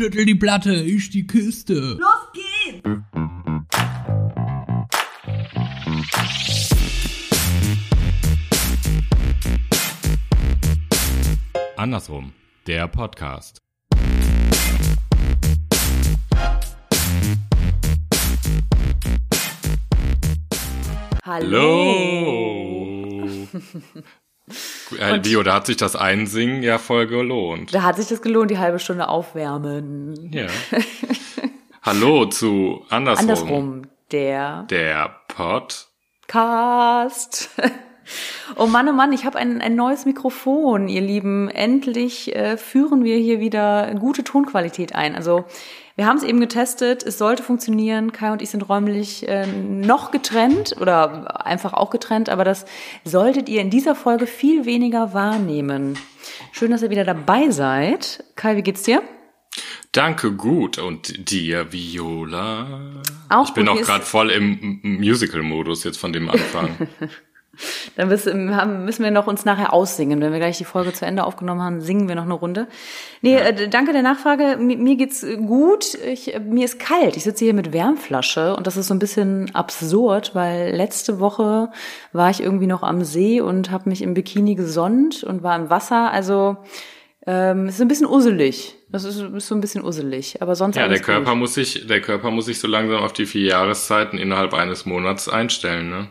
Schüttel 0.00 0.24
die 0.26 0.36
Platte, 0.36 0.74
ich 0.74 1.10
die 1.10 1.26
Kiste. 1.26 1.98
Los 1.98 2.32
geht's! 2.32 2.88
Andersrum, 11.76 12.32
der 12.68 12.86
Podcast. 12.86 13.58
Hallo! 21.24 22.38
Hallo! 23.24 23.48
Äh, 24.98 25.18
Bio, 25.20 25.42
da 25.42 25.54
hat 25.54 25.66
sich 25.66 25.76
das 25.76 25.96
Einsingen 25.96 26.62
ja 26.62 26.78
voll 26.78 27.06
gelohnt. 27.06 27.74
Da 27.74 27.82
hat 27.82 27.96
sich 27.96 28.08
das 28.08 28.22
gelohnt, 28.22 28.50
die 28.50 28.58
halbe 28.58 28.78
Stunde 28.78 29.08
aufwärmen. 29.08 30.30
Ja. 30.32 30.46
Hallo 31.82 32.26
zu 32.26 32.84
Andersrum. 32.88 33.28
Andersrum, 33.28 33.82
der 34.12 34.66
Der 34.70 35.16
Pod. 35.28 35.86
Cast. 36.26 37.50
Oh 38.56 38.66
Mann, 38.66 38.88
oh 38.88 38.92
Mann, 38.92 39.12
ich 39.12 39.26
habe 39.26 39.38
ein, 39.38 39.60
ein 39.60 39.76
neues 39.76 40.06
Mikrofon, 40.06 40.88
ihr 40.88 41.02
Lieben. 41.02 41.50
Endlich 41.50 42.34
äh, 42.34 42.56
führen 42.56 43.04
wir 43.04 43.18
hier 43.18 43.38
wieder 43.38 43.94
gute 43.96 44.24
Tonqualität 44.24 44.94
ein. 44.94 45.14
Also 45.14 45.44
wir 45.98 46.06
haben 46.06 46.18
es 46.18 46.22
eben 46.22 46.38
getestet, 46.38 47.02
es 47.02 47.18
sollte 47.18 47.42
funktionieren. 47.42 48.12
Kai 48.12 48.30
und 48.30 48.40
ich 48.40 48.50
sind 48.50 48.68
räumlich 48.68 49.26
äh, 49.26 49.48
noch 49.48 50.12
getrennt 50.12 50.76
oder 50.80 51.44
einfach 51.44 51.72
auch 51.72 51.90
getrennt, 51.90 52.28
aber 52.28 52.44
das 52.44 52.66
solltet 53.02 53.48
ihr 53.48 53.60
in 53.60 53.68
dieser 53.68 53.96
Folge 53.96 54.28
viel 54.28 54.64
weniger 54.64 55.12
wahrnehmen. 55.12 55.98
Schön, 56.52 56.70
dass 56.70 56.82
ihr 56.82 56.90
wieder 56.90 57.02
dabei 57.02 57.50
seid. 57.50 58.22
Kai, 58.36 58.54
wie 58.54 58.62
geht's 58.62 58.84
dir? 58.84 59.02
Danke, 59.90 60.30
gut. 60.30 60.78
Und 60.78 61.32
dir, 61.32 61.72
Viola? 61.72 63.02
Auch 63.28 63.48
ich 63.48 63.54
bin 63.54 63.68
auch 63.68 63.80
gerade 63.80 64.04
voll 64.04 64.30
im 64.30 64.78
Musical-Modus 64.84 65.82
jetzt 65.82 65.98
von 65.98 66.12
dem 66.12 66.30
Anfang. 66.30 66.76
Dann 67.96 68.08
müssen, 68.08 68.54
haben- 68.56 68.84
müssen 68.84 69.02
wir 69.04 69.10
noch 69.10 69.26
uns 69.26 69.44
nachher 69.44 69.72
aussingen. 69.72 70.20
Wenn 70.20 70.32
wir 70.32 70.38
gleich 70.38 70.58
die 70.58 70.64
Folge 70.64 70.92
zu 70.92 71.04
Ende 71.04 71.24
aufgenommen 71.24 71.62
haben, 71.62 71.80
singen 71.80 72.08
wir 72.08 72.14
noch 72.14 72.24
eine 72.24 72.34
Runde. 72.34 72.66
Nee, 73.22 73.36
äh, 73.36 73.68
danke 73.68 73.92
der 73.92 74.02
Nachfrage. 74.02 74.56
Mir, 74.58 74.76
mir 74.76 74.96
geht's 74.96 75.24
gut. 75.46 75.94
Ich, 76.04 76.34
äh, 76.34 76.40
mir 76.40 76.64
ist 76.64 76.78
kalt. 76.78 77.16
Ich 77.16 77.24
sitze 77.24 77.44
hier 77.44 77.54
mit 77.54 77.72
Wärmflasche 77.72 78.54
und 78.56 78.66
das 78.66 78.76
ist 78.76 78.88
so 78.88 78.94
ein 78.94 78.98
bisschen 78.98 79.54
absurd, 79.54 80.34
weil 80.34 80.74
letzte 80.74 81.20
Woche 81.20 81.70
war 82.12 82.30
ich 82.30 82.42
irgendwie 82.42 82.66
noch 82.66 82.82
am 82.82 83.04
See 83.04 83.40
und 83.40 83.70
habe 83.70 83.88
mich 83.88 84.02
im 84.02 84.14
Bikini 84.14 84.54
gesonnt 84.54 85.24
und 85.24 85.42
war 85.42 85.56
im 85.56 85.70
Wasser. 85.70 86.10
Also 86.12 86.56
ähm, 87.26 87.66
es 87.66 87.74
ist 87.74 87.80
ein 87.82 87.88
bisschen 87.88 88.06
usselig. 88.06 88.76
Das 88.90 89.04
ist, 89.04 89.20
ist 89.20 89.46
so 89.48 89.54
ein 89.54 89.60
bisschen 89.60 89.84
usselig. 89.84 90.40
Aber 90.40 90.54
sonst 90.54 90.76
ja, 90.76 90.88
der 90.88 91.00
Körper 91.00 91.30
gut. 91.32 91.38
muss 91.40 91.54
sich, 91.54 91.86
der 91.86 92.00
Körper 92.00 92.30
muss 92.30 92.46
sich 92.46 92.58
so 92.58 92.66
langsam 92.68 93.02
auf 93.02 93.12
die 93.12 93.26
vier 93.26 93.44
Jahreszeiten 93.50 94.16
innerhalb 94.18 94.54
eines 94.54 94.86
Monats 94.86 95.28
einstellen, 95.28 95.90
ne? 95.90 96.08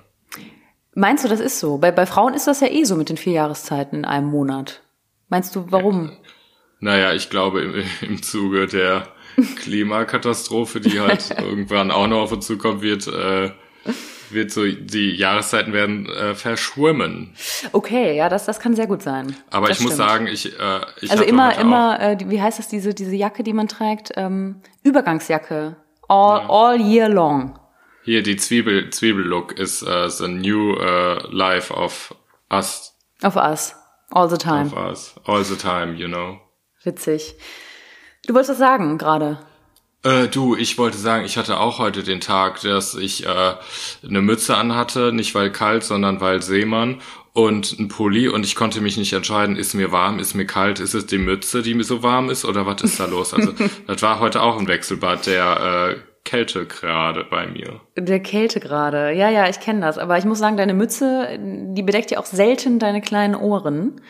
Meinst 0.99 1.23
du, 1.23 1.27
das 1.27 1.39
ist 1.39 1.59
so? 1.59 1.77
Bei, 1.77 1.91
bei 1.91 2.07
Frauen 2.07 2.33
ist 2.33 2.47
das 2.47 2.59
ja 2.59 2.69
eh 2.69 2.83
so 2.83 2.95
mit 2.95 3.09
den 3.09 3.17
vier 3.17 3.33
Jahreszeiten 3.33 3.97
in 3.97 4.05
einem 4.05 4.31
Monat. 4.31 4.81
Meinst 5.29 5.55
du, 5.55 5.65
warum? 5.69 6.11
Naja, 6.79 7.13
ich 7.13 7.29
glaube 7.29 7.61
im, 7.61 7.83
im 8.01 8.23
Zuge 8.23 8.65
der 8.65 9.07
Klimakatastrophe, 9.57 10.81
die 10.81 10.99
halt 10.99 11.29
irgendwann 11.39 11.91
auch 11.91 12.07
noch 12.07 12.21
auf 12.21 12.31
uns 12.31 12.47
zukommt, 12.47 12.81
wird, 12.81 13.05
äh, 13.05 13.51
wird 14.31 14.49
so, 14.49 14.65
die 14.65 15.11
Jahreszeiten 15.11 15.71
werden 15.71 16.09
äh, 16.09 16.33
verschwimmen. 16.33 17.35
Okay, 17.73 18.17
ja, 18.17 18.27
das, 18.27 18.47
das 18.47 18.59
kann 18.59 18.75
sehr 18.75 18.87
gut 18.87 19.03
sein. 19.03 19.35
Aber 19.51 19.67
das 19.67 19.77
ich 19.77 19.83
muss 19.83 19.93
stimmt. 19.93 20.09
sagen, 20.09 20.25
ich, 20.25 20.59
äh, 20.59 20.79
ich 21.01 21.11
also 21.11 21.23
immer, 21.23 21.59
immer, 21.59 21.99
äh, 22.01 22.17
wie 22.25 22.41
heißt 22.41 22.57
das, 22.57 22.69
diese, 22.69 22.95
diese 22.95 23.15
Jacke, 23.15 23.43
die 23.43 23.53
man 23.53 23.67
trägt? 23.67 24.13
Ähm, 24.15 24.61
Übergangsjacke. 24.81 25.75
All, 26.07 26.41
all 26.49 26.81
year 26.81 27.07
long. 27.07 27.59
Hier 28.07 28.23
die 28.23 28.37
Zwiebel, 28.37 28.89
Zwiebellook 28.89 29.51
ist 29.59 29.81
äh, 29.81 30.09
the 30.09 30.29
new 30.29 30.75
äh, 30.75 31.19
life 31.29 31.73
of 31.73 32.15
us, 32.49 32.95
Of 33.21 33.35
us. 33.35 33.75
All 34.11 34.29
the 34.29 34.37
time. 34.37 34.67
of 34.67 34.77
us, 34.77 35.15
all 35.25 35.43
the 35.43 35.57
time, 35.57 35.97
you 35.97 36.07
know. 36.07 36.39
Witzig. 36.85 37.35
Du 38.25 38.33
wolltest 38.33 38.51
was 38.51 38.59
sagen 38.59 38.97
gerade. 38.97 39.39
Äh, 40.03 40.29
du, 40.29 40.55
ich 40.55 40.77
wollte 40.77 40.97
sagen, 40.97 41.25
ich 41.25 41.35
hatte 41.37 41.59
auch 41.59 41.79
heute 41.79 42.01
den 42.01 42.21
Tag, 42.21 42.61
dass 42.61 42.95
ich 42.95 43.25
äh, 43.25 43.55
eine 44.07 44.21
Mütze 44.21 44.55
anhatte, 44.55 45.11
nicht 45.11 45.35
weil 45.35 45.51
kalt, 45.51 45.83
sondern 45.83 46.21
weil 46.21 46.41
Seemann 46.41 47.01
und 47.33 47.77
ein 47.77 47.89
Pulli 47.89 48.29
und 48.29 48.45
ich 48.45 48.55
konnte 48.55 48.79
mich 48.79 48.95
nicht 48.95 49.11
entscheiden, 49.11 49.57
ist 49.57 49.73
mir 49.73 49.91
warm, 49.91 50.19
ist 50.19 50.33
mir 50.33 50.45
kalt, 50.45 50.79
ist 50.79 50.93
es 50.93 51.07
die 51.07 51.17
Mütze, 51.17 51.61
die 51.61 51.73
mir 51.73 51.83
so 51.83 52.03
warm 52.03 52.29
ist 52.29 52.45
oder 52.45 52.65
was 52.65 52.83
ist 52.83 53.01
da 53.01 53.05
los? 53.05 53.33
Also 53.33 53.51
das 53.87 54.01
war 54.01 54.21
heute 54.21 54.41
auch 54.43 54.57
ein 54.57 54.69
Wechselbad 54.69 55.25
der 55.25 55.97
äh, 55.97 55.99
Kälte 56.27 56.65
gerade 56.65 57.23
bei 57.23 57.47
mir. 57.47 57.79
Der 57.97 58.19
Kälte 58.19 58.59
gerade. 58.59 59.11
Ja, 59.13 59.29
ja, 59.29 59.47
ich 59.49 59.59
kenne 59.61 59.79
das. 59.81 59.97
Aber 59.97 60.17
ich 60.17 60.25
muss 60.25 60.39
sagen, 60.39 60.57
deine 60.57 60.73
Mütze, 60.73 61.39
die 61.39 61.83
bedeckt 61.83 62.11
ja 62.11 62.19
auch 62.19 62.25
selten 62.25 62.79
deine 62.79 62.99
kleinen 63.01 63.33
Ohren. 63.33 64.01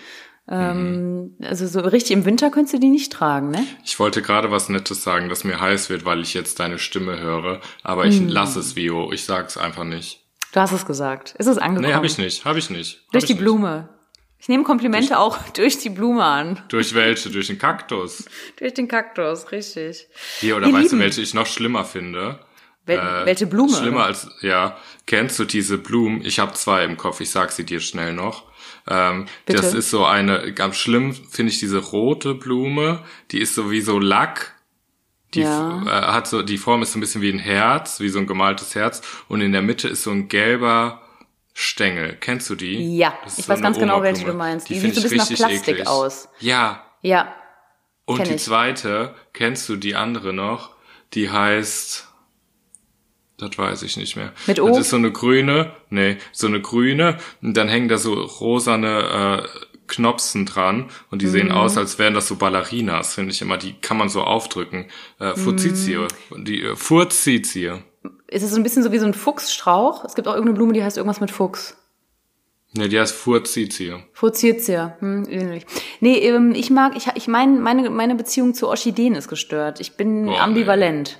Ähm, 0.49 1.35
also 1.43 1.67
so 1.67 1.81
richtig 1.81 2.11
im 2.11 2.25
Winter 2.25 2.49
könntest 2.49 2.73
du 2.73 2.79
die 2.79 2.89
nicht 2.89 3.11
tragen, 3.11 3.51
ne? 3.51 3.63
Ich 3.83 3.99
wollte 3.99 4.21
gerade 4.21 4.49
was 4.49 4.69
Nettes 4.69 5.03
sagen, 5.03 5.29
dass 5.29 5.43
mir 5.43 5.59
heiß 5.59 5.89
wird, 5.89 6.05
weil 6.05 6.21
ich 6.21 6.33
jetzt 6.33 6.59
deine 6.59 6.79
Stimme 6.79 7.19
höre, 7.19 7.59
aber 7.83 8.05
ich 8.05 8.17
Hm. 8.17 8.29
lass 8.29 8.55
es, 8.55 8.75
Vio, 8.75 9.11
ich 9.11 9.25
sag's 9.25 9.57
einfach 9.57 9.83
nicht. 9.83 10.23
Du 10.53 10.59
hast 10.61 10.71
es 10.71 10.85
gesagt. 10.85 11.35
Ist 11.37 11.47
es 11.47 11.57
angekommen? 11.57 11.89
Nee, 11.89 11.93
hab 11.93 12.05
ich 12.05 12.17
nicht, 12.17 12.45
hab 12.45 12.55
ich 12.55 12.69
nicht. 12.69 13.03
Hab 13.07 13.11
Durch 13.11 13.23
ich 13.25 13.27
die 13.27 13.33
nicht. 13.33 13.43
Ich 14.39 14.47
nehme 14.49 14.63
Komplimente 14.63 15.17
auch 15.19 15.37
durch 15.53 15.79
die 15.79 15.89
Blume 15.89 16.23
an. 16.23 16.61
Durch 16.69 16.93
welche? 16.93 17.29
Durch 17.29 17.47
den 17.47 17.57
Kaktus. 17.57 18.25
Durch 18.57 18.73
den 18.73 18.87
Kaktus, 18.87 19.51
richtig. 19.51 20.07
Hier, 20.39 20.55
oder 20.57 20.67
Ihr 20.67 20.73
weißt 20.73 20.83
Lieben. 20.91 20.97
du, 20.99 21.03
welche 21.03 21.21
ich 21.21 21.33
noch 21.33 21.47
schlimmer 21.47 21.85
finde? 21.85 22.39
Wel 22.85 22.99
Äh, 22.99 23.25
welche 23.25 23.47
Blume? 23.47 23.75
Schlimmer 23.75 24.05
als, 24.05 24.29
ja, 24.41 24.77
kennst 25.05 25.37
du 25.39 25.43
diese 25.45 25.77
Blumen? 25.77 26.23
Ich 26.23 26.39
habe 26.39 26.53
zwei 26.53 26.83
im 26.85 26.95
Kopf, 26.97 27.19
ich 27.19 27.29
sag 27.29 27.51
sie 27.51 27.65
dir 27.65 27.79
schnell 27.81 28.13
noch. 28.13 28.45
Ähm, 28.87 29.25
Bitte? 29.45 29.61
das 29.61 29.73
ist 29.73 29.89
so 29.89 30.05
eine, 30.05 30.53
ganz 30.53 30.77
schlimm 30.77 31.13
finde 31.13 31.51
ich 31.51 31.59
diese 31.59 31.79
rote 31.79 32.33
Blume, 32.33 33.03
die 33.31 33.39
ist 33.41 33.55
so 33.55 33.69
wie 33.71 33.81
so 33.81 33.99
Lack. 33.99 34.53
Die 35.33 35.41
Ja. 35.41 35.83
äh, 35.85 35.89
hat 36.13 36.27
so, 36.27 36.41
die 36.41 36.57
Form 36.57 36.81
ist 36.81 36.93
so 36.93 36.97
ein 36.97 37.01
bisschen 37.01 37.21
wie 37.21 37.29
ein 37.29 37.39
Herz, 37.39 37.99
wie 37.99 38.07
so 38.07 38.19
ein 38.19 38.27
gemaltes 38.27 38.75
Herz. 38.75 39.01
Und 39.27 39.41
in 39.41 39.51
der 39.51 39.61
Mitte 39.61 39.89
ist 39.89 40.03
so 40.03 40.11
ein 40.11 40.29
gelber 40.29 41.01
Stängel. 41.59 42.15
Kennst 42.19 42.49
du 42.51 42.55
die? 42.55 42.97
Ja, 42.97 43.17
ich 43.25 43.33
so 43.33 43.47
weiß 43.49 43.61
ganz 43.61 43.79
genau, 43.79 44.03
welche 44.03 44.25
du 44.25 44.33
meinst. 44.33 44.69
Die 44.69 44.79
find 44.79 44.93
sieht 44.93 45.01
so 45.03 45.07
ein 45.07 45.17
bisschen 45.17 45.37
nach 45.41 45.47
Plastik 45.49 45.73
eklig. 45.75 45.87
aus. 45.87 46.29
Ja, 46.39 46.85
Ja, 47.01 47.33
und 48.05 48.17
Kenn 48.17 48.27
die 48.29 48.35
ich. 48.35 48.43
zweite, 48.43 49.15
kennst 49.33 49.67
du 49.67 49.75
die 49.75 49.95
andere 49.95 50.33
noch? 50.33 50.75
Die 51.15 51.31
heißt, 51.31 52.07
das 53.39 53.57
weiß 53.57 53.81
ich 53.81 53.97
nicht 53.97 54.15
mehr. 54.15 54.33
Mit 54.45 54.59
O? 54.59 54.67
Das 54.67 54.77
ist 54.77 54.89
so 54.91 54.97
eine 54.97 55.11
grüne, 55.11 55.71
nee, 55.89 56.17
so 56.31 56.45
eine 56.45 56.61
grüne, 56.61 57.17
und 57.41 57.57
dann 57.57 57.69
hängen 57.69 57.87
da 57.87 57.97
so 57.97 58.13
rosane 58.13 59.43
äh, 59.43 59.67
Knopsen 59.87 60.45
dran 60.45 60.91
und 61.09 61.21
die 61.23 61.25
Mhm. 61.27 61.31
sehen 61.31 61.51
aus, 61.51 61.75
als 61.75 61.97
wären 61.97 62.13
das 62.13 62.27
so 62.27 62.35
Ballerinas, 62.35 63.15
finde 63.15 63.31
ich 63.31 63.41
immer. 63.41 63.57
Die 63.57 63.73
kann 63.73 63.97
man 63.97 64.09
so 64.09 64.21
aufdrücken. 64.21 64.89
Äh, 65.19 65.33
Furzitie. 65.35 66.05
Mhm. 66.29 66.45
Die 66.45 66.61
äh, 66.61 66.75
Furzitie. 66.75 67.83
Ist 68.27 68.43
es 68.43 68.51
so 68.51 68.57
ein 68.57 68.63
bisschen 68.63 68.83
so 68.83 68.91
wie 68.91 68.99
so 68.99 69.05
ein 69.05 69.13
Fuchsstrauch. 69.13 70.03
Es 70.05 70.15
gibt 70.15 70.27
auch 70.27 70.33
irgendeine 70.33 70.57
Blume, 70.57 70.73
die 70.73 70.83
heißt 70.83 70.97
irgendwas 70.97 71.21
mit 71.21 71.31
Fuchs. 71.31 71.77
Ne, 72.73 72.89
die 72.89 72.99
heißt 72.99 73.15
Furzitie. 73.15 73.95
Furzitia, 74.11 74.97
hm, 74.99 75.25
ähnlich. 75.29 75.65
Nee, 76.01 76.17
ähm, 76.19 76.53
ich 76.53 76.69
mag, 76.69 76.95
ich, 76.97 77.07
ich 77.15 77.27
mein, 77.27 77.61
meine, 77.61 77.89
meine 77.89 78.15
Beziehung 78.15 78.53
zu 78.53 78.67
Orchideen 78.67 79.15
ist 79.15 79.29
gestört. 79.29 79.79
Ich 79.79 79.95
bin 79.95 80.25
Boah, 80.25 80.41
ambivalent. 80.41 81.17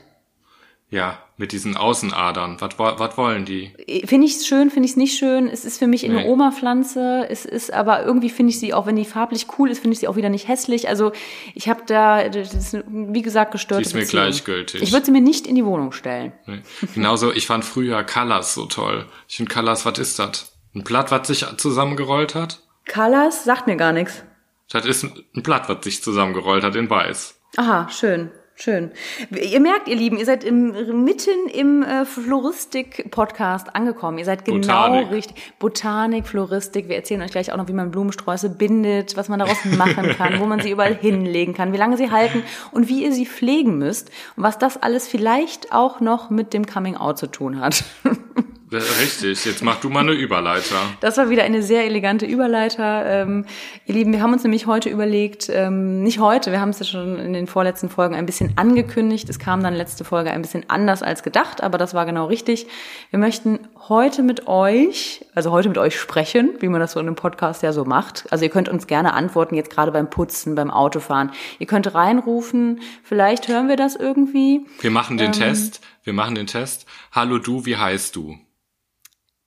Ja, 0.90 1.23
mit 1.40 1.52
diesen 1.52 1.78
Außenadern. 1.78 2.58
Was 2.59 2.80
was 2.80 3.18
wollen 3.18 3.46
die? 3.46 3.72
Finde 4.06 4.25
ich 4.25 4.38
es 4.38 4.48
schön, 4.48 4.72
finde 4.72 4.86
ich 4.86 4.92
es 4.92 4.98
nicht 4.98 5.18
schön. 5.18 5.48
Es 5.48 5.66
ist 5.66 5.78
für 5.78 5.86
mich 5.88 6.03
eine 6.03 6.16
Nee. 6.24 6.25
Oma-Pflanze. 6.28 7.28
Es 7.30 7.46
ist 7.46 7.72
aber 7.72 8.03
irgendwie 8.03 8.30
finde 8.31 8.50
ich 8.50 8.59
sie, 8.59 8.74
auch 8.74 8.88
wenn 8.88 8.96
die 8.96 9.06
farblich 9.06 9.46
cool 9.59 9.70
ist, 9.70 9.80
finde 9.80 9.94
ich 9.94 10.00
sie 10.00 10.08
auch 10.08 10.16
wieder 10.16 10.30
nicht 10.30 10.47
hässlich. 10.47 10.90
Also 10.90 11.12
ich 11.53 11.70
habe 11.70 11.84
da, 11.86 12.28
das 12.28 12.53
ist, 12.56 12.84
wie 12.88 13.22
gesagt, 13.22 13.52
gestörte 13.52 13.84
Die 13.84 13.88
ist 13.88 13.94
mir 13.94 14.02
Beziehung. 14.02 14.24
gleichgültig. 14.24 14.82
Ich 14.82 14.91
würde 14.91 15.06
sie 15.06 15.11
mir 15.11 15.22
nicht 15.22 15.46
in 15.46 15.53
die 15.56 15.64
Wohnung 15.66 15.91
stellen. 15.91 16.34
Nee. 16.47 16.61
Genauso, 16.96 17.32
ich 17.32 17.46
fand 17.46 17.64
früher 17.64 18.03
Colors 18.03 18.56
so 18.56 18.66
toll. 18.66 19.06
Ich 19.28 19.38
finde 19.38 19.53
Colors, 19.53 19.85
was 19.85 20.00
ist 20.00 20.17
das? 20.20 20.53
Ein 20.73 20.84
Blatt, 20.84 21.11
was 21.11 21.28
sich 21.28 21.46
zusammengerollt 21.58 22.34
hat? 22.35 22.61
Colors 22.91 23.44
sagt 23.44 23.67
mir 23.67 23.76
gar 23.78 23.94
nichts. 23.94 24.23
Das 24.72 24.85
ist 24.85 25.03
ein 25.03 25.44
Blatt, 25.44 25.70
was 25.70 25.84
sich 25.84 26.02
zusammengerollt 26.03 26.64
hat 26.64 26.76
in 26.76 26.90
weiß. 26.90 27.35
Aha, 27.58 27.88
schön, 27.90 28.32
schön. 28.58 28.92
Ihr 29.32 29.59
merkt, 29.59 29.88
ihr 29.88 29.96
Lieben, 29.96 30.18
ihr 30.18 30.26
seid 30.26 30.44
im, 30.44 31.04
mitten 31.04 31.48
im 31.54 31.84
äh, 31.84 32.06
Floristik-Podcast 32.06 33.76
angekommen. 33.76 34.18
Ihr 34.18 34.26
seid 34.26 34.46
genau 34.46 34.58
Botanik. 34.59 35.12
richtig. 35.12 35.54
Botanik, 35.59 36.28
Floristik. 36.28 36.90
Wir 36.90 36.98
erzählen 36.98 37.22
euch 37.22 37.32
gleich 37.32 37.52
auch 37.52 37.58
noch, 37.58 37.68
wie 37.68 37.74
man 37.74 37.92
Blumensträuße 37.92 38.50
bindet, 38.50 39.16
was 39.16 39.30
man 39.30 39.40
daraus 39.40 39.64
machen 39.78 40.09
kann, 40.18 40.40
wo 40.40 40.46
man 40.46 40.59
sie 40.59 40.72
überall 40.72 40.96
hinlegen 41.02 41.54
kann, 41.54 41.74
wie 41.74 41.78
lange 41.78 41.98
sie 41.98 42.12
halten 42.12 42.44
und 42.72 42.90
wie 42.90 43.04
ihr 43.04 43.12
sie 43.12 43.26
pflegen 43.26 43.78
müsst 43.78 44.09
und 44.36 44.44
was 44.44 44.58
das 44.58 44.78
alles 44.78 45.08
vielleicht 45.08 45.72
auch 45.72 46.00
noch 46.00 46.30
mit 46.30 46.54
dem 46.54 46.66
Coming 46.66 46.96
Out 46.98 47.18
zu 47.18 47.28
tun 47.28 47.59
hat. 47.59 47.84
Richtig, 48.69 49.46
jetzt 49.46 49.64
mach 49.64 49.79
du 49.79 49.90
mal 49.90 50.02
eine 50.02 50.11
Überleiter. 50.11 50.75
Das 50.99 51.16
war 51.16 51.29
wieder 51.29 51.43
eine 51.43 51.64
sehr 51.64 51.85
elegante 51.85 52.25
Überleiter. 52.25 53.05
Ähm, 53.05 53.46
ihr 53.85 53.96
Lieben, 53.96 54.11
wir 54.11 54.22
haben 54.22 54.34
uns 54.34 54.43
nämlich 54.43 54.67
heute 54.67 54.90
überlegt, 54.90 55.49
ähm, 55.49 56.03
nicht 56.03 56.19
heute, 56.19 56.52
wir 56.52 56.59
haben 56.59 56.72
es 56.72 56.79
ja 56.79 56.85
schon 56.85 57.17
in 57.17 57.31
den 57.31 57.47
vorletzten 57.47 57.87
Folgen 57.87 58.14
ein 58.16 58.25
bisschen 58.25 58.53
angekündigt. 58.58 59.29
Es 59.29 59.40
kam 59.40 59.64
dann 59.64 59.73
letzte 59.73 60.03
Folge 60.03 60.31
ein 60.31 60.41
bisschen 60.41 60.66
anders 60.67 61.02
als 61.02 61.23
gedacht, 61.23 61.64
aber 61.64 61.78
das 61.78 61.93
war 61.93 62.05
genau 62.05 62.25
richtig. 62.25 62.67
Wir 63.09 63.19
möchten 63.19 63.59
heute 63.87 64.22
mit 64.22 64.47
euch, 64.47 65.25
also 65.34 65.52
heute 65.52 65.70
mit 65.70 65.78
euch 65.78 65.97
sprechen, 65.97 66.49
wie 66.59 66.67
man 66.67 66.81
das 66.81 66.91
so 66.91 66.99
in 66.99 67.08
einem 67.08 67.16
Podcast 67.16 67.63
ja 67.63 67.72
so 67.72 67.85
macht. 67.85 68.25
Also 68.31 68.43
ihr 68.43 68.52
könnt 68.52 68.67
uns 68.67 68.85
gerne 68.85 69.13
antworten, 69.13 69.55
jetzt 69.55 69.70
gerade 69.70 69.93
beim 69.93 70.09
Putzen, 70.09 70.55
beim 70.55 70.72
Autofahren. 70.72 71.31
Ihr 71.59 71.67
könnt 71.67 71.93
reinrufen, 71.96 72.81
vielleicht 73.02 73.47
hören 73.47 73.70
wir 73.70 73.78
das 73.78 73.96
irgendwie. 73.96 74.66
Wir 74.81 74.91
machen 74.91 75.17
den 75.17 75.28
ähm, 75.28 75.31
Test. 75.31 75.79
Wir 76.08 76.14
machen 76.14 76.36
den 76.36 76.48
Test. 76.48 76.86
Hallo 77.12 77.38
du, 77.38 77.66
wie 77.66 77.76
heißt 77.76 78.16
du? 78.16 78.40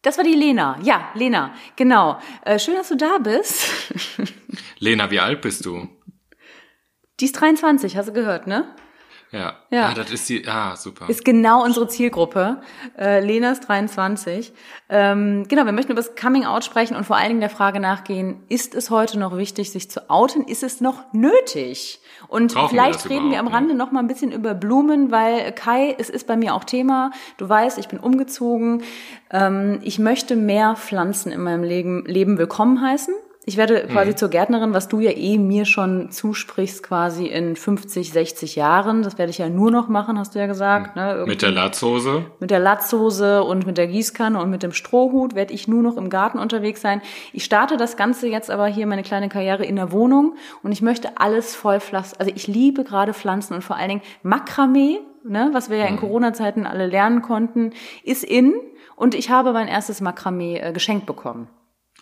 Das 0.02 0.18
war 0.18 0.24
die 0.24 0.34
Lena. 0.34 0.78
Ja, 0.82 1.08
Lena, 1.14 1.54
genau. 1.74 2.20
Äh, 2.44 2.58
schön, 2.58 2.74
dass 2.74 2.90
du 2.90 2.98
da 2.98 3.16
bist. 3.16 3.66
Lena, 4.78 5.10
wie 5.10 5.20
alt 5.20 5.40
bist 5.40 5.64
du? 5.64 5.88
Die 7.18 7.24
ist 7.24 7.32
23, 7.32 7.96
hast 7.96 8.10
du 8.10 8.12
gehört, 8.12 8.46
ne? 8.46 8.76
Ja. 9.32 9.54
ja. 9.70 9.88
Ah, 9.88 9.94
das 9.94 10.10
ist 10.10 10.28
die, 10.28 10.46
ah, 10.48 10.74
super. 10.74 11.08
Ist 11.08 11.24
genau 11.24 11.64
unsere 11.64 11.86
Zielgruppe. 11.86 12.60
Äh, 12.98 13.20
Lena 13.24 13.52
ist 13.52 13.60
23. 13.60 14.52
Ähm, 14.88 15.46
genau, 15.46 15.66
wir 15.66 15.72
möchten 15.72 15.92
über 15.92 16.02
das 16.02 16.16
Coming 16.16 16.44
Out 16.44 16.64
sprechen 16.64 16.96
und 16.96 17.04
vor 17.04 17.16
allen 17.16 17.28
Dingen 17.28 17.40
der 17.40 17.50
Frage 17.50 17.78
nachgehen, 17.78 18.42
ist 18.48 18.74
es 18.74 18.90
heute 18.90 19.20
noch 19.20 19.36
wichtig, 19.36 19.70
sich 19.70 19.88
zu 19.88 20.10
outen? 20.10 20.42
Ist 20.42 20.64
es 20.64 20.80
noch 20.80 21.12
nötig? 21.12 22.00
Und 22.26 22.54
Brauchen 22.54 22.70
vielleicht 22.70 23.04
wir 23.04 23.16
reden 23.16 23.30
wir 23.30 23.38
am 23.38 23.46
Rande 23.46 23.74
noch 23.74 23.92
mal 23.92 24.00
ein 24.00 24.08
bisschen 24.08 24.32
über 24.32 24.54
Blumen, 24.54 25.12
weil 25.12 25.52
Kai, 25.52 25.94
es 25.96 26.10
ist 26.10 26.26
bei 26.26 26.36
mir 26.36 26.54
auch 26.54 26.64
Thema. 26.64 27.12
Du 27.36 27.48
weißt, 27.48 27.78
ich 27.78 27.86
bin 27.86 28.00
umgezogen. 28.00 28.82
Ähm, 29.30 29.78
ich 29.82 30.00
möchte 30.00 30.34
mehr 30.34 30.74
Pflanzen 30.74 31.30
in 31.30 31.42
meinem 31.42 31.62
Leben, 31.62 32.04
Leben 32.04 32.36
willkommen 32.36 32.80
heißen. 32.80 33.14
Ich 33.46 33.56
werde 33.56 33.86
quasi 33.86 34.10
mhm. 34.10 34.16
zur 34.18 34.28
Gärtnerin, 34.28 34.74
was 34.74 34.88
du 34.88 35.00
ja 35.00 35.12
eh 35.12 35.38
mir 35.38 35.64
schon 35.64 36.10
zusprichst, 36.10 36.82
quasi 36.82 37.26
in 37.26 37.56
50, 37.56 38.12
60 38.12 38.54
Jahren. 38.54 39.02
Das 39.02 39.16
werde 39.16 39.30
ich 39.30 39.38
ja 39.38 39.48
nur 39.48 39.70
noch 39.70 39.88
machen, 39.88 40.18
hast 40.18 40.34
du 40.34 40.38
ja 40.38 40.46
gesagt. 40.46 40.94
Mhm. 40.94 41.02
Ne? 41.02 41.10
Irgendwie 41.12 41.30
mit 41.30 41.42
der 41.42 41.50
Latzhose? 41.50 42.26
Mit 42.38 42.50
der 42.50 42.58
Latzhose 42.58 43.42
und 43.42 43.66
mit 43.66 43.78
der 43.78 43.86
Gießkanne 43.86 44.38
und 44.38 44.50
mit 44.50 44.62
dem 44.62 44.72
Strohhut 44.72 45.34
werde 45.34 45.54
ich 45.54 45.66
nur 45.66 45.82
noch 45.82 45.96
im 45.96 46.10
Garten 46.10 46.38
unterwegs 46.38 46.82
sein. 46.82 47.00
Ich 47.32 47.44
starte 47.44 47.78
das 47.78 47.96
Ganze 47.96 48.28
jetzt 48.28 48.50
aber 48.50 48.66
hier, 48.66 48.86
meine 48.86 49.02
kleine 49.02 49.30
Karriere 49.30 49.64
in 49.64 49.76
der 49.76 49.90
Wohnung 49.90 50.34
und 50.62 50.72
ich 50.72 50.82
möchte 50.82 51.16
alles 51.16 51.56
voll 51.56 51.80
pflanzen. 51.80 52.16
Also 52.18 52.32
ich 52.34 52.46
liebe 52.46 52.84
gerade 52.84 53.14
Pflanzen 53.14 53.54
und 53.54 53.64
vor 53.64 53.76
allen 53.76 53.88
Dingen 53.88 54.02
Makramee, 54.22 55.00
ne, 55.24 55.48
was 55.54 55.70
wir 55.70 55.78
ja 55.78 55.86
in 55.86 55.94
mhm. 55.94 56.00
Corona-Zeiten 56.00 56.66
alle 56.66 56.86
lernen 56.86 57.22
konnten, 57.22 57.72
ist 58.04 58.22
in 58.22 58.52
und 58.96 59.14
ich 59.14 59.30
habe 59.30 59.54
mein 59.54 59.66
erstes 59.66 60.02
Makramee 60.02 60.58
äh, 60.58 60.72
geschenkt 60.74 61.06
bekommen. 61.06 61.48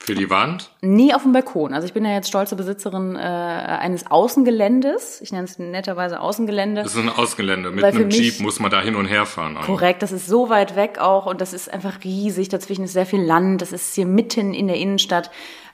Für 0.01 0.15
die 0.15 0.31
Wand? 0.31 0.71
Nee, 0.81 1.13
auf 1.13 1.23
dem 1.23 1.33
Balkon. 1.33 1.75
Also 1.75 1.87
ich 1.87 1.93
bin 1.93 2.05
ja 2.05 2.13
jetzt 2.13 2.29
stolze 2.29 2.57
Besitzerin 2.57 3.17
äh, 3.17 3.19
eines 3.19 4.11
Außengeländes. 4.11 5.21
Ich 5.21 5.33
nenne 5.33 5.45
es 5.45 5.59
netterweise 5.59 6.21
Außengelände. 6.21 6.83
Das 6.83 6.95
ist 6.95 7.01
ein 7.01 7.11
Außengelände. 7.11 7.71
Mit 7.71 7.85
einem 7.85 8.09
Jeep 8.09 8.41
muss 8.41 8.59
man 8.59 8.71
da 8.71 8.81
hin 8.81 8.95
und 8.95 9.07
her 9.07 9.27
fahren. 9.27 9.57
Eigentlich. 9.57 9.67
Korrekt, 9.67 10.03
das 10.03 10.13
ist 10.13 10.27
so 10.27 10.49
weit 10.49 10.77
weg 10.77 10.99
auch 10.99 11.27
und 11.27 11.41
das 11.41 11.53
ist 11.53 11.73
einfach 11.73 12.05
riesig. 12.05 12.49
Dazwischen 12.49 12.85
ist 12.85 12.95
sehr 12.95 13.07
viel 13.07 13.21
Land. 13.21 13.61
Das 13.61 13.73
ist 13.73 13.95
hier 13.95 14.07
mitten 14.07 14.55
in 14.55 14.69
der 14.69 14.77
Innenstadt. 14.77 15.31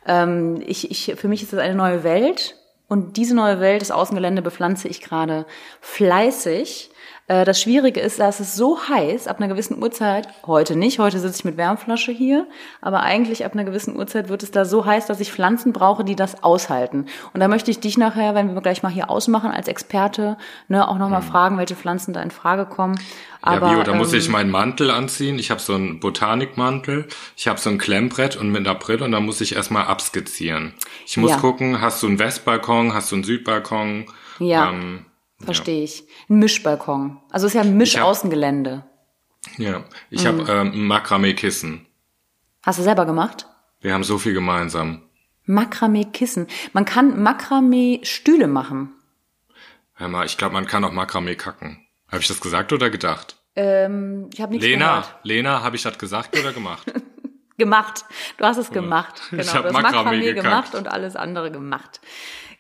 Ähm, 0.07 0.63
ich, 0.67 0.91
ich, 0.91 1.15
für 1.17 1.29
mich 1.29 1.43
ist 1.43 1.53
das 1.53 1.61
eine 1.61 1.75
neue 1.75 2.03
Welt. 2.03 2.57
Und 2.89 3.17
diese 3.17 3.35
neue 3.35 3.61
Welt, 3.61 3.83
das 3.83 3.91
Außengelände, 3.91 4.43
bepflanze 4.43 4.89
ich 4.89 5.01
gerade 5.01 5.47
fleißig. 5.81 6.91
Äh, 7.27 7.45
das 7.45 7.61
Schwierige 7.61 8.01
ist, 8.01 8.19
dass 8.19 8.41
es 8.41 8.55
so 8.55 8.79
heiß 8.89 9.29
ab 9.29 9.39
einer 9.39 9.49
gewissen 9.49 9.83
Uhrzeit, 9.83 10.29
heute 10.47 10.77
nicht, 10.77 10.99
heute 10.99 11.19
sitze 11.19 11.39
ich 11.39 11.45
mit 11.45 11.57
Wärmflasche 11.57 12.13
hier, 12.13 12.47
aber 12.83 13.01
eigentlich 13.01 13.45
ab 13.45 13.55
einer 13.55 13.65
gewissen 13.65 13.97
Uhrzeit 13.97 14.29
wird 14.29 14.43
es 14.43 14.51
da 14.51 14.65
so 14.67 14.85
heiß, 14.85 15.07
dass 15.07 15.21
ich 15.21 15.33
Pflanzen 15.33 15.73
brauche, 15.73 16.05
die 16.05 16.17
das 16.17 16.43
aushalten. 16.43 17.07
Und 17.33 17.41
da 17.41 17.49
möchte 17.49 17.71
ich 17.71 17.81
dich 17.81 17.97
nachher, 17.97 18.35
wenn 18.35 18.55
wir 18.55 18.61
gleich 18.61 18.83
mal 18.83 18.93
hier 18.93 19.09
ausmachen, 19.09 19.51
als 19.51 19.69
Experte, 19.69 20.37
ne, 20.69 20.87
auch 20.87 20.99
nochmal 20.99 21.23
hm. 21.23 21.29
fragen, 21.29 21.59
welche 21.59 21.77
Pflanzen 21.77 22.13
da 22.13 22.23
in 22.23 22.31
Frage 22.31 22.67
kommen. 22.67 22.99
Aber, 23.41 23.69
ja, 23.69 23.75
Bio, 23.75 23.83
da 23.85 23.93
ähm, 23.93 23.99
muss 23.99 24.13
ich 24.13 24.29
meinen 24.29 24.51
Mantel 24.51 24.91
anziehen. 24.91 25.39
Ich 25.39 25.51
habe 25.51 25.61
so 25.61 25.75
einen 25.75 26.01
Botanikmantel, 26.01 27.09
ich 27.37 27.49
habe 27.49 27.59
so 27.59 27.71
ein 27.71 27.79
Klemmbrett 27.79 28.37
und 28.37 28.51
mit 28.51 28.67
einer 28.67 28.75
Brille 28.75 29.05
und 29.05 29.13
da 29.13 29.21
muss 29.21 29.41
ich 29.41 29.57
erstmal 29.57 29.85
abskizzieren. 29.85 30.75
Ich 31.07 31.17
muss 31.17 31.31
ja. 31.31 31.37
gucken, 31.39 31.81
hast 31.81 32.03
du 32.03 32.07
einen 32.07 32.19
Westbalkon, 32.19 32.93
hast 32.93 33.13
du 33.13 33.17
einen 33.17 33.25
Südbalkon? 33.25 34.07
Ja. 34.39 34.71
Ähm, 34.71 35.07
Verstehe 35.39 35.79
ja. 35.79 35.85
ich. 35.85 36.05
Ein 36.29 36.39
Mischbalkon. 36.39 37.21
Also 37.31 37.47
ist 37.47 37.55
ja 37.55 37.63
ein 37.63 37.77
Mischaußengelände. 37.77 38.85
Ja, 39.59 39.85
ich 40.11 40.25
mhm. 40.25 40.29
habe 40.29 40.53
ähm, 40.53 40.87
Makramee-Kissen. 40.87 41.87
Hast 42.63 42.79
du 42.79 42.83
selber 42.83 43.05
gemacht? 43.05 43.47
Wir 43.81 43.93
haben 43.93 44.05
so 44.05 44.19
viel 44.19 44.33
gemeinsam. 44.33 45.03
Makramee-Kissen. 45.45 46.47
Man 46.73 46.85
kann 46.85 47.23
Makramee-Stühle 47.23 48.47
machen. 48.47 48.95
Hör 49.95 50.09
mal, 50.09 50.25
ich 50.25 50.39
glaube, 50.39 50.55
man 50.55 50.67
kann 50.67 50.85
auch 50.85 50.93
Makramee 50.93 51.37
kacken. 51.37 51.87
Habe 52.09 52.23
ich 52.23 52.29
das 52.29 52.41
gesagt 52.41 52.73
oder 52.73 52.91
gedacht? 52.91 53.37
Ähm, 53.55 54.31
ich 54.33 54.41
habe 54.41 54.53
nichts 54.53 54.67
Lena, 54.67 55.01
gehört. 55.01 55.15
Lena, 55.23 55.63
habe 55.63 55.77
ich 55.77 55.83
das 55.83 55.99
gesagt 55.99 56.39
oder 56.39 56.53
gemacht? 56.53 56.91
gemacht. 57.59 58.05
Du 58.39 58.45
hast 58.45 58.57
es 58.57 58.71
gemacht. 58.71 59.21
Genau. 59.31 59.43
Ich 59.43 59.55
habe 59.55 59.73
Makramee, 59.73 59.93
Makramee 59.93 60.33
gemacht 60.33 60.75
und 60.75 60.89
alles 60.89 61.15
andere 61.15 61.51
gemacht. 61.51 62.01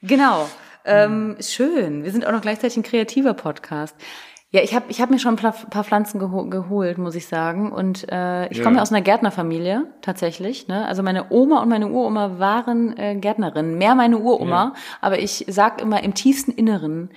Genau. 0.02 0.48
Ähm, 0.84 1.36
schön. 1.40 2.04
Wir 2.04 2.12
sind 2.12 2.26
auch 2.26 2.32
noch 2.32 2.42
gleichzeitig 2.42 2.76
ein 2.76 2.82
kreativer 2.82 3.34
Podcast. 3.34 3.96
Ja, 4.54 4.62
ich 4.62 4.72
habe 4.72 4.84
ich 4.88 5.00
hab 5.00 5.10
mir 5.10 5.18
schon 5.18 5.36
ein 5.36 5.52
paar 5.70 5.82
Pflanzen 5.82 6.20
geho 6.20 6.44
geholt, 6.48 6.96
muss 6.96 7.16
ich 7.16 7.26
sagen. 7.26 7.72
Und 7.72 8.06
äh, 8.12 8.46
ich 8.50 8.58
ja. 8.58 8.62
komme 8.62 8.76
ja 8.76 8.82
aus 8.82 8.92
einer 8.92 9.02
Gärtnerfamilie 9.02 9.86
tatsächlich. 10.00 10.68
Ne? 10.68 10.86
Also 10.86 11.02
meine 11.02 11.32
Oma 11.32 11.60
und 11.60 11.68
meine 11.68 11.88
Uroma 11.88 12.38
waren 12.38 12.96
äh, 12.96 13.16
Gärtnerinnen. 13.16 13.76
Mehr 13.76 13.96
meine 13.96 14.18
Uroma, 14.18 14.72
ja. 14.74 14.80
aber 15.00 15.18
ich 15.18 15.44
sag 15.48 15.80
immer 15.82 16.04
im 16.04 16.14
tiefsten 16.14 16.52
Inneren 16.52 17.10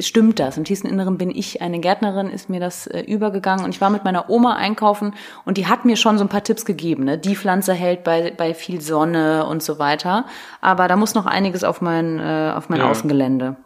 stimmt 0.00 0.38
das. 0.38 0.56
Im 0.56 0.64
tiefsten 0.64 0.88
Inneren 0.88 1.16
bin 1.16 1.30
ich 1.30 1.62
eine 1.62 1.78
Gärtnerin, 1.78 2.28
ist 2.28 2.50
mir 2.50 2.60
das 2.60 2.86
äh, 2.86 3.00
übergegangen 3.00 3.64
und 3.64 3.70
ich 3.70 3.80
war 3.80 3.90
mit 3.90 4.04
meiner 4.04 4.28
Oma 4.28 4.56
einkaufen 4.56 5.14
und 5.44 5.58
die 5.58 5.66
hat 5.66 5.84
mir 5.84 5.96
schon 5.96 6.18
so 6.18 6.24
ein 6.24 6.28
paar 6.28 6.42
Tipps 6.42 6.64
gegeben. 6.64 7.04
Ne? 7.04 7.18
Die 7.18 7.36
Pflanze 7.36 7.72
hält 7.72 8.02
bei, 8.02 8.32
bei 8.36 8.54
viel 8.54 8.80
Sonne 8.80 9.46
und 9.46 9.62
so 9.62 9.78
weiter. 9.78 10.26
Aber 10.60 10.88
da 10.88 10.96
muss 10.96 11.14
noch 11.14 11.26
einiges 11.26 11.62
auf 11.62 11.80
mein, 11.80 12.18
äh, 12.18 12.52
auf 12.54 12.68
mein 12.68 12.80
ja. 12.80 12.90
Außengelände. 12.90 13.56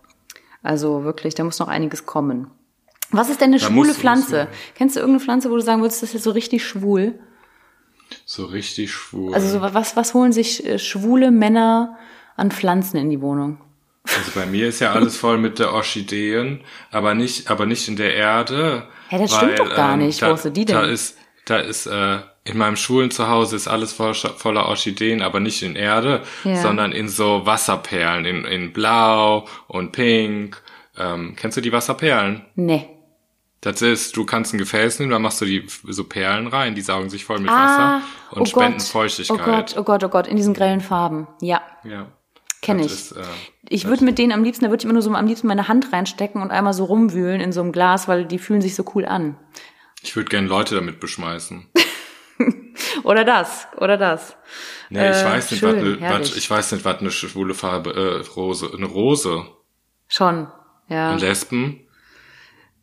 Also 0.63 1.05
wirklich, 1.05 1.35
da 1.35 1.45
muss 1.45 1.59
noch 1.59 1.69
einiges 1.69 2.05
kommen. 2.05 2.51
Was 3.13 3.31
ist 3.31 3.41
denn 3.41 3.51
eine 3.51 3.59
da 3.59 3.67
schwule 3.67 3.95
Pflanze? 3.95 4.47
Kennst 4.75 4.97
du 4.97 5.01
irgendeine 5.01 5.25
Pflanze, 5.25 5.51
wo 5.51 5.57
du 5.57 5.63
sagen 5.63 5.81
würdest, 5.81 6.03
das 6.03 6.15
ist 6.15 6.23
so 6.23 6.31
richtig 6.31 6.65
schwul? 6.65 7.19
So 8.27 8.45
richtig 8.45 8.93
schwul. 8.93 9.35
Also 9.35 9.49
so, 9.49 9.63
was, 9.75 9.97
was 9.97 10.15
holen 10.15 10.33
sich 10.33 10.67
äh, 10.67 10.79
schwule 10.79 11.31
Männer 11.31 11.97
an 12.37 12.51
Pflanzen 12.51 12.99
in 12.99 13.09
die 13.09 13.21
Wohnung? 13.21 13.59
Also 14.19 14.33
bei 14.35 14.47
mir 14.47 14.69
ist 14.69 14.81
ja 14.81 14.93
alles 14.93 15.17
voll 15.17 15.39
mit 15.39 15.59
der 15.59 15.73
Orchideen, 15.73 16.61
aber 16.91 17.15
nicht, 17.15 17.51
aber 17.51 17.67
nicht 17.67 17.89
in 17.89 17.97
der 17.97 18.15
Erde. 18.15 18.87
Ja, 19.11 19.19
das 19.19 19.33
weil, 19.33 19.39
stimmt 19.39 19.59
doch 19.59 19.77
gar 19.77 19.95
ähm, 19.95 20.07
nicht. 20.07 20.23
Da, 20.23 20.31
Wo 20.31 20.35
ist 20.35 20.45
die 20.45 20.65
denn? 20.65 20.77
Da 20.77 20.83
ist, 20.85 21.17
da 21.45 21.59
ist, 21.59 21.87
äh, 21.87 22.19
in 22.45 22.59
meinem 22.59 22.77
Schulen 22.77 23.11
zu 23.11 23.29
Hause 23.29 23.57
ist 23.57 23.69
alles 23.69 23.93
voll, 23.93 24.15
voller 24.15 24.67
Orchideen, 24.67 25.23
aber 25.23 25.41
nicht 25.41 25.63
in 25.63 25.77
Erde, 25.77 26.23
ja. 26.45 26.57
sondern 26.57 26.93
in 26.93 27.09
so 27.09 27.45
Wasserperlen, 27.45 28.25
in, 28.25 28.45
in 28.45 28.73
Blau 28.73 29.47
und 29.69 29.93
Pink. 29.93 30.63
Ähm, 30.99 31.35
kennst 31.37 31.57
du 31.57 31.61
die 31.61 31.73
Wasserperlen? 31.73 32.45
Nee. 32.55 32.89
Das 33.61 33.83
ist, 33.83 34.17
du 34.17 34.25
kannst 34.25 34.55
ein 34.55 34.59
Gefäß 34.59 35.01
nehmen, 35.01 35.11
dann 35.11 35.21
machst 35.21 35.41
du 35.43 35.45
die 35.45 35.67
so 35.85 36.05
Perlen 36.05 36.47
rein, 36.47 36.75
die 36.75 36.81
saugen 36.81 37.11
sich 37.11 37.27
voll 37.27 37.41
mit 37.41 37.51
ah, 37.51 37.55
Wasser 37.55 38.03
und 38.31 38.43
oh 38.43 38.45
spenden 38.47 38.79
Gott, 38.79 38.87
Feuchtigkeit. 38.87 39.39
Oh 39.39 39.45
Gott, 39.45 39.75
oh 39.77 39.83
Gott, 39.83 40.05
oh 40.05 40.09
Gott, 40.09 40.27
in 40.27 40.37
diesen 40.37 40.55
grellen 40.55 40.81
Farben. 40.81 41.29
Ja. 41.43 41.61
Ja. 41.85 42.07
Kenne 42.63 42.87
ich. 42.87 42.93
Ist, 42.93 43.13
äh, 43.13 43.23
ich 43.73 43.87
würde 43.87 44.05
mit 44.05 44.19
denen 44.19 44.33
am 44.33 44.43
liebsten, 44.43 44.65
da 44.65 44.71
würde 44.71 44.81
ich 44.81 44.85
immer 44.85 44.95
nur 44.95 45.03
so 45.03 45.13
am 45.15 45.27
liebsten 45.27 45.47
meine 45.47 45.69
Hand 45.69 45.93
reinstecken 45.93 46.43
und 46.43 46.51
einmal 46.51 46.75
so 46.75 46.85
rumwühlen 46.85 47.41
in 47.41 47.53
so 47.53 47.63
einem 47.63 47.71
Glas, 47.71 48.09
weil 48.09 48.27
die 48.27 48.39
fühlen 48.39 48.61
sich 48.61 48.75
so 48.75 48.85
cool 48.95 49.07
an. 49.07 49.37
Ich 50.03 50.17
würde 50.17 50.29
gerne 50.29 50.49
Leute 50.49 50.75
damit 50.75 50.99
beschmeißen. 50.99 51.67
oder 53.05 53.25
das, 53.25 53.69
oder 53.77 53.97
das. 53.97 54.37
Nee, 54.89 55.11
ich 55.11 55.17
äh, 55.17 55.25
weiß 55.25 55.51
nicht, 55.53 55.61
schön, 55.61 56.01
was, 56.01 56.37
ich 56.37 56.51
weiß 56.51 56.73
nicht, 56.73 56.85
was 56.85 56.99
eine 56.99 57.13
schwule 57.13 57.55
Farbe, 57.55 57.95
äh, 57.95 58.29
Rose, 58.35 58.69
eine 58.75 58.87
Rose. 58.87 59.45
Schon, 60.09 60.49
ja. 60.89 61.13
Und 61.13 61.21
Lesben? 61.21 61.87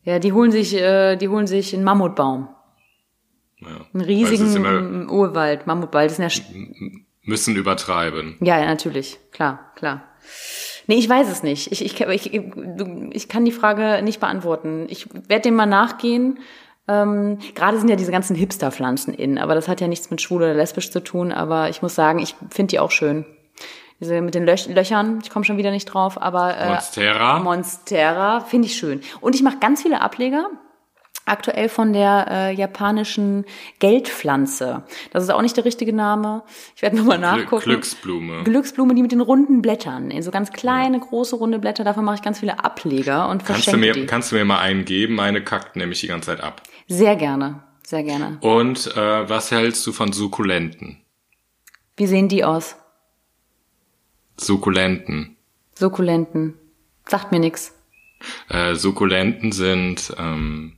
Ja, 0.04 0.18
die 0.18 0.32
holen 0.32 0.50
sich, 0.50 0.74
äh, 0.74 1.16
die 1.16 1.28
holen 1.28 1.46
sich 1.46 1.74
einen 1.74 1.84
Mammutbaum. 1.84 2.48
Ja. 3.60 3.86
Einen 3.92 4.04
riesigen 4.04 5.10
Urwald, 5.10 5.66
Mammutwald. 5.66 6.10
Das 6.10 6.18
ist 6.18 6.38
ja 6.38 6.44
müssen 7.28 7.56
übertreiben. 7.56 8.36
Ja, 8.40 8.58
ja, 8.58 8.64
natürlich. 8.64 9.18
Klar, 9.32 9.72
klar. 9.76 10.02
Nee, 10.88 10.96
ich 10.96 11.08
weiß 11.08 11.30
es 11.30 11.42
nicht. 11.42 11.70
Ich, 11.70 11.84
ich, 11.84 12.00
ich, 12.00 12.32
ich 12.32 13.28
kann 13.28 13.44
die 13.44 13.52
Frage 13.52 14.02
nicht 14.02 14.20
beantworten. 14.20 14.86
Ich 14.88 15.06
werde 15.28 15.42
dem 15.42 15.54
mal 15.54 15.66
nachgehen. 15.66 16.38
Ähm, 16.88 17.38
Gerade 17.54 17.78
sind 17.78 17.90
ja 17.90 17.96
diese 17.96 18.10
ganzen 18.10 18.34
Hipster-Pflanzen 18.34 19.12
in, 19.12 19.36
aber 19.38 19.54
das 19.54 19.68
hat 19.68 19.82
ja 19.82 19.86
nichts 19.86 20.10
mit 20.10 20.22
schwul 20.22 20.42
oder 20.42 20.54
lesbisch 20.54 20.90
zu 20.90 21.00
tun. 21.00 21.30
Aber 21.30 21.68
ich 21.68 21.82
muss 21.82 21.94
sagen, 21.94 22.18
ich 22.20 22.34
finde 22.48 22.70
die 22.70 22.78
auch 22.80 22.90
schön. 22.90 23.26
Diese 24.00 24.22
mit 24.22 24.34
den 24.34 24.46
Löch 24.46 24.66
Löchern, 24.68 25.18
ich 25.22 25.28
komme 25.28 25.44
schon 25.44 25.58
wieder 25.58 25.72
nicht 25.72 25.84
drauf, 25.86 26.20
aber 26.20 26.56
äh, 26.56 26.68
Monstera. 26.70 27.38
Monstera 27.40 28.40
finde 28.40 28.68
ich 28.68 28.76
schön. 28.76 29.02
Und 29.20 29.34
ich 29.34 29.42
mache 29.42 29.58
ganz 29.58 29.82
viele 29.82 30.00
Ableger. 30.00 30.48
Aktuell 31.28 31.68
von 31.68 31.92
der 31.92 32.26
äh, 32.30 32.54
japanischen 32.54 33.44
Geldpflanze. 33.78 34.84
Das 35.12 35.22
ist 35.22 35.30
auch 35.30 35.42
nicht 35.42 35.56
der 35.56 35.64
richtige 35.64 35.92
Name. 35.92 36.42
Ich 36.76 36.82
werde 36.82 36.96
nochmal 36.96 37.18
nachgucken. 37.18 37.64
Glücksblume. 37.64 38.44
Glücksblume, 38.44 38.94
die 38.94 39.02
mit 39.02 39.12
den 39.12 39.20
runden 39.20 39.62
Blättern. 39.62 40.10
So 40.22 40.30
ganz 40.30 40.50
kleine, 40.52 40.98
große, 41.00 41.36
runde 41.36 41.58
Blätter. 41.58 41.84
Davon 41.84 42.04
mache 42.04 42.16
ich 42.16 42.22
ganz 42.22 42.40
viele 42.40 42.62
Ableger 42.64 43.28
und 43.28 43.44
Kannst 43.44 43.66
du, 43.66 43.70
verschenke 43.72 43.78
mir, 43.78 43.92
die. 43.92 44.06
kannst 44.06 44.32
du 44.32 44.36
mir 44.36 44.44
mal 44.44 44.58
einen 44.58 44.84
geben? 44.84 45.14
Meine 45.14 45.42
kackt 45.42 45.76
nämlich 45.76 46.00
die 46.00 46.08
ganze 46.08 46.26
Zeit 46.30 46.40
ab. 46.40 46.62
Sehr 46.88 47.16
gerne. 47.16 47.62
Sehr 47.84 48.02
gerne. 48.02 48.38
Und 48.40 48.86
äh, 48.96 49.28
was 49.28 49.50
hältst 49.50 49.86
du 49.86 49.92
von 49.92 50.12
Sukkulenten? 50.12 50.98
Wie 51.96 52.06
sehen 52.06 52.28
die 52.28 52.44
aus? 52.44 52.76
Sukkulenten. 54.36 55.36
Sukkulenten. 55.74 56.54
Sagt 57.06 57.32
mir 57.32 57.40
nix. 57.40 57.74
Äh, 58.48 58.74
Sukkulenten 58.74 59.52
sind, 59.52 60.14
ähm, 60.18 60.77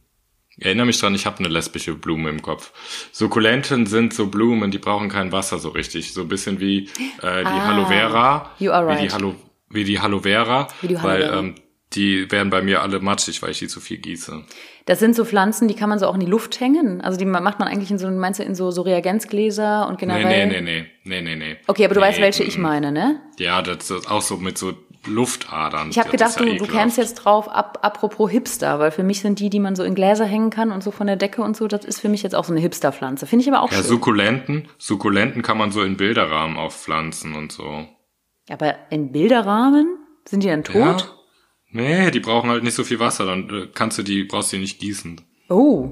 ich 0.61 0.67
erinnere 0.67 0.87
mich 0.87 1.01
dran, 1.01 1.15
ich 1.15 1.27
habe 1.27 1.39
eine 1.41 1.49
lesbische 1.49 1.95
Blume 1.95 2.31
im 2.31 2.41
Kopf. 2.43 2.73
Sukkulenten 3.13 3.87
sind 3.87 4.15
so 4.15 4.27
Blumen, 4.29 4.71
die 4.71 4.79
brauchen 4.79 5.09
kein 5.09 5.33
Wasser 5.33 5.59
so 5.59 5.71
richtig. 5.71 6.13
So 6.13 6.21
ein 6.21 6.29
bisschen 6.29 6.61
wie 6.61 6.85
äh, 7.23 7.41
die 7.41 7.47
Ah, 7.47 7.71
Aloe 7.71 7.87
Vera. 7.87 8.51
you 8.59 8.71
are 8.71 8.87
Wie 8.87 8.91
right. 8.93 9.03
die, 9.03 9.11
Halo, 9.13 9.35
wie 9.71 9.85
die 9.85 9.99
Aloe 9.99 10.21
Vera. 10.23 10.69
Wie 10.83 10.89
die 10.89 10.97
Aloe 10.97 11.09
weil 11.09 11.23
ähm, 11.39 11.55
die 11.95 12.31
werden 12.31 12.51
bei 12.51 12.63
mir 12.63 12.83
alle 12.83 13.01
matschig, 13.01 13.43
weil 13.43 13.51
ich 13.51 13.59
die 13.59 13.67
zu 13.67 13.81
viel 13.81 13.97
gieße. 13.99 14.45
Das 14.87 15.01
sind 15.01 15.17
so 15.17 15.25
Pflanzen, 15.25 15.67
die 15.67 15.75
kann 15.75 15.89
man 15.89 15.99
so 15.99 16.07
auch 16.07 16.15
in 16.15 16.21
die 16.21 16.27
Luft 16.27 16.61
hängen. 16.61 17.01
Also 17.01 17.19
die 17.19 17.25
macht 17.25 17.59
man 17.59 17.67
eigentlich 17.69 17.91
in 17.91 17.99
so, 17.99 18.09
meinst 18.11 18.39
du, 18.39 18.45
in 18.45 18.55
so, 18.55 18.71
so 18.71 18.83
Reagenzgläser 18.83 19.87
und 19.89 19.95
Nee, 19.95 20.07
generell. 20.07 20.47
nee, 20.47 20.61
nee, 20.61 20.87
nee, 21.05 21.21
nee, 21.21 21.21
nee, 21.23 21.37
nee. 21.37 21.57
Okay, 21.67 21.85
aber 21.85 21.95
du 21.95 22.01
nee, 22.01 22.07
weißt, 22.07 22.21
welche 22.21 22.45
ich 22.45 22.59
meine, 22.59 22.93
ne? 22.93 23.21
Ja, 23.39 23.61
das 23.63 23.91
ist 23.91 24.11
auch 24.11 24.23
so 24.23 24.37
mit 24.37 24.57
so 24.57 24.73
Luftadern. 25.07 25.91
Ich 25.91 25.99
habe 25.99 26.11
gedacht, 26.11 26.33
ja 26.37 26.39
du, 26.39 26.45
du 26.45 26.51
ekelhaft. 26.53 26.73
kennst 26.73 26.99
jetzt 26.99 27.15
drauf, 27.17 27.49
ab, 27.49 27.79
apropos 27.83 28.31
Hipster, 28.31 28.79
weil 28.79 28.91
für 28.91 29.03
mich 29.03 29.21
sind 29.21 29.39
die, 29.41 29.51
die 29.51 29.61
man 29.61 29.75
so 29.77 29.83
in 29.83 29.95
Gläser 29.95 30.25
hängen 30.27 30.51
kann 30.51 30.71
und 30.73 30.83
so 30.83 30.91
von 30.91 31.07
der 31.07 31.17
Decke 31.17 31.43
und 31.43 31.57
so, 31.57 31.67
das 31.69 31.85
ist 31.85 32.01
für 32.01 32.09
mich 32.09 32.23
jetzt 32.23 32.35
auch 32.35 32.45
so 32.45 32.53
eine 32.53 32.61
Hipsterpflanze. 32.61 33.27
Finde 33.27 33.43
ich 33.45 33.49
aber 33.53 33.63
auch 33.63 33.71
Ja, 33.71 33.79
schön. 33.79 33.87
Sukkulenten, 33.87 34.69
Sukkulenten 34.79 35.43
kann 35.43 35.59
man 35.59 35.73
so 35.73 35.83
in 35.83 35.97
Bilderrahmen 35.97 36.57
aufpflanzen 36.57 37.35
und 37.35 37.53
so. 37.53 37.87
aber 38.51 38.75
in 38.91 39.13
Bilderrahmen? 39.13 39.97
Sind 40.29 40.43
die 40.43 40.49
dann 40.49 40.65
tot? 40.65 40.77
Ja. 40.77 40.97
Nee, 41.73 42.11
die 42.11 42.21
brauchen 42.21 42.51
halt 42.51 42.63
nicht 42.65 42.75
so 42.75 42.85
viel 42.85 42.99
Wasser, 43.01 43.25
dann 43.27 43.49
äh, 43.49 43.69
kannst 43.73 43.97
du 43.99 44.03
die, 44.03 44.25
brauchst 44.25 44.53
du 44.53 44.57
die 44.57 44.63
nicht 44.63 44.81
gießen. 44.81 45.21
Oh. 45.49 45.91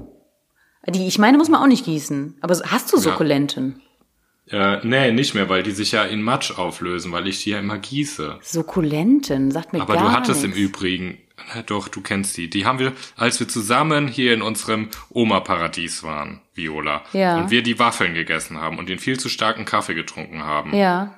Die, 0.87 1.07
ich 1.07 1.19
meine, 1.19 1.37
muss 1.37 1.49
man 1.49 1.61
auch 1.61 1.67
nicht 1.67 1.85
gießen. 1.85 2.37
Aber 2.41 2.57
hast 2.65 2.91
du 2.93 2.97
Sukkulenten? 2.97 3.81
Äh, 4.51 4.79
nee, 4.85 5.11
nicht 5.11 5.35
mehr, 5.35 5.47
weil 5.47 5.61
die 5.63 5.71
sich 5.71 5.91
ja 5.91 6.03
in 6.03 6.21
Matsch 6.23 6.51
auflösen, 6.57 7.11
weil 7.11 7.27
ich 7.27 7.43
die 7.43 7.51
ja 7.51 7.59
immer 7.59 7.77
gieße. 7.77 8.39
Sukkulenten, 8.41 9.51
sagt 9.51 9.73
mir 9.73 9.81
Aber 9.81 9.93
gar 9.93 10.03
du 10.03 10.11
hattest 10.11 10.43
nichts. 10.43 10.57
im 10.57 10.63
Übrigen, 10.63 11.17
na 11.53 11.61
doch, 11.61 11.87
du 11.87 12.01
kennst 12.01 12.35
die. 12.37 12.49
Die 12.49 12.65
haben 12.65 12.79
wir, 12.79 12.93
als 13.15 13.39
wir 13.39 13.47
zusammen 13.47 14.07
hier 14.07 14.33
in 14.33 14.41
unserem 14.41 14.89
Oma-Paradies 15.11 16.03
waren, 16.03 16.41
Viola. 16.55 17.03
Ja. 17.13 17.37
Und 17.37 17.51
wir 17.51 17.61
die 17.61 17.77
Waffeln 17.77 18.13
gegessen 18.15 18.59
haben 18.59 18.79
und 18.79 18.89
den 18.89 18.97
viel 18.99 19.19
zu 19.19 19.29
starken 19.29 19.65
Kaffee 19.65 19.93
getrunken 19.93 20.43
haben. 20.43 20.73
Ja. 20.75 21.15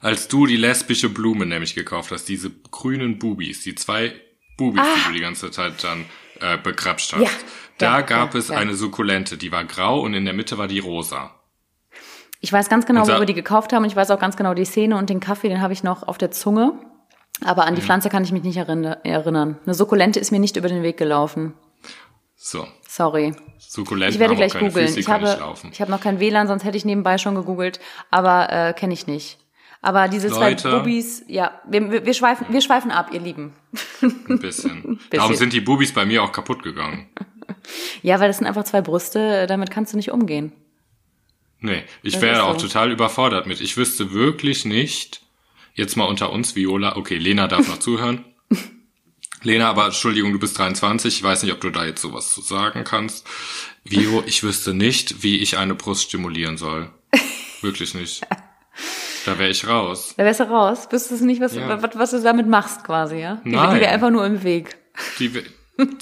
Als 0.00 0.28
du 0.28 0.46
die 0.46 0.56
lesbische 0.56 1.08
Blume 1.08 1.46
nämlich 1.46 1.74
gekauft 1.74 2.10
hast, 2.12 2.28
diese 2.28 2.50
grünen 2.70 3.18
Bubis, 3.18 3.62
die 3.62 3.74
zwei 3.74 4.12
Bubis, 4.56 4.82
die 4.82 5.08
du 5.08 5.14
die 5.14 5.20
ganze 5.20 5.50
Zeit 5.50 5.82
dann 5.84 6.04
äh, 6.40 6.56
bekrapscht 6.58 7.12
hast. 7.12 7.20
Ah. 7.20 7.24
Ja, 7.24 7.30
Da 7.78 7.98
ja, 7.98 8.00
gab 8.02 8.34
ja, 8.34 8.40
es 8.40 8.50
eine 8.50 8.74
Sukkulente, 8.74 9.36
die 9.36 9.52
war 9.52 9.64
grau 9.64 10.00
und 10.00 10.14
in 10.14 10.24
der 10.24 10.34
Mitte 10.34 10.58
war 10.58 10.68
die 10.68 10.78
rosa. 10.80 11.34
Ich 12.40 12.52
weiß 12.52 12.68
ganz 12.68 12.86
genau, 12.86 13.02
wo 13.04 13.18
wir 13.18 13.26
die 13.26 13.34
gekauft 13.34 13.72
haben. 13.72 13.84
Ich 13.84 13.96
weiß 13.96 14.10
auch 14.10 14.18
ganz 14.20 14.36
genau 14.36 14.54
die 14.54 14.64
Szene 14.64 14.96
und 14.96 15.10
den 15.10 15.20
Kaffee, 15.20 15.48
den 15.48 15.60
habe 15.60 15.72
ich 15.72 15.82
noch 15.82 16.06
auf 16.06 16.18
der 16.18 16.30
Zunge. 16.30 16.72
Aber 17.44 17.62
Mhm. 17.62 17.68
an 17.68 17.74
die 17.76 17.82
Pflanze 17.82 18.08
kann 18.10 18.22
ich 18.24 18.32
mich 18.32 18.42
nicht 18.42 18.56
erinner- 18.56 18.98
erinnern. 19.04 19.58
Eine 19.64 19.74
Sukkulente 19.74 20.20
ist 20.20 20.30
mir 20.30 20.40
nicht 20.40 20.56
über 20.56 20.68
den 20.68 20.82
Weg 20.82 20.96
gelaufen. 20.96 21.54
So, 22.36 22.66
Sorry. 22.88 23.34
Sukkulenten 23.58 24.14
Ich 24.14 24.20
werde 24.20 24.36
gleich 24.36 24.52
googeln. 24.54 24.86
Füße, 24.88 25.00
Ich 25.00 25.08
habe, 25.08 25.36
ich 25.72 25.80
habe 25.80 25.90
noch 25.90 26.00
kein 26.00 26.20
WLAN, 26.20 26.46
sonst 26.46 26.64
hätte 26.64 26.76
ich 26.76 26.84
nebenbei 26.84 27.18
schon 27.18 27.34
gegoogelt. 27.34 27.80
Aber 28.10 28.50
äh, 28.52 28.72
kenne 28.72 28.94
ich 28.94 29.06
nicht. 29.06 29.38
Aber 29.82 30.08
diese 30.08 30.28
zwei. 30.28 30.54
Bubis, 30.54 31.24
ja, 31.28 31.52
wir, 31.68 32.04
wir, 32.04 32.14
schweifen, 32.14 32.46
wir 32.50 32.60
schweifen 32.60 32.90
ab, 32.90 33.10
ihr 33.12 33.20
Lieben. 33.20 33.52
Ein 34.02 34.38
bisschen. 34.40 34.98
Darum 35.10 35.34
sind 35.34 35.52
die 35.52 35.60
Bubis 35.60 35.92
bei 35.94 36.04
mir 36.06 36.22
auch 36.24 36.32
kaputt 36.32 36.62
gegangen. 36.64 37.08
Ja, 38.02 38.18
weil 38.18 38.28
das 38.28 38.38
sind 38.38 38.46
einfach 38.46 38.64
zwei 38.64 38.80
Brüste, 38.80 39.46
damit 39.46 39.70
kannst 39.70 39.92
du 39.92 39.96
nicht 39.96 40.10
umgehen. 40.10 40.52
Nee, 41.60 41.82
ich 42.02 42.12
Das 42.14 42.22
wäre 42.22 42.44
auch 42.44 42.58
so. 42.58 42.66
total 42.66 42.92
überfordert 42.92 43.46
mit. 43.46 43.60
Ich 43.60 43.76
wüsste 43.76 44.12
wirklich 44.12 44.64
nicht, 44.64 45.22
jetzt 45.74 45.96
mal 45.96 46.04
unter 46.04 46.30
uns, 46.30 46.54
Viola, 46.56 46.96
okay, 46.96 47.16
Lena 47.18 47.48
darf 47.48 47.66
noch 47.68 47.78
zuhören. 47.78 48.24
Lena, 49.42 49.68
aber 49.70 49.86
Entschuldigung, 49.86 50.32
du 50.32 50.38
bist 50.38 50.58
23, 50.58 51.16
ich 51.16 51.22
weiß 51.22 51.42
nicht, 51.42 51.52
ob 51.52 51.60
du 51.60 51.70
da 51.70 51.84
jetzt 51.84 52.00
sowas 52.02 52.32
zu 52.34 52.40
sagen 52.42 52.84
kannst. 52.84 53.26
Vio, 53.84 54.22
ich 54.26 54.42
wüsste 54.42 54.74
nicht, 54.74 55.22
wie 55.22 55.38
ich 55.38 55.56
eine 55.58 55.74
Brust 55.74 56.04
stimulieren 56.04 56.56
soll. 56.58 56.90
Wirklich 57.62 57.94
nicht. 57.94 58.20
Da 59.26 59.38
wäre 59.38 59.50
ich 59.50 59.66
raus. 59.66 60.14
Da 60.16 60.24
wärst 60.24 60.40
du 60.40 60.44
raus. 60.44 60.88
Wüsstest 60.90 61.22
du 61.22 61.26
nicht, 61.26 61.40
was, 61.40 61.54
Ja. 61.54 61.82
was, 61.82 61.90
was 61.96 62.10
du 62.12 62.22
damit 62.22 62.48
machst 62.48 62.82
quasi, 62.84 63.16
ja? 63.18 63.40
Die, 63.44 63.50
Nein. 63.50 63.74
die 63.74 63.80
wäre 63.80 63.92
einfach 63.92 64.10
nur 64.10 64.24
im 64.26 64.42
Weg. 64.42 64.76
Die, 65.18 65.30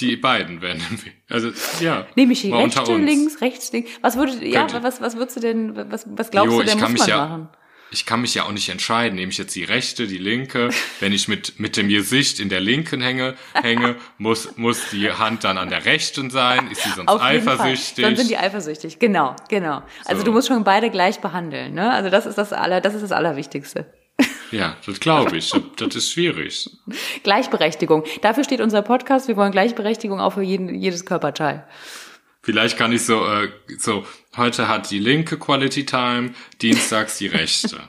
die 0.00 0.16
beiden 0.16 0.62
Weg. 0.62 0.80
Also, 1.28 1.50
ja. 1.80 2.06
Nehme 2.14 2.32
ich 2.32 2.44
rechte, 2.44 2.80
uns. 2.92 3.04
links, 3.04 3.40
rechts, 3.40 3.72
links. 3.72 3.90
Was 4.00 4.16
würdest 4.16 4.42
ja, 4.42 4.66
was, 4.82 5.00
was 5.00 5.16
würdest 5.16 5.36
du 5.36 5.40
denn, 5.40 5.90
was, 5.90 6.06
was 6.08 6.30
glaubst 6.30 6.52
Jo, 6.52 6.60
du 6.60 6.64
denn, 6.64 6.76
ich 6.76 6.82
kann 6.82 6.92
muss 6.92 7.00
mich 7.00 7.08
man 7.08 7.08
ja, 7.08 7.26
machen? 7.28 7.48
ich 7.90 8.06
kann 8.06 8.20
mich 8.20 8.34
ja 8.34 8.44
auch 8.44 8.52
nicht 8.52 8.68
entscheiden. 8.68 9.16
Nehme 9.16 9.30
ich 9.32 9.38
jetzt 9.38 9.54
die 9.54 9.64
rechte, 9.64 10.06
die 10.06 10.18
linke? 10.18 10.70
Wenn 11.00 11.12
ich 11.12 11.28
mit, 11.28 11.60
mit 11.60 11.76
dem 11.76 11.88
Gesicht 11.88 12.40
in 12.40 12.48
der 12.48 12.60
linken 12.60 13.00
hänge, 13.00 13.34
hänge, 13.54 13.96
muss, 14.18 14.56
muss 14.56 14.90
die 14.90 15.10
Hand 15.10 15.44
dann 15.44 15.58
an 15.58 15.68
der 15.68 15.84
rechten 15.84 16.30
sein? 16.30 16.68
Ist 16.70 16.82
sie 16.82 16.90
sonst 16.90 17.08
Auf 17.08 17.20
eifersüchtig? 17.22 18.04
Dann 18.04 18.16
sind 18.16 18.30
die 18.30 18.38
eifersüchtig. 18.38 18.98
Genau, 18.98 19.36
genau. 19.48 19.82
Also 20.04 20.20
So. 20.20 20.26
du 20.26 20.32
musst 20.32 20.48
schon 20.48 20.64
beide 20.64 20.90
gleich 20.90 21.20
behandeln, 21.20 21.74
ne? 21.74 21.92
Also 21.92 22.10
das 22.10 22.26
ist 22.26 22.38
das 22.38 22.52
aller, 22.52 22.80
das 22.80 22.94
ist 22.94 23.02
das 23.02 23.12
Allerwichtigste. 23.12 23.86
Ja, 24.50 24.76
das 24.86 25.00
glaube 25.00 25.36
ich. 25.36 25.52
Das, 25.76 25.94
ist 25.94 26.10
schwierig. 26.10 26.70
Gleichberechtigung. 27.22 28.04
Dafür 28.22 28.44
steht 28.44 28.60
unser 28.60 28.82
Podcast. 28.82 29.28
Wir 29.28 29.36
wollen 29.36 29.52
Gleichberechtigung 29.52 30.20
auch 30.20 30.34
für 30.34 30.42
jeden, 30.42 30.74
jedes 30.74 31.04
Körperteil. 31.04 31.66
Vielleicht 32.42 32.78
kann 32.78 32.92
ich 32.92 33.04
so, 33.04 33.24
äh, 33.26 33.48
so, 33.78 34.04
heute 34.36 34.68
hat 34.68 34.90
die 34.90 35.00
linke 35.00 35.36
Quality 35.38 35.84
Time, 35.84 36.30
dienstags 36.62 37.18
die 37.18 37.26
rechte. 37.26 37.78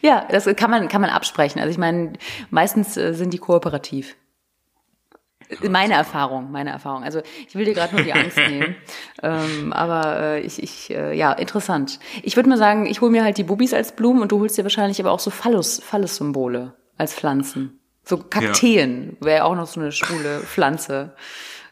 Ja, 0.00 0.26
das 0.30 0.46
kann 0.56 0.70
man, 0.70 0.88
kann 0.88 1.02
man 1.02 1.10
absprechen. 1.10 1.60
Also 1.60 1.70
ich 1.70 1.76
meine, 1.76 2.14
meistens 2.48 2.96
äh, 2.96 3.12
sind 3.12 3.34
die 3.34 3.38
kooperativ. 3.38 4.16
Meine 5.68 5.94
Erfahrung, 5.94 6.50
meine 6.52 6.70
Erfahrung. 6.70 7.02
Also 7.04 7.20
ich 7.48 7.54
will 7.54 7.64
dir 7.64 7.74
gerade 7.74 7.94
nur 7.94 8.04
die 8.04 8.12
Angst 8.12 8.36
nehmen. 8.48 8.74
Ähm, 9.22 9.72
aber 9.72 10.20
äh, 10.20 10.40
ich, 10.40 10.62
ich 10.62 10.90
äh, 10.90 11.16
ja, 11.16 11.32
interessant. 11.32 11.98
Ich 12.22 12.36
würde 12.36 12.48
mal 12.48 12.58
sagen, 12.58 12.86
ich 12.86 13.00
hole 13.00 13.10
mir 13.10 13.24
halt 13.24 13.38
die 13.38 13.44
Bubis 13.44 13.74
als 13.74 13.92
Blumen 13.92 14.22
und 14.22 14.32
du 14.32 14.40
holst 14.40 14.56
dir 14.58 14.62
wahrscheinlich 14.64 15.00
aber 15.00 15.10
auch 15.12 15.20
so 15.20 15.30
Phallus, 15.30 15.80
Phallus-Symbole 15.84 16.74
als 16.98 17.14
Pflanzen. 17.14 17.78
So 18.04 18.16
Kakteen 18.18 19.16
wäre 19.20 19.44
auch 19.44 19.54
noch 19.54 19.66
so 19.66 19.80
eine 19.80 19.92
schwule 19.92 20.40
Pflanze. 20.40 21.14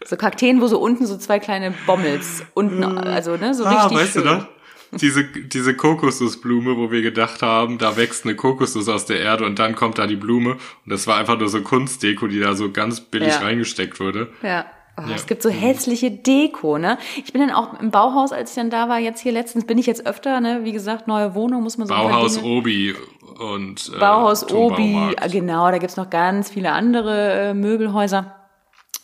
So 0.05 0.17
Kakteen, 0.17 0.61
wo 0.61 0.67
so 0.67 0.79
unten 0.81 1.05
so 1.07 1.17
zwei 1.19 1.39
kleine 1.41 1.73
Bommels 1.87 2.43
unten, 2.55 2.83
also 2.99 3.37
ne, 3.37 3.53
so 3.55 3.65
richtig 3.65 3.81
Ah, 3.83 3.95
weißt 3.95 4.13
schön. 4.15 4.25
du 4.25 4.29
noch? 4.35 4.47
Diese, 4.93 5.25
diese 5.25 5.75
Kokosnussblume, 5.77 6.77
wo 6.77 6.91
wir 6.91 7.03
gedacht 7.03 7.43
haben, 7.43 7.79
da 7.79 7.97
wächst 7.97 8.25
eine 8.25 8.35
Kokosnuss 8.35 8.89
aus 8.89 9.07
der 9.07 9.21
Erde 9.21 9.45
und 9.45 9.59
dann 9.59 9.75
kommt 9.77 9.99
da 9.99 10.07
die 10.07 10.17
Blume. 10.17 10.53
Und 10.53 10.61
das 10.87 11.07
war 11.07 11.17
einfach 11.17 11.39
nur 11.39 11.49
so 11.49 11.61
Kunstdeko, 11.63 12.27
die 12.27 12.41
da 12.41 12.55
so 12.55 12.71
ganz 12.73 13.01
billig 13.01 13.29
Ja. 13.35 13.39
reingesteckt 13.41 14.01
wurde. 14.01 14.29
Ja. 14.43 14.67
Oh, 14.97 15.03
Ja. 15.09 15.15
Es 15.15 15.27
gibt 15.27 15.43
so 15.43 15.49
hässliche 15.49 16.11
Deko, 16.11 16.77
ne? 16.77 16.99
Ich 17.25 17.33
bin 17.33 17.41
dann 17.41 17.53
auch 17.53 17.79
im 17.81 17.91
Bauhaus, 17.93 18.33
als 18.33 18.51
ich 18.51 18.57
dann 18.57 18.71
da 18.71 18.89
war, 18.89 18.99
jetzt 18.99 19.21
hier 19.21 19.33
letztens, 19.33 19.65
bin 19.65 19.79
ich 19.79 19.87
jetzt 19.87 20.07
öfter, 20.07 20.41
ne? 20.41 20.61
Wie 20.65 20.73
gesagt, 20.73 21.07
neue 21.07 21.35
Wohnung, 21.35 21.63
muss 21.63 21.79
man 21.79 21.87
so 21.87 21.95
Bauhaus 21.95 22.35
Dinge- 22.39 22.47
Obi 22.59 22.95
und 23.39 23.93
äh, 23.95 23.99
Bauhaus 24.01 24.51
Obi, 24.53 25.15
genau, 25.31 25.71
da 25.71 25.79
gibt's 25.79 25.97
noch 25.97 26.11
ganz 26.11 26.51
viele 26.51 26.73
andere 26.73 27.33
äh, 27.51 27.55
Möbelhäuser 27.55 28.35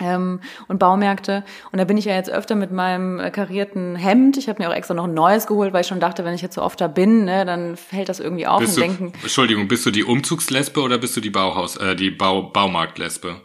ähm, 0.01 0.41
und 0.69 0.79
Baumärkte. 0.79 1.45
Und 1.73 1.79
da 1.79 1.85
bin 1.85 1.97
ich 1.97 2.05
ja 2.05 2.15
jetzt 2.15 2.31
öfter 2.31 2.55
mit 2.55 2.73
meinem 2.73 3.19
äh, 3.21 3.31
karierten 3.31 3.97
Hemd. 3.97 4.37
Ich 4.37 4.49
habe 4.49 4.63
mir 4.63 4.71
auch 4.71 4.75
extra 4.75 4.95
noch 4.95 5.05
ein 5.05 5.15
neues 5.15 5.47
geholt, 5.47 5.73
weil 5.73 5.83
ich 5.83 5.87
schon 5.87 6.01
dachte, 6.01 6.25
wenn 6.25 6.35
ich 6.35 6.43
jetzt 6.43 6.55
so 6.55 6.63
oft 6.63 6.81
da 6.81 6.89
bin, 6.89 7.25
ne, 7.25 7.45
dann 7.45 7.77
fällt 7.77 8.09
das 8.09 8.21
irgendwie 8.21 8.47
auf 8.47 8.61
Bist 8.61 8.77
und 8.77 8.83
du, 8.83 8.89
denken, 8.89 9.13
Entschuldigung, 9.23 9.69
bist 9.69 9.87
du 9.87 9.91
die 9.91 10.05
Umzugslesbe 10.05 10.81
oder 10.81 10.99
bist 10.99 11.17
du 11.17 11.21
die 11.21 11.31
Bauhaus, 11.31 11.77
äh, 11.77 11.97
die 11.97 12.11
Bau, 12.11 12.43
Baumarktlesbe? 12.43 13.41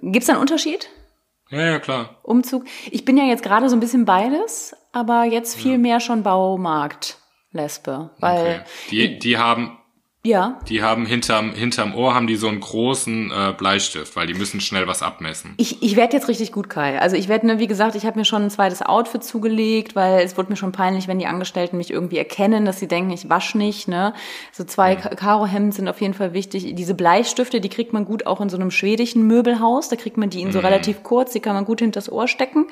gibt's 0.00 0.26
da 0.26 0.34
einen 0.34 0.40
Unterschied? 0.40 0.88
Ja, 1.50 1.60
ja, 1.60 1.78
klar. 1.78 2.16
Umzug. 2.22 2.64
Ich 2.90 3.04
bin 3.04 3.16
ja 3.16 3.24
jetzt 3.24 3.42
gerade 3.42 3.68
so 3.68 3.76
ein 3.76 3.80
bisschen 3.80 4.06
beides, 4.06 4.74
aber 4.92 5.24
jetzt 5.24 5.54
viel 5.54 5.76
mehr 5.78 6.00
schon 6.00 6.22
Baumarkt. 6.22 7.18
Lesbe, 7.52 8.10
weil 8.18 8.40
Okay. 8.40 8.60
Die, 8.90 9.18
die 9.18 9.36
haben, 9.36 9.78
Ja. 10.24 10.60
Die 10.68 10.84
haben 10.84 11.04
hinterm, 11.04 11.52
hinterm 11.52 11.96
Ohr 11.96 12.14
haben 12.14 12.28
die 12.28 12.36
so 12.36 12.46
einen 12.46 12.60
großen 12.60 13.32
äh, 13.32 13.52
Bleistift, 13.58 14.14
weil 14.14 14.28
die 14.28 14.34
müssen 14.34 14.60
schnell 14.60 14.86
was 14.86 15.02
abmessen. 15.02 15.54
Ich, 15.56 15.82
ich 15.82 15.96
werde 15.96 16.16
jetzt 16.16 16.28
richtig 16.28 16.52
gut, 16.52 16.70
Kai. 16.70 17.00
Also 17.00 17.16
ich 17.16 17.26
werde, 17.26 17.48
ne, 17.48 17.58
wie 17.58 17.66
gesagt, 17.66 17.96
ich 17.96 18.06
habe 18.06 18.20
mir 18.20 18.24
schon 18.24 18.42
ein 18.44 18.50
zweites 18.50 18.82
Outfit 18.82 19.24
zugelegt, 19.24 19.96
weil 19.96 20.20
es 20.24 20.36
wird 20.36 20.48
mir 20.48 20.54
schon 20.54 20.70
peinlich, 20.70 21.08
wenn 21.08 21.18
die 21.18 21.26
Angestellten 21.26 21.76
mich 21.76 21.90
irgendwie 21.90 22.18
erkennen, 22.18 22.64
dass 22.64 22.78
sie 22.78 22.86
denken, 22.86 23.10
ich 23.10 23.28
wasch 23.30 23.56
nicht. 23.56 23.88
Ne? 23.88 24.14
So 24.52 24.62
zwei 24.62 24.94
Mhm. 24.94 25.00
Ka- 25.00 25.14
Karohemden 25.16 25.72
sind 25.72 25.88
auf 25.88 26.00
jeden 26.00 26.14
Fall 26.14 26.32
wichtig. 26.34 26.72
Diese 26.76 26.94
Bleistifte, 26.94 27.60
die 27.60 27.68
kriegt 27.68 27.92
man 27.92 28.04
gut 28.04 28.24
auch 28.24 28.40
in 28.40 28.48
so 28.48 28.56
einem 28.56 28.70
schwedischen 28.70 29.26
Möbelhaus. 29.26 29.88
Da 29.88 29.96
kriegt 29.96 30.18
man 30.18 30.30
die 30.30 30.42
in 30.42 30.52
so 30.52 30.60
relativ 30.60 31.02
kurz, 31.02 31.32
die 31.32 31.40
kann 31.40 31.54
man 31.56 31.64
gut 31.64 31.80
hinters 31.80 32.12
Ohr 32.12 32.28
stecken. 32.28 32.68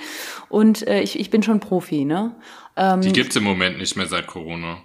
Und 0.49 0.87
äh, 0.87 1.00
ich, 1.00 1.19
ich 1.19 1.30
bin 1.30 1.42
schon 1.42 1.59
Profi, 1.59 2.04
ne? 2.04 2.33
Ähm, 2.76 3.00
Die 3.00 3.12
gibt's 3.12 3.35
im 3.35 3.42
Moment 3.42 3.78
nicht 3.78 3.97
mehr 3.97 4.07
seit 4.07 4.28
Corona. 4.28 4.76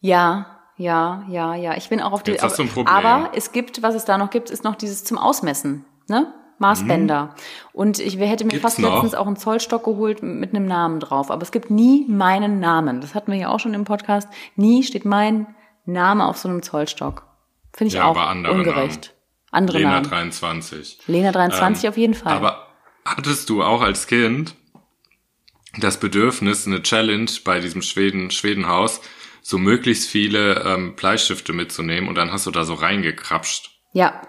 Ja, 0.00 0.53
ja, 0.76 1.24
ja, 1.28 1.54
ja. 1.54 1.76
Ich 1.76 1.88
bin 1.88 2.00
auch 2.00 2.12
auf 2.12 2.22
die. 2.22 2.32
Jetzt 2.32 2.42
hast 2.42 2.58
du 2.58 2.62
ein 2.64 2.68
Problem. 2.68 2.94
Aber 2.94 3.30
es 3.34 3.52
gibt, 3.52 3.82
was 3.82 3.94
es 3.94 4.04
da 4.04 4.18
noch 4.18 4.30
gibt, 4.30 4.50
ist 4.50 4.64
noch 4.64 4.74
dieses 4.74 5.04
zum 5.04 5.18
Ausmessen, 5.18 5.84
ne? 6.08 6.32
Maßbänder. 6.58 7.34
Und 7.72 7.98
ich 7.98 8.16
hätte 8.16 8.44
mir 8.44 8.48
Mhm. 8.48 8.50
Gibt's 8.50 8.62
fast 8.62 8.78
noch? 8.78 8.92
letztens 8.94 9.14
auch 9.16 9.26
einen 9.26 9.36
Zollstock 9.36 9.84
geholt 9.84 10.22
mit 10.22 10.54
einem 10.54 10.66
Namen 10.66 11.00
drauf. 11.00 11.30
Aber 11.32 11.42
es 11.42 11.50
gibt 11.50 11.68
nie 11.70 12.06
meinen 12.08 12.60
Namen. 12.60 13.00
Das 13.00 13.14
hatten 13.16 13.32
wir 13.32 13.38
ja 13.38 13.48
auch 13.48 13.58
schon 13.58 13.74
im 13.74 13.84
Podcast. 13.84 14.28
Nie 14.54 14.84
steht 14.84 15.04
mein 15.04 15.48
Name 15.84 16.24
auf 16.26 16.36
so 16.38 16.48
einem 16.48 16.62
Zollstock. 16.62 17.26
Finde 17.72 17.88
ich 17.88 17.94
Ja, 17.94 18.04
auch 18.04 18.10
aber 18.16 18.28
andere 18.28 18.54
ungerecht. 18.54 19.14
Andere 19.50 19.78
Lena 19.78 19.90
Namen. 19.94 20.08
23. 20.08 21.00
Lena 21.08 21.32
23 21.32 21.88
auf 21.88 21.96
jeden 21.96 22.14
Fall. 22.14 22.32
Aber 22.32 22.68
hattest 23.04 23.50
du 23.50 23.62
auch 23.64 23.82
als 23.82 24.06
Kind 24.06 24.54
das 25.80 25.98
Bedürfnis, 25.98 26.66
eine 26.68 26.82
Challenge 26.82 27.30
bei 27.44 27.58
diesem 27.58 27.82
Schweden, 27.82 28.30
Schwedenhaus, 28.30 29.00
so 29.46 29.58
möglichst 29.58 30.08
viele 30.08 30.64
ähm, 30.64 30.94
Bleistifte 30.96 31.52
mitzunehmen 31.52 32.08
und 32.08 32.14
dann 32.16 32.32
hast 32.32 32.46
du 32.46 32.50
da 32.50 32.64
so 32.64 32.72
reingekrapscht? 32.74 33.70
ja, 33.92 34.22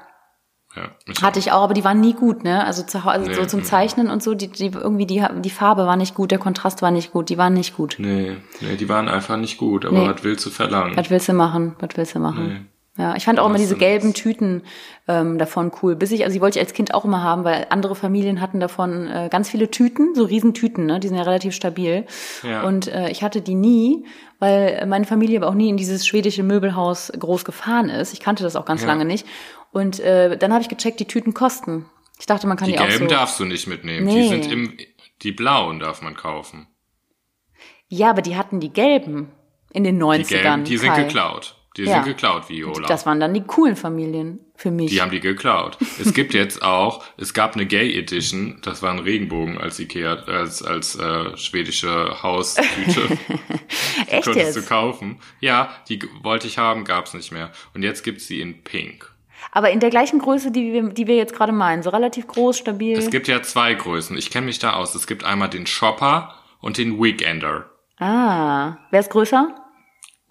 Ja, 0.75 0.91
mich 1.07 1.21
hatte 1.23 1.39
ich 1.39 1.53
auch, 1.53 1.63
aber 1.63 1.73
die 1.73 1.85
waren 1.85 2.01
nie 2.01 2.13
gut, 2.13 2.43
ne? 2.43 2.65
Also, 2.65 2.83
zu, 2.83 3.05
Hau- 3.05 3.09
also 3.11 3.31
so 3.33 3.41
Nee, 3.41 3.47
zum 3.47 3.59
nee. 3.61 3.65
Zeichnen 3.65 4.09
und 4.09 4.21
so, 4.21 4.33
die, 4.35 4.49
die 4.49 4.65
irgendwie 4.65 5.05
die, 5.05 5.25
die 5.39 5.49
Farbe 5.49 5.85
war 5.85 5.95
nicht 5.95 6.15
gut, 6.15 6.31
der 6.31 6.37
Kontrast 6.39 6.81
war 6.81 6.91
nicht 6.91 7.13
gut, 7.13 7.29
die 7.29 7.37
waren 7.37 7.53
nicht 7.53 7.77
gut. 7.77 7.95
Nee, 7.97 8.35
nee, 8.59 8.75
die 8.75 8.89
waren 8.89 9.07
einfach 9.07 9.37
nicht 9.37 9.57
gut, 9.57 9.85
aber 9.85 9.99
Nee. 9.99 10.09
was 10.09 10.23
willst 10.25 10.45
du 10.45 10.49
verlangen? 10.49 10.97
Was 10.97 11.09
willst 11.09 11.29
du 11.29 11.33
machen? 11.33 11.75
Was 11.79 11.95
willst 11.95 12.13
du 12.15 12.19
machen? 12.19 12.69
Ja, 12.97 13.15
ich 13.17 13.25
fand 13.25 13.39
auch 13.39 13.47
immer 13.49 13.57
diese 13.57 13.75
gelben. 13.75 14.13
Tüten 14.13 14.63
ähm, 15.09 15.37
davon 15.37 15.71
cool. 15.81 15.97
Bis 15.97 16.11
ich, 16.11 16.23
also 16.23 16.33
die 16.33 16.39
wollte 16.41 16.59
ich 16.59 16.65
als 16.65 16.73
Kind 16.73 16.93
auch 16.93 17.03
immer 17.03 17.21
haben, 17.21 17.43
weil 17.43 17.67
andere 17.69 17.93
Familien 17.93 18.39
hatten 18.39 18.61
davon 18.61 19.07
äh, 19.07 19.27
ganz 19.29 19.49
viele 19.49 19.69
Tüten, 19.69 20.15
so 20.15 20.23
Riesentüten, 20.23 20.85
ne? 20.85 21.01
Die 21.01 21.09
sind 21.09 21.17
ja 21.17 21.23
relativ 21.23 21.53
stabil. 21.53 22.05
Ja. 22.43 22.63
Und 22.63 22.87
äh, 22.87 23.09
ich 23.09 23.21
hatte 23.21 23.41
die 23.41 23.55
nie, 23.55 24.05
weil 24.39 24.85
meine 24.85 25.05
Familie 25.05 25.39
aber 25.39 25.49
auch 25.49 25.53
nie 25.55 25.67
in 25.67 25.75
dieses 25.75 26.07
schwedische 26.07 26.41
Möbelhaus 26.43 27.11
groß 27.19 27.43
gefahren 27.43 27.89
ist. 27.89 28.13
Ich 28.13 28.21
kannte 28.21 28.43
das 28.43 28.55
auch 28.55 28.65
ganz 28.65 28.81
Ja. 28.83 28.87
lange 28.87 29.03
nicht. 29.03 29.27
Und 29.73 29.99
äh, 29.99 30.37
dann 30.37 30.53
habe 30.53 30.61
ich 30.61 30.69
gecheckt, 30.69 31.01
die 31.01 31.05
Tüten 31.05 31.33
kosten. 31.33 31.87
Ich 32.17 32.27
dachte, 32.27 32.47
man 32.47 32.55
kann 32.55 32.67
Die 32.67 32.73
die, 32.75 32.79
auch 32.79 32.87
gelben 32.87 33.09
so. 33.09 33.15
darfst 33.15 33.37
du 33.41 33.43
nicht 33.43 33.67
mitnehmen. 33.67 34.05
Nee. 34.05 34.21
Die 34.21 34.27
sind 34.29 34.49
im, 34.49 34.77
die 35.21 35.33
blauen 35.33 35.81
darf 35.81 36.01
man 36.01 36.15
kaufen. 36.15 36.67
Ja, 37.89 38.09
aber 38.09 38.21
die 38.21 38.37
hatten 38.37 38.61
die 38.61 38.71
gelben 38.71 39.31
in 39.73 39.83
den 39.83 40.01
90ern. 40.01 40.17
Die 40.17 40.23
gelben, 40.35 40.63
die 40.63 40.77
sind 40.77 40.93
Kai. 40.93 41.03
geklaut. 41.03 41.57
Die 41.77 41.83
Ja. 41.83 41.95
sind 41.95 42.05
geklaut, 42.05 42.47
Viola. 42.49 42.87
Das 42.87 43.05
waren 43.05 43.19
dann 43.19 43.33
die 43.33 43.43
coolen 43.43 43.75
Familien 43.75 44.39
für 44.55 44.71
mich. 44.71 44.91
Die 44.91 45.01
haben 45.01 45.11
die 45.11 45.19
geklaut. 45.19 45.77
Es 45.99 46.13
gibt 46.13 46.33
jetzt 46.33 46.61
auch, 46.61 47.03
es 47.17 47.33
gab 47.33 47.55
eine 47.55 47.65
Gay 47.65 47.97
Edition, 47.97 48.59
das 48.61 48.81
war 48.81 48.91
ein 48.91 48.99
Regenbogen 48.99 49.57
als 49.57 49.77
Ikea, 49.79 50.13
als, 50.27 50.63
als 50.63 50.95
äh, 50.95 51.35
schwedische 51.35 52.23
Haustüte. 52.23 53.17
Echt 54.07 54.23
Konntest 54.23 54.55
du 54.55 54.59
jetzt? 54.61 54.69
kaufen. 54.69 55.19
Ja, 55.41 55.69
die 55.89 55.99
wollte 56.23 56.47
ich 56.47 56.57
haben, 56.57 56.85
gab's 56.85 57.13
nicht 57.13 57.31
mehr. 57.31 57.51
Und 57.73 57.83
jetzt 57.83 58.03
gibt's 58.03 58.27
sie 58.27 58.39
in 58.39 58.63
Pink. 58.63 59.11
Aber 59.51 59.69
in 59.71 59.79
der 59.79 59.89
gleichen 59.89 60.19
Größe, 60.19 60.51
die 60.51 60.71
wir, 60.73 60.89
die 60.89 61.07
wir 61.07 61.15
jetzt 61.17 61.33
gerade 61.35 61.51
meinen. 61.51 61.83
So 61.83 61.89
relativ 61.89 62.25
groß, 62.27 62.57
stabil. 62.57 62.97
Es 62.97 63.09
gibt 63.09 63.27
ja 63.27 63.41
zwei 63.43 63.73
Größen. 63.73 64.17
Ich 64.17 64.31
kenne 64.31 64.45
mich 64.47 64.59
da 64.59 64.73
aus. 64.73 64.95
Es 64.95 65.07
gibt 65.07 65.23
einmal 65.23 65.49
den 65.49 65.67
Shopper 65.67 66.35
und 66.61 66.77
den 66.77 67.01
Weekender. 67.01 67.69
ah, 67.99 68.77
wer 68.91 68.99
ist 69.01 69.09
größer? 69.11 69.53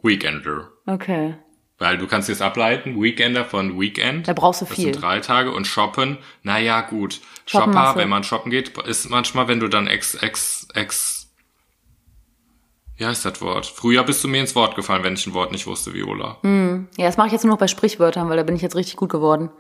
Weekender. 0.03 0.71
Okay. 0.87 1.35
Weil 1.79 1.99
du 1.99 2.07
kannst 2.07 2.29
jetzt 2.29 2.41
ableiten, 2.43 3.01
Weekender 3.03 3.45
von 3.45 3.81
Weekend. 3.81 4.29
Da 4.29 4.33
brauchst 4.33 4.61
du 4.61 4.65
Das 4.67 4.75
viel. 4.75 4.93
sind 4.93 5.03
drei 5.03 5.21
Tage 5.21 5.51
und 5.51 5.67
shoppen, 5.67 6.19
naja, 6.43 6.83
gut. 6.83 7.21
Shoppen 7.47 7.73
Shopper, 7.73 7.97
wenn 7.97 8.09
man 8.09 8.23
shoppen 8.23 8.51
geht, 8.51 8.77
ist 8.79 9.11
manchmal, 9.11 9.49
wenn 9.49 9.61
du 9.61 9.69
dann 9.69 9.87
ex, 9.89 10.15
ex, 10.15 10.69
ex, 10.75 11.33
wie 12.97 13.05
heißt 13.07 13.25
das 13.25 13.41
Wort? 13.41 13.67
Früher 13.67 14.05
bist 14.05 14.23
du 14.23 14.29
mir 14.29 14.41
ins 14.41 14.55
Wort 14.55 14.77
gefallen, 14.77 15.03
wenn 15.03 15.15
ich 15.15 15.27
ein 15.27 15.35
Wort 15.35 15.51
nicht 15.51 15.67
wusste, 15.67 15.93
Viola. 15.95 16.39
Hm. 16.43 16.87
Ja, 16.97 17.07
das 17.07 17.17
mache 17.17 17.27
ich 17.27 17.33
jetzt 17.33 17.45
nur 17.45 17.53
noch 17.55 17.59
bei 17.59 17.67
Sprichwörtern, 17.67 18.29
weil 18.29 18.37
da 18.37 18.45
bin 18.45 18.55
ich 18.55 18.63
jetzt 18.63 18.77
richtig 18.77 18.95
gut 18.97 19.11
geworden. 19.11 19.51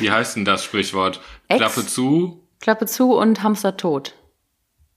Wie 0.00 0.10
heißt 0.10 0.34
denn 0.36 0.44
das 0.44 0.64
Sprichwort? 0.64 1.20
Ex? 1.46 1.58
Klappe 1.60 1.86
zu, 1.86 2.48
Klappe 2.60 2.86
zu 2.86 3.14
und 3.16 3.42
Hamster 3.44 3.76
tot. 3.76 4.16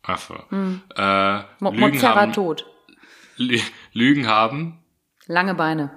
Affe. 0.01 0.43
Hm. 0.49 0.81
Äh, 0.97 1.39
Mo 1.59 1.69
Lügen, 1.71 1.79
Mozarra 1.93 2.21
haben, 2.21 2.33
tot. 2.33 2.65
Lü- 3.37 3.61
Lügen 3.93 4.27
haben, 4.27 4.79
Lange 5.27 5.55
Beine. 5.55 5.91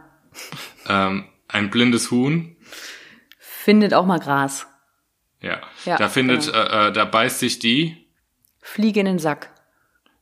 ähm, 0.88 1.24
ein 1.48 1.70
blindes 1.70 2.10
Huhn, 2.10 2.56
Findet 3.38 3.94
auch 3.94 4.06
mal 4.06 4.20
Gras. 4.20 4.66
ja. 5.40 5.60
Ja, 5.84 5.96
da 5.96 6.08
findet, 6.08 6.46
genau. 6.46 6.58
äh, 6.58 6.88
äh, 6.88 6.92
da 6.92 7.04
beißt 7.04 7.40
sich 7.40 7.58
die, 7.58 8.06
Fliege 8.60 9.00
in 9.00 9.06
den 9.06 9.18
Sack. 9.18 9.52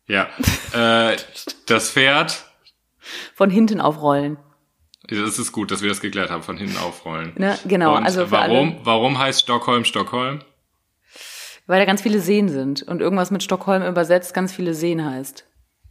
ja, 0.07 0.29
äh, 0.73 1.17
das 1.67 1.91
Pferd, 1.91 2.45
Von 3.35 3.51
hinten 3.51 3.81
aufrollen. 3.81 4.39
Das 5.09 5.39
ist 5.39 5.53
gut, 5.53 5.71
dass 5.71 5.83
wir 5.83 5.91
das 5.91 6.01
geklärt 6.01 6.31
haben, 6.31 6.43
von 6.43 6.57
hinten 6.57 6.79
aufrollen. 6.79 7.33
Ne? 7.37 7.59
Genau, 7.67 7.97
Und 7.97 8.05
also 8.07 8.31
warum, 8.31 8.81
warum 8.85 9.19
heißt 9.19 9.43
Stockholm 9.43 9.85
Stockholm? 9.85 10.41
Weil 11.67 11.79
da 11.81 11.85
ganz 11.85 12.01
viele 12.03 12.21
Seen 12.21 12.49
sind 12.49 12.83
und 12.83 13.01
irgendwas 13.03 13.31
mit 13.31 13.43
Stockholm 13.43 13.83
übersetzt 13.83 14.33
ganz 14.33 14.55
viele 14.55 14.73
Seen 14.75 15.05
heißt. 15.05 15.47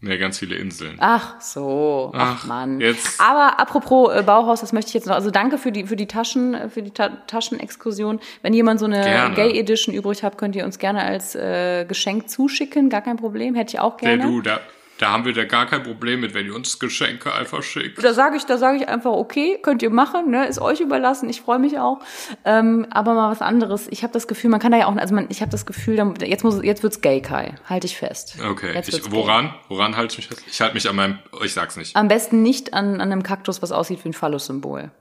Ne, 0.06 0.18
ganz 0.18 0.38
viele 0.38 0.56
Inseln. 0.56 0.98
Ach 1.00 1.40
so, 1.40 2.12
ach, 2.14 2.40
Ach, 2.42 2.46
Mann. 2.46 2.82
jetzt- 2.82 3.22
Aber 3.22 3.58
apropos 3.58 4.14
äh, 4.14 4.22
Bauhaus, 4.22 4.60
das 4.60 4.74
möchte 4.74 4.90
ich 4.90 4.94
jetzt 4.96 5.08
noch. 5.08 5.16
Also 5.16 5.32
danke 5.32 5.58
für 5.58 5.72
die 5.72 5.86
für 5.86 5.96
die 5.96 6.08
Taschen 6.08 6.54
äh, 6.54 6.68
für 6.68 6.82
die 6.82 6.92
Ta 6.92 7.08
Taschenexkursion. 7.28 8.20
Wenn 8.42 8.54
jemand 8.54 8.82
so 8.82 8.86
eine 8.86 9.02
Gerne. 9.02 9.34
Gay 9.36 9.58
Edition 9.58 9.96
übrig 9.96 10.22
hat, 10.24 10.38
könnt 10.38 10.58
ihr 10.58 10.66
uns 10.66 10.78
gerne 10.78 11.04
als 11.04 11.36
äh, 11.36 11.86
Geschenk 11.86 12.28
zuschicken. 12.30 12.90
Gar 12.90 13.02
kein 13.02 13.16
Problem, 13.16 13.56
hätte 13.56 13.76
ich 13.76 13.80
auch 13.80 13.96
Der 13.96 14.18
gerne. 14.18 14.30
du, 14.32 14.42
da, 14.42 14.60
da 15.00 15.12
haben 15.12 15.26
wir 15.26 15.34
da 15.34 15.44
gar 15.46 15.66
kein 15.66 15.84
Problem 15.84 16.22
mit, 16.22 16.34
wenn 16.34 16.46
ihr 16.46 16.56
uns 16.56 16.80
Geschenke 16.80 17.34
einfach 17.34 17.64
schickt. 17.64 18.04
Da 18.04 18.14
sage 18.14 18.38
ich, 18.38 18.46
da 18.46 18.58
sage 18.58 18.78
ich 18.78 18.88
einfach, 18.88 19.12
okay, 19.12 19.58
könnt 19.62 19.82
ihr 19.82 19.90
machen, 19.90 20.30
ne, 20.30 20.46
ist 20.46 20.62
euch 20.62 20.82
überlassen. 20.82 21.30
Ich 21.30 21.42
freue 21.42 21.60
mich 21.60 21.80
auch. 21.80 22.00
Ähm, 22.46 22.86
aber 22.92 23.14
mal 23.14 23.32
was 23.32 23.42
anderes. 23.42 23.88
Ich 23.90 24.04
habe 24.04 24.14
das 24.14 24.28
Gefühl, 24.28 24.50
man 24.50 24.60
kann 24.60 24.72
da 24.72 24.78
ja 24.78 24.88
auch, 24.88 24.96
also 24.96 25.16
man, 25.16 25.28
ich 25.30 25.42
habe 25.42 25.52
das 25.52 25.66
Gefühl, 25.66 26.14
jetzt 26.22 26.44
muss, 26.44 26.64
jetzt 26.64 26.84
wird's 26.84 27.02
gay, 27.02 27.22
Kai. 27.22 27.56
Halte 27.68 27.88
ich 27.88 27.98
fest. 27.98 28.38
Okay, 28.48 28.80
ich, 28.80 28.92
gay. 28.92 29.12
woran? 29.12 29.54
Woran 29.68 29.98
halte 29.98 30.14
ich 30.14 30.18
mich 30.18 30.28
fest? 30.28 30.44
Ich 30.48 30.62
halte 30.62 30.76
mich 30.76 30.88
an 30.88 30.96
meinem, 30.96 31.20
ich 31.44 31.54
sag's 31.54 31.76
nicht. 31.76 31.96
Am 31.96 32.08
besten 32.08 32.42
nicht 32.42 32.74
an, 32.74 33.02
an 33.02 33.12
einem 33.12 33.24
Kaktus, 33.24 33.62
was 33.62 33.72
aussieht 33.72 34.04
wie 34.04 34.10
ein 34.10 34.14
Phallus-Symbol. 34.14 34.92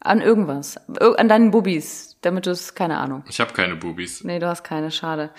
An 0.00 0.20
irgendwas. 0.20 0.76
Ir- 1.00 1.18
An 1.18 1.28
deinen 1.28 1.50
Bubis, 1.50 2.16
damit 2.20 2.46
du 2.46 2.50
es, 2.50 2.74
keine 2.76 2.98
Ahnung. 2.98 3.24
Ich 3.28 3.40
habe 3.40 3.52
keine 3.52 3.74
Bubis. 3.74 4.22
Nee, 4.22 4.38
du 4.38 4.46
hast 4.46 4.62
keine, 4.62 4.90
schade. 4.92 5.30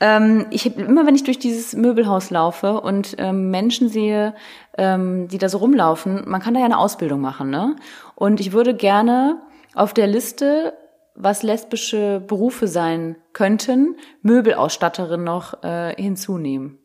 Ähm, 0.00 0.46
ich 0.50 0.64
hab, 0.64 0.76
immer 0.76 1.06
wenn 1.06 1.14
ich 1.14 1.22
durch 1.24 1.38
dieses 1.38 1.74
Möbelhaus 1.74 2.30
laufe 2.30 2.80
und 2.80 3.14
ähm, 3.18 3.50
Menschen 3.50 3.88
sehe, 3.88 4.34
ähm, 4.76 5.28
die 5.28 5.38
da 5.38 5.48
so 5.48 5.58
rumlaufen, 5.58 6.28
man 6.28 6.40
kann 6.42 6.54
da 6.54 6.60
ja 6.60 6.66
eine 6.66 6.78
Ausbildung 6.78 7.20
machen, 7.20 7.50
ne? 7.50 7.76
Und 8.16 8.40
ich 8.40 8.52
würde 8.52 8.74
gerne 8.74 9.40
auf 9.74 9.94
der 9.94 10.08
Liste, 10.08 10.74
was 11.14 11.42
lesbische 11.44 12.20
Berufe 12.26 12.66
sein 12.66 13.16
könnten, 13.32 13.96
Möbelausstatterin 14.22 15.22
noch 15.24 15.62
äh, 15.62 15.94
hinzunehmen. 16.00 16.78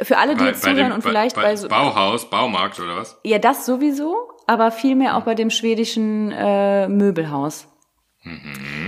Für 0.00 0.18
alle, 0.18 0.36
die 0.36 0.44
jetzt 0.44 0.62
zuhören 0.62 0.92
und 0.92 1.02
vielleicht 1.02 1.36
bei, 1.36 1.42
bei 1.42 1.56
so, 1.56 1.68
Bauhaus, 1.68 2.28
Baumarkt 2.30 2.78
oder 2.78 2.96
was? 2.96 3.18
ja, 3.24 3.38
das 3.38 3.66
sowieso, 3.66 4.14
aber 4.46 4.70
vielmehr 4.70 5.16
auch 5.16 5.22
bei 5.22 5.34
dem 5.34 5.50
schwedischen 5.50 6.32
äh, 6.32 6.88
Möbelhaus. 6.88 7.68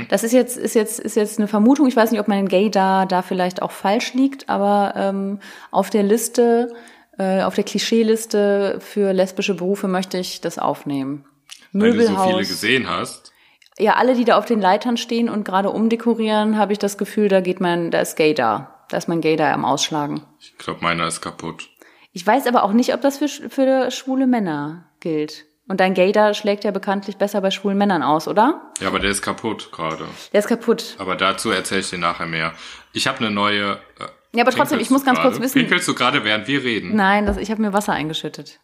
Das 0.09 0.25
ist 0.25 0.33
jetzt, 0.33 0.57
ist 0.57 0.75
jetzt, 0.75 0.99
ist 0.99 1.15
jetzt 1.15 1.39
eine 1.39 1.49
Vermutung. 1.49 1.87
Ich 1.87 1.97
weiß 1.97 2.11
nicht, 2.11 2.21
ob 2.21 2.29
mein 2.29 2.49
Gay 2.49 2.71
da, 2.71 3.07
da 3.07 3.23
vielleicht 3.23 3.63
auch 3.63 3.71
falsch 3.71 4.15
liegt, 4.15 4.49
aber 4.49 4.95
ähm, 4.97 5.41
auf 5.71 5.91
der 5.91 6.03
Liste, 6.03 6.75
äh, 7.19 7.43
auf 7.43 7.55
der 7.55 7.65
Klischeeliste 7.65 8.79
für 8.81 9.13
lesbische 9.13 9.55
Berufe 9.55 9.87
möchte 9.87 10.19
ich 10.19 10.41
das 10.41 10.59
aufnehmen. 10.59 11.25
Weil 11.73 11.93
du 11.93 12.03
so 12.03 12.11
Möbelhaus. 12.11 12.27
viele 12.27 12.39
gesehen 12.39 12.89
hast. 12.89 13.33
Ja, 13.79 13.95
alle, 13.95 14.15
die 14.15 14.25
da 14.25 14.39
auf 14.39 14.45
den 14.45 14.61
Leitern 14.61 14.97
stehen 14.97 15.29
und 15.29 15.45
gerade 15.45 15.71
umdekorieren, 15.71 16.59
habe 16.59 16.73
ich 16.73 16.81
das 16.81 16.99
Gefühl, 16.99 17.29
da 17.29 17.41
geht 17.41 17.61
mein, 17.61 17.93
da 17.93 18.01
ist 18.01 18.17
Gay 18.17 18.35
da. 18.35 18.85
Da 18.89 18.97
ist 18.97 19.09
mein 19.09 19.21
Gay 19.21 19.37
da 19.37 19.53
am 19.53 19.65
Ausschlagen. 19.65 20.23
Ich 20.41 20.57
glaube, 20.59 20.81
meiner 20.83 21.07
ist 21.07 21.21
kaputt. 21.21 21.69
Ich 22.13 22.27
weiß 22.27 22.47
aber 22.49 22.65
auch 22.65 22.73
nicht, 22.73 22.95
ob 22.95 23.03
das 23.03 23.19
für, 23.19 23.29
für 23.29 23.91
schwule 23.93 24.27
Männer 24.27 24.87
gilt. 24.99 25.45
Und 25.69 25.81
dein 25.81 25.93
Gaydar 25.95 26.33
schlägt 26.35 26.65
ja 26.65 26.71
bekanntlich 26.71 27.17
besser 27.19 27.41
bei 27.43 27.51
schwulen 27.51 27.77
Männern 27.79 28.03
aus, 28.03 28.27
oder? 28.27 28.73
Ja, 28.81 28.89
aber 28.89 28.99
der 29.01 29.11
ist 29.11 29.21
kaputt 29.23 29.71
gerade. 29.71 30.05
Der 30.33 30.41
ist 30.41 30.49
kaputt. 30.49 30.97
Aber 30.99 31.15
dazu 31.15 31.51
erzähle 31.51 31.81
ich 31.83 31.91
dir 31.91 31.99
nachher 31.99 32.27
mehr. 32.27 32.53
Ich 32.95 33.07
habe 33.07 33.19
eine 33.19 33.31
neue. 33.31 33.73
Äh, 34.01 34.05
Ja, 34.33 34.45
aber 34.45 34.51
trotzdem, 34.53 34.81
ich 34.81 34.89
muss 34.91 35.05
ganz 35.05 35.19
kurz 35.21 35.35
gerade? 35.35 35.45
wissen- 35.45 35.59
Pinkelst 35.61 35.87
du 35.87 35.95
gerade, 35.95 36.25
während 36.25 36.49
wir 36.49 36.65
reden? 36.65 36.97
Nein, 36.97 37.27
das, 37.27 37.37
ich 37.37 37.51
habe 37.51 37.61
mir 37.61 37.73
Wasser 37.75 37.93
eingeschüttet. 37.93 38.59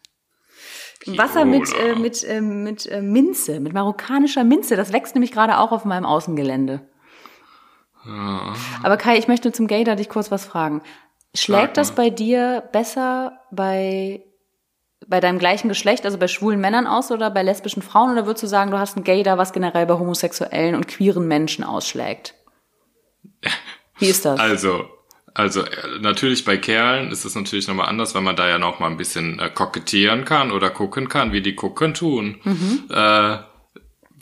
Wasser 1.05 1.45
mit, 1.45 1.71
äh, 1.77 1.93
mit, 1.95 2.23
äh, 2.23 2.41
mit 2.41 2.87
äh, 2.87 3.01
Minze, 3.01 3.59
mit 3.59 3.73
marokkanischer 3.73 4.43
Minze. 4.43 4.75
Das 4.75 4.91
wächst 4.91 5.13
nämlich 5.13 5.31
gerade 5.31 5.59
auch 5.59 5.71
auf 5.71 5.85
meinem 5.85 6.05
Außengelände. 6.05 6.81
Aber 8.83 8.97
Kai, 8.97 9.17
ich 9.17 9.27
möchte 9.27 9.51
zum 9.51 9.67
Gator 9.67 9.95
dich 9.95 10.09
kurz 10.09 10.29
was 10.31 10.45
fragen. 10.45 10.81
Schlägt 11.35 11.77
das 11.77 11.91
bei 11.93 12.09
dir 12.09 12.63
besser 12.71 13.39
bei, 13.51 14.23
bei 15.07 15.19
deinem 15.19 15.39
gleichen 15.39 15.69
Geschlecht, 15.69 16.05
also 16.05 16.17
bei 16.17 16.27
schwulen 16.27 16.59
Männern 16.59 16.87
aus 16.87 17.11
oder 17.11 17.29
bei 17.29 17.43
lesbischen 17.43 17.81
Frauen? 17.81 18.11
Oder 18.11 18.25
würdest 18.25 18.43
du 18.43 18.47
sagen, 18.47 18.71
du 18.71 18.79
hast 18.79 18.97
ein 18.97 19.03
Gator, 19.03 19.37
was 19.37 19.53
generell 19.53 19.85
bei 19.85 19.95
homosexuellen 19.95 20.75
und 20.75 20.87
queeren 20.87 21.27
Menschen 21.27 21.63
ausschlägt? 21.63 22.33
Wie 23.99 24.07
ist 24.07 24.25
das? 24.25 24.39
Also, 24.39 24.85
also 25.33 25.61
äh, 25.61 25.99
natürlich 25.99 26.45
bei 26.45 26.57
Kerlen 26.57 27.11
ist 27.11 27.25
es 27.25 27.35
natürlich 27.35 27.67
nochmal 27.67 27.89
anders, 27.89 28.15
weil 28.15 28.21
man 28.21 28.35
da 28.35 28.47
ja 28.47 28.57
noch 28.57 28.79
mal 28.79 28.89
ein 28.89 28.97
bisschen 28.97 29.39
äh, 29.39 29.49
kokettieren 29.49 30.25
kann 30.25 30.51
oder 30.51 30.69
gucken 30.69 31.09
kann, 31.09 31.31
wie 31.31 31.41
die 31.41 31.55
gucken 31.55 31.93
tun. 31.93 32.39
Mhm. 32.43 32.83
Äh, 32.89 33.37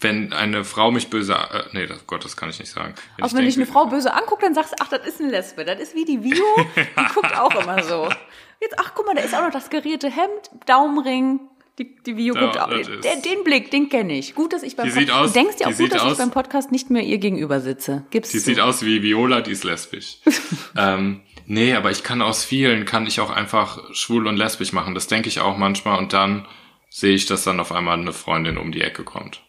wenn 0.03 0.33
eine 0.33 0.63
Frau 0.63 0.91
mich 0.91 1.09
böse, 1.09 1.33
äh, 1.33 1.63
nee, 1.71 1.85
das, 1.87 2.05
Gott, 2.05 2.23
das 2.25 2.37
kann 2.37 2.49
ich 2.49 2.59
nicht 2.59 2.71
sagen. 2.71 2.93
Auch 3.21 3.33
wenn 3.33 3.45
dich 3.45 3.55
eine 3.57 3.65
Frau 3.65 3.85
böse 3.87 4.13
anguckt, 4.13 4.43
dann 4.43 4.53
sagst 4.53 4.73
du, 4.73 4.75
ach, 4.81 4.89
das 4.89 5.07
ist 5.07 5.19
eine 5.21 5.31
Lesbe. 5.31 5.65
Das 5.65 5.79
ist 5.79 5.95
wie 5.95 6.05
die 6.05 6.23
Vio, 6.23 6.43
die 6.75 7.13
guckt 7.13 7.37
auch 7.39 7.55
immer 7.61 7.81
so. 7.83 8.09
Jetzt, 8.61 8.77
ach, 8.77 8.91
guck 8.95 9.05
mal, 9.07 9.15
da 9.15 9.21
ist 9.21 9.33
auch 9.35 9.41
noch 9.41 9.51
das 9.51 9.69
gerierte 9.69 10.09
Hemd, 10.09 10.51
Daumenring. 10.67 11.39
Die, 11.79 11.95
die 12.05 12.15
Vio 12.17 12.35
guckt 12.35 12.59
auch. 12.59 12.69
Den, 12.69 13.21
den 13.25 13.43
Blick, 13.43 13.71
den 13.71 13.89
kenne 13.89 14.13
ich. 14.17 14.35
Gut, 14.35 14.53
dass 14.53 14.61
ich 14.61 14.75
beim 14.75 14.87
Podcast, 14.93 15.11
aus- 15.11 15.33
du 15.33 15.39
denkst 15.39 15.55
ja 15.59 15.67
auch 15.67 15.75
gut, 15.75 15.91
dass 15.91 16.03
ich 16.03 16.07
aus- 16.11 16.17
beim 16.19 16.29
Podcast 16.31 16.71
nicht 16.71 16.89
mehr 16.91 17.01
ihr 17.01 17.17
gegenüber 17.17 17.61
sitze. 17.61 18.05
Gib's 18.11 18.29
Die 18.29 18.37
zu. 18.37 18.45
sieht 18.45 18.59
aus 18.59 18.83
wie 18.85 19.01
Viola, 19.01 19.41
die 19.41 19.51
ist 19.51 19.63
lesbisch. 19.63 20.17
ähm, 20.77 21.21
nee, 21.47 21.73
aber 21.73 21.89
ich 21.89 22.03
kann 22.03 22.21
aus 22.21 22.45
vielen, 22.45 22.85
kann 22.85 23.07
ich 23.07 23.19
auch 23.19 23.31
einfach 23.31 23.79
schwul 23.93 24.27
und 24.27 24.37
lesbisch 24.37 24.71
machen. 24.71 24.93
Das 24.93 25.07
denke 25.07 25.29
ich 25.29 25.39
auch 25.39 25.57
manchmal 25.57 25.97
und 25.97 26.13
dann 26.13 26.47
sehe 26.91 27.15
ich, 27.15 27.25
dass 27.25 27.43
dann 27.43 27.59
auf 27.59 27.71
einmal 27.71 27.97
eine 27.99 28.13
Freundin 28.13 28.59
um 28.59 28.71
die 28.71 28.81
Ecke 28.81 29.03
kommt. 29.03 29.41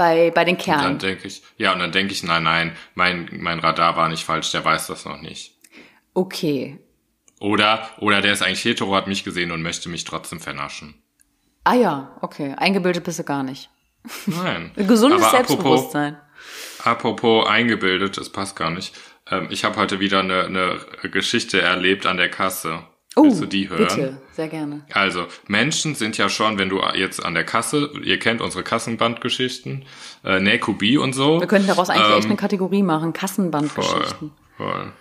Bei, 0.00 0.30
bei 0.30 0.46
den 0.46 0.56
Dann 0.56 0.64
Kerlen. 0.64 0.98
denke 0.98 1.28
ich, 1.28 1.42
ja, 1.58 1.74
und 1.74 1.78
dann 1.78 1.92
denke 1.92 2.14
ich, 2.14 2.22
nein, 2.22 2.42
nein, 2.42 2.74
mein, 2.94 3.28
mein 3.38 3.58
Radar 3.58 3.96
war 3.96 4.08
nicht 4.08 4.24
falsch, 4.24 4.50
der 4.50 4.64
weiß 4.64 4.86
das 4.86 5.04
noch 5.04 5.20
nicht. 5.20 5.58
Okay. 6.14 6.78
Oder, 7.38 7.86
oder 7.98 8.22
der 8.22 8.32
ist 8.32 8.42
eigentlich 8.42 8.64
hetero, 8.64 8.94
hat 8.94 9.08
mich 9.08 9.24
gesehen 9.24 9.52
und 9.52 9.60
möchte 9.60 9.90
mich 9.90 10.04
trotzdem 10.04 10.40
vernaschen. 10.40 10.94
Ah 11.64 11.74
ja, 11.74 12.16
okay. 12.22 12.54
Eingebildet 12.56 13.04
bist 13.04 13.18
du 13.18 13.24
gar 13.24 13.42
nicht. 13.42 13.68
Nein. 14.24 14.70
Gesundes 14.76 15.20
Aber 15.22 15.32
Selbstbewusstsein. 15.32 16.16
Apropos 16.82 17.46
eingebildet, 17.46 18.16
das 18.16 18.30
passt 18.30 18.56
gar 18.56 18.70
nicht. 18.70 18.94
Ähm, 19.30 19.48
ich 19.50 19.64
habe 19.66 19.76
heute 19.76 20.00
wieder 20.00 20.20
eine, 20.20 20.44
eine 20.46 21.10
Geschichte 21.10 21.60
erlebt 21.60 22.06
an 22.06 22.16
der 22.16 22.30
Kasse. 22.30 22.84
Oh, 23.16 23.24
Willst 23.24 23.42
du 23.42 23.46
die 23.46 23.68
hören? 23.68 23.80
bitte. 23.84 24.22
Sehr 24.40 24.48
gerne. 24.48 24.80
Also, 24.94 25.26
Menschen 25.48 25.94
sind 25.94 26.16
ja 26.16 26.30
schon, 26.30 26.58
wenn 26.58 26.70
du 26.70 26.80
jetzt 26.94 27.22
an 27.22 27.34
der 27.34 27.44
Kasse, 27.44 27.90
ihr 28.02 28.18
kennt 28.18 28.40
unsere 28.40 28.64
Kassenbandgeschichten, 28.64 29.84
äh, 30.24 30.40
Nekubi 30.40 30.96
und 30.96 31.12
so. 31.14 31.40
Wir 31.40 31.46
könnten 31.46 31.68
daraus 31.68 31.90
eigentlich 31.90 32.06
Ähm, 32.06 32.18
echt 32.20 32.26
eine 32.26 32.36
Kategorie 32.36 32.82
machen. 32.82 33.12
Kassenbandgeschichten. 33.12 34.30
Voll. 34.56 34.92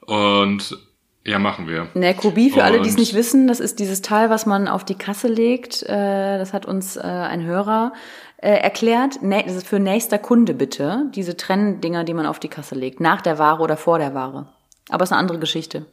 Und 0.00 0.76
ja, 1.24 1.38
machen 1.38 1.68
wir. 1.68 1.86
Nekobie, 1.94 2.50
für 2.50 2.64
alle, 2.64 2.80
die 2.80 2.88
es 2.88 2.94
Und- 2.94 2.98
nicht 2.98 3.14
wissen, 3.14 3.46
das 3.46 3.60
ist 3.60 3.78
dieses 3.78 4.02
Teil, 4.02 4.30
was 4.30 4.46
man 4.46 4.66
auf 4.66 4.84
die 4.84 4.96
Kasse 4.96 5.28
legt. 5.28 5.84
Äh, 5.84 6.38
das 6.38 6.52
hat 6.52 6.66
uns 6.66 6.96
äh, 6.96 7.02
ein 7.02 7.44
Hörer 7.44 7.92
äh, 8.38 8.50
erklärt. 8.50 9.22
Ne, 9.22 9.44
das 9.46 9.54
ist 9.54 9.68
für 9.68 9.78
nächster 9.78 10.18
Kunde 10.18 10.54
bitte. 10.54 11.04
Diese 11.14 11.36
Trenndinger, 11.36 12.02
die 12.02 12.14
man 12.14 12.26
auf 12.26 12.40
die 12.40 12.48
Kasse 12.48 12.74
legt. 12.74 12.98
Nach 12.98 13.20
der 13.20 13.38
Ware 13.38 13.62
oder 13.62 13.76
vor 13.76 14.00
der 14.00 14.12
Ware. 14.14 14.48
Aber 14.90 15.04
es 15.04 15.10
ist 15.10 15.12
eine 15.12 15.20
andere 15.20 15.38
Geschichte. 15.38 15.86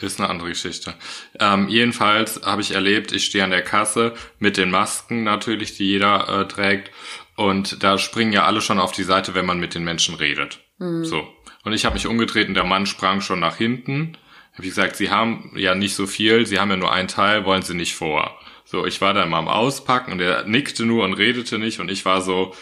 Ist 0.00 0.20
eine 0.20 0.28
andere 0.28 0.50
Geschichte. 0.50 0.94
Ähm, 1.40 1.68
jedenfalls 1.68 2.42
habe 2.44 2.60
ich 2.60 2.72
erlebt, 2.72 3.12
ich 3.12 3.24
stehe 3.24 3.44
an 3.44 3.50
der 3.50 3.62
Kasse 3.62 4.14
mit 4.38 4.56
den 4.56 4.70
Masken 4.70 5.24
natürlich, 5.24 5.76
die 5.76 5.86
jeder 5.86 6.28
äh, 6.28 6.48
trägt. 6.48 6.90
Und 7.36 7.82
da 7.82 7.98
springen 7.98 8.32
ja 8.32 8.44
alle 8.44 8.60
schon 8.60 8.78
auf 8.78 8.92
die 8.92 9.04
Seite, 9.04 9.34
wenn 9.34 9.46
man 9.46 9.58
mit 9.58 9.74
den 9.74 9.84
Menschen 9.84 10.14
redet. 10.14 10.60
So. 10.78 11.26
Und 11.64 11.72
ich 11.72 11.84
habe 11.84 11.94
mich 11.94 12.06
umgedreht 12.06 12.48
und 12.48 12.54
der 12.54 12.64
Mann 12.64 12.86
sprang 12.86 13.20
schon 13.20 13.40
nach 13.40 13.56
hinten. 13.56 14.16
Hab 14.52 14.60
ich 14.60 14.70
gesagt, 14.70 14.96
Sie 14.96 15.10
haben 15.10 15.52
ja 15.56 15.74
nicht 15.74 15.94
so 15.94 16.06
viel, 16.06 16.46
Sie 16.46 16.58
haben 16.58 16.70
ja 16.70 16.76
nur 16.76 16.92
einen 16.92 17.08
Teil, 17.08 17.44
wollen 17.44 17.62
Sie 17.62 17.74
nicht 17.74 17.94
vor. 17.94 18.38
So, 18.64 18.86
ich 18.86 19.00
war 19.00 19.14
da 19.14 19.24
mal 19.26 19.38
am 19.38 19.48
Auspacken 19.48 20.12
und 20.12 20.20
er 20.20 20.44
nickte 20.44 20.84
nur 20.84 21.04
und 21.04 21.14
redete 21.14 21.58
nicht 21.58 21.78
und 21.80 21.90
ich 21.90 22.04
war 22.04 22.20
so, 22.20 22.54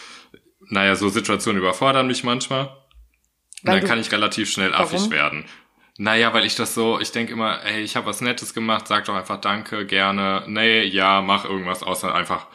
naja, 0.68 0.96
so 0.96 1.08
Situationen 1.08 1.60
überfordern 1.60 2.06
mich 2.06 2.24
manchmal. 2.24 2.66
Und 2.66 2.74
Weil 3.62 3.80
dann 3.80 3.88
kann 3.88 4.00
ich 4.00 4.12
relativ 4.12 4.50
schnell 4.50 4.74
affig 4.74 5.00
Warum? 5.00 5.10
werden. 5.10 5.44
Naja, 5.96 6.34
weil 6.34 6.44
ich 6.44 6.56
das 6.56 6.74
so, 6.74 6.98
ich 6.98 7.12
denke 7.12 7.32
immer, 7.32 7.62
ey, 7.64 7.82
ich 7.82 7.94
habe 7.94 8.06
was 8.06 8.20
Nettes 8.20 8.52
gemacht, 8.52 8.88
sag 8.88 9.04
doch 9.04 9.14
einfach 9.14 9.40
Danke, 9.40 9.86
gerne, 9.86 10.42
nee, 10.48 10.82
ja, 10.82 11.20
mach 11.20 11.44
irgendwas, 11.44 11.84
außer 11.84 12.12
einfach 12.12 12.48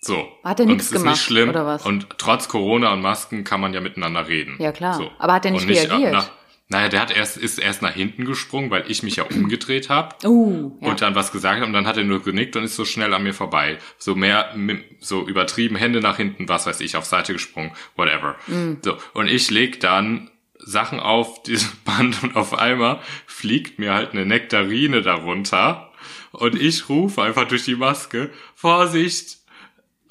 so. 0.00 0.26
Hat 0.42 0.60
er 0.60 0.68
ist 0.70 0.92
gemacht, 0.92 1.10
nicht 1.10 1.22
schlimm. 1.22 1.50
oder 1.50 1.66
was? 1.66 1.84
Und 1.84 2.06
trotz 2.16 2.48
Corona 2.48 2.92
und 2.92 3.02
Masken 3.02 3.44
kann 3.44 3.60
man 3.60 3.74
ja 3.74 3.82
miteinander 3.82 4.28
reden. 4.28 4.56
Ja, 4.58 4.72
klar. 4.72 4.94
So. 4.94 5.10
Aber 5.18 5.34
hat 5.34 5.44
er 5.44 5.50
nicht 5.50 5.64
Und 5.64 5.68
reagiert? 5.68 6.12
Nach, 6.12 6.30
naja, 6.68 6.88
der 6.88 7.00
hat 7.00 7.14
erst, 7.14 7.36
ist 7.36 7.58
erst 7.58 7.82
nach 7.82 7.92
hinten 7.92 8.24
gesprungen, 8.24 8.70
weil 8.70 8.84
ich 8.88 9.02
mich 9.02 9.16
ja 9.16 9.24
umgedreht 9.30 9.90
habe 9.90 10.14
Uh, 10.26 10.78
ja. 10.80 10.88
und 10.88 11.02
dann 11.02 11.14
was 11.14 11.32
gesagt 11.32 11.56
habe 11.56 11.66
und 11.66 11.74
dann 11.74 11.86
hat 11.86 11.98
er 11.98 12.04
nur 12.04 12.22
genickt 12.22 12.56
und 12.56 12.64
ist 12.64 12.76
so 12.76 12.86
schnell 12.86 13.12
an 13.12 13.24
mir 13.24 13.34
vorbei. 13.34 13.76
So 13.98 14.14
mehr, 14.14 14.54
so 15.00 15.26
übertrieben, 15.28 15.76
Hände 15.76 16.00
nach 16.00 16.16
hinten, 16.16 16.48
was 16.48 16.66
weiß 16.66 16.80
ich, 16.80 16.96
auf 16.96 17.04
Seite 17.04 17.34
gesprungen, 17.34 17.72
whatever. 17.96 18.36
Mm. 18.46 18.76
So, 18.82 18.96
und 19.12 19.28
ich 19.28 19.50
leg 19.50 19.80
dann 19.80 20.30
Sachen 20.64 21.00
auf 21.00 21.42
dieses 21.42 21.68
Band 21.84 22.22
und 22.22 22.36
auf 22.36 22.58
einmal 22.58 23.00
fliegt 23.26 23.78
mir 23.78 23.94
halt 23.94 24.12
eine 24.12 24.26
Nektarine 24.26 25.02
darunter 25.02 25.90
und 26.32 26.60
ich 26.60 26.88
rufe 26.88 27.22
einfach 27.22 27.46
durch 27.48 27.64
die 27.64 27.74
Maske, 27.76 28.30
Vorsicht, 28.54 29.38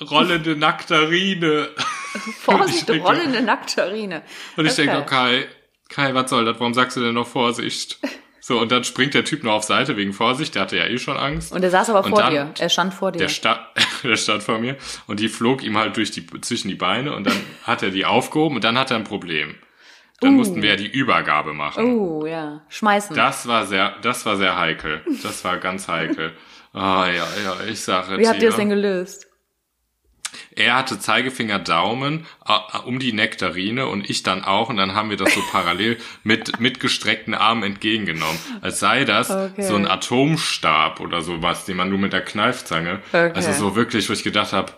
rollende 0.02 0.56
Nektarine. 0.56 1.70
Vorsicht, 2.42 2.80
ich 2.80 2.86
denke- 2.86 3.06
rollende 3.06 3.42
Naktarine. 3.42 4.24
Und 4.58 4.66
ich 4.66 4.74
Okay. 4.74 4.86
denke, 4.86 5.02
oh, 5.02 5.06
Kai, 5.90 6.14
was 6.14 6.30
soll 6.30 6.46
das? 6.46 6.60
Warum 6.60 6.74
sagst 6.74 6.98
du 6.98 7.02
denn 7.02 7.14
noch 7.16 7.28
Vorsicht? 7.28 8.00
So, 8.42 8.58
und 8.60 8.72
dann 8.72 8.84
springt 8.84 9.14
der 9.14 9.26
Typ 9.26 9.44
nur 9.44 9.54
auf 9.54 9.64
Seite 9.64 9.96
wegen 9.96 10.12
Vorsicht, 10.12 10.56
der 10.56 10.64
hatte 10.64 10.76
ja 10.78 10.86
eh 10.88 10.98
schon 10.98 11.18
Angst. 11.18 11.52
Und 11.52 11.62
er 11.62 11.70
saß 11.70 11.92
aber 11.92 12.04
Und 12.06 12.10
vor 12.10 12.20
dann- 12.22 12.32
dir. 12.32 12.54
Er 12.58 12.70
stand 12.70 12.96
vor 12.96 13.12
dir. 13.12 13.20
Der, 13.20 13.28
sta 13.28 13.68
der 14.02 14.16
stand 14.16 14.42
vor 14.42 14.58
mir 14.58 14.76
und 15.06 15.20
die 15.20 15.28
flog 15.28 15.62
ihm 15.62 15.78
halt 15.78 15.98
durch 15.98 16.10
die, 16.10 16.26
zwischen 16.42 16.68
die 16.70 16.74
Beine 16.76 17.14
und 17.14 17.26
dann 17.28 17.36
hat 17.64 17.84
er 17.84 17.92
die 17.92 18.06
aufgehoben 18.06 18.56
und 18.56 18.64
dann 18.64 18.76
hat 18.80 18.90
er 18.90 18.98
ein 18.98 19.04
Problem. 19.04 19.54
Dann 20.22 20.32
Uh. 20.34 20.38
mussten 20.38 20.62
wir 20.62 20.72
ja 20.72 20.76
die 20.76 20.88
Übergabe 20.88 21.54
machen. 21.54 21.86
Oh, 21.98 22.26
ja. 22.26 22.62
Schmeißen. 22.70 23.16
Das 23.16 23.48
war 23.48 23.66
sehr, 23.66 23.96
das 24.02 24.26
war 24.26 24.38
sehr 24.38 24.58
heikel. 24.58 25.02
Das 25.24 25.44
war 25.44 25.58
ganz 25.58 25.88
heikel. 25.88 26.34
Ah, 26.72 27.08
ja, 27.08 27.28
ja, 27.44 27.56
ich 27.68 27.82
sage 27.82 28.20
Wie 28.20 28.28
habt 28.28 28.44
ihr 28.44 28.50
das 28.50 28.58
denn 28.58 28.70
gelöst? 28.70 29.26
Er 30.56 30.76
hatte 30.76 31.00
Zeigefinger, 31.00 31.58
Daumen 31.58 32.28
um 32.86 33.00
die 33.00 33.12
Nektarine 33.12 33.88
und 33.88 34.08
ich 34.08 34.22
dann 34.22 34.44
auch 34.44 34.70
und 34.70 34.78
dann 34.78 34.94
haben 34.94 35.10
wir 35.10 35.18
das 35.18 35.34
so 35.34 35.42
parallel 35.52 35.98
mit 36.24 36.60
mit 36.60 36.80
gestreckten 36.80 37.34
Armen 37.34 37.64
entgegengenommen, 37.64 38.38
als 38.62 38.80
sei 38.80 39.04
das 39.04 39.32
Okay. 39.32 39.64
so 39.64 39.76
ein 39.76 39.88
Atomstab 39.88 41.00
oder 41.00 41.22
sowas, 41.22 41.66
den 41.66 41.78
man 41.78 41.90
nur 41.90 41.98
mit 41.98 42.14
der 42.14 42.22
Kneifzange. 42.22 43.00
Okay. 43.12 43.32
Also 43.34 43.52
so 43.54 43.76
wirklich, 43.76 44.08
wo 44.08 44.14
ich 44.14 44.24
gedacht 44.24 44.54
habe, 44.54 44.72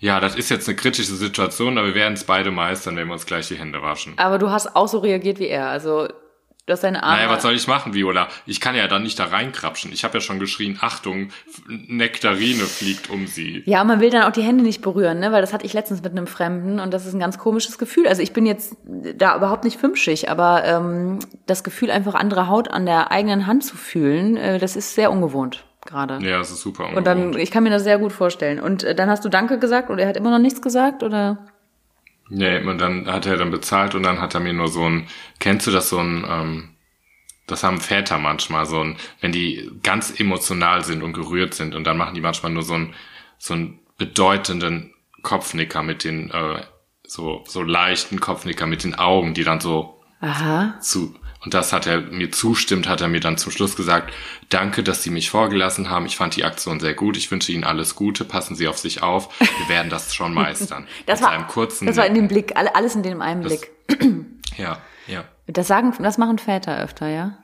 ja, 0.00 0.20
das 0.20 0.36
ist 0.36 0.48
jetzt 0.48 0.68
eine 0.68 0.76
kritische 0.76 1.14
Situation, 1.14 1.76
aber 1.76 1.88
wir 1.88 1.94
werden 1.94 2.14
es 2.14 2.24
beide 2.24 2.52
meistern, 2.52 2.96
wenn 2.96 3.08
wir 3.08 3.14
uns 3.14 3.26
gleich 3.26 3.48
die 3.48 3.56
Hände 3.56 3.82
waschen. 3.82 4.14
Aber 4.16 4.38
du 4.38 4.50
hast 4.50 4.76
auch 4.76 4.86
so 4.86 4.98
reagiert 4.98 5.40
wie 5.40 5.48
er. 5.48 5.68
Also, 5.68 6.06
du 6.06 6.72
hast 6.72 6.84
deine 6.84 7.02
Arme. 7.02 7.16
Naja, 7.16 7.30
was 7.30 7.42
soll 7.42 7.54
ich 7.54 7.66
machen, 7.66 7.94
Viola? 7.94 8.28
Ich 8.46 8.60
kann 8.60 8.76
ja 8.76 8.86
dann 8.86 9.02
nicht 9.02 9.18
da 9.18 9.24
reinkrapschen. 9.24 9.92
Ich 9.92 10.04
habe 10.04 10.14
ja 10.14 10.20
schon 10.20 10.38
geschrien, 10.38 10.78
Achtung, 10.80 11.30
Nektarine 11.66 12.62
fliegt 12.62 13.10
um 13.10 13.26
sie. 13.26 13.64
Ja, 13.66 13.82
man 13.82 13.98
will 13.98 14.10
dann 14.10 14.22
auch 14.22 14.30
die 14.30 14.42
Hände 14.42 14.62
nicht 14.62 14.82
berühren, 14.82 15.18
ne? 15.18 15.32
Weil 15.32 15.40
das 15.40 15.52
hatte 15.52 15.66
ich 15.66 15.72
letztens 15.72 16.00
mit 16.00 16.12
einem 16.12 16.28
Fremden 16.28 16.78
und 16.78 16.94
das 16.94 17.04
ist 17.04 17.14
ein 17.14 17.20
ganz 17.20 17.36
komisches 17.36 17.76
Gefühl. 17.76 18.06
Also 18.06 18.22
ich 18.22 18.32
bin 18.32 18.46
jetzt 18.46 18.76
da 18.86 19.36
überhaupt 19.36 19.64
nicht 19.64 19.80
fünfschig, 19.80 20.30
aber 20.30 20.64
ähm, 20.64 21.18
das 21.46 21.64
Gefühl, 21.64 21.90
einfach 21.90 22.14
andere 22.14 22.46
Haut 22.46 22.70
an 22.70 22.86
der 22.86 23.10
eigenen 23.10 23.48
Hand 23.48 23.64
zu 23.64 23.76
fühlen, 23.76 24.36
äh, 24.36 24.60
das 24.60 24.76
ist 24.76 24.94
sehr 24.94 25.10
ungewohnt 25.10 25.64
gerade. 25.88 26.18
Ja, 26.24 26.38
das 26.38 26.50
ist 26.50 26.60
super 26.60 26.88
Und 26.94 27.06
dann, 27.06 27.18
ungewohnt. 27.18 27.42
ich 27.42 27.50
kann 27.50 27.64
mir 27.64 27.70
das 27.70 27.82
sehr 27.82 27.98
gut 27.98 28.12
vorstellen. 28.12 28.60
Und 28.60 28.84
äh, 28.84 28.94
dann 28.94 29.10
hast 29.10 29.24
du 29.24 29.28
Danke 29.28 29.58
gesagt 29.58 29.90
und 29.90 29.98
er 29.98 30.06
hat 30.08 30.16
immer 30.16 30.30
noch 30.30 30.38
nichts 30.38 30.62
gesagt, 30.62 31.02
oder? 31.02 31.38
Nee, 32.30 32.62
und 32.62 32.78
dann 32.78 33.06
hat 33.06 33.26
er 33.26 33.36
dann 33.36 33.50
bezahlt 33.50 33.94
und 33.94 34.02
dann 34.02 34.20
hat 34.20 34.34
er 34.34 34.40
mir 34.40 34.52
nur 34.52 34.68
so 34.68 34.84
ein, 34.84 35.08
kennst 35.38 35.66
du 35.66 35.70
das 35.70 35.88
so 35.88 35.98
ein, 35.98 36.24
ähm, 36.28 36.68
das 37.46 37.64
haben 37.64 37.80
Väter 37.80 38.18
manchmal, 38.18 38.66
so 38.66 38.80
ein, 38.80 38.96
wenn 39.20 39.32
die 39.32 39.70
ganz 39.82 40.20
emotional 40.20 40.84
sind 40.84 41.02
und 41.02 41.14
gerührt 41.14 41.54
sind 41.54 41.74
und 41.74 41.84
dann 41.84 41.96
machen 41.96 42.14
die 42.14 42.20
manchmal 42.20 42.52
nur 42.52 42.62
so 42.62 42.74
ein, 42.74 42.94
so 43.38 43.54
einen 43.54 43.78
bedeutenden 43.96 44.92
Kopfnicker 45.22 45.82
mit 45.82 46.04
den, 46.04 46.30
äh, 46.30 46.62
so, 47.06 47.42
so 47.46 47.62
leichten 47.62 48.20
Kopfnicker 48.20 48.66
mit 48.66 48.84
den 48.84 48.94
Augen, 48.94 49.32
die 49.32 49.44
dann 49.44 49.60
so 49.60 49.98
Aha. 50.20 50.74
zu, 50.80 51.14
und 51.44 51.54
das 51.54 51.72
hat 51.72 51.86
er 51.86 52.00
mir 52.00 52.30
zustimmt, 52.32 52.88
hat 52.88 53.00
er 53.00 53.08
mir 53.08 53.20
dann 53.20 53.38
zum 53.38 53.52
Schluss 53.52 53.76
gesagt, 53.76 54.12
danke, 54.48 54.82
dass 54.82 55.02
Sie 55.02 55.10
mich 55.10 55.30
vorgelassen 55.30 55.88
haben. 55.88 56.06
Ich 56.06 56.16
fand 56.16 56.34
die 56.36 56.44
Aktion 56.44 56.80
sehr 56.80 56.94
gut. 56.94 57.16
Ich 57.16 57.30
wünsche 57.30 57.52
Ihnen 57.52 57.64
alles 57.64 57.94
Gute. 57.94 58.24
Passen 58.24 58.56
Sie 58.56 58.66
auf 58.68 58.78
sich 58.78 59.02
auf. 59.02 59.28
Wir 59.40 59.68
werden 59.68 59.88
das 59.90 60.14
schon 60.14 60.34
meistern. 60.34 60.86
Das 61.06 61.20
Mit 61.20 61.30
war, 61.30 61.46
kurzen 61.46 61.86
das 61.86 61.96
war 61.96 62.06
in 62.06 62.14
dem 62.14 62.28
Blick, 62.28 62.56
alle- 62.56 62.74
alles 62.74 62.94
in 62.96 63.02
dem 63.02 63.20
einen 63.22 63.42
Das- 63.42 63.60
Blick. 63.60 63.70
Ja, 64.56 64.78
ja. 65.06 65.24
Das 65.46 65.68
sagen, 65.68 65.94
das 66.02 66.18
machen 66.18 66.38
Väter 66.38 66.78
öfter, 66.82 67.06
ja? 67.08 67.38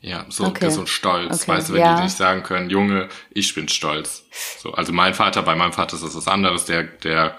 Ja, 0.00 0.24
so, 0.30 0.44
Okay. 0.46 0.70
so 0.70 0.80
ein 0.80 0.86
Stolz. 0.86 1.42
Okay, 1.42 1.52
Weißt 1.52 1.68
du, 1.68 1.74
wenn 1.74 1.80
ja. 1.82 1.96
die 1.96 2.02
nicht 2.04 2.16
sagen 2.16 2.42
können, 2.42 2.70
Junge, 2.70 3.08
ich 3.30 3.54
bin 3.54 3.68
stolz. 3.68 4.24
So, 4.58 4.72
also 4.72 4.92
mein 4.92 5.12
Vater, 5.14 5.42
bei 5.42 5.54
meinem 5.54 5.72
Vater 5.74 5.94
ist 5.96 6.04
das 6.04 6.16
was 6.16 6.26
anderes, 6.28 6.64
der, 6.64 6.82
der, 6.84 7.36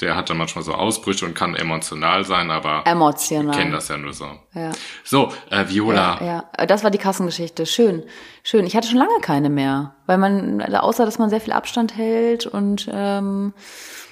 der 0.00 0.14
hat 0.16 0.30
dann 0.30 0.36
manchmal 0.36 0.62
so 0.64 0.72
Ausbrüche 0.72 1.26
und 1.26 1.34
kann 1.34 1.54
emotional 1.54 2.24
sein, 2.24 2.50
aber 2.50 2.82
Emotional. 2.86 3.56
kennen 3.56 3.72
das 3.72 3.88
ja 3.88 3.96
nur 3.96 4.12
so. 4.12 4.26
Ja. 4.54 4.70
So, 5.04 5.32
äh, 5.50 5.68
Viola, 5.68 6.18
Ja, 6.20 6.44
ja, 6.58 6.66
das 6.66 6.84
war 6.84 6.90
die 6.90 6.98
Kassengeschichte. 6.98 7.66
Schön, 7.66 8.04
schön. 8.42 8.64
Ich 8.66 8.76
hatte 8.76 8.88
schon 8.88 8.98
lange 8.98 9.20
keine 9.20 9.50
mehr, 9.50 9.94
weil 10.06 10.18
man, 10.18 10.62
außer 10.62 11.04
dass 11.04 11.18
man 11.18 11.30
sehr 11.30 11.40
viel 11.40 11.52
Abstand 11.52 11.96
hält 11.96 12.46
und 12.46 12.88
ähm, 12.92 13.52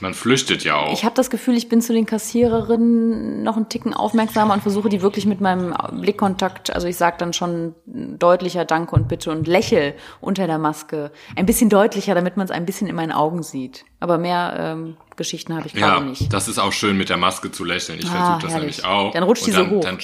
man 0.01 0.13
flüchtet 0.13 0.65
ja 0.65 0.77
auch. 0.77 0.93
ich 0.93 1.05
habe 1.05 1.15
das 1.15 1.31
Gefühl, 1.31 1.57
ich 1.57 1.69
bin 1.69 1.81
zu 1.81 1.93
den 1.93 2.05
Kassiererinnen 2.05 3.43
noch 3.43 3.57
einen 3.57 3.69
Ticken 3.69 3.95
aufmerksamer 3.95 4.55
und 4.55 4.61
versuche 4.63 4.89
die 4.89 5.03
wirklich 5.03 5.25
mit 5.25 5.41
meinem 5.41 5.75
Blickkontakt, 5.93 6.75
also 6.75 6.87
ich 6.87 6.97
sage 6.97 7.17
dann 7.19 7.33
schon 7.33 7.75
deutlicher 7.87 8.65
Danke 8.65 8.95
und 8.95 9.09
Bitte 9.09 9.31
und 9.31 9.47
lächel 9.47 9.95
unter 10.21 10.47
der 10.47 10.59
Maske. 10.59 11.13
Ein 11.37 11.47
bisschen 11.47 11.71
deutlicher, 11.71 12.15
damit 12.15 12.37
man 12.37 12.45
es 12.45 12.51
ein 12.51 12.67
bisschen 12.67 12.89
in 12.89 12.97
meinen 12.97 13.13
Augen 13.13 13.43
sieht. 13.43 13.85
Aber 14.01 14.19
mehr 14.19 14.55
ähm, 14.59 14.97
Geschichten 15.17 15.55
habe 15.57 15.67
ich 15.67 15.73
ja, 15.75 15.95
gerade 15.95 16.07
nicht. 16.07 16.33
das 16.33 16.49
ist 16.49 16.59
auch 16.59 16.73
schön, 16.73 16.97
mit 16.97 17.09
der 17.09 17.17
Maske 17.17 17.51
zu 17.51 17.65
lächeln. 17.65 17.99
Ich 17.99 18.07
Ah, 18.07 18.11
versuche 18.11 18.43
das 18.43 18.53
herrlich. 18.53 18.77
nämlich 18.79 18.85
auch. 18.85 19.13
Dann 19.13 19.23
rutscht 19.23 19.43
und 19.43 19.47
die 19.49 19.53
so 19.53 19.63
dann, 19.63 19.71
hoch. 19.71 19.81
Dann 19.85 19.99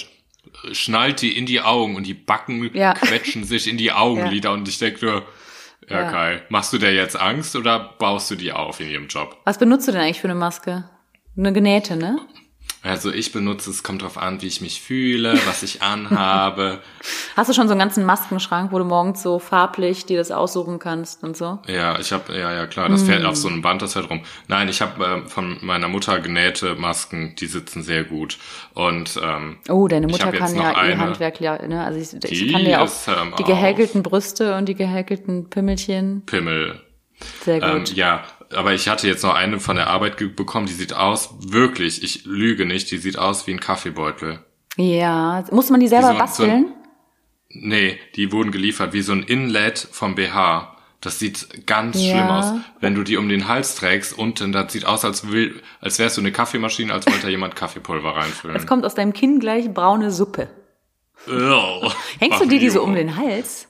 schnallt 0.73 1.23
die 1.23 1.37
in 1.37 1.47
die 1.47 1.61
Augen 1.61 1.97
und 1.97 2.07
die 2.07 2.15
Backen 2.15 2.71
Ja. 2.75 2.95
quetschen 2.95 3.45
sich 3.45 3.69
in 3.69 3.77
die 3.79 3.93
Augenlider 3.93 4.53
und 4.53 4.69
ich 4.69 4.79
denke 4.79 5.05
nur, 5.05 5.23
ja, 5.89 6.03
Ja. 6.03 6.11
Kai, 6.11 6.43
machst 6.49 6.73
du 6.73 6.79
dir 6.79 6.93
jetzt 6.93 7.17
Angst 7.21 7.57
oder 7.57 7.95
baust 7.99 8.31
du 8.31 8.37
die 8.37 8.53
auf 8.53 8.81
in 8.81 8.89
ihrem 8.89 9.09
Job? 9.09 9.37
Was 9.45 9.59
benutzt 9.59 9.89
du 9.89 9.93
denn 9.93 10.01
eigentlich 10.01 10.21
für 10.21 10.29
eine 10.29 10.35
Maske? 10.37 10.85
Eine 11.37 11.53
genähte, 11.53 11.97
ne? 11.97 12.19
Also 12.85 13.13
ich 13.13 13.31
benutze, 13.31 13.71
es 13.71 13.85
kommt 13.85 14.03
drauf 14.03 14.19
an, 14.19 14.43
wie 14.43 14.49
ich 14.49 14.61
mich 14.61 14.81
fühle, 14.83 15.35
was 15.47 15.63
ich 15.63 15.83
anhabe. 15.83 16.81
Hast 17.37 17.49
du 17.49 17.55
schon 17.55 17.69
so 17.69 17.73
einen 17.75 17.79
ganzen 17.79 18.05
Maskenschrank, 18.05 18.73
wo 18.73 18.79
du 18.79 18.85
morgens 18.85 19.23
so 19.23 19.39
farblich 19.39 20.05
dir 20.05 20.19
das 20.19 20.33
aussuchen 20.33 20.81
kannst 20.81 21.23
und 21.23 21.37
so? 21.37 21.61
Ja, 21.69 21.99
ich 22.01 22.13
habe, 22.13 22.37
ja, 22.37 22.53
ja, 22.53 22.67
klar, 22.67 22.89
das 22.89 23.05
fährt 23.05 23.25
auf 23.25 23.37
so 23.37 23.47
einem 23.47 23.63
Band, 23.63 23.83
das 23.83 23.93
fährt 23.93 24.11
rum. 24.11 24.23
Nein, 24.49 24.69
ich 24.69 24.83
habe 24.83 25.05
äh, 25.05 25.29
von 25.29 25.59
meiner 25.63 25.87
Mutter 25.87 26.19
genähte 26.19 26.75
Masken, 26.75 27.37
die 27.39 27.47
sitzen 27.47 27.85
sehr 27.85 28.03
gut. 28.03 28.39
Und 28.75 29.19
ähm, 29.23 29.59
Oh, 29.69 29.87
deine 29.87 30.09
Mutter 30.09 30.33
kann 30.33 30.55
ja 30.57 30.85
ihr. 30.85 30.99
Handwerk, 30.99 31.41
ja, 31.41 31.65
ne? 31.65 31.85
Also 31.85 32.01
ich, 32.01 32.33
ich 32.33 32.53
kann 32.53 32.65
dir 32.65 32.83
auch 32.83 32.91
ähm, 33.07 33.33
die 33.39 33.45
auf- 33.45 33.49
gehäkelten 33.49 34.03
Brüste 34.03 34.57
und 34.57 34.69
die 34.69 34.75
gehäkelten 34.75 35.49
Pimmelchen. 35.51 36.23
Pimmel. 36.27 36.81
Sehr 37.45 37.63
Ähm, 37.63 37.79
gut. 37.79 37.93
ja, 37.95 38.25
aber 38.55 38.73
ich 38.75 38.89
hatte 38.89 39.07
jetzt 39.07 39.23
noch 39.23 39.35
eine 39.35 39.61
von 39.61 39.77
der 39.77 39.89
Arbeit 39.89 40.17
bekommen, 40.37 40.67
die 40.67 40.73
sieht 40.73 40.93
aus, 40.95 41.31
wirklich, 41.41 42.03
ich 42.03 42.25
lüge 42.25 42.67
nicht, 42.67 42.91
die 42.91 42.99
sieht 42.99 43.19
aus 43.19 43.47
wie 43.47 43.53
ein 43.53 43.61
Kaffeebeutel. 43.61 44.45
ja, 44.77 45.45
muss 45.51 45.71
man 45.71 45.81
die 45.81 45.89
selber 45.89 46.07
so 46.07 46.11
ein- 46.13 46.17
so 46.17 46.19
basteln? 46.23 46.75
Nee, 47.51 47.99
die 48.17 48.33
wurden 48.33 48.51
geliefert 48.51 48.93
wie 48.95 49.03
so 49.03 49.13
ein 49.13 49.23
Inlet 49.25 49.79
vom 49.79 50.15
BH. 50.15 50.69
Das 51.03 51.19
sieht 51.19 51.67
ganz 51.67 51.97
Ja. 52.01 52.13
schlimm 52.13 52.29
aus, 52.29 52.53
wenn 52.81 52.95
du 52.95 53.03
die 53.03 53.17
um 53.17 53.29
den 53.29 53.49
Hals 53.49 53.75
trägst. 53.75 54.17
Unten, 54.17 54.53
das 54.53 54.73
sieht 54.73 54.87
aus, 54.87 55.05
als, 55.05 55.31
will, 55.31 55.61
als 55.81 55.99
wärst 55.99 56.17
du 56.17 56.21
eine 56.23 56.33
Kaffeemaschine, 56.33 56.93
als 56.95 57.07
wollte 57.07 57.23
da 57.23 57.29
jemand 57.29 57.57
Kaffeepulver 57.57 58.11
Es 58.17 58.25
reinfüllen. 58.25 58.67
kommt 58.67 58.85
aus 58.87 58.95
deinem 58.95 59.13
Kinn 59.13 59.39
gleich 59.41 59.69
braune 59.75 60.11
Suppe. 60.13 60.49
Ugh. 61.29 61.93
Hängst 62.21 62.41
du 62.41 62.47
dir 62.47 62.59
die 62.61 62.71
so 62.71 62.83
um 62.83 62.95
den 62.95 63.17
Hals? 63.17 63.69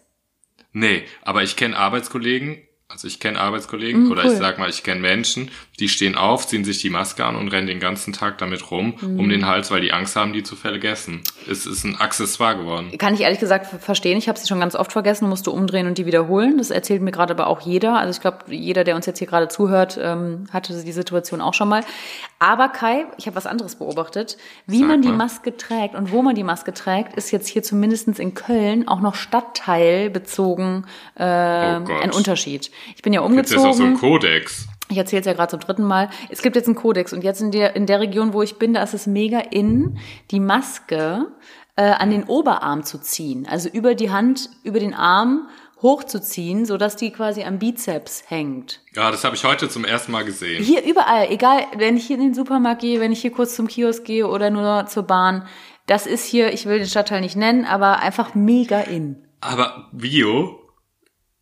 Nee, 0.72 1.04
aber 1.22 1.42
ich 1.42 1.56
kenne 1.56 1.76
Arbeitskollegen, 1.76 2.58
also 2.92 3.08
ich 3.08 3.18
kenne 3.20 3.40
Arbeitskollegen 3.40 4.10
oder 4.10 4.22
Mm, 4.22 4.26
cool. 4.26 4.32
ich 4.32 4.38
sag 4.38 4.58
mal, 4.58 4.68
ich 4.70 4.82
kenne 4.82 5.00
Menschen, 5.00 5.50
die 5.80 5.88
stehen 5.88 6.16
auf, 6.16 6.46
ziehen 6.46 6.64
sich 6.64 6.80
die 6.82 6.90
Maske 6.90 7.24
an 7.24 7.34
und 7.34 7.48
rennen 7.48 7.66
den 7.66 7.80
ganzen 7.80 8.12
Tag 8.12 8.36
damit 8.38 8.70
rum 8.70 8.94
Mm. 9.00 9.18
um 9.18 9.28
den 9.28 9.46
Hals, 9.46 9.70
weil 9.70 9.80
die 9.80 9.92
Angst 9.92 10.14
haben, 10.16 10.32
die 10.34 10.42
zu 10.42 10.54
vergessen. 10.54 11.22
Es 11.50 11.64
ist 11.66 11.84
ein 11.84 11.96
Accessoire 11.96 12.56
geworden. 12.56 12.92
Kann 12.98 13.14
ich 13.14 13.20
ehrlich 13.22 13.40
gesagt 13.40 13.66
ver- 13.66 13.78
verstehen. 13.78 14.18
Ich 14.18 14.28
habe 14.28 14.38
sie 14.38 14.46
schon 14.46 14.60
ganz 14.60 14.74
oft 14.76 14.92
vergessen, 14.92 15.28
musste 15.30 15.50
umdrehen 15.50 15.86
und 15.86 15.96
die 15.98 16.04
wiederholen. 16.06 16.58
Das 16.58 16.70
erzählt 16.70 17.00
mir 17.00 17.10
gerade 17.10 17.32
aber 17.32 17.46
auch 17.46 17.62
jeder. 17.62 17.96
Also 17.98 18.10
ich 18.16 18.20
glaube, 18.20 18.38
jeder, 18.54 18.84
der 18.84 18.96
uns 18.96 19.06
jetzt 19.06 19.18
hier 19.18 19.26
gerade 19.26 19.48
zuhört, 19.48 19.98
ähm, 20.00 20.44
hatte 20.52 20.74
die 20.84 20.92
Situation 20.92 21.40
auch 21.40 21.54
schon 21.54 21.68
mal. 21.70 21.82
Aber 22.38 22.68
Kai, 22.68 23.06
ich 23.16 23.26
habe 23.26 23.36
was 23.36 23.46
anderes 23.46 23.76
beobachtet. 23.76 24.36
Wie 24.66 24.80
Sag 24.80 24.88
man 24.88 25.02
die 25.02 25.08
mal. 25.08 25.16
Maske 25.16 25.56
trägt 25.56 25.94
und 25.94 26.12
wo 26.12 26.20
man 26.22 26.34
die 26.34 26.44
Maske 26.44 26.74
trägt, 26.74 27.16
ist 27.16 27.30
jetzt 27.30 27.48
hier 27.48 27.62
zumindestens 27.62 28.18
in 28.18 28.34
Köln 28.34 28.86
auch 28.88 29.00
noch 29.00 29.14
stadtteilbezogen 29.14 30.86
äh, 31.16 31.22
Oh 31.22 31.24
ein 31.24 32.10
Unterschied. 32.12 32.70
Ich 32.96 33.02
bin 33.02 33.12
ja 33.12 33.26
Gibt's 33.26 33.50
jetzt 33.52 33.58
auch 33.64 33.72
so 33.72 33.82
einen 33.82 33.94
umgezogen. 33.94 34.12
Kodex? 34.20 34.68
Ich 34.92 34.98
erzähle 34.98 35.20
es 35.20 35.26
ja 35.26 35.32
gerade 35.32 35.50
zum 35.50 35.60
dritten 35.60 35.84
Mal. 35.84 36.10
Es 36.28 36.42
gibt 36.42 36.54
jetzt 36.54 36.66
einen 36.66 36.76
Kodex 36.76 37.12
und 37.12 37.24
jetzt 37.24 37.40
in 37.40 37.50
der, 37.50 37.74
in 37.74 37.86
der 37.86 38.00
Region, 38.00 38.32
wo 38.32 38.42
ich 38.42 38.58
bin, 38.58 38.74
da 38.74 38.82
ist 38.82 38.94
es 38.94 39.06
mega 39.06 39.38
in, 39.38 39.98
die 40.30 40.40
Maske 40.40 41.26
äh, 41.76 41.82
an 41.82 42.10
den 42.10 42.24
Oberarm 42.24 42.84
zu 42.84 42.98
ziehen. 42.98 43.46
Also 43.50 43.68
über 43.68 43.94
die 43.94 44.10
Hand, 44.10 44.50
über 44.62 44.78
den 44.78 44.94
Arm 44.94 45.48
hochzuziehen, 45.80 46.64
sodass 46.64 46.94
die 46.96 47.10
quasi 47.10 47.42
am 47.42 47.58
Bizeps 47.58 48.24
hängt. 48.28 48.80
Ja, 48.94 49.10
das 49.10 49.24
habe 49.24 49.34
ich 49.34 49.44
heute 49.44 49.68
zum 49.68 49.84
ersten 49.84 50.12
Mal 50.12 50.24
gesehen. 50.24 50.62
Hier 50.62 50.84
überall, 50.84 51.28
egal, 51.30 51.64
wenn 51.76 51.96
ich 51.96 52.06
hier 52.06 52.16
in 52.16 52.22
den 52.22 52.34
Supermarkt 52.34 52.82
gehe, 52.82 53.00
wenn 53.00 53.10
ich 53.10 53.20
hier 53.20 53.32
kurz 53.32 53.56
zum 53.56 53.66
Kiosk 53.66 54.04
gehe 54.04 54.28
oder 54.28 54.50
nur 54.50 54.86
zur 54.86 55.02
Bahn, 55.04 55.46
das 55.86 56.06
ist 56.06 56.24
hier, 56.24 56.52
ich 56.52 56.66
will 56.66 56.78
den 56.78 56.86
Stadtteil 56.86 57.20
nicht 57.20 57.34
nennen, 57.34 57.64
aber 57.64 57.98
einfach 57.98 58.34
mega 58.34 58.80
in. 58.80 59.26
Aber 59.40 59.88
Bio, 59.92 60.61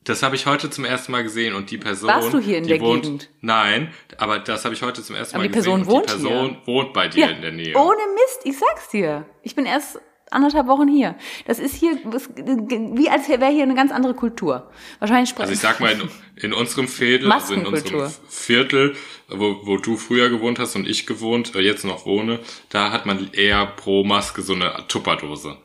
das 0.05 0.23
habe 0.23 0.35
ich 0.35 0.47
heute 0.47 0.71
zum 0.71 0.85
ersten 0.85 1.13
Mal 1.13 1.23
gesehen 1.23 1.55
und 1.55 1.71
die 1.71 1.79
Person. 1.79 2.09
Warst 2.09 2.33
du 2.33 2.39
hier 2.39 2.59
in 2.59 2.67
der 2.67 2.81
wohnt, 2.81 3.03
Gegend? 3.03 3.29
Nein, 3.41 3.93
aber 4.17 4.39
das 4.39 4.65
habe 4.65 4.75
ich 4.75 4.83
heute 4.83 5.03
zum 5.03 5.15
ersten 5.17 5.35
Aber 5.37 5.45
Mal 5.45 5.49
die 5.49 5.53
Person 5.53 5.81
gesehen. 5.81 5.93
wohnt 5.93 6.09
die 6.09 6.13
Person 6.13 6.57
wohnt 6.65 6.93
bei 6.93 7.09
dir 7.09 7.31
in 7.31 7.43
der 7.43 7.53
Nähe. 7.53 7.77
Ohne 7.77 8.01
Mist, 8.15 8.41
ich 8.45 8.59
sag's 8.59 8.89
dir. 8.89 9.27
Ich 9.43 9.55
bin 9.55 9.67
erst 9.67 9.99
anderthalb 10.31 10.69
Wochen 10.69 10.89
hier. 10.89 11.17
Das 11.47 11.59
ist 11.59 11.75
hier 11.75 11.97
wie 11.97 13.11
als 13.11 13.29
wäre 13.29 13.49
hier 13.51 13.65
eine 13.65 13.75
ganz 13.75 13.93
andere 13.93 14.15
Kultur. 14.15 14.71
Wahrscheinlich 15.01 15.31
Also 15.31 15.43
sprechen. 15.43 15.53
ich 15.53 15.59
sag 15.61 15.81
mal, 15.81 15.93
in, 15.93 16.09
in 16.37 16.53
unserem 16.53 16.89
Viertel, 16.89 17.31
also 17.31 17.53
in 17.55 17.67
unserem 17.67 18.11
Viertel, 18.29 18.95
wo, 19.29 19.61
wo 19.65 19.77
du 19.77 19.97
früher 19.97 20.31
gewohnt 20.31 20.59
hast 20.59 20.77
und 20.77 20.89
ich 20.89 21.07
gewohnt, 21.07 21.55
äh, 21.55 21.61
jetzt 21.61 21.85
noch 21.85 22.07
wohne, 22.07 22.39
da 22.69 22.93
hat 22.93 23.07
man 23.07 23.31
eher 23.33 23.67
pro 23.67 24.05
Maske 24.05 24.43
so 24.43 24.55
eine 24.55 24.85
Tupperdose. 24.89 25.57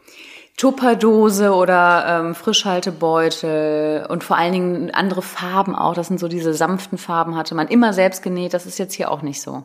Tupperdose 0.57 1.53
oder 1.53 2.05
ähm, 2.07 2.35
Frischhaltebeutel 2.35 4.05
und 4.09 4.23
vor 4.23 4.37
allen 4.37 4.53
Dingen 4.53 4.91
andere 4.91 5.21
Farben 5.21 5.75
auch. 5.75 5.93
Das 5.93 6.07
sind 6.07 6.19
so 6.19 6.27
diese 6.27 6.53
sanften 6.53 6.97
Farben 6.97 7.35
hatte 7.35 7.55
man 7.55 7.67
immer 7.67 7.91
selbst 7.93 8.23
genäht. 8.23 8.53
Das 8.53 8.65
ist 8.65 8.77
jetzt 8.77 8.93
hier 8.93 9.11
auch 9.11 9.21
nicht 9.21 9.41
so. 9.41 9.63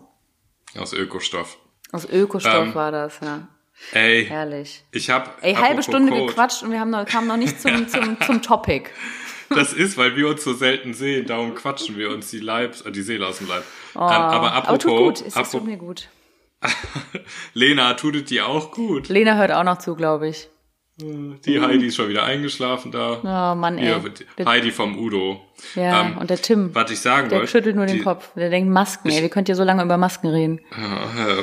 Aus 0.78 0.92
Ökostoff. 0.92 1.58
Aus 1.92 2.06
Ökostoff 2.08 2.54
Ähm, 2.68 2.74
war 2.74 2.90
das, 2.90 3.20
ja. 3.22 3.46
Ey, 3.92 4.26
Herrlich. 4.26 4.84
ich 4.92 5.08
hab 5.10 5.38
Ey, 5.42 5.54
halbe 5.54 5.82
Stunde 5.82 6.12
Code, 6.12 6.26
gequatscht 6.26 6.62
und 6.62 6.70
wir 6.70 6.80
haben 6.80 6.90
noch, 6.90 7.06
kamen 7.06 7.26
noch 7.28 7.36
nicht 7.38 7.60
zum, 7.60 7.88
zum, 7.88 8.20
zum 8.26 8.42
Topic. 8.42 8.90
Das 9.48 9.72
ist, 9.72 9.96
weil 9.96 10.16
wir 10.16 10.28
uns 10.28 10.44
so 10.44 10.52
selten 10.52 10.92
sehen, 10.92 11.26
darum 11.26 11.54
quatschen 11.54 11.96
wir 11.96 12.10
uns 12.10 12.30
die 12.30 12.38
Leib, 12.40 12.74
äh, 12.84 12.90
die 12.92 13.02
Seele 13.02 13.26
aus 13.26 13.38
dem 13.38 13.48
Leib. 13.48 13.64
ähm, 13.94 14.00
aber 14.02 14.52
apropos, 14.52 14.64
Oh. 14.64 14.68
Aber 14.68 14.78
tut 14.78 14.98
gut, 15.18 15.26
es 15.26 15.34
apropos 15.36 15.52
tut 15.52 15.64
mir 15.66 15.76
gut. 15.76 16.08
Lena, 17.54 17.94
tut 17.94 18.16
es 18.16 18.24
dir 18.24 18.46
auch 18.46 18.70
gut? 18.70 19.08
Lena 19.08 19.36
hört 19.36 19.52
auch 19.52 19.64
noch 19.64 19.78
zu, 19.78 19.94
glaube 19.96 20.28
ich. 20.28 20.48
Die 21.44 21.60
Heidi 21.60 21.86
ist 21.86 21.96
schon 21.96 22.08
wieder 22.08 22.24
eingeschlafen 22.24 22.90
da. 22.92 23.18
Oh 23.22 23.54
Mann, 23.58 23.78
ey. 23.78 23.94
Der- 24.38 24.46
Heidi 24.46 24.70
vom 24.70 24.98
Udo. 24.98 25.40
Ja, 25.74 26.00
Ähm, 26.06 26.16
und 26.18 26.30
der 26.30 26.40
Tim, 26.40 26.74
Was 26.74 26.90
ich 26.90 27.00
sagen 27.00 27.28
der 27.28 27.38
wollte. 27.40 27.50
schüttelt 27.52 27.76
nur 27.76 27.84
den 27.86 27.96
die- 27.98 28.02
Kopf. 28.02 28.30
Der 28.34 28.48
denkt 28.48 28.70
Masken, 28.70 29.10
ey, 29.10 29.22
wie 29.22 29.28
könnt 29.28 29.48
ihr 29.48 29.54
so 29.56 29.62
lange 29.64 29.82
über 29.82 29.98
Masken 29.98 30.28
reden? 30.28 30.60
Ja. 30.70 31.34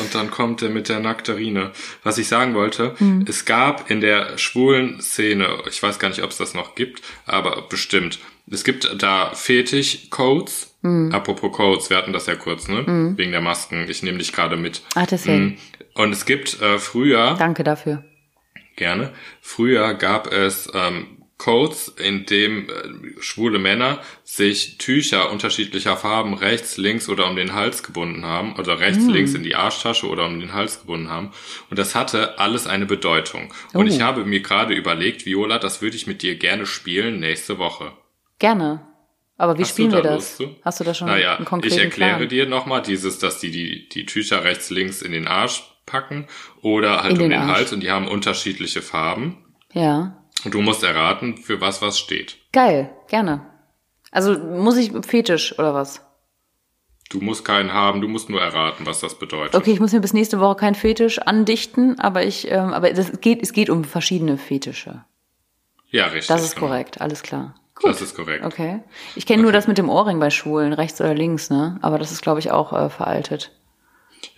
Und 0.00 0.14
dann 0.14 0.30
kommt 0.30 0.62
er 0.62 0.68
mit 0.68 0.88
der 0.88 1.00
Nakterine. 1.00 1.72
Was 2.04 2.16
ich 2.18 2.28
sagen 2.28 2.54
wollte, 2.54 2.94
Hm. 2.98 3.24
es 3.28 3.44
gab 3.44 3.90
in 3.90 4.00
der 4.00 4.38
schwulen 4.38 5.00
Szene, 5.00 5.48
ich 5.68 5.82
weiß 5.82 5.98
gar 5.98 6.08
nicht, 6.08 6.22
ob 6.22 6.30
es 6.30 6.36
das 6.36 6.54
noch 6.54 6.74
gibt, 6.76 7.02
aber 7.26 7.62
bestimmt. 7.68 8.18
Es 8.48 8.62
gibt 8.62 8.88
da 9.02 9.30
Fetisch-Codes. 9.34 10.74
Hm. 10.82 11.10
Apropos 11.12 11.50
Codes, 11.52 11.90
wir 11.90 11.96
hatten 11.96 12.12
das 12.12 12.26
ja 12.26 12.36
kurz, 12.36 12.68
ne? 12.68 12.84
Wegen 13.16 13.32
der 13.32 13.40
Masken. 13.40 13.86
Ich 13.88 14.02
nehme 14.02 14.18
dich 14.18 14.32
gerade 14.32 14.56
mit. 14.56 14.82
Ach, 14.94 15.06
deswegen. 15.06 15.58
Mm. 15.94 16.00
Und 16.00 16.12
es 16.12 16.24
gibt 16.26 16.60
äh, 16.62 16.78
früher, 16.78 17.34
Danke 17.38 17.64
dafür. 17.64 18.04
Gerne, 18.76 19.12
früher 19.40 19.94
gab 19.94 20.32
es 20.32 20.70
ähm, 20.74 21.22
Codes, 21.38 21.88
in 21.98 22.24
dem 22.24 22.68
äh, 22.70 23.20
schwule 23.20 23.58
Männer 23.58 24.00
sich 24.24 24.78
Tücher 24.78 25.30
unterschiedlicher 25.30 25.96
Farben 25.98 26.32
rechts, 26.32 26.78
links 26.78 27.10
oder 27.10 27.26
um 27.28 27.36
den 27.36 27.52
Hals 27.52 27.82
gebunden 27.82 28.24
haben, 28.24 28.56
oder 28.56 28.80
rechts, 28.80 29.04
Mm. 29.04 29.10
links 29.10 29.34
in 29.34 29.42
die 29.42 29.54
Arschtasche 29.54 30.06
oder 30.06 30.24
um 30.24 30.40
den 30.40 30.54
Hals 30.54 30.80
gebunden 30.80 31.10
haben. 31.10 31.32
Und 31.68 31.78
das 31.78 31.94
hatte 31.94 32.38
alles 32.38 32.66
eine 32.66 32.86
Bedeutung. 32.86 33.52
Und 33.74 33.86
Oh. 33.86 33.88
ich 33.94 34.00
habe 34.00 34.24
mir 34.24 34.40
gerade 34.40 34.72
überlegt, 34.74 35.26
Viola, 35.26 35.58
das 35.58 35.82
würde 35.82 35.96
ich 35.96 36.06
mit 36.06 36.22
dir 36.22 36.36
gerne 36.36 36.64
spielen 36.64 37.20
nächste 37.20 37.58
Woche. 37.58 37.92
Gerne. 38.38 38.86
Aber 39.36 39.58
wie 39.58 39.62
Hast 39.62 39.72
spielen 39.72 39.90
du 39.90 39.96
wir 39.96 40.02
da 40.02 40.14
das? 40.14 40.38
Lust? 40.38 40.52
Hast 40.64 40.80
du 40.80 40.84
da 40.84 40.94
schon 40.94 41.08
Naja, 41.08 41.36
einen 41.36 41.44
konkreten 41.44 41.74
ich 41.74 41.80
erkläre 41.82 42.16
Plan? 42.16 42.28
dir 42.30 42.46
nochmal 42.46 42.80
dieses, 42.80 43.18
dass 43.18 43.38
die, 43.40 43.50
die 43.50 43.88
die 43.90 44.06
Tücher 44.06 44.42
rechts, 44.44 44.70
links 44.70 45.02
in 45.02 45.12
den 45.12 45.26
Arsch 45.28 45.62
packen 45.86 46.26
oder 46.62 47.02
halt 47.02 47.12
In 47.12 47.22
um 47.22 47.30
den 47.30 47.40
den. 47.40 47.46
Hals 47.48 47.72
und 47.72 47.80
die 47.80 47.90
haben 47.90 48.08
unterschiedliche 48.08 48.82
Farben. 48.82 49.44
Ja. 49.72 50.24
Und 50.44 50.52
du 50.54 50.60
musst 50.60 50.82
erraten, 50.82 51.38
für 51.38 51.60
was 51.60 51.80
was 51.80 51.98
steht. 51.98 52.36
Geil, 52.52 52.90
gerne. 53.08 53.46
Also 54.10 54.38
muss 54.38 54.76
ich 54.76 54.92
Fetisch 55.06 55.58
oder 55.58 55.74
was? 55.74 56.02
Du 57.08 57.20
musst 57.20 57.44
keinen 57.44 57.72
haben, 57.72 58.00
du 58.00 58.08
musst 58.08 58.28
nur 58.28 58.40
erraten, 58.40 58.84
was 58.84 59.00
das 59.00 59.18
bedeutet. 59.18 59.54
Okay, 59.54 59.70
ich 59.70 59.80
muss 59.80 59.92
mir 59.92 60.00
bis 60.00 60.12
nächste 60.12 60.40
Woche 60.40 60.56
kein 60.56 60.74
Fetisch 60.74 61.20
andichten, 61.20 62.00
aber 62.00 62.24
ich, 62.24 62.50
ähm, 62.50 62.72
aber 62.72 62.92
das 62.92 63.20
geht, 63.20 63.42
es 63.42 63.52
geht 63.52 63.70
um 63.70 63.84
verschiedene 63.84 64.38
Fetische. 64.38 65.04
Ja, 65.88 66.06
richtig. 66.06 66.26
Das 66.26 66.42
ist 66.42 66.56
genau. 66.56 66.66
korrekt, 66.66 67.00
alles 67.00 67.22
klar. 67.22 67.54
Gut. 67.76 67.90
Das 67.90 68.00
ist 68.00 68.16
korrekt. 68.16 68.44
Okay. 68.44 68.80
Ich 69.14 69.26
kenne 69.26 69.42
nur 69.42 69.52
das 69.52 69.68
mit 69.68 69.78
dem 69.78 69.88
Ohrring 69.88 70.18
bei 70.18 70.30
Schwulen, 70.30 70.72
rechts 70.72 71.00
oder 71.00 71.14
links, 71.14 71.50
ne? 71.50 71.78
Aber 71.82 71.98
das 71.98 72.10
ist, 72.10 72.22
glaube 72.22 72.40
ich, 72.40 72.50
auch 72.50 72.72
äh, 72.72 72.88
veraltet. 72.90 73.52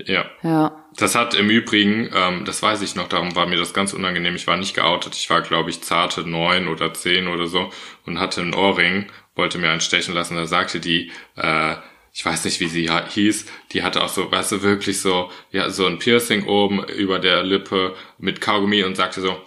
Ja. 0.05 0.25
Ja. 0.43 0.85
Das 0.97 1.15
hat 1.15 1.35
im 1.35 1.51
Übrigen, 1.51 2.11
ähm, 2.15 2.45
das 2.45 2.63
weiß 2.63 2.83
ich 2.83 2.95
noch, 2.95 3.09
darum 3.09 3.35
war 3.37 3.47
mir 3.47 3.57
das 3.57 3.75
ganz 3.75 3.93
unangenehm. 3.93 4.37
Ich 4.37 4.47
war 4.47 4.57
nicht 4.57 4.75
geoutet. 4.75 5.15
Ich 5.15 5.29
war, 5.31 5.43
glaube 5.43 5.71
ich, 5.71 5.83
zarte 5.83 6.29
neun 6.29 6.69
oder 6.69 6.93
zehn 6.95 7.29
oder 7.29 7.47
so 7.47 7.71
und 8.07 8.19
hatte 8.19 8.41
einen 8.41 8.55
Ohrring, 8.55 9.07
wollte 9.35 9.59
mir 9.59 9.71
einen 9.71 9.81
stechen 9.81 10.15
lassen. 10.15 10.37
Da 10.37 10.47
sagte 10.47 10.81
die, 10.81 11.11
äh, 11.37 11.77
ich 12.13 12.25
weiß 12.25 12.45
nicht, 12.45 12.59
wie 12.61 12.69
sie 12.69 12.91
hieß, 12.91 13.47
die 13.73 13.83
hatte 13.83 14.03
auch 14.03 14.09
so, 14.09 14.31
weißt 14.31 14.53
du, 14.53 14.63
wirklich 14.63 15.01
so, 15.01 15.31
ja, 15.51 15.71
so 15.71 15.87
ein 15.87 15.99
Piercing 15.99 16.47
oben 16.47 16.83
über 16.85 17.19
der 17.19 17.43
Lippe 17.45 17.95
mit 18.19 18.41
Kaugummi 18.41 18.83
und 18.83 18.97
sagte 18.97 19.21
so, 19.21 19.41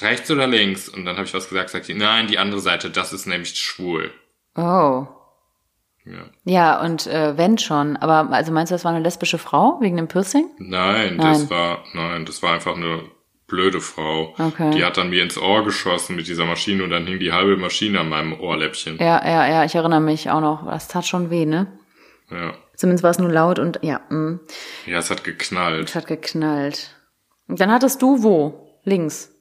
rechts 0.00 0.30
oder 0.30 0.46
links? 0.46 0.88
Und 0.88 1.04
dann 1.04 1.16
habe 1.16 1.26
ich 1.26 1.34
was 1.34 1.48
gesagt, 1.48 1.70
sagte 1.70 1.92
die, 1.92 1.98
nein, 1.98 2.28
die 2.28 2.38
andere 2.38 2.60
Seite, 2.60 2.90
das 2.90 3.12
ist 3.12 3.26
nämlich 3.26 3.56
schwul. 3.56 4.12
Oh. 4.54 5.06
Ja. 6.06 6.24
Ja, 6.44 6.80
und 6.82 7.06
äh, 7.08 7.36
wenn 7.36 7.58
schon. 7.58 7.96
Aber 7.96 8.30
also 8.32 8.52
meinst 8.52 8.70
du, 8.70 8.74
das 8.74 8.84
war 8.84 8.92
eine 8.92 9.02
lesbische 9.02 9.38
Frau 9.38 9.78
wegen 9.80 9.96
dem 9.96 10.06
Piercing? 10.08 10.48
Nein, 10.58 11.16
Nein. 11.16 11.18
das 11.18 11.50
war, 11.50 11.82
nein, 11.94 12.24
das 12.26 12.42
war 12.42 12.54
einfach 12.54 12.76
eine 12.76 13.02
blöde 13.48 13.80
Frau. 13.80 14.34
Okay. 14.38 14.70
Die 14.70 14.84
hat 14.84 14.96
dann 14.96 15.10
mir 15.10 15.22
ins 15.22 15.36
Ohr 15.38 15.64
geschossen 15.64 16.16
mit 16.16 16.26
dieser 16.28 16.44
Maschine 16.44 16.84
und 16.84 16.90
dann 16.90 17.06
hing 17.06 17.18
die 17.18 17.32
halbe 17.32 17.56
Maschine 17.56 18.00
an 18.00 18.08
meinem 18.08 18.38
Ohrläppchen. 18.40 18.98
Ja, 18.98 19.24
ja, 19.26 19.48
ja, 19.48 19.64
ich 19.64 19.74
erinnere 19.74 20.00
mich 20.00 20.30
auch 20.30 20.40
noch. 20.40 20.66
Das 20.66 20.88
tat 20.88 21.06
schon 21.06 21.30
weh, 21.30 21.44
ne? 21.46 21.66
Ja, 22.30 22.54
Zumindest 22.76 23.04
war 23.04 23.10
es 23.12 23.18
nur 23.18 23.30
laut 23.30 23.58
und 23.58 23.78
ja, 23.82 24.00
mh, 24.10 24.40
ja 24.86 24.98
es 24.98 25.10
hat 25.10 25.24
geknallt. 25.24 25.88
es 25.88 25.94
hat 25.94 26.06
geknallt. 26.06 26.90
Und 27.48 27.60
dann 27.60 27.70
hattest 27.70 28.02
du 28.02 28.22
wo? 28.22 28.78
Links. 28.84 29.32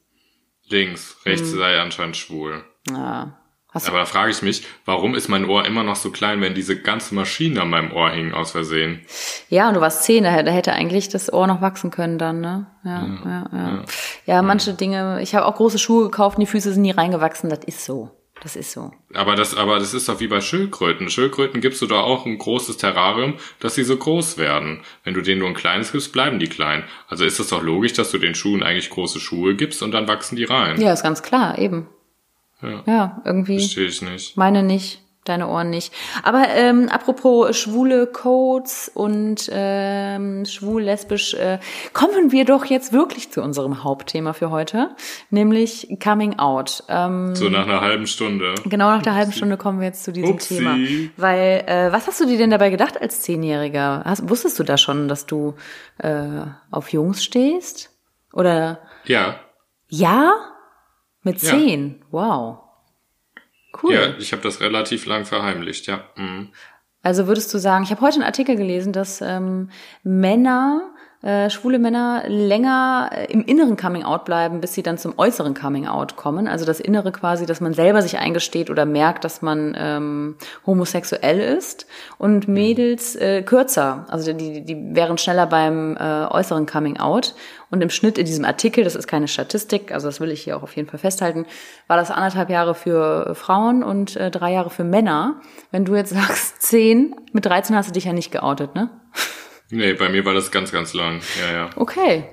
Links, 0.69 1.17
rechts 1.25 1.51
Hm. 1.51 1.57
sei 1.59 1.79
anscheinend 1.79 2.15
schwul. 2.17 2.63
Ja. 2.89 3.37
Hast 3.75 3.89
Aber 3.89 3.97
da 3.97 4.05
frage 4.05 4.31
ich 4.31 4.41
mich, 4.41 4.65
warum 4.85 5.15
ist 5.15 5.27
mein 5.27 5.43
Ohr 5.43 5.65
immer 5.65 5.83
noch 5.83 5.97
so 5.97 6.09
klein, 6.09 6.39
wenn 6.39 6.55
diese 6.55 6.81
ganze 6.81 7.13
Maschine 7.13 7.61
an 7.61 7.69
meinem 7.69 7.91
Ohr 7.91 8.09
hing 8.09 8.33
aus 8.33 8.51
Versehen? 8.51 9.01
ja, 9.49 9.67
und 9.67 9.73
du 9.73 9.81
warst 9.81 10.03
zehn, 10.03 10.23
da, 10.23 10.31
hätte 10.31 10.71
eigentlich 10.71 11.09
das 11.09 11.31
Ohr 11.31 11.45
noch 11.45 11.59
wachsen 11.59 11.91
können 11.91 12.17
dann, 12.17 12.39
ne? 12.39 12.67
Ja, 12.85 13.05
ja, 13.25 13.49
ja. 13.51 13.85
Ja, 14.25 14.41
manche 14.41 14.73
Dinge, 14.73 15.21
ich 15.21 15.35
habe 15.35 15.45
auch 15.45 15.55
große 15.55 15.77
Schuhe 15.77 16.05
gekauft 16.05 16.37
und 16.37 16.41
die 16.41 16.47
Füße 16.47 16.71
sind 16.71 16.83
nie 16.83 16.91
reingewachsen, 16.91 17.49
das 17.49 17.65
ist 17.65 17.83
so. 17.83 18.11
Das 18.41 18.55
ist 18.55 18.71
so. 18.71 18.91
Aber 19.13 19.35
das, 19.35 19.55
aber 19.55 19.79
das 19.79 19.93
ist 19.93 20.07
doch 20.07 20.19
wie 20.19 20.27
bei 20.27 20.39
Schildkröten. 20.39 21.09
Schildkröten 21.09 21.61
gibst 21.61 21.81
du 21.81 21.87
da 21.87 22.01
auch 22.01 22.25
ein 22.25 22.37
großes 22.37 22.77
Terrarium, 22.77 23.35
dass 23.59 23.75
sie 23.75 23.83
so 23.83 23.97
groß 23.97 24.37
werden. 24.37 24.81
Wenn 25.03 25.13
du 25.13 25.21
denen 25.21 25.39
nur 25.39 25.47
ein 25.47 25.55
kleines 25.55 25.91
gibst, 25.91 26.13
bleiben 26.13 26.37
die 26.39 26.47
klein. 26.47 26.83
Also 27.07 27.25
ist 27.25 27.39
es 27.39 27.47
doch 27.47 27.63
logisch, 27.63 27.93
dass 27.93 28.11
du 28.11 28.17
den 28.17 28.35
Schuhen 28.35 28.61
eigentlich 28.61 28.89
große 28.89 29.19
Schuhe 29.19 29.55
gibst 29.55 29.81
und 29.81 29.91
dann 29.91 30.07
wachsen 30.07 30.35
die 30.35 30.43
rein. 30.43 30.79
Ja, 30.79 30.93
ist 30.93 31.03
ganz 31.03 31.23
klar, 31.23 31.57
eben. 31.57 31.87
Ja. 32.69 32.83
Ja, 32.85 33.21
irgendwie. 33.25 33.59
Verstehe 33.59 33.87
ich 33.87 34.01
nicht. 34.01 34.37
Meine 34.37 34.63
nicht, 34.63 35.01
deine 35.25 35.47
Ohren 35.47 35.71
nicht. 35.71 35.91
Aber 36.21 36.47
ähm, 36.49 36.87
apropos 36.89 37.57
schwule 37.57 38.05
Codes 38.05 38.91
und 38.93 39.49
ähm, 39.51 40.45
schwul-lesbisch, 40.45 41.33
äh, 41.33 41.57
kommen 41.93 42.31
wir 42.31 42.45
doch 42.45 42.65
jetzt 42.65 42.93
wirklich 42.93 43.31
zu 43.31 43.41
unserem 43.41 43.83
Hauptthema 43.83 44.33
für 44.33 44.51
heute, 44.51 44.95
nämlich 45.31 45.87
Coming 46.03 46.37
Out. 46.37 46.83
Ähm, 46.89 47.35
So 47.35 47.49
nach 47.49 47.65
einer 47.67 47.81
halben 47.81 48.05
Stunde. 48.05 48.53
genau 48.65 48.89
nach 48.91 49.01
der 49.01 49.15
halben 49.15 49.31
Stunde 49.31 49.57
kommen 49.57 49.79
wir 49.79 49.87
jetzt 49.87 50.03
zu 50.03 50.11
diesem 50.13 50.29
Upsi. 50.35 50.57
Thema. 50.57 50.75
Weil, 51.17 51.63
äh, 51.65 51.91
was 51.91 52.05
hast 52.05 52.19
du 52.21 52.27
dir 52.27 52.37
denn 52.37 52.51
dabei 52.51 52.69
gedacht 52.69 53.01
als 53.01 53.21
Zehnjähriger? 53.23 54.03
Hast, 54.05 54.29
wusstest 54.29 54.59
du 54.59 54.63
da 54.63 54.77
schon, 54.77 55.07
dass 55.07 55.25
du 55.25 55.55
äh, 55.97 56.23
auf 56.69 56.89
Jungs 56.93 57.23
stehst? 57.23 57.89
Oder 58.31 58.79
Ja. 59.05 59.37
ja? 59.87 60.33
Mit 61.25 61.41
Ja. 61.41 61.49
zehn? 61.49 62.01
Wow. 62.11 62.59
Cool. 63.83 63.93
Ja, 63.93 64.17
ich 64.19 64.31
habe 64.31 64.41
das 64.41 64.61
relativ 64.61 65.05
lang 65.05 65.25
verheimlicht, 65.25 65.87
ja. 65.87 66.05
Mhm. 66.15 66.49
Also 67.01 67.27
würdest 67.27 67.53
du 67.53 67.57
sagen, 67.57 67.83
ich 67.83 67.91
habe 67.91 68.01
heute 68.01 68.15
einen 68.15 68.23
Artikel 68.23 68.55
gelesen, 68.55 68.93
dass 68.93 69.19
ähm, 69.21 69.69
Männer, 70.03 70.94
äh, 71.25 71.49
schwule 71.49 71.79
Männer 71.79 72.23
länger 72.27 73.09
äh, 73.11 73.25
im 73.33 73.43
inneren 73.43 73.77
Coming 73.77 74.03
Out 74.03 74.25
bleiben, 74.25 74.61
bis 74.61 74.75
sie 74.75 74.83
dann 74.83 74.99
zum 74.99 75.15
äußeren 75.17 75.55
Coming 75.55 75.87
Out 75.87 76.15
kommen. 76.15 76.47
Also 76.47 76.65
das 76.65 76.79
Innere 76.79 77.11
quasi, 77.11 77.47
dass 77.47 77.61
man 77.61 77.73
selber 77.73 78.03
sich 78.03 78.19
eingesteht 78.19 78.69
oder 78.69 78.85
merkt, 78.85 79.23
dass 79.23 79.41
man 79.41 79.75
ähm, 79.75 80.35
homosexuell 80.67 81.39
ist. 81.39 81.87
Und 82.19 82.47
Mädels 82.47 83.15
äh, 83.15 83.41
kürzer, 83.41 84.05
also 84.09 84.33
die, 84.33 84.63
die 84.63 84.95
wären 84.95 85.17
schneller 85.17 85.47
beim 85.47 85.97
äh, 85.97 86.25
äußeren 86.25 86.67
Coming 86.67 86.97
Out. 86.97 87.33
Und 87.71 87.81
im 87.81 87.89
Schnitt 87.89 88.19
in 88.19 88.27
diesem 88.27 88.45
Artikel, 88.45 88.83
das 88.83 88.95
ist 88.95 89.07
keine 89.07 89.27
Statistik, 89.27 89.91
also 89.91 90.07
das 90.07 90.19
will 90.19 90.29
ich 90.29 90.43
hier 90.43 90.55
auch 90.55 90.63
auf 90.63 90.75
jeden 90.75 90.87
Fall 90.87 90.99
festhalten, 90.99 91.47
war 91.87 91.97
das 91.97 92.11
anderthalb 92.11 92.51
Jahre 92.51 92.75
für 92.75 93.33
Frauen 93.33 93.81
und 93.81 94.15
äh, 94.15 94.29
drei 94.29 94.53
Jahre 94.53 94.69
für 94.69 94.83
Männer. 94.83 95.41
Wenn 95.71 95.85
du 95.85 95.95
jetzt 95.95 96.11
sagst 96.13 96.61
zehn, 96.61 97.15
mit 97.33 97.47
13 97.47 97.75
hast 97.75 97.89
du 97.89 97.93
dich 97.93 98.05
ja 98.05 98.13
nicht 98.13 98.31
geoutet, 98.31 98.75
ne? 98.75 98.91
Nee, 99.69 99.93
bei 99.93 100.09
mir 100.09 100.25
war 100.25 100.33
das 100.33 100.51
ganz, 100.51 100.71
ganz 100.71 100.93
lang. 100.93 101.21
Ja, 101.39 101.53
ja. 101.53 101.69
Okay. 101.75 102.23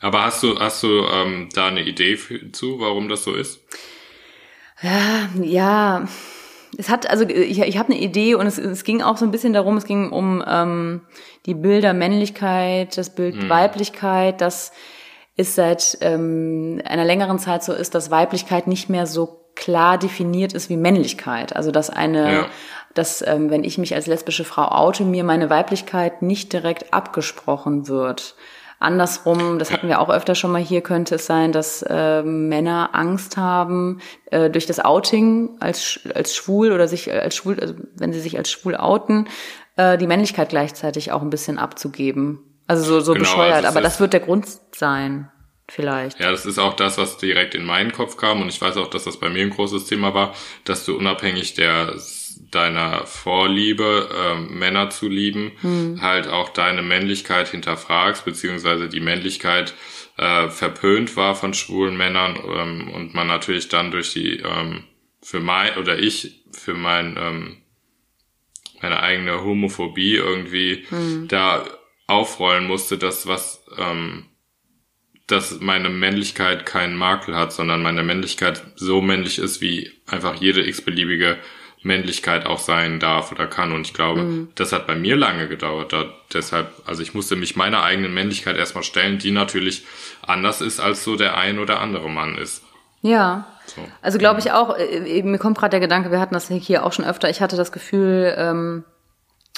Aber 0.00 0.24
hast 0.24 0.42
du, 0.42 0.58
hast 0.58 0.82
du 0.82 1.06
ähm, 1.06 1.48
da 1.54 1.68
eine 1.68 1.82
Idee 1.82 2.16
für, 2.16 2.50
zu, 2.52 2.80
warum 2.80 3.08
das 3.08 3.24
so 3.24 3.34
ist? 3.34 3.60
Ja, 5.40 6.08
es 6.76 6.88
hat, 6.88 7.08
also 7.08 7.28
ich, 7.28 7.60
ich 7.60 7.78
habe 7.78 7.92
eine 7.92 8.00
Idee 8.00 8.34
und 8.34 8.46
es, 8.46 8.58
es 8.58 8.84
ging 8.84 9.02
auch 9.02 9.16
so 9.16 9.24
ein 9.24 9.30
bisschen 9.30 9.52
darum, 9.52 9.76
es 9.76 9.84
ging 9.84 10.10
um 10.10 10.42
ähm, 10.46 11.02
die 11.46 11.54
Bilder 11.54 11.92
Männlichkeit, 11.92 12.96
das 12.96 13.14
Bild 13.14 13.48
Weiblichkeit, 13.48 14.40
dass 14.40 14.72
es 15.36 15.54
seit 15.54 15.98
ähm, 16.00 16.80
einer 16.84 17.04
längeren 17.04 17.38
Zeit 17.38 17.62
so 17.62 17.72
ist, 17.72 17.94
dass 17.94 18.10
Weiblichkeit 18.10 18.66
nicht 18.66 18.88
mehr 18.88 19.06
so 19.06 19.50
klar 19.54 19.98
definiert 19.98 20.52
ist 20.52 20.70
wie 20.70 20.76
Männlichkeit. 20.76 21.54
Also 21.54 21.70
dass 21.70 21.90
eine, 21.90 22.32
Ja. 22.32 22.46
Dass 22.94 23.26
ähm, 23.26 23.50
wenn 23.50 23.64
ich 23.64 23.78
mich 23.78 23.94
als 23.94 24.06
lesbische 24.06 24.44
Frau 24.44 24.70
oute, 24.70 25.04
mir 25.04 25.24
meine 25.24 25.50
Weiblichkeit 25.50 26.22
nicht 26.22 26.52
direkt 26.52 26.92
abgesprochen 26.92 27.88
wird. 27.88 28.34
Andersrum, 28.82 29.60
das 29.60 29.70
hatten 29.70 29.86
wir 29.86 30.00
auch 30.00 30.10
öfter 30.10 30.34
schon 30.34 30.50
mal 30.50 30.60
hier, 30.60 30.80
könnte 30.80 31.14
es 31.14 31.26
sein, 31.26 31.52
dass 31.52 31.82
äh, 31.88 32.22
Männer 32.22 32.90
Angst 32.94 33.36
haben, 33.36 34.00
äh, 34.26 34.50
durch 34.50 34.66
das 34.66 34.80
Outing 34.80 35.50
als, 35.60 36.00
als 36.14 36.34
schwul 36.34 36.72
oder 36.72 36.88
sich 36.88 37.12
als 37.12 37.36
schwul, 37.36 37.60
also 37.60 37.74
wenn 37.94 38.12
sie 38.12 38.18
sich 38.18 38.36
als 38.36 38.50
schwul 38.50 38.76
outen, 38.76 39.28
äh, 39.76 39.96
die 39.98 40.08
Männlichkeit 40.08 40.48
gleichzeitig 40.48 41.12
auch 41.12 41.22
ein 41.22 41.30
bisschen 41.30 41.58
abzugeben. 41.58 42.40
Also 42.66 42.82
so, 42.82 43.00
so 43.00 43.12
Genau, 43.12 43.24
bescheuert, 43.24 43.54
also 43.54 43.68
aber 43.68 43.80
das 43.82 44.00
wird 44.00 44.14
der 44.14 44.20
Grund 44.20 44.46
sein, 44.74 45.30
vielleicht. 45.68 46.18
Ja, 46.18 46.32
das 46.32 46.44
ist 46.44 46.58
auch 46.58 46.74
das, 46.74 46.98
was 46.98 47.18
direkt 47.18 47.54
in 47.54 47.64
meinen 47.64 47.92
Kopf 47.92 48.16
kam 48.16 48.42
und 48.42 48.48
ich 48.48 48.60
weiß 48.60 48.76
auch, 48.78 48.90
dass 48.90 49.04
das 49.04 49.20
bei 49.20 49.28
mir 49.28 49.42
ein 49.42 49.50
großes 49.50 49.86
Thema 49.86 50.12
war, 50.12 50.34
dass 50.64 50.84
du 50.84 50.96
unabhängig 50.96 51.54
der 51.54 51.92
deiner 52.50 53.06
Vorliebe, 53.06 54.08
ähm, 54.14 54.58
Männer 54.58 54.90
zu 54.90 55.08
lieben, 55.08 55.52
halt 56.00 56.28
auch 56.28 56.50
deine 56.50 56.82
Männlichkeit 56.82 57.48
hinterfragst, 57.48 58.24
beziehungsweise 58.24 58.88
die 58.88 59.00
Männlichkeit 59.00 59.74
äh, 60.16 60.48
verpönt 60.48 61.16
war 61.16 61.34
von 61.34 61.54
schwulen 61.54 61.96
Männern 61.96 62.36
ähm, 62.36 62.90
und 62.92 63.14
man 63.14 63.26
natürlich 63.26 63.68
dann 63.68 63.90
durch 63.90 64.12
die 64.12 64.38
ähm, 64.38 64.84
für 65.22 65.40
mein 65.40 65.76
oder 65.78 65.98
ich 65.98 66.44
für 66.52 66.74
mein 66.74 67.16
ähm, 67.18 67.56
meine 68.80 69.00
eigene 69.00 69.44
Homophobie 69.44 70.16
irgendwie 70.16 70.84
da 71.28 71.64
aufrollen 72.08 72.66
musste, 72.66 72.98
dass 72.98 73.28
was 73.28 73.64
ähm, 73.78 74.26
dass 75.26 75.60
meine 75.60 75.88
Männlichkeit 75.88 76.66
keinen 76.66 76.96
Makel 76.96 77.36
hat, 77.36 77.52
sondern 77.52 77.82
meine 77.82 78.02
Männlichkeit 78.02 78.62
so 78.74 79.00
männlich 79.00 79.38
ist, 79.38 79.60
wie 79.60 79.90
einfach 80.06 80.34
jede 80.34 80.66
x-beliebige 80.66 81.38
Männlichkeit 81.82 82.46
auch 82.46 82.58
sein 82.58 83.00
darf 83.00 83.32
oder 83.32 83.46
kann. 83.46 83.72
Und 83.72 83.86
ich 83.86 83.94
glaube, 83.94 84.48
das 84.54 84.72
hat 84.72 84.86
bei 84.86 84.94
mir 84.94 85.16
lange 85.16 85.48
gedauert. 85.48 85.92
Da, 85.92 86.04
deshalb, 86.32 86.72
also 86.86 87.02
ich 87.02 87.14
musste 87.14 87.36
mich 87.36 87.56
meiner 87.56 87.82
eigenen 87.82 88.14
Männlichkeit 88.14 88.56
erstmal 88.56 88.84
stellen, 88.84 89.18
die 89.18 89.30
natürlich 89.30 89.84
anders 90.26 90.60
ist, 90.60 90.80
als 90.80 91.04
so 91.04 91.16
der 91.16 91.36
ein 91.36 91.58
oder 91.58 91.80
andere 91.80 92.08
Mann 92.08 92.36
ist. 92.36 92.62
Ja. 93.02 93.46
So. 93.66 93.82
Also 94.00 94.18
glaube 94.18 94.40
ich 94.40 94.52
auch, 94.52 94.76
äh, 94.76 95.22
mir 95.22 95.38
kommt 95.38 95.58
gerade 95.58 95.70
der 95.70 95.80
Gedanke, 95.80 96.10
wir 96.10 96.20
hatten 96.20 96.34
das 96.34 96.48
hier 96.48 96.84
auch 96.84 96.92
schon 96.92 97.04
öfter, 97.04 97.30
ich 97.30 97.40
hatte 97.40 97.56
das 97.56 97.72
Gefühl, 97.72 98.34
ähm, 98.36 98.84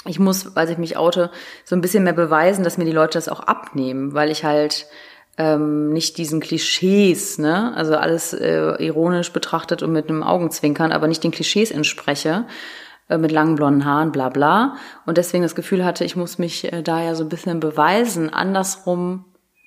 ich 0.07 0.19
muss, 0.19 0.55
als 0.55 0.69
ich 0.69 0.77
mich 0.77 0.97
oute, 0.97 1.31
so 1.63 1.75
ein 1.75 1.81
bisschen 1.81 2.03
mehr 2.03 2.13
beweisen, 2.13 2.63
dass 2.63 2.77
mir 2.77 2.85
die 2.85 2.91
Leute 2.91 3.17
das 3.17 3.29
auch 3.29 3.39
abnehmen, 3.39 4.13
weil 4.13 4.29
ich 4.29 4.43
halt 4.43 4.85
ähm, 5.37 5.91
nicht 5.91 6.17
diesen 6.17 6.39
Klischees, 6.39 7.37
ne, 7.37 7.73
also 7.75 7.95
alles 7.95 8.33
äh, 8.33 8.83
ironisch 8.83 9.33
betrachtet 9.33 9.83
und 9.83 9.91
mit 9.91 10.09
einem 10.09 10.23
Augenzwinkern, 10.23 10.91
aber 10.91 11.07
nicht 11.07 11.23
den 11.23 11.31
Klischees 11.31 11.71
entspreche, 11.71 12.45
äh, 13.09 13.17
mit 13.17 13.31
langen 13.31 13.55
blonden 13.55 13.85
Haaren, 13.85 14.11
bla 14.11 14.29
bla. 14.29 14.77
Und 15.05 15.17
deswegen 15.17 15.43
das 15.43 15.55
Gefühl 15.55 15.83
hatte, 15.83 16.05
ich 16.05 16.15
muss 16.15 16.37
mich 16.37 16.71
äh, 16.71 16.81
da 16.81 17.03
ja 17.03 17.15
so 17.15 17.23
ein 17.23 17.29
bisschen 17.29 17.59
beweisen. 17.59 18.33
Andersrum, 18.33 19.25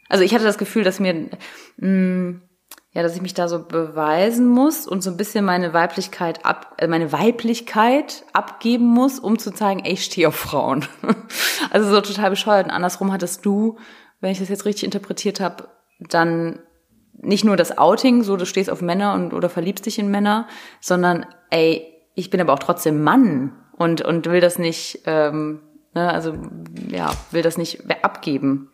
also 0.09 0.25
ich 0.25 0.35
hatte 0.35 0.45
das 0.45 0.59
Gefühl, 0.59 0.85
dass 0.85 1.01
mir 1.01 1.31
mh, 1.77 2.41
ja, 2.93 3.03
dass 3.03 3.15
ich 3.15 3.23
mich 3.23 3.35
da 3.35 3.49
so 3.49 3.63
beweisen 3.63 4.49
muss 4.49 4.87
und 4.87 5.03
so 5.03 5.11
ein 5.11 5.17
bisschen 5.17 5.45
meine 5.45 5.73
Weiblichkeit 5.73 6.45
ab, 6.45 6.75
äh, 6.79 6.87
meine 6.87 7.13
Weiblichkeit 7.13 8.25
abgeben 8.33 8.87
muss, 8.87 9.19
um 9.19 9.39
zu 9.39 9.53
zeigen, 9.53 9.85
ey, 9.85 9.93
ich 9.93 10.05
stehe 10.05 10.29
auf 10.29 10.37
Frauen. 10.37 10.87
also 11.71 11.91
so 11.91 12.01
total 12.01 12.31
bescheuert. 12.31 12.67
Und 12.67 12.73
andersrum 12.73 13.13
hattest 13.13 13.45
du, 13.45 13.79
wenn 14.21 14.33
ich 14.33 14.39
das 14.39 14.49
jetzt 14.49 14.65
richtig 14.65 14.85
interpretiert 14.85 15.41
habe, 15.41 15.69
dann 16.01 16.61
nicht 17.21 17.45
nur 17.45 17.57
das 17.57 17.77
Outing, 17.79 18.23
so 18.23 18.37
du 18.37 18.47
stehst 18.47 18.71
auf 18.71 18.81
Männer 18.81 19.15
und 19.15 19.33
oder 19.33 19.49
verliebst 19.49 19.87
dich 19.87 19.99
in 19.99 20.11
Männer, 20.11 20.47
sondern 20.81 21.27
ey, 21.51 21.85
ich 22.15 22.31
bin 22.31 22.41
aber 22.41 22.53
auch 22.53 22.59
trotzdem 22.59 23.03
Mann 23.03 23.53
und 23.77 24.03
und 24.03 24.27
will 24.27 24.41
das 24.41 24.59
nicht, 24.59 25.03
ähm, 25.07 25.61
ne, 25.95 26.13
also 26.13 26.35
ja, 26.91 27.13
will 27.31 27.43
das 27.43 27.59
nicht 27.59 27.83
abgeben. 28.03 28.71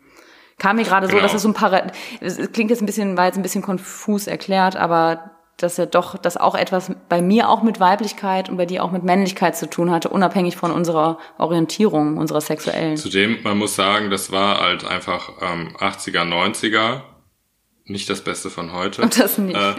Kam 0.57 0.77
mir 0.77 0.83
gerade 0.83 1.07
genau. 1.07 1.19
so, 1.19 1.23
dass 1.23 1.33
es 1.33 1.41
so 1.41 1.49
ein 1.49 1.53
paar, 1.53 1.91
es 2.21 2.37
klingt 2.53 2.69
jetzt 2.69 2.81
ein 2.81 2.85
bisschen, 2.85 3.17
war 3.17 3.25
jetzt 3.25 3.35
ein 3.35 3.41
bisschen 3.41 3.61
konfus 3.61 4.27
erklärt, 4.27 4.75
aber 4.77 5.34
dass 5.57 5.79
er 5.79 5.85
doch, 5.85 6.17
dass 6.17 6.35
auch 6.37 6.55
etwas 6.55 6.91
bei 7.07 7.21
mir 7.21 7.49
auch 7.49 7.63
mit 7.63 7.79
Weiblichkeit 7.79 8.49
und 8.49 8.57
bei 8.57 8.65
dir 8.65 8.83
auch 8.83 8.91
mit 8.91 9.03
Männlichkeit 9.03 9.55
zu 9.55 9.69
tun 9.69 9.89
hatte, 9.89 10.09
unabhängig 10.09 10.57
von 10.57 10.71
unserer 10.71 11.17
Orientierung, 11.37 12.17
unserer 12.17 12.41
sexuellen. 12.41 12.97
Zudem, 12.97 13.41
man 13.43 13.57
muss 13.57 13.75
sagen, 13.75 14.09
das 14.09 14.31
war 14.31 14.59
halt 14.59 14.85
einfach 14.85 15.29
ähm, 15.41 15.75
80er, 15.77 16.23
90er, 16.23 17.01
nicht 17.85 18.09
das 18.09 18.21
Beste 18.21 18.49
von 18.49 18.73
heute. 18.73 19.01
Und 19.01 19.17
das 19.19 19.37
nicht. 19.37 19.55
Äh, 19.55 19.75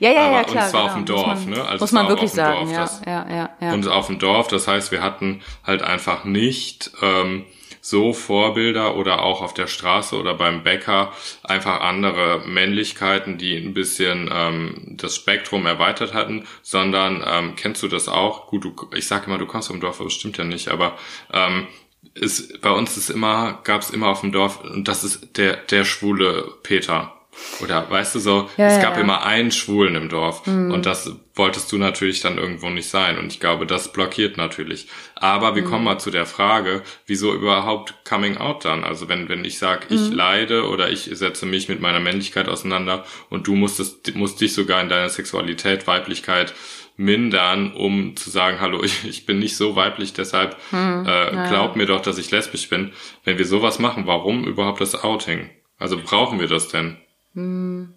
ja, 0.00 0.10
ja, 0.10 0.32
ja, 0.32 0.44
klar. 0.44 0.64
Und 0.64 0.70
zwar 0.70 0.82
genau. 0.82 0.86
auf 0.86 0.94
dem 0.94 1.06
Dorf, 1.06 1.26
man, 1.26 1.50
ne? 1.50 1.64
Also 1.64 1.82
muss 1.82 1.92
man 1.92 2.08
wirklich 2.08 2.32
sagen, 2.32 2.66
Dorf, 2.66 2.72
ja, 2.72 2.80
das, 2.80 3.02
ja, 3.06 3.26
ja, 3.30 3.50
ja. 3.60 3.72
Und 3.72 3.88
auf 3.88 4.08
dem 4.08 4.18
Dorf, 4.18 4.48
das 4.48 4.68
heißt, 4.68 4.90
wir 4.90 5.02
hatten 5.02 5.40
halt 5.64 5.82
einfach 5.82 6.24
nicht 6.24 6.90
ähm, 7.00 7.44
so 7.88 8.12
Vorbilder 8.12 8.96
oder 8.96 9.22
auch 9.22 9.42
auf 9.42 9.54
der 9.54 9.68
Straße 9.68 10.16
oder 10.16 10.34
beim 10.34 10.64
Bäcker 10.64 11.12
einfach 11.44 11.82
andere 11.82 12.42
Männlichkeiten, 12.44 13.38
die 13.38 13.56
ein 13.56 13.74
bisschen 13.74 14.28
ähm, 14.32 14.96
das 14.96 15.14
Spektrum 15.14 15.66
erweitert 15.66 16.12
hatten, 16.12 16.48
sondern 16.62 17.22
ähm, 17.24 17.54
kennst 17.54 17.84
du 17.84 17.88
das 17.88 18.08
auch? 18.08 18.48
Gut, 18.48 18.64
du, 18.64 18.74
ich 18.96 19.06
sage 19.06 19.26
immer, 19.26 19.38
du 19.38 19.46
kommst 19.46 19.68
vom 19.68 19.78
Dorf, 19.78 20.00
aber 20.00 20.08
das 20.08 20.14
stimmt 20.14 20.36
ja 20.36 20.42
nicht, 20.42 20.66
aber 20.66 20.98
ähm, 21.32 21.68
ist, 22.14 22.60
bei 22.60 22.70
uns 22.70 22.96
ist 22.96 23.08
immer, 23.08 23.60
gab 23.62 23.82
es 23.82 23.90
immer 23.90 24.08
auf 24.08 24.22
dem 24.22 24.32
Dorf, 24.32 24.64
und 24.64 24.88
das 24.88 25.04
ist 25.04 25.36
der, 25.36 25.56
der 25.56 25.84
schwule 25.84 26.54
Peter. 26.64 27.15
Oder 27.60 27.88
weißt 27.90 28.14
du 28.14 28.18
so, 28.18 28.50
ja, 28.56 28.68
es 28.68 28.82
gab 28.82 28.96
ja. 28.96 29.02
immer 29.02 29.24
einen 29.24 29.50
Schwulen 29.50 29.94
im 29.94 30.08
Dorf 30.08 30.46
mhm. 30.46 30.70
und 30.70 30.86
das 30.86 31.10
wolltest 31.34 31.70
du 31.70 31.78
natürlich 31.78 32.20
dann 32.20 32.38
irgendwo 32.38 32.70
nicht 32.70 32.88
sein 32.88 33.18
und 33.18 33.32
ich 33.32 33.40
glaube, 33.40 33.66
das 33.66 33.92
blockiert 33.92 34.36
natürlich. 34.36 34.88
Aber 35.14 35.54
wir 35.54 35.62
mhm. 35.62 35.66
kommen 35.66 35.84
mal 35.84 35.98
zu 35.98 36.10
der 36.10 36.26
Frage, 36.26 36.82
wieso 37.06 37.34
überhaupt 37.34 37.94
Coming 38.04 38.36
Out 38.38 38.64
dann? 38.64 38.84
Also 38.84 39.08
wenn 39.08 39.28
wenn 39.28 39.44
ich 39.44 39.58
sage, 39.58 39.86
ich 39.90 40.10
mhm. 40.10 40.12
leide 40.12 40.68
oder 40.68 40.90
ich 40.90 41.10
setze 41.12 41.46
mich 41.46 41.68
mit 41.68 41.80
meiner 41.80 42.00
Männlichkeit 42.00 42.48
auseinander 42.48 43.04
und 43.30 43.46
du 43.46 43.54
musstest 43.54 44.14
musst 44.14 44.40
dich 44.40 44.54
sogar 44.54 44.80
in 44.80 44.88
deiner 44.88 45.08
Sexualität, 45.08 45.86
Weiblichkeit 45.86 46.54
mindern, 46.96 47.72
um 47.72 48.16
zu 48.16 48.30
sagen, 48.30 48.60
hallo, 48.60 48.82
ich, 48.84 49.06
ich 49.06 49.26
bin 49.26 49.38
nicht 49.38 49.56
so 49.56 49.76
weiblich, 49.76 50.12
deshalb 50.12 50.56
hm, 50.70 51.06
äh, 51.06 51.30
glaub 51.48 51.72
ja. 51.72 51.76
mir 51.76 51.86
doch, 51.86 52.00
dass 52.00 52.18
ich 52.18 52.30
lesbisch 52.30 52.68
bin. 52.68 52.92
Wenn 53.24 53.38
wir 53.38 53.46
sowas 53.46 53.78
machen, 53.78 54.06
warum 54.06 54.44
überhaupt 54.44 54.80
das 54.80 55.02
Outing? 55.02 55.50
Also 55.78 55.98
brauchen 56.02 56.40
wir 56.40 56.48
das 56.48 56.68
denn? 56.68 56.96
Hm. 57.36 57.94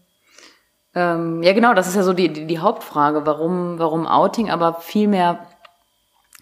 Ähm, 0.93 1.43
ja, 1.43 1.53
genau, 1.53 1.73
das 1.73 1.87
ist 1.87 1.95
ja 1.95 2.03
so 2.03 2.13
die, 2.13 2.31
die, 2.31 2.45
die 2.45 2.59
Hauptfrage, 2.59 3.25
warum, 3.25 3.79
warum 3.79 4.05
Outing, 4.05 4.49
aber 4.49 4.75
vielmehr 4.81 5.47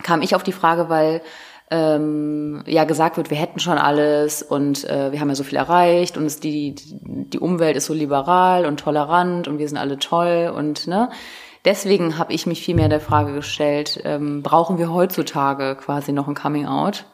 kam 0.03 0.21
ich 0.21 0.35
auf 0.35 0.43
die 0.43 0.51
Frage, 0.51 0.89
weil 0.89 1.21
ähm, 1.69 2.63
ja 2.65 2.85
gesagt 2.85 3.17
wird, 3.17 3.29
wir 3.29 3.37
hätten 3.37 3.59
schon 3.59 3.77
alles 3.77 4.41
und 4.41 4.89
äh, 4.89 5.11
wir 5.11 5.19
haben 5.19 5.29
ja 5.29 5.35
so 5.35 5.43
viel 5.43 5.57
erreicht 5.57 6.17
und 6.17 6.25
es, 6.25 6.39
die, 6.39 6.75
die 6.75 7.39
Umwelt 7.39 7.75
ist 7.75 7.85
so 7.85 7.93
liberal 7.93 8.65
und 8.65 8.79
tolerant 8.79 9.47
und 9.47 9.59
wir 9.59 9.67
sind 9.67 9.77
alle 9.77 9.99
toll 9.99 10.51
und 10.55 10.87
ne. 10.87 11.09
Deswegen 11.65 12.17
habe 12.17 12.31
ich 12.31 12.47
mich 12.47 12.63
vielmehr 12.63 12.87
der 12.87 13.01
Frage 13.01 13.33
gestellt, 13.33 13.99
ähm, 14.05 14.41
brauchen 14.41 14.77
wir 14.77 14.93
heutzutage 14.93 15.75
quasi 15.75 16.13
noch 16.13 16.29
ein 16.29 16.35
Coming 16.35 16.65
Out 16.65 17.05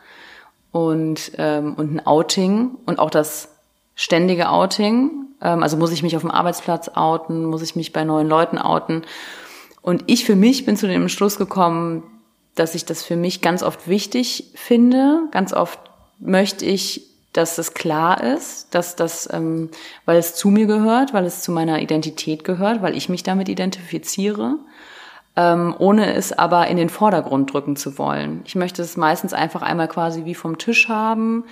und, 0.72 1.32
ähm, 1.40 1.74
und 1.74 1.96
ein 1.96 2.06
Outing 2.06 2.78
und 2.86 3.00
auch 3.00 3.10
das 3.10 3.53
ständige 3.96 4.50
Outing 4.50 5.24
ähm, 5.44 5.62
also 5.62 5.78
muss 5.78 5.92
ich 5.92 6.02
mich 6.02 6.16
auf 6.16 6.22
dem 6.22 6.32
Arbeitsplatz 6.32 6.90
outen, 6.96 7.46
muss 7.46 7.62
ich 7.62 7.76
mich 7.76 7.94
bei 7.94 8.04
neuen 8.04 8.28
Leuten 8.28 8.58
outen. 8.58 9.04
Und 9.82 10.06
ich 10.08 10.26
für 10.26 10.36
mich 10.36 10.66
bin 10.66 10.78
zu 10.78 10.88
dem 10.88 11.10
Schluss 11.10 11.38
gekommen, 11.38 12.04
dass 12.56 12.74
ich 12.74 12.86
das 12.86 13.04
für 13.04 13.18
mich 13.18 13.42
ganz 13.42 13.62
oft 13.62 13.88
wichtig 13.88 14.52
finde. 14.56 15.28
Ganz 15.32 15.54
oft 15.54 15.80
möchte 16.20 16.66
ich, 16.66 17.10
dass 17.34 17.58
es 17.58 17.74
klar 17.74 18.24
ist, 18.24 18.74
dass 18.76 18.96
das, 18.96 19.28
ähm, 19.34 19.70
weil 20.06 20.18
es 20.18 20.36
zu 20.36 20.50
mir 20.50 20.68
gehört, 20.68 21.14
weil 21.14 21.26
es 21.26 21.42
zu 21.42 21.52
meiner 21.52 21.82
Identität 21.82 22.44
gehört, 22.44 22.82
weil 22.82 22.96
ich 22.96 23.10
mich 23.10 23.24
damit 23.24 23.50
identifiziere, 23.50 24.60
ähm, 25.36 25.76
ohne 25.80 26.14
es 26.14 26.32
aber 26.32 26.68
in 26.68 26.78
den 26.78 26.90
Vordergrund 26.90 27.52
drücken 27.52 27.76
zu 27.76 27.98
wollen. 27.98 28.44
Ich 28.46 28.54
möchte 28.54 28.84
es 28.84 28.98
meistens 28.98 29.34
einfach 29.34 29.64
einmal 29.64 29.88
quasi 29.88 30.26
wie 30.26 30.36
vom 30.36 30.60
Tisch 30.60 30.88
haben, 30.90 31.46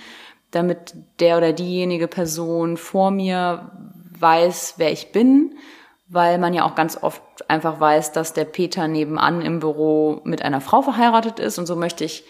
damit 0.52 0.94
der 1.18 1.38
oder 1.38 1.52
diejenige 1.52 2.08
Person 2.08 2.76
vor 2.76 3.10
mir 3.10 3.70
weiß, 4.18 4.74
wer 4.76 4.92
ich 4.92 5.12
bin, 5.12 5.56
weil 6.08 6.38
man 6.38 6.54
ja 6.54 6.64
auch 6.64 6.74
ganz 6.74 7.02
oft 7.02 7.22
einfach 7.48 7.80
weiß, 7.80 8.12
dass 8.12 8.34
der 8.34 8.44
Peter 8.44 8.86
nebenan 8.86 9.40
im 9.42 9.60
Büro 9.60 10.20
mit 10.24 10.42
einer 10.42 10.60
Frau 10.60 10.82
verheiratet 10.82 11.40
ist. 11.40 11.58
Und 11.58 11.66
so 11.66 11.74
möchte 11.74 12.04
ich 12.04 12.24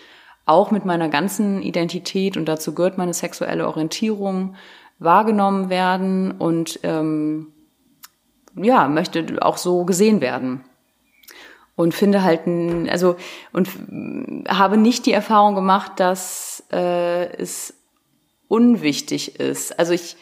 auch 0.46 0.70
mit 0.70 0.84
meiner 0.84 1.08
ganzen 1.08 1.62
Identität 1.62 2.36
und 2.36 2.46
dazu 2.46 2.74
gehört 2.74 2.98
meine 2.98 3.14
sexuelle 3.14 3.66
Orientierung 3.66 4.56
wahrgenommen 4.98 5.68
werden 5.68 6.32
und 6.32 6.80
ähm, 6.82 7.52
ja 8.56 8.88
möchte 8.88 9.38
auch 9.40 9.56
so 9.56 9.84
gesehen 9.84 10.20
werden. 10.20 10.64
Und 11.74 11.94
finde 11.94 12.22
halt 12.22 12.42
also 12.90 13.16
und 13.52 13.68
habe 14.48 14.76
nicht 14.76 15.06
die 15.06 15.12
Erfahrung 15.12 15.54
gemacht, 15.54 15.92
dass 15.96 16.62
äh, 16.70 17.32
es 17.36 17.81
unwichtig 18.52 19.40
ist. 19.40 19.78
Also 19.78 19.94
ich, 19.94 20.16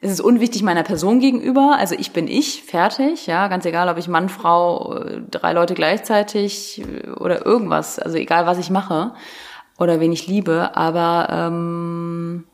es 0.00 0.12
ist 0.12 0.20
unwichtig 0.20 0.62
meiner 0.62 0.84
Person 0.84 1.18
gegenüber. 1.18 1.74
Also 1.76 1.96
ich 1.96 2.12
bin 2.12 2.28
ich, 2.28 2.62
fertig, 2.62 3.26
ja, 3.26 3.48
ganz 3.48 3.64
egal, 3.64 3.88
ob 3.88 3.98
ich 3.98 4.06
Mann, 4.06 4.28
Frau, 4.28 5.00
drei 5.28 5.52
Leute 5.54 5.74
gleichzeitig 5.74 6.80
oder 7.18 7.44
irgendwas. 7.44 7.98
Also 7.98 8.16
egal, 8.16 8.46
was 8.46 8.58
ich 8.58 8.70
mache 8.70 9.12
oder 9.76 9.98
wen 9.98 10.12
ich 10.12 10.28
liebe. 10.28 10.76
Aber 10.76 11.28
ähm, 11.32 12.44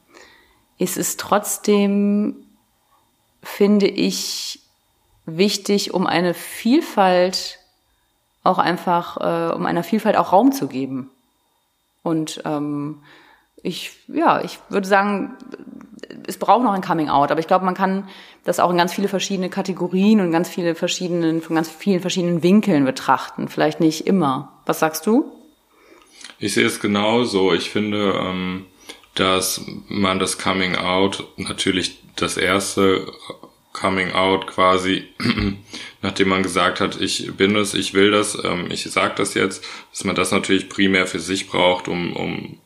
es 0.79 0.97
ist 0.97 1.21
trotzdem, 1.21 2.37
finde 3.43 3.89
ich, 3.89 4.61
wichtig, 5.27 5.93
um 5.93 6.07
eine 6.07 6.33
Vielfalt 6.33 7.59
auch 8.43 8.59
einfach, 8.59 9.19
äh, 9.19 9.55
um 9.55 9.67
einer 9.67 9.85
Vielfalt 9.85 10.17
auch 10.17 10.33
Raum 10.33 10.53
zu 10.53 10.67
geben. 10.67 11.11
Und 12.03 12.41
ähm, 12.47 13.03
ich, 13.65 13.93
ja, 14.09 14.43
ich 14.43 14.59
würde 14.69 14.87
sagen, 14.87 15.37
es 16.27 16.37
braucht 16.37 16.63
noch 16.63 16.73
ein 16.73 16.83
Coming 16.83 17.09
Out, 17.09 17.31
aber 17.31 17.41
ich 17.41 17.47
glaube, 17.47 17.65
man 17.65 17.75
kann 17.75 18.09
das 18.45 18.61
auch 18.61 18.71
in 18.71 18.77
ganz 18.77 18.93
viele 18.93 19.09
verschiedene 19.09 19.49
Kategorien 19.49 20.21
und 20.21 20.31
ganz 20.31 20.51
viele 20.51 20.75
verschiedenen, 20.75 21.41
von 21.41 21.57
ganz 21.57 21.71
vielen 21.71 22.01
verschiedenen 22.01 22.43
Winkeln 22.43 22.85
betrachten. 22.85 23.49
Vielleicht 23.49 23.81
nicht 23.81 24.07
immer. 24.07 24.53
Was 24.67 24.81
sagst 24.81 25.07
du? 25.07 25.33
Ich 26.39 26.53
sehe 26.53 26.67
es 26.67 26.79
genauso. 26.79 27.55
Ich 27.55 27.71
finde, 27.71 28.13
ähm, 28.19 28.67
dass 29.15 29.63
man 29.89 30.19
das 30.19 30.37
Coming 30.39 30.77
Out 30.77 31.27
natürlich 31.39 32.03
das 32.17 32.37
erste 32.37 33.11
Coming 33.73 34.13
Out 34.13 34.47
quasi, 34.47 35.05
nachdem 36.03 36.29
man 36.29 36.43
gesagt 36.43 36.81
hat, 36.81 37.01
ich 37.01 37.35
bin 37.35 37.57
es, 37.57 37.73
ich 37.73 37.95
will 37.95 38.11
das, 38.11 38.39
ähm, 38.45 38.71
ich 38.71 38.85
sag 38.85 39.17
das 39.17 39.33
jetzt, 39.33 39.65
dass 39.91 40.05
man 40.05 40.15
das 40.15 40.33
natürlich 40.33 40.69
primär 40.69 41.07
für 41.07 41.19
sich 41.19 41.49
braucht, 41.49 41.89
um, 41.89 42.15
um 42.15 42.59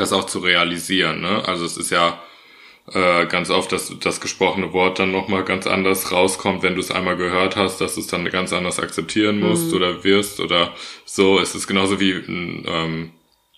das 0.00 0.12
auch 0.12 0.24
zu 0.24 0.38
realisieren. 0.38 1.20
Ne? 1.20 1.42
Also 1.46 1.64
es 1.64 1.76
ist 1.76 1.90
ja 1.90 2.20
äh, 2.92 3.26
ganz 3.26 3.50
oft, 3.50 3.72
dass 3.72 3.92
das 3.98 4.20
gesprochene 4.20 4.72
Wort 4.72 4.98
dann 4.98 5.10
nochmal 5.10 5.44
ganz 5.44 5.66
anders 5.66 6.12
rauskommt, 6.12 6.62
wenn 6.62 6.74
du 6.74 6.80
es 6.80 6.90
einmal 6.90 7.16
gehört 7.16 7.56
hast, 7.56 7.80
dass 7.80 7.94
du 7.94 8.00
es 8.00 8.06
dann 8.06 8.24
ganz 8.30 8.52
anders 8.52 8.78
akzeptieren 8.78 9.40
musst 9.40 9.70
mhm. 9.70 9.76
oder 9.76 10.04
wirst 10.04 10.40
oder 10.40 10.72
so. 11.04 11.38
Es 11.40 11.54
ist 11.54 11.66
genauso 11.66 11.98
wie 11.98 12.12
ein, 12.12 12.64
ähm, 12.68 13.10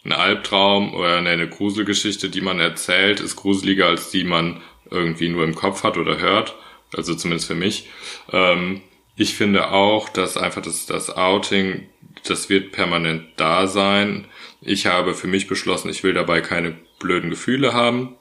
ein 0.04 0.12
Albtraum 0.12 0.94
oder 0.94 1.16
eine 1.16 1.48
Gruselgeschichte, 1.48 2.30
die 2.30 2.40
man 2.40 2.58
erzählt, 2.58 3.20
ist 3.20 3.36
gruseliger 3.36 3.86
als 3.86 4.10
die 4.10 4.24
man 4.24 4.62
irgendwie 4.90 5.28
nur 5.28 5.44
im 5.44 5.54
Kopf 5.54 5.82
hat 5.82 5.98
oder 5.98 6.18
hört. 6.18 6.54
Also 6.96 7.14
zumindest 7.14 7.48
für 7.48 7.54
mich. 7.54 7.88
Ähm, 8.32 8.80
ich 9.18 9.34
finde 9.34 9.72
auch, 9.72 10.08
dass 10.08 10.36
einfach 10.36 10.62
das, 10.62 10.86
das 10.86 11.10
Outing, 11.10 11.88
das 12.22 12.48
wird 12.48 12.70
permanent 12.70 13.24
da 13.36 13.66
sein. 13.66 14.28
Ich 14.60 14.86
habe 14.86 15.12
für 15.12 15.26
mich 15.26 15.48
beschlossen, 15.48 15.90
ich 15.90 16.04
will 16.04 16.14
dabei 16.14 16.40
keine 16.40 16.78
blöden 17.00 17.28
Gefühle 17.28 17.74
haben. 17.74 18.14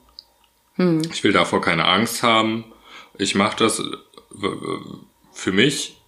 Hm. 0.74 1.02
Ich 1.12 1.22
will 1.22 1.32
davor 1.32 1.60
keine 1.60 1.84
Angst 1.84 2.24
haben. 2.24 2.64
Ich 3.16 3.36
mache 3.36 3.56
das 3.58 3.80
für 5.32 5.52
mich, 5.52 5.98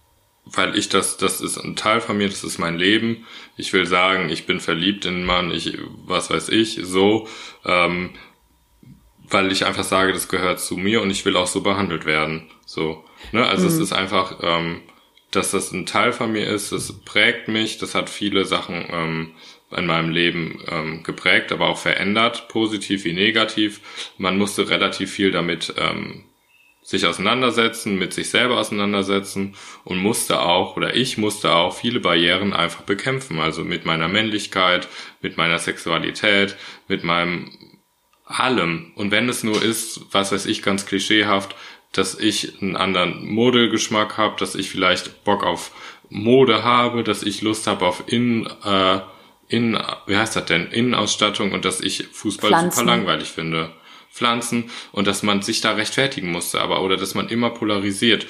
weil 0.43 0.77
ich 0.77 0.89
das, 0.89 1.15
das 1.15 1.39
ist 1.39 1.57
ein 1.57 1.77
Teil 1.77 2.01
von 2.01 2.17
mir, 2.17 2.27
das 2.27 2.43
ist 2.43 2.57
mein 2.57 2.77
Leben. 2.77 3.25
Ich 3.55 3.71
will 3.71 3.85
sagen, 3.85 4.29
ich 4.29 4.45
bin 4.45 4.59
verliebt 4.59 5.05
in 5.05 5.15
einen 5.15 5.25
Mann, 5.25 5.51
ich, 5.51 5.77
was 6.05 6.29
weiß 6.29 6.49
ich, 6.49 6.81
so, 6.83 7.29
ähm, 7.63 8.09
weil 9.29 9.53
ich 9.53 9.65
einfach 9.65 9.85
sage, 9.85 10.11
das 10.11 10.27
gehört 10.27 10.59
zu 10.59 10.75
mir 10.75 11.01
und 11.01 11.11
ich 11.11 11.23
will 11.23 11.37
auch 11.37 11.47
so 11.47 11.61
behandelt 11.61 12.03
werden. 12.05 12.49
So, 12.65 13.05
ne? 13.31 13.45
Also 13.47 13.63
mhm. 13.63 13.69
es 13.69 13.77
ist 13.79 13.93
einfach, 13.93 14.39
ähm, 14.41 14.81
dass 15.31 15.51
das 15.51 15.71
ein 15.71 15.85
Teil 15.85 16.13
von 16.13 16.31
mir 16.31 16.47
ist, 16.47 16.71
das 16.71 16.93
prägt 17.05 17.47
mich, 17.47 17.77
das 17.77 17.95
hat 17.95 18.09
viele 18.09 18.45
Sachen 18.45 18.85
ähm, 18.91 19.31
in 19.75 19.85
meinem 19.85 20.09
Leben 20.09 20.61
ähm, 20.69 21.03
geprägt, 21.03 21.51
aber 21.51 21.69
auch 21.69 21.77
verändert, 21.77 22.49
positiv 22.49 23.05
wie 23.05 23.13
negativ. 23.13 23.79
Man 24.17 24.37
musste 24.37 24.69
relativ 24.69 25.11
viel 25.11 25.31
damit 25.31 25.73
ähm, 25.77 26.25
sich 26.83 27.05
auseinandersetzen, 27.05 27.97
mit 27.97 28.13
sich 28.13 28.29
selber 28.29 28.57
auseinandersetzen 28.57 29.55
und 29.83 29.99
musste 29.99 30.41
auch, 30.41 30.75
oder 30.75 30.95
ich 30.95 31.17
musste 31.17 31.53
auch 31.53 31.75
viele 31.75 31.99
Barrieren 31.99 32.53
einfach 32.53 32.81
bekämpfen. 32.81 33.39
Also 33.39 33.63
mit 33.63 33.85
meiner 33.85 34.07
Männlichkeit, 34.07 34.87
mit 35.21 35.37
meiner 35.37 35.59
Sexualität, 35.59 36.57
mit 36.87 37.03
meinem 37.03 37.51
allem. 38.25 38.91
Und 38.95 39.11
wenn 39.11 39.29
es 39.29 39.43
nur 39.43 39.61
ist, 39.61 40.01
was 40.11 40.31
weiß 40.31 40.45
ich, 40.45 40.61
ganz 40.61 40.85
klischeehaft, 40.85 41.55
dass 41.91 42.17
ich 42.17 42.61
einen 42.61 42.75
anderen 42.75 43.27
Modegeschmack 43.27 44.17
habe, 44.17 44.35
dass 44.39 44.55
ich 44.55 44.69
vielleicht 44.69 45.23
Bock 45.23 45.43
auf 45.43 45.71
Mode 46.09 46.63
habe, 46.63 47.03
dass 47.03 47.23
ich 47.23 47.41
Lust 47.41 47.67
habe 47.67 47.85
auf 47.85 48.03
Innen, 48.07 48.47
äh, 48.63 48.99
Innen, 49.47 49.81
wie 50.07 50.17
heißt 50.17 50.35
das 50.35 50.45
denn, 50.45 50.67
Innenausstattung 50.67 51.51
und 51.51 51.65
dass 51.65 51.81
ich 51.81 52.07
Fußball 52.11 52.49
Pflanzen. 52.49 52.79
super 52.79 52.91
langweilig 52.91 53.29
finde. 53.29 53.71
Pflanzen 54.11 54.69
und 54.91 55.07
dass 55.07 55.23
man 55.23 55.41
sich 55.41 55.61
da 55.61 55.71
rechtfertigen 55.71 56.31
musste, 56.31 56.59
aber 56.59 56.81
oder 56.81 56.97
dass 56.97 57.15
man 57.15 57.29
immer 57.29 57.49
polarisiert. 57.49 58.27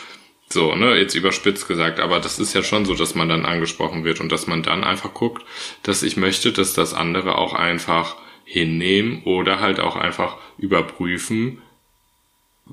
So, 0.48 0.76
ne, 0.76 0.96
jetzt 0.96 1.16
überspitzt 1.16 1.68
gesagt, 1.68 2.00
aber 2.00 2.20
das 2.20 2.38
ist 2.38 2.54
ja 2.54 2.62
schon 2.62 2.86
so, 2.86 2.94
dass 2.94 3.16
man 3.16 3.30
dann 3.30 3.46
angesprochen 3.46 4.04
wird 4.04 4.20
und 4.20 4.32
dass 4.32 4.48
man 4.48 4.64
dann 4.64 4.84
einfach 4.84 5.14
guckt, 5.14 5.44
dass 5.82 6.04
ich 6.04 6.18
möchte, 6.18 6.52
dass 6.52 6.74
das 6.74 6.94
andere 6.94 7.38
auch 7.38 7.54
einfach 7.54 8.18
hinnehmen 8.44 9.24
oder 9.24 9.60
halt 9.60 9.80
auch 9.80 9.96
einfach 9.96 10.38
überprüfen, 10.58 11.62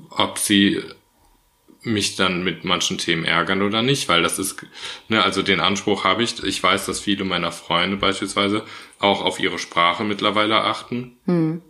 ob 0.09 0.37
sie 0.37 0.81
mich 1.81 2.15
dann 2.15 2.43
mit 2.43 2.65
manchen 2.65 2.97
Themen 2.97 3.23
ärgern 3.23 3.61
oder 3.61 3.81
nicht, 3.81 4.09
weil 4.09 4.21
das 4.21 4.37
ist, 4.37 4.65
ne, 5.07 5.23
also 5.23 5.41
den 5.41 5.59
Anspruch 5.59 6.03
habe 6.03 6.23
ich. 6.23 6.43
Ich 6.43 6.61
weiß, 6.61 6.85
dass 6.85 6.99
viele 6.99 7.23
meiner 7.23 7.51
Freunde 7.51 7.97
beispielsweise 7.97 8.63
auch 8.99 9.23
auf 9.23 9.39
ihre 9.39 9.59
Sprache 9.59 10.03
mittlerweile 10.03 10.61
achten. 10.61 11.17
Hm. 11.25 11.61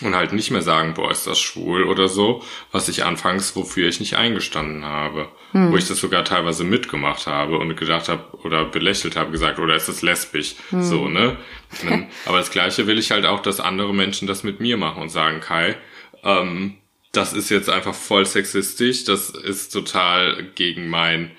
Und 0.00 0.14
halt 0.14 0.32
nicht 0.32 0.52
mehr 0.52 0.62
sagen, 0.62 0.94
boah, 0.94 1.10
ist 1.10 1.26
das 1.26 1.40
schwul 1.40 1.82
oder 1.82 2.06
so, 2.06 2.44
was 2.70 2.88
ich 2.88 3.04
anfangs, 3.04 3.56
wofür 3.56 3.88
ich 3.88 3.98
nicht 3.98 4.16
eingestanden 4.16 4.84
habe. 4.84 5.28
Wo 5.52 5.76
ich 5.76 5.88
das 5.88 5.98
sogar 5.98 6.24
teilweise 6.24 6.62
mitgemacht 6.62 7.26
habe 7.26 7.58
und 7.58 7.74
gedacht 7.74 8.08
habe 8.08 8.22
oder 8.44 8.64
belächelt 8.64 9.16
habe, 9.16 9.32
gesagt, 9.32 9.58
oder 9.58 9.74
ist 9.74 9.88
das 9.88 10.02
lesbisch? 10.02 10.54
So, 10.70 11.08
ne? 11.08 11.36
Aber 12.26 12.38
das 12.38 12.52
Gleiche 12.52 12.86
will 12.86 12.98
ich 12.98 13.10
halt 13.10 13.26
auch, 13.26 13.40
dass 13.40 13.58
andere 13.58 13.92
Menschen 13.92 14.28
das 14.28 14.44
mit 14.44 14.60
mir 14.60 14.76
machen 14.76 15.02
und 15.02 15.08
sagen, 15.08 15.40
Kai, 15.40 15.76
ähm, 16.22 16.76
das 17.12 17.32
ist 17.32 17.50
jetzt 17.50 17.70
einfach 17.70 17.94
voll 17.94 18.26
sexistisch, 18.26 19.04
das 19.04 19.30
ist 19.30 19.70
total 19.70 20.44
gegen 20.54 20.88
mein, 20.88 21.30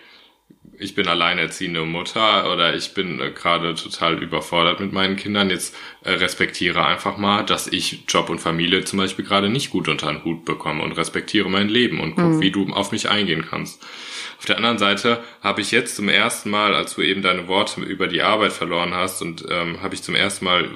ich 0.78 0.96
bin 0.96 1.08
alleinerziehende 1.08 1.86
Mutter 1.86 2.52
oder 2.52 2.74
ich 2.76 2.94
bin 2.94 3.20
äh, 3.20 3.32
gerade 3.32 3.76
total 3.76 4.22
überfordert 4.22 4.80
mit 4.80 4.94
meinen 4.94 5.16
Kindern. 5.16 5.50
Jetzt 5.50 5.76
äh, 6.04 6.12
respektiere 6.12 6.86
einfach 6.86 7.18
mal, 7.18 7.44
dass 7.44 7.68
ich 7.68 8.06
Job 8.08 8.30
und 8.30 8.40
Familie 8.40 8.84
zum 8.86 8.98
Beispiel 8.98 9.26
gerade 9.26 9.50
nicht 9.50 9.70
gut 9.70 9.88
unter 9.88 10.08
den 10.08 10.24
Hut 10.24 10.46
bekomme 10.46 10.84
und 10.84 10.94
respektiere 10.94 11.50
mein 11.50 11.70
Leben 11.70 12.00
und 12.00 12.16
guck, 12.16 12.40
wie 12.40 12.52
du 12.52 12.72
auf 12.74 12.92
mich 12.92 13.10
eingehen 13.10 13.46
kannst. 13.48 13.84
Auf 14.40 14.46
der 14.46 14.56
anderen 14.56 14.78
Seite 14.78 15.22
habe 15.42 15.60
ich 15.60 15.72
jetzt 15.72 15.98
zum 15.98 16.08
ersten 16.08 16.50
Mal, 16.50 16.74
als 16.74 16.96
du 16.96 17.02
eben 17.02 17.22
deine 17.22 17.48
Worte 17.50 17.82
über 17.82 18.08
die 18.08 18.22
Arbeit 18.22 18.54
verloren 18.54 18.94
hast 18.94 19.22
und 19.22 19.46
ähm, 19.50 19.82
habe 19.82 19.96
ich 19.96 20.02
zum 20.02 20.16
ersten 20.16 20.46
Mal 20.46 20.70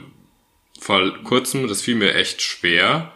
vor 0.80 1.14
kurzem, 1.24 1.68
das 1.68 1.82
fiel 1.82 1.96
mir 1.96 2.14
echt 2.14 2.42
schwer, 2.42 3.14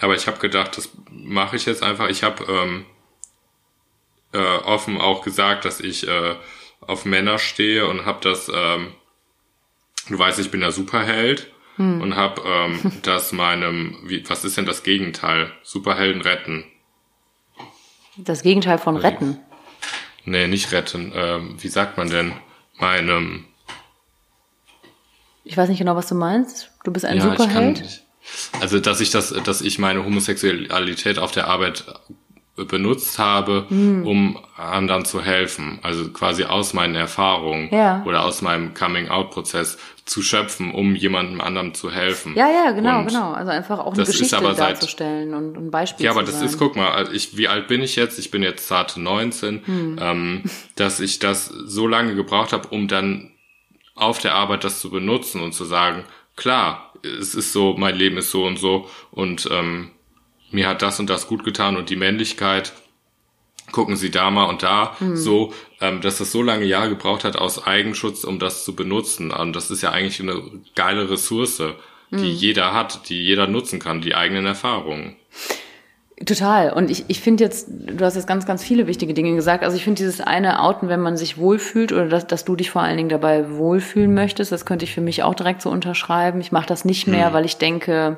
aber 0.00 0.14
ich 0.14 0.26
habe 0.26 0.38
gedacht, 0.38 0.76
das 0.76 0.90
mache 1.10 1.56
ich 1.56 1.66
jetzt 1.66 1.82
einfach. 1.82 2.08
Ich 2.08 2.22
habe 2.22 2.44
ähm, 2.48 2.86
äh, 4.32 4.38
offen 4.38 5.00
auch 5.00 5.22
gesagt, 5.22 5.64
dass 5.64 5.80
ich 5.80 6.06
äh, 6.06 6.36
auf 6.80 7.04
Männer 7.04 7.38
stehe 7.38 7.86
und 7.86 8.04
habe 8.04 8.18
das, 8.22 8.50
ähm, 8.52 8.92
du 10.08 10.18
weißt, 10.18 10.38
ich 10.38 10.50
bin 10.50 10.60
der 10.60 10.72
Superheld 10.72 11.50
und 11.76 12.14
habe 12.14 12.42
ähm, 12.46 12.92
das 13.02 13.32
meinem, 13.32 13.98
wie, 14.04 14.28
was 14.28 14.44
ist 14.44 14.56
denn 14.56 14.66
das 14.66 14.82
Gegenteil? 14.84 15.50
Superhelden 15.62 16.22
retten. 16.22 16.64
Das 18.16 18.42
Gegenteil 18.42 18.78
von 18.78 18.96
retten. 18.96 19.40
Nee, 20.24 20.46
nicht 20.46 20.70
retten. 20.72 21.12
Ähm, 21.14 21.56
wie 21.60 21.68
sagt 21.68 21.98
man 21.98 22.10
denn? 22.10 22.32
Meinem. 22.78 23.46
Ich 25.42 25.56
weiß 25.56 25.68
nicht 25.68 25.78
genau, 25.78 25.96
was 25.96 26.08
du 26.08 26.14
meinst. 26.14 26.70
Du 26.84 26.92
bist 26.92 27.04
ein 27.04 27.18
ja, 27.18 27.32
ich 27.32 27.38
kann 27.38 27.48
Superheld. 27.48 28.03
Also, 28.60 28.80
dass 28.80 29.00
ich 29.00 29.10
das, 29.10 29.30
dass 29.44 29.60
ich 29.60 29.78
meine 29.78 30.04
Homosexualität 30.04 31.18
auf 31.18 31.32
der 31.32 31.46
Arbeit 31.48 31.84
benutzt 32.56 33.18
habe, 33.18 33.66
Hm. 33.68 34.06
um 34.06 34.38
anderen 34.56 35.04
zu 35.04 35.20
helfen. 35.20 35.80
Also 35.82 36.10
quasi 36.12 36.44
aus 36.44 36.72
meinen 36.72 36.94
Erfahrungen 36.94 37.68
Ja. 37.74 38.04
oder 38.06 38.24
aus 38.24 38.42
meinem 38.42 38.74
Coming-out-Prozess 38.74 39.76
zu 40.04 40.22
schöpfen, 40.22 40.70
um 40.72 40.94
jemandem 40.94 41.40
anderem 41.40 41.74
zu 41.74 41.90
helfen. 41.90 42.34
Ja, 42.36 42.48
ja, 42.48 42.70
genau, 42.70 43.00
Und 43.00 43.06
genau. 43.08 43.32
Also 43.32 43.50
einfach 43.50 43.80
auch 43.80 43.94
eine 43.94 44.04
Geschichte 44.04 44.38
seit- 44.38 44.58
darzustellen 44.58 45.34
und 45.34 45.56
ein 45.56 45.70
Beispiel 45.72 46.04
Ja, 46.06 46.12
aber 46.12 46.22
das 46.22 46.38
sein. 46.38 46.46
ist, 46.46 46.56
guck 46.58 46.76
mal, 46.76 46.92
also 46.92 47.10
ich, 47.10 47.36
wie 47.36 47.48
alt 47.48 47.66
bin 47.66 47.82
ich 47.82 47.96
jetzt? 47.96 48.20
Ich 48.20 48.30
bin 48.30 48.44
jetzt 48.44 48.68
zarte 48.68 49.00
19, 49.00 49.62
Hm. 49.66 49.98
ähm, 50.00 50.42
dass 50.76 51.00
ich 51.00 51.18
das 51.18 51.46
so 51.46 51.88
lange 51.88 52.14
gebraucht 52.14 52.52
habe, 52.52 52.68
um 52.68 52.86
dann 52.86 53.32
auf 53.96 54.18
der 54.20 54.34
Arbeit 54.36 54.62
das 54.62 54.80
zu 54.80 54.90
benutzen 54.90 55.40
und 55.40 55.54
zu 55.54 55.64
sagen, 55.64 56.04
klar, 56.36 56.92
es 57.04 57.34
ist 57.34 57.52
so, 57.52 57.74
mein 57.76 57.94
Leben 57.96 58.16
ist 58.16 58.30
so 58.30 58.44
und 58.44 58.58
so 58.58 58.88
und 59.10 59.48
ähm, 59.50 59.90
mir 60.50 60.68
hat 60.68 60.82
das 60.82 61.00
und 61.00 61.10
das 61.10 61.26
gut 61.26 61.44
getan 61.44 61.76
und 61.76 61.90
die 61.90 61.96
Männlichkeit, 61.96 62.72
gucken 63.72 63.96
Sie 63.96 64.10
da 64.10 64.30
mal 64.30 64.44
und 64.44 64.62
da, 64.62 64.96
Hm. 64.98 65.16
so, 65.16 65.52
ähm, 65.80 66.00
dass 66.00 66.18
das 66.18 66.30
so 66.30 66.42
lange 66.42 66.64
Jahre 66.64 66.90
gebraucht 66.90 67.24
hat 67.24 67.36
aus 67.36 67.66
Eigenschutz, 67.66 68.24
um 68.24 68.38
das 68.38 68.64
zu 68.64 68.76
benutzen. 68.76 69.30
Und 69.30 69.54
das 69.54 69.70
ist 69.70 69.82
ja 69.82 69.90
eigentlich 69.90 70.20
eine 70.20 70.40
geile 70.74 71.10
Ressource, 71.10 71.62
die 72.10 72.16
Hm. 72.16 72.24
jeder 72.24 72.72
hat, 72.72 73.08
die 73.08 73.20
jeder 73.22 73.46
nutzen 73.46 73.80
kann, 73.80 74.00
die 74.00 74.14
eigenen 74.14 74.46
Erfahrungen. 74.46 75.16
Total. 76.24 76.72
Und 76.72 76.90
ich, 76.90 77.06
ich 77.08 77.20
finde 77.20 77.42
jetzt, 77.42 77.68
du 77.68 78.04
hast 78.04 78.14
jetzt 78.14 78.28
ganz, 78.28 78.46
ganz 78.46 78.62
viele 78.62 78.86
wichtige 78.86 79.14
Dinge 79.14 79.34
gesagt. 79.34 79.64
Also 79.64 79.76
ich 79.76 79.82
finde 79.82 79.98
dieses 79.98 80.20
eine 80.20 80.62
Outen, 80.62 80.88
wenn 80.88 81.00
man 81.00 81.16
sich 81.16 81.38
wohlfühlt 81.38 81.92
oder 81.92 82.06
dass, 82.08 82.26
dass 82.28 82.44
du 82.44 82.54
dich 82.54 82.70
vor 82.70 82.82
allen 82.82 82.96
Dingen 82.96 83.08
dabei 83.08 83.50
wohlfühlen 83.50 84.14
möchtest, 84.14 84.52
das 84.52 84.64
könnte 84.64 84.84
ich 84.84 84.94
für 84.94 85.00
mich 85.00 85.24
auch 85.24 85.34
direkt 85.34 85.60
so 85.60 85.70
unterschreiben. 85.70 86.40
Ich 86.40 86.52
mache 86.52 86.66
das 86.66 86.84
nicht 86.84 87.08
mehr, 87.08 87.32
weil 87.32 87.44
ich 87.44 87.56
denke, 87.56 88.16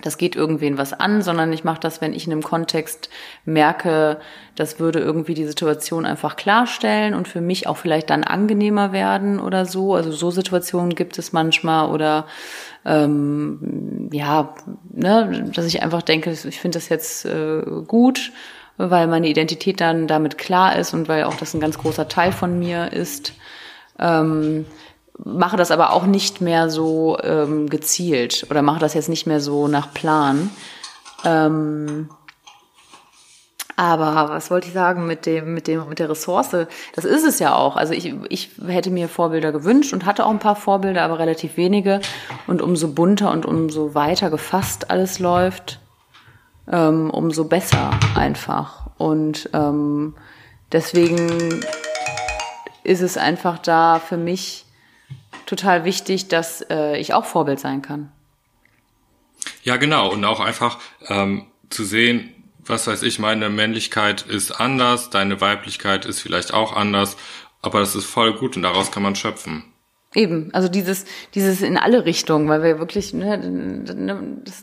das 0.00 0.16
geht 0.16 0.36
irgendwen 0.36 0.78
was 0.78 0.94
an, 0.94 1.22
sondern 1.22 1.52
ich 1.52 1.64
mache 1.64 1.80
das, 1.80 2.00
wenn 2.00 2.14
ich 2.14 2.26
in 2.26 2.32
einem 2.32 2.42
Kontext 2.42 3.10
merke, 3.44 4.18
das 4.56 4.80
würde 4.80 5.00
irgendwie 5.00 5.34
die 5.34 5.44
Situation 5.44 6.06
einfach 6.06 6.36
klarstellen 6.36 7.14
und 7.14 7.28
für 7.28 7.40
mich 7.40 7.66
auch 7.66 7.76
vielleicht 7.76 8.10
dann 8.10 8.24
angenehmer 8.24 8.92
werden 8.92 9.38
oder 9.38 9.66
so. 9.66 9.94
Also 9.94 10.10
so 10.10 10.30
Situationen 10.30 10.94
gibt 10.94 11.18
es 11.18 11.32
manchmal 11.32 11.90
oder 11.90 12.26
ähm, 12.84 14.08
ja, 14.12 14.54
ne, 14.90 15.50
dass 15.54 15.66
ich 15.66 15.82
einfach 15.82 16.02
denke, 16.02 16.30
ich 16.30 16.60
finde 16.60 16.78
das 16.78 16.88
jetzt 16.88 17.26
äh, 17.26 17.62
gut, 17.86 18.32
weil 18.78 19.06
meine 19.06 19.28
Identität 19.28 19.80
dann 19.80 20.06
damit 20.06 20.38
klar 20.38 20.76
ist 20.76 20.94
und 20.94 21.08
weil 21.08 21.24
auch 21.24 21.36
das 21.36 21.54
ein 21.54 21.60
ganz 21.60 21.78
großer 21.78 22.08
Teil 22.08 22.32
von 22.32 22.58
mir 22.58 22.92
ist. 22.92 23.34
Ähm, 23.98 24.64
mache 25.24 25.56
das 25.56 25.70
aber 25.70 25.92
auch 25.92 26.04
nicht 26.04 26.40
mehr 26.40 26.70
so 26.70 27.18
ähm, 27.22 27.68
gezielt 27.68 28.46
oder 28.50 28.62
mache 28.62 28.80
das 28.80 28.94
jetzt 28.94 29.08
nicht 29.08 29.26
mehr 29.26 29.40
so 29.40 29.68
nach 29.68 29.92
Plan. 29.92 30.50
Ähm, 31.24 32.08
aber 33.76 34.28
was 34.28 34.50
wollte 34.50 34.68
ich 34.68 34.74
sagen 34.74 35.06
mit 35.06 35.24
dem, 35.24 35.54
mit 35.54 35.66
dem, 35.66 35.88
mit 35.88 35.98
der 35.98 36.10
Ressource? 36.10 36.50
Das 36.94 37.04
ist 37.04 37.24
es 37.24 37.38
ja 37.38 37.54
auch. 37.54 37.76
Also 37.76 37.94
ich, 37.94 38.14
ich 38.28 38.50
hätte 38.66 38.90
mir 38.90 39.08
Vorbilder 39.08 39.50
gewünscht 39.50 39.92
und 39.92 40.04
hatte 40.04 40.26
auch 40.26 40.30
ein 40.30 40.38
paar 40.38 40.56
Vorbilder, 40.56 41.02
aber 41.02 41.18
relativ 41.18 41.56
wenige. 41.56 42.00
Und 42.46 42.60
umso 42.60 42.88
bunter 42.88 43.30
und 43.30 43.46
umso 43.46 43.94
weiter 43.94 44.30
gefasst 44.30 44.90
alles 44.90 45.18
läuft, 45.18 45.80
ähm, 46.70 47.10
umso 47.10 47.44
besser 47.44 47.90
einfach. 48.14 48.90
Und 48.98 49.48
ähm, 49.54 50.14
deswegen 50.70 51.64
ist 52.84 53.00
es 53.00 53.16
einfach 53.16 53.58
da 53.58 53.98
für 54.00 54.18
mich 54.18 54.66
total 55.52 55.84
wichtig, 55.84 56.28
dass 56.28 56.64
äh, 56.70 56.96
ich 56.96 57.12
auch 57.12 57.26
Vorbild 57.26 57.60
sein 57.60 57.82
kann. 57.82 58.10
Ja, 59.62 59.76
genau. 59.76 60.10
Und 60.10 60.24
auch 60.24 60.40
einfach 60.40 60.78
ähm, 61.08 61.46
zu 61.68 61.84
sehen, 61.84 62.30
was 62.64 62.86
weiß 62.86 63.02
ich, 63.02 63.18
meine 63.18 63.50
Männlichkeit 63.50 64.22
ist 64.22 64.52
anders, 64.52 65.10
deine 65.10 65.42
Weiblichkeit 65.42 66.06
ist 66.06 66.20
vielleicht 66.20 66.54
auch 66.54 66.74
anders, 66.74 67.18
aber 67.60 67.80
das 67.80 67.94
ist 67.94 68.06
voll 68.06 68.32
gut 68.32 68.56
und 68.56 68.62
daraus 68.62 68.90
kann 68.90 69.02
man 69.02 69.14
schöpfen. 69.14 69.64
Eben, 70.14 70.54
also 70.54 70.68
dieses, 70.68 71.04
dieses 71.34 71.60
in 71.60 71.76
alle 71.76 72.06
Richtungen, 72.06 72.48
weil 72.48 72.62
wir 72.62 72.78
wirklich, 72.78 73.12
ne, 73.12 73.36
ne, 73.36 74.38
das, 74.44 74.62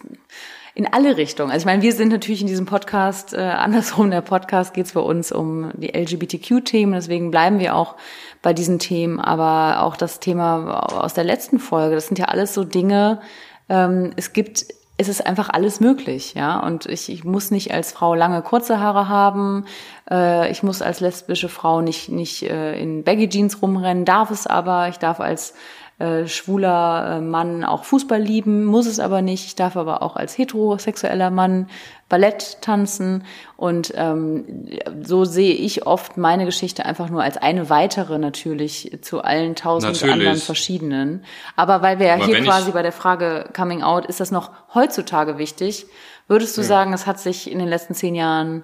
in 0.79 0.87
alle 0.93 1.17
Richtungen. 1.17 1.51
Also 1.51 1.63
ich 1.63 1.65
meine, 1.65 1.81
wir 1.81 1.91
sind 1.91 2.07
natürlich 2.07 2.39
in 2.39 2.47
diesem 2.47 2.65
Podcast, 2.65 3.33
äh, 3.33 3.39
andersrum, 3.41 4.11
der 4.11 4.21
Podcast 4.21 4.73
geht 4.73 4.85
es 4.85 4.93
bei 4.93 5.01
uns 5.01 5.29
um 5.29 5.71
die 5.75 5.93
LGBTQ-Themen, 5.93 6.93
deswegen 6.93 7.31
bleiben 7.31 7.59
wir 7.59 7.75
auch 7.75 7.97
bei 8.41 8.53
diesen 8.53 8.79
Themen, 8.79 9.19
aber 9.19 9.83
auch 9.83 9.97
das 9.97 10.21
Thema 10.21 10.79
aus 11.03 11.13
der 11.13 11.25
letzten 11.25 11.59
Folge, 11.59 11.95
das 11.95 12.07
sind 12.07 12.17
ja 12.17 12.25
alles 12.25 12.53
so 12.53 12.63
Dinge, 12.63 13.19
ähm, 13.67 14.11
es 14.15 14.31
gibt 14.31 14.67
es 14.95 15.07
ist 15.07 15.25
einfach 15.25 15.49
alles 15.49 15.79
möglich, 15.79 16.33
ja. 16.33 16.59
Und 16.59 16.85
ich, 16.85 17.09
ich 17.09 17.23
muss 17.23 17.51
nicht 17.51 17.73
als 17.73 17.93
Frau 17.93 18.15
lange 18.15 18.41
kurze 18.41 18.81
Haare 18.81 19.07
haben. 19.07 19.63
Äh, 20.11 20.51
ich 20.51 20.61
muss 20.61 20.81
als 20.81 20.99
lesbische 20.99 21.47
Frau 21.47 21.79
nicht 21.79 22.09
nicht 22.09 22.43
äh, 22.43 22.77
in 22.77 23.05
Baggy 23.05 23.29
Jeans 23.29 23.61
rumrennen, 23.61 24.03
darf 24.03 24.29
es 24.29 24.45
aber. 24.45 24.89
Ich 24.89 24.97
darf 24.97 25.21
als 25.21 25.53
äh, 25.99 26.27
schwuler 26.27 27.17
äh, 27.17 27.21
Mann 27.21 27.65
auch 27.65 27.83
Fußball 27.83 28.21
lieben, 28.21 28.63
muss 28.63 28.85
es 28.85 28.99
aber 28.99 29.21
nicht. 29.21 29.45
Ich 29.45 29.55
darf 29.55 29.75
aber 29.75 30.01
auch 30.01 30.15
als 30.15 30.37
heterosexueller 30.37 31.29
Mann 31.29 31.67
Ballett 32.07 32.61
tanzen. 32.61 33.25
Und 33.57 33.91
ähm, 33.95 34.69
so 35.03 35.25
sehe 35.25 35.53
ich 35.53 35.85
oft 35.85 36.15
meine 36.15 36.45
Geschichte 36.45 36.85
einfach 36.85 37.09
nur 37.09 37.21
als 37.21 37.35
eine 37.35 37.69
weitere 37.69 38.17
natürlich 38.17 38.97
zu 39.01 39.21
allen 39.21 39.55
tausend 39.55 39.93
Natürlich. 39.93 40.13
anderen 40.13 40.37
verschiedenen. 40.37 41.25
Aber 41.57 41.81
weil 41.81 41.99
wir 41.99 42.07
ja 42.07 42.15
Aber 42.15 42.25
hier 42.25 42.41
quasi 42.43 42.71
bei 42.71 42.81
der 42.81 42.93
Frage 42.93 43.49
Coming 43.53 43.83
Out, 43.83 44.05
ist 44.05 44.21
das 44.21 44.31
noch 44.31 44.51
heutzutage 44.73 45.37
wichtig? 45.37 45.85
Würdest 46.29 46.57
du 46.57 46.63
sagen, 46.63 46.93
es 46.93 47.07
hat 47.07 47.19
sich 47.19 47.51
in 47.51 47.59
den 47.59 47.67
letzten 47.67 47.93
zehn 47.93 48.15
Jahren 48.15 48.63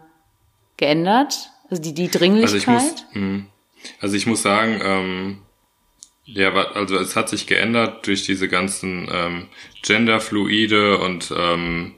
geändert? 0.78 1.52
Also 1.70 1.82
die, 1.82 1.94
die 1.94 2.10
Dringlichkeit? 2.10 2.68
Also 2.68 2.82
ich 2.82 2.94
muss, 2.94 3.06
mh. 3.14 3.44
also 4.00 4.16
ich 4.16 4.26
muss 4.26 4.42
sagen, 4.42 4.80
ähm, 4.82 5.42
ja, 6.26 6.52
also 6.54 6.98
es 6.98 7.16
hat 7.16 7.30
sich 7.30 7.48
geändert 7.48 8.08
durch 8.08 8.24
diese 8.24 8.48
ganzen 8.48 9.08
ähm, 9.12 9.48
Genderfluide 9.84 10.98
und 10.98 11.32
ähm, 11.38 11.94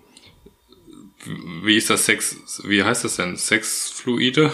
wie 1.64 1.76
ist 1.76 1.90
das 1.90 2.06
Sex, 2.06 2.64
wie 2.66 2.84
heißt 2.84 3.04
das 3.04 3.18
denn? 3.18 3.38
Sexfluide? 3.38 4.52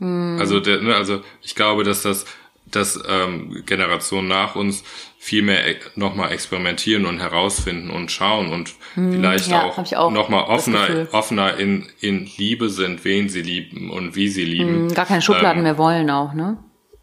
Also 0.00 0.60
der, 0.60 0.80
ne, 0.80 0.94
also 0.94 1.22
ich 1.42 1.56
glaube, 1.56 1.82
dass 1.82 2.02
das, 2.02 2.24
dass 2.66 3.02
ähm, 3.08 3.64
Generationen 3.66 4.28
nach 4.28 4.54
uns 4.54 4.84
viel 5.18 5.42
mehr 5.42 5.66
e 5.66 5.76
nochmal 5.96 6.30
experimentieren 6.30 7.04
und 7.04 7.18
herausfinden 7.18 7.90
und 7.90 8.12
schauen 8.12 8.52
und 8.52 8.74
vielleicht 8.94 9.48
ja, 9.48 9.64
auch, 9.64 9.76
auch 9.76 10.10
nochmal 10.12 10.44
offener, 10.44 11.08
offener 11.10 11.56
in, 11.56 11.88
in 12.00 12.28
Liebe 12.36 12.68
sind, 12.68 13.04
wen 13.04 13.28
sie 13.28 13.42
lieben 13.42 13.90
und 13.90 14.14
wie 14.14 14.28
sie 14.28 14.44
lieben. 14.44 14.94
Gar 14.94 15.06
keine 15.06 15.22
Schubladen 15.22 15.64
mehr 15.64 15.78
wollen 15.78 16.08
auch, 16.10 16.32
ne? 16.32 16.58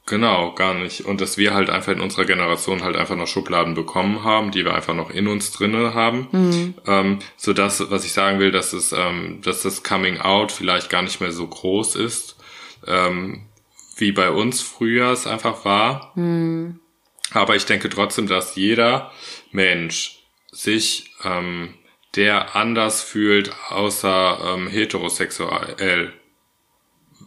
Genau, 0.07 0.51
gar 0.53 0.75
nicht. 0.75 1.01
Und 1.05 1.19
dass 1.19 1.37
wir 1.37 1.55
halt 1.55 1.71
einfach 1.71 1.91
in 1.91 1.99
unserer 1.99 2.25
Generation 2.25 2.83
halt 2.83 2.95
einfach 2.95 3.15
noch 3.15 3.25
Schubladen 3.25 3.73
bekommen 3.73 4.23
haben, 4.23 4.51
die 4.51 4.63
wir 4.63 4.75
einfach 4.75 4.93
noch 4.93 5.09
in 5.09 5.27
uns 5.27 5.51
drinne 5.51 5.95
haben. 5.95 6.27
Ähm, 6.85 7.19
so 7.37 7.53
dass, 7.53 7.89
was 7.89 8.05
ich 8.05 8.13
sagen 8.13 8.37
will, 8.39 8.51
dass 8.51 8.71
es, 8.73 8.91
ähm, 8.91 9.39
dass 9.41 9.63
das 9.63 9.81
Coming 9.81 10.19
Out 10.19 10.51
vielleicht 10.51 10.91
gar 10.91 11.01
nicht 11.01 11.21
mehr 11.21 11.31
so 11.31 11.47
groß 11.47 11.95
ist, 11.95 12.35
ähm, 12.85 13.45
wie 13.97 14.11
bei 14.11 14.29
uns 14.29 14.61
früher 14.61 15.11
es 15.11 15.25
einfach 15.25 15.65
war. 15.65 16.11
Aber 17.31 17.55
ich 17.55 17.65
denke 17.65 17.89
trotzdem, 17.89 18.27
dass 18.27 18.55
jeder 18.55 19.11
Mensch 19.51 20.19
sich, 20.51 21.11
ähm, 21.23 21.73
der 22.15 22.55
anders 22.55 23.01
fühlt, 23.01 23.51
außer 23.69 24.53
ähm, 24.53 24.67
heterosexuell, 24.67 26.13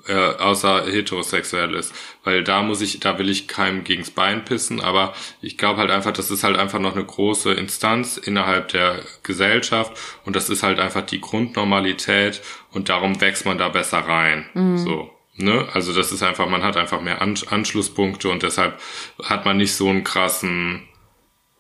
äh, 0.09 0.37
außer 0.39 0.87
heterosexuell 0.87 1.75
ist. 1.75 1.95
Weil 2.25 2.43
da 2.43 2.63
muss 2.63 2.81
ich, 2.81 3.01
da 3.01 3.19
will 3.19 3.29
ich 3.29 3.47
keinem 3.47 3.85
gegens 3.85 4.11
Bein 4.11 4.45
pissen, 4.45 4.81
aber 4.81 5.15
ich 5.41 5.59
glaube 5.59 5.81
halt 5.81 5.91
einfach, 5.91 6.13
das 6.13 6.31
ist 6.31 6.45
halt 6.45 6.57
einfach 6.57 6.79
noch 6.79 6.95
eine 6.95 7.05
große 7.05 7.53
Instanz 7.53 8.17
innerhalb 8.17 8.69
der 8.69 9.01
Gesellschaft 9.23 9.93
und 10.25 10.35
das 10.35 10.51
ist 10.51 10.63
halt 10.63 10.81
einfach 10.81 11.03
die 11.03 11.21
Grundnormalität 11.21 12.43
und 12.73 12.89
darum 12.89 13.21
wächst 13.21 13.47
man 13.47 13.59
da 13.59 13.69
besser 13.69 13.99
rein. 13.99 14.47
So. 14.77 15.11
Ne? 15.37 15.69
Also 15.73 15.95
das 15.95 16.11
ist 16.11 16.23
einfach, 16.23 16.49
man 16.49 16.65
hat 16.65 16.77
einfach 16.77 17.01
mehr 17.01 17.23
An 17.23 17.35
Anschlusspunkte 17.49 18.29
und 18.29 18.43
deshalb 18.43 18.81
hat 19.23 19.45
man 19.45 19.57
nicht 19.57 19.75
so 19.75 19.89
einen 19.89 20.03
krassen 20.03 20.89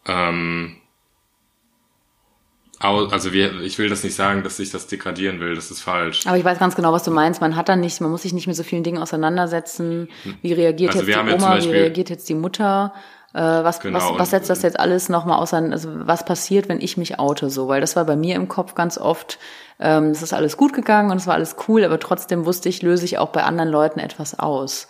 ähm, 0.07 0.77
also 2.81 3.33
wir, 3.33 3.61
ich 3.61 3.79
will 3.79 3.89
das 3.89 4.05
nicht 4.05 4.15
sagen, 4.15 4.43
dass 4.43 4.59
ich 4.59 4.71
das 4.71 4.87
degradieren 4.87 5.41
will, 5.41 5.55
das 5.55 5.71
ist 5.71 5.81
falsch. 5.83 6.27
Aber 6.27 6.37
ich 6.37 6.45
weiß 6.45 6.59
ganz 6.59 6.77
genau, 6.77 6.93
was 6.93 7.03
du 7.03 7.11
meinst. 7.11 7.41
Man 7.41 7.57
hat 7.57 7.69
dann 7.69 7.81
nicht, 7.81 8.01
man 8.01 8.11
muss 8.11 8.23
sich 8.23 8.33
nicht 8.33 8.47
mit 8.47 8.57
so 8.57 8.63
vielen 8.63 8.85
Dingen 8.85 8.99
auseinandersetzen. 8.99 10.09
Wie 10.43 10.53
reagiert 10.53 10.95
Also 10.95 11.05
jetzt 11.05 11.19
die 11.19 11.29
jetzt 11.31 11.43
Oma, 11.43 11.61
zum 11.61 11.71
wie 11.71 11.75
reagiert 11.75 12.11
jetzt 12.11 12.29
die 12.29 12.35
Mutter? 12.35 12.93
Äh, 13.35 13.41
was, 13.41 13.81
Genau, 13.81 13.99
was, 13.99 14.19
was 14.19 14.31
setzt 14.31 14.49
das 14.51 14.63
jetzt 14.63 14.79
alles 14.79 15.09
nochmal 15.09 15.39
auseinander? 15.39 15.75
Also 15.75 15.91
was 15.93 16.25
passiert, 16.25 16.69
wenn 16.69 16.81
ich 16.81 16.97
mich 16.97 17.19
oute 17.19 17.51
so? 17.51 17.69
Weil 17.69 17.81
das 17.81 17.97
war 17.97 18.05
bei 18.05 18.17
mir 18.17 18.37
im 18.37 18.49
Kopf 18.49 18.75
ganz 18.75 18.97
oft, 18.97 19.39
ähm, 19.81 20.11
es 20.11 20.23
ist 20.23 20.33
alles 20.33 20.57
gut 20.57 20.73
gegangen 20.73 21.11
und 21.11 21.19
es 21.19 21.27
war 21.27 21.35
alles 21.35 21.57
cool, 21.69 21.85
aber 21.85 21.99
trotzdem 21.99 22.47
wusste 22.47 22.69
ich, 22.69 22.83
löse 22.83 23.05
ich 23.05 23.19
auch 23.19 23.29
bei 23.29 23.43
anderen 23.43 23.71
Leuten 23.71 24.01
etwas 24.01 24.39
aus. 24.39 24.89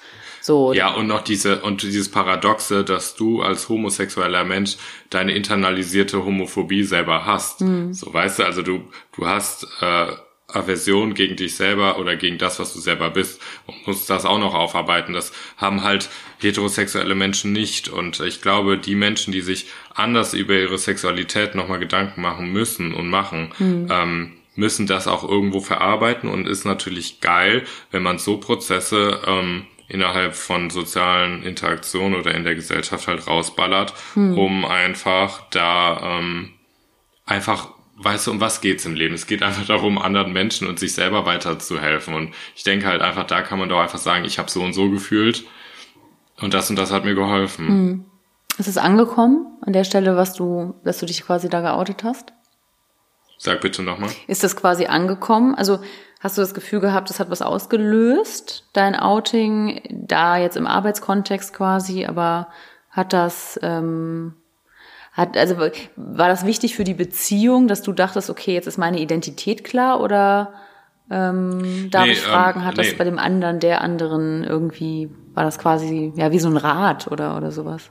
So, 0.49 0.73
Ja, 0.73 0.95
und 0.95 1.07
noch 1.07 1.21
diese, 1.21 1.61
und 1.61 1.83
dieses 1.83 2.11
Paradoxe, 2.11 2.83
dass 2.83 3.15
du 3.15 3.43
als 3.43 3.69
homosexueller 3.69 4.45
Mensch 4.45 4.77
deine 5.11 5.33
internalisierte 5.33 6.25
Homophobie 6.25 6.85
selber 6.85 7.27
hast. 7.27 7.63
So, 7.93 8.15
weißt 8.15 8.39
du, 8.39 8.45
also 8.45 8.63
du, 8.63 8.83
du 9.15 9.27
hast, 9.27 9.67
äh, 9.83 10.07
Aversion 10.51 11.13
gegen 11.13 11.37
dich 11.37 11.55
selber 11.57 11.99
oder 11.99 12.17
gegen 12.17 12.39
das, 12.39 12.59
was 12.59 12.73
du 12.73 12.81
selber 12.81 13.11
bist 13.11 13.43
und 13.67 13.87
musst 13.87 14.09
das 14.09 14.25
auch 14.25 14.39
noch 14.39 14.55
aufarbeiten. 14.55 15.13
Das 15.13 15.33
haben 15.59 15.85
halt 15.85 16.09
heterosexuelle 16.39 17.15
Menschen 17.15 17.53
nicht. 17.53 17.91
Und 17.91 18.19
ich 18.21 18.41
glaube, 18.41 18.79
die 18.79 18.95
Menschen, 18.95 19.31
die 19.31 19.43
sich 19.43 19.67
anders 19.95 20.33
über 20.33 20.55
ihre 20.55 20.79
Sexualität 20.79 21.55
nochmal 21.55 21.79
Gedanken 21.79 22.23
machen 22.23 22.51
müssen 22.51 22.95
und 22.95 23.11
machen, 23.11 23.53
ähm, 23.91 24.33
müssen 24.55 24.87
das 24.87 25.07
auch 25.07 25.29
irgendwo 25.29 25.61
verarbeiten 25.61 26.31
und 26.31 26.49
ist 26.49 26.65
natürlich 26.65 27.21
geil, 27.21 27.65
wenn 27.91 28.03
man 28.03 28.19
so 28.19 28.39
Prozesse 28.39 29.21
ähm, 29.27 29.67
innerhalb 29.89 30.35
von 30.35 30.71
sozialen 30.71 31.43
Interaktionen 31.43 32.19
oder 32.19 32.35
in 32.35 32.45
der 32.45 32.55
Gesellschaft 32.55 33.09
halt 33.09 33.27
rausballert, 33.27 33.95
um 34.37 34.65
einfach 34.65 35.49
da 35.51 36.19
ähm, 36.19 36.53
einfach, 37.25 37.71
weißt 37.97 38.27
du, 38.27 38.33
um 38.33 38.41
was 38.41 38.61
geht's 38.61 38.85
im 38.85 38.95
Leben? 38.95 39.15
Es 39.15 39.27
geht 39.27 39.43
einfach 39.43 39.67
darum, 39.67 39.99
anderen 39.99 40.33
Menschen 40.33 40.69
und 40.69 40.79
sich 40.79 40.93
selber 40.93 41.25
weiterzuhelfen. 41.25 42.15
Und 42.15 42.35
ich 42.55 42.65
denke 42.65 42.87
halt 42.87 43.01
einfach, 43.01 43.25
da 43.25 43.41
kann 43.43 43.59
man 43.59 43.69
doch 43.69 43.81
einfach 43.81 43.99
sagen, 43.99 44.25
ich 44.25 44.39
habe 44.39 44.51
so 44.51 44.63
und 44.63 44.75
so 44.75 44.91
gefühlt 44.91 45.45
und 46.41 46.55
das 46.55 46.69
und 46.71 46.77
das 46.77 46.93
hat 46.93 47.05
mir 47.05 47.15
geholfen. 47.15 48.05
ist 48.59 48.69
es 48.69 48.77
angekommen 48.77 49.47
an 49.63 49.73
der 49.73 49.85
Stelle, 49.85 50.17
was 50.17 50.35
du, 50.35 50.75
dass 50.85 50.99
du 50.99 51.07
dich 51.07 51.25
quasi 51.25 51.49
da 51.49 51.61
geoutet 51.61 52.05
hast? 52.05 52.33
Sag 53.39 53.61
bitte 53.61 53.83
nochmal. 53.83 54.11
Ist 54.27 54.43
das 54.43 54.57
quasi 54.57 54.87
angekommen? 54.87 55.55
Also 55.55 55.79
hast 56.21 56.37
du 56.37 56.43
das 56.43 56.55
Gefühl 56.55 56.81
gehabt, 56.81 57.11
das 57.11 57.21
hat 57.21 57.31
was 57.31 57.43
ausgelöst, 57.43 58.65
dein 58.73 58.97
Outing, 58.97 59.83
da 59.91 60.37
jetzt 60.37 60.57
im 60.57 60.67
Arbeitskontext 60.67 61.53
quasi, 61.53 62.07
aber 62.07 62.49
hat 62.91 63.13
das, 63.13 63.59
ähm, 63.63 64.35
hat, 65.13 65.37
also 65.37 65.59
war 65.97 66.29
das 66.29 66.45
wichtig 66.45 66.75
für 66.75 66.85
die 66.85 66.95
Beziehung, 66.95 67.69
dass 67.69 67.83
du 67.83 67.93
dachtest, 67.93 68.31
okay, 68.31 68.55
jetzt 68.55 68.67
ist 68.67 68.79
meine 68.79 69.01
Identität 69.01 69.65
klar 69.65 70.01
oder 70.01 70.53
ähm, 71.11 71.91
darf 71.91 72.07
Nee, 72.07 72.13
ich 72.13 72.21
fragen, 72.21 72.61
ähm, 72.61 72.67
hat 72.67 72.79
das 72.79 72.89
nee. 72.89 72.95
bei 72.99 73.05
dem 73.05 73.19
anderen, 73.19 73.61
der 73.61 73.81
anderen 73.81 74.45
irgendwie, 74.45 75.09
war 75.35 75.45
das 75.45 75.59
quasi, 75.59 76.13
ja, 76.17 76.33
wie 76.33 76.39
so 76.39 76.49
ein 76.49 76.57
Rat 76.57 77.07
oder, 77.11 77.37
oder 77.37 77.53
sowas? 77.53 77.91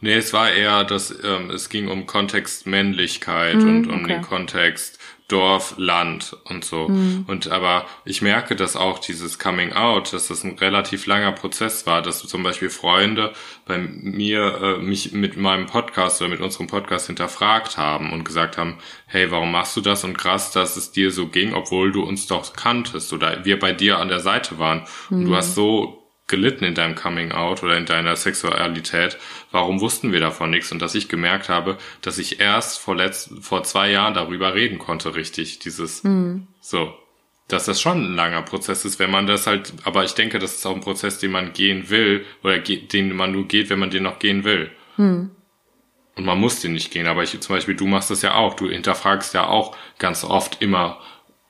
Nee, 0.00 0.14
es 0.14 0.32
war 0.32 0.50
eher, 0.50 0.84
dass 0.84 1.10
ähm, 1.24 1.50
es 1.50 1.70
ging 1.70 1.88
um 1.88 2.06
Kontext 2.06 2.66
Männlichkeit 2.66 3.54
und 3.54 3.86
um 3.88 4.02
okay. 4.02 4.14
den 4.14 4.22
Kontext 4.22 4.98
Dorf, 5.28 5.74
Land 5.78 6.36
und 6.44 6.64
so. 6.64 6.84
Und 7.26 7.50
aber 7.50 7.86
ich 8.04 8.20
merke, 8.20 8.56
dass 8.56 8.76
auch 8.76 8.98
dieses 8.98 9.38
Coming 9.38 9.72
Out, 9.72 10.12
dass 10.12 10.28
das 10.28 10.44
ein 10.44 10.58
relativ 10.58 11.06
langer 11.06 11.32
Prozess 11.32 11.86
war, 11.86 12.02
dass 12.02 12.18
zum 12.18 12.42
Beispiel 12.42 12.68
Freunde 12.68 13.32
bei 13.64 13.78
mir 13.78 14.60
äh, 14.60 14.82
mich 14.82 15.12
mit 15.12 15.38
meinem 15.38 15.66
Podcast 15.66 16.20
oder 16.20 16.30
mit 16.30 16.40
unserem 16.40 16.66
Podcast 16.66 17.06
hinterfragt 17.06 17.78
haben 17.78 18.12
und 18.12 18.24
gesagt 18.24 18.58
haben, 18.58 18.78
hey, 19.06 19.30
warum 19.30 19.50
machst 19.50 19.74
du 19.76 19.80
das? 19.80 20.04
Und 20.04 20.18
krass, 20.18 20.50
dass 20.50 20.76
es 20.76 20.92
dir 20.92 21.10
so 21.10 21.28
ging, 21.28 21.54
obwohl 21.54 21.90
du 21.90 22.02
uns 22.02 22.26
doch 22.26 22.52
kanntest 22.52 23.12
oder 23.14 23.44
wir 23.46 23.58
bei 23.58 23.72
dir 23.72 23.98
an 23.98 24.08
der 24.08 24.20
Seite 24.20 24.58
waren. 24.58 24.84
Und 25.08 25.24
du 25.24 25.34
hast 25.34 25.54
so 25.54 26.03
gelitten 26.26 26.64
in 26.64 26.74
deinem 26.74 26.94
Coming 26.94 27.32
Out 27.32 27.62
oder 27.62 27.76
in 27.76 27.86
deiner 27.86 28.16
Sexualität, 28.16 29.18
warum 29.50 29.80
wussten 29.80 30.10
wir 30.12 30.20
davon 30.20 30.50
nichts? 30.50 30.72
Und 30.72 30.80
dass 30.80 30.94
ich 30.94 31.08
gemerkt 31.08 31.48
habe, 31.48 31.76
dass 32.00 32.18
ich 32.18 32.40
erst 32.40 32.78
vor, 32.78 32.96
letzt, 32.96 33.30
vor 33.42 33.62
zwei 33.62 33.90
Jahren 33.90 34.14
darüber 34.14 34.54
reden 34.54 34.78
konnte, 34.78 35.14
richtig, 35.14 35.58
dieses, 35.58 36.02
so, 36.60 36.94
dass 37.48 37.66
das 37.66 37.80
schon 37.80 38.02
ein 38.02 38.16
langer 38.16 38.40
Prozess 38.42 38.86
ist, 38.86 38.98
wenn 38.98 39.10
man 39.10 39.26
das 39.26 39.46
halt, 39.46 39.74
aber 39.84 40.04
ich 40.04 40.14
denke, 40.14 40.38
das 40.38 40.54
ist 40.54 40.66
auch 40.66 40.74
ein 40.74 40.80
Prozess, 40.80 41.18
den 41.18 41.30
man 41.30 41.52
gehen 41.52 41.90
will, 41.90 42.24
oder 42.42 42.58
den 42.58 43.14
man 43.14 43.32
nur 43.32 43.46
geht, 43.46 43.68
wenn 43.68 43.78
man 43.78 43.90
den 43.90 44.04
noch 44.04 44.18
gehen 44.18 44.44
will. 44.44 44.70
Und 46.16 46.24
man 46.24 46.38
muss 46.38 46.60
den 46.60 46.72
nicht 46.72 46.90
gehen, 46.90 47.06
aber 47.06 47.22
ich, 47.22 47.38
zum 47.40 47.56
Beispiel, 47.56 47.74
du 47.74 47.86
machst 47.86 48.10
das 48.10 48.22
ja 48.22 48.34
auch, 48.34 48.54
du 48.54 48.70
hinterfragst 48.70 49.34
ja 49.34 49.46
auch 49.48 49.76
ganz 49.98 50.24
oft 50.24 50.62
immer, 50.62 51.00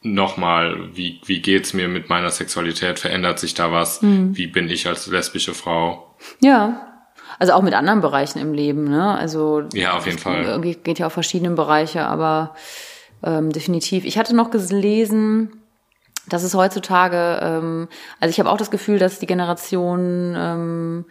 nochmal, 0.04 0.94
wie, 0.94 1.20
wie 1.24 1.40
geht's 1.40 1.72
mir 1.72 1.88
mit 1.88 2.08
meiner 2.08 2.30
Sexualität? 2.30 2.98
Verändert 2.98 3.38
sich 3.38 3.54
da 3.54 3.72
was? 3.72 4.00
Wie 4.02 4.46
bin 4.46 4.68
ich 4.68 4.86
als 4.86 5.06
lesbische 5.06 5.54
Frau? 5.54 6.14
Ja. 6.40 6.94
Also 7.38 7.54
auch 7.54 7.62
mit 7.62 7.74
anderen 7.74 8.00
Bereichen 8.00 8.38
im 8.38 8.52
Leben, 8.52 8.84
ne? 8.84 9.16
Also 9.16 9.64
Ja, 9.72 9.96
auf 9.96 10.06
jeden 10.06 10.18
Fall. 10.18 10.44
Irgendwie 10.44 10.74
geht 10.74 10.98
ja 10.98 11.06
auf 11.06 11.12
verschiedene 11.12 11.54
Bereiche, 11.54 12.06
aber 12.06 12.54
ähm, 13.24 13.50
definitiv. 13.50 14.04
Ich 14.04 14.18
hatte 14.18 14.36
noch 14.36 14.50
gelesen, 14.50 15.64
dass 16.28 16.42
es 16.42 16.54
heutzutage, 16.54 17.40
ähm, 17.42 17.88
also 18.20 18.30
ich 18.30 18.38
habe 18.38 18.50
auch 18.50 18.56
das 18.56 18.70
Gefühl, 18.70 18.98
dass 18.98 19.18
die 19.18 19.26
Generation 19.26 20.34
ähm, 20.36 21.04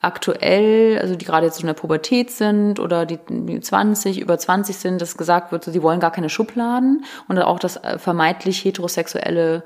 aktuell, 0.00 0.98
also 0.98 1.14
die 1.14 1.24
gerade 1.24 1.46
jetzt 1.46 1.56
so 1.56 1.62
in 1.62 1.66
der 1.66 1.74
Pubertät 1.74 2.30
sind 2.30 2.80
oder 2.80 3.04
die, 3.04 3.18
die 3.28 3.60
20, 3.60 4.20
über 4.20 4.38
20 4.38 4.76
sind, 4.76 5.00
dass 5.00 5.16
gesagt 5.16 5.52
wird, 5.52 5.64
so, 5.64 5.70
sie 5.70 5.82
wollen 5.82 6.00
gar 6.00 6.10
keine 6.10 6.30
Schubladen 6.30 7.04
und 7.28 7.38
auch 7.38 7.58
das 7.58 7.76
äh, 7.76 7.98
vermeintlich 7.98 8.64
heterosexuelle 8.64 9.62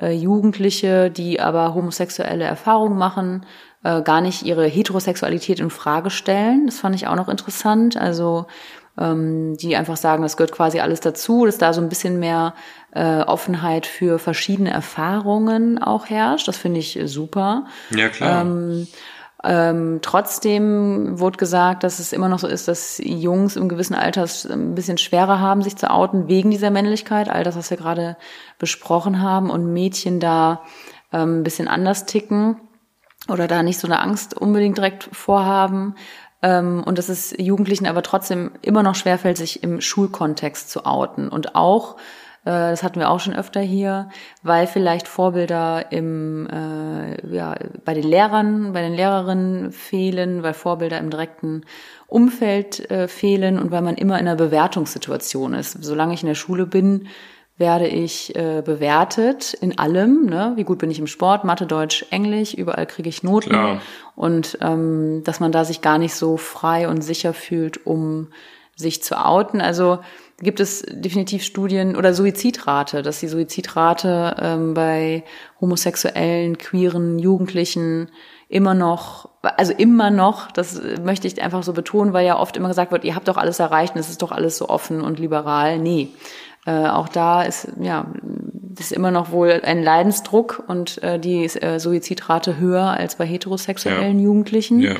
äh, 0.00 0.12
Jugendliche, 0.12 1.10
die 1.10 1.40
aber 1.40 1.74
homosexuelle 1.74 2.44
Erfahrungen 2.44 2.98
machen, 2.98 3.46
äh, 3.84 4.02
gar 4.02 4.20
nicht 4.20 4.42
ihre 4.42 4.66
Heterosexualität 4.66 5.60
in 5.60 5.70
Frage 5.70 6.10
stellen. 6.10 6.66
Das 6.66 6.78
fand 6.78 6.96
ich 6.96 7.06
auch 7.06 7.16
noch 7.16 7.28
interessant. 7.28 7.96
Also 7.96 8.46
ähm, 8.98 9.56
die 9.56 9.76
einfach 9.76 9.96
sagen, 9.96 10.22
das 10.22 10.36
gehört 10.36 10.52
quasi 10.52 10.80
alles 10.80 11.00
dazu, 11.00 11.46
dass 11.46 11.58
da 11.58 11.72
so 11.72 11.80
ein 11.80 11.88
bisschen 11.88 12.18
mehr 12.18 12.54
äh, 12.92 13.20
Offenheit 13.20 13.86
für 13.86 14.18
verschiedene 14.18 14.70
Erfahrungen 14.70 15.80
auch 15.80 16.06
herrscht. 16.06 16.48
Das 16.48 16.56
finde 16.56 16.80
ich 16.80 16.98
super. 17.04 17.66
Ja, 17.90 18.08
klar. 18.08 18.40
Ähm, 18.40 18.88
ähm, 19.44 19.98
trotzdem 20.02 21.20
wurde 21.20 21.36
gesagt, 21.36 21.84
dass 21.84 21.98
es 21.98 22.12
immer 22.12 22.28
noch 22.28 22.38
so 22.38 22.46
ist, 22.46 22.68
dass 22.68 23.00
Jungs 23.04 23.56
im 23.56 23.68
gewissen 23.68 23.94
Alter 23.94 24.26
ein 24.50 24.74
bisschen 24.74 24.98
schwerer 24.98 25.40
haben, 25.40 25.62
sich 25.62 25.76
zu 25.76 25.90
outen 25.90 26.28
wegen 26.28 26.50
dieser 26.50 26.70
Männlichkeit, 26.70 27.28
all 27.28 27.44
das, 27.44 27.56
was 27.56 27.70
wir 27.70 27.76
gerade 27.76 28.16
besprochen 28.58 29.20
haben, 29.20 29.50
und 29.50 29.72
Mädchen 29.72 30.20
da 30.20 30.62
ähm, 31.12 31.40
ein 31.40 31.42
bisschen 31.42 31.68
anders 31.68 32.06
ticken 32.06 32.56
oder 33.28 33.46
da 33.46 33.62
nicht 33.62 33.78
so 33.78 33.86
eine 33.86 34.00
Angst 34.00 34.34
unbedingt 34.34 34.78
direkt 34.78 35.08
vorhaben. 35.12 35.94
Ähm, 36.42 36.82
und 36.84 36.98
dass 36.98 37.08
es 37.08 37.34
Jugendlichen 37.36 37.86
aber 37.86 38.02
trotzdem 38.02 38.52
immer 38.62 38.82
noch 38.82 38.94
schwerfällt, 38.94 39.36
sich 39.36 39.62
im 39.62 39.80
Schulkontext 39.80 40.70
zu 40.70 40.86
outen. 40.86 41.28
Und 41.28 41.54
auch 41.54 41.96
das 42.50 42.82
hatten 42.82 43.00
wir 43.00 43.10
auch 43.10 43.18
schon 43.18 43.34
öfter 43.34 43.60
hier, 43.60 44.08
weil 44.42 44.66
vielleicht 44.66 45.08
Vorbilder 45.08 45.90
im, 45.90 46.48
äh, 46.48 47.34
ja, 47.34 47.56
bei 47.84 47.92
den 47.92 48.04
Lehrern, 48.04 48.72
bei 48.72 48.82
den 48.82 48.94
Lehrerinnen 48.94 49.72
fehlen, 49.72 50.42
weil 50.44 50.54
Vorbilder 50.54 50.98
im 50.98 51.10
direkten 51.10 51.64
Umfeld 52.06 52.88
äh, 52.90 53.08
fehlen 53.08 53.58
und 53.58 53.72
weil 53.72 53.82
man 53.82 53.96
immer 53.96 54.20
in 54.20 54.28
einer 54.28 54.36
Bewertungssituation 54.36 55.54
ist. 55.54 55.82
Solange 55.82 56.14
ich 56.14 56.22
in 56.22 56.28
der 56.28 56.36
Schule 56.36 56.66
bin, 56.66 57.08
werde 57.58 57.88
ich 57.88 58.36
äh, 58.36 58.62
bewertet 58.64 59.54
in 59.54 59.78
allem. 59.78 60.26
Ne? 60.26 60.52
Wie 60.54 60.64
gut 60.64 60.78
bin 60.78 60.90
ich 60.90 60.98
im 60.98 61.06
Sport, 61.06 61.44
Mathe, 61.44 61.66
Deutsch, 61.66 62.06
Englisch, 62.10 62.54
überall 62.54 62.86
kriege 62.86 63.08
ich 63.08 63.22
Noten. 63.22 63.50
Klar. 63.50 63.80
Und 64.14 64.58
ähm, 64.60 65.22
dass 65.24 65.40
man 65.40 65.52
da 65.52 65.64
sich 65.64 65.80
gar 65.80 65.98
nicht 65.98 66.14
so 66.14 66.36
frei 66.36 66.88
und 66.88 67.00
sicher 67.02 67.32
fühlt, 67.32 67.86
um 67.86 68.28
sich 68.76 69.02
zu 69.02 69.16
outen. 69.24 69.60
Also 69.60 69.98
gibt 70.38 70.60
es 70.60 70.84
definitiv 70.88 71.42
Studien 71.42 71.96
oder 71.96 72.12
Suizidrate, 72.12 73.02
dass 73.02 73.20
die 73.20 73.28
Suizidrate 73.28 74.36
ähm, 74.38 74.74
bei 74.74 75.24
homosexuellen, 75.60 76.58
queeren 76.58 77.18
Jugendlichen 77.18 78.10
immer 78.48 78.74
noch, 78.74 79.30
also 79.42 79.72
immer 79.72 80.10
noch, 80.10 80.50
das 80.52 80.80
möchte 81.02 81.26
ich 81.26 81.42
einfach 81.42 81.62
so 81.62 81.72
betonen, 81.72 82.12
weil 82.12 82.26
ja 82.26 82.38
oft 82.38 82.56
immer 82.56 82.68
gesagt 82.68 82.92
wird, 82.92 83.04
ihr 83.04 83.14
habt 83.14 83.28
doch 83.28 83.38
alles 83.38 83.58
erreicht 83.58 83.94
und 83.94 84.00
es 84.00 84.10
ist 84.10 84.22
doch 84.22 84.32
alles 84.32 84.58
so 84.58 84.68
offen 84.68 85.00
und 85.00 85.18
liberal. 85.18 85.78
Nee, 85.78 86.08
äh, 86.66 86.86
auch 86.86 87.08
da 87.08 87.42
ist 87.42 87.68
ja 87.80 88.06
das 88.76 88.86
ist 88.86 88.92
immer 88.92 89.10
noch 89.10 89.30
wohl 89.30 89.62
ein 89.64 89.82
Leidensdruck 89.82 90.62
und 90.66 91.02
äh, 91.02 91.18
die 91.18 91.44
äh, 91.44 91.78
Suizidrate 91.78 92.58
höher 92.58 92.84
als 92.84 93.16
bei 93.16 93.24
heterosexuellen 93.24 94.18
Ja. 94.18 94.24
Jugendlichen. 94.24 94.80
Ja. 94.80 94.94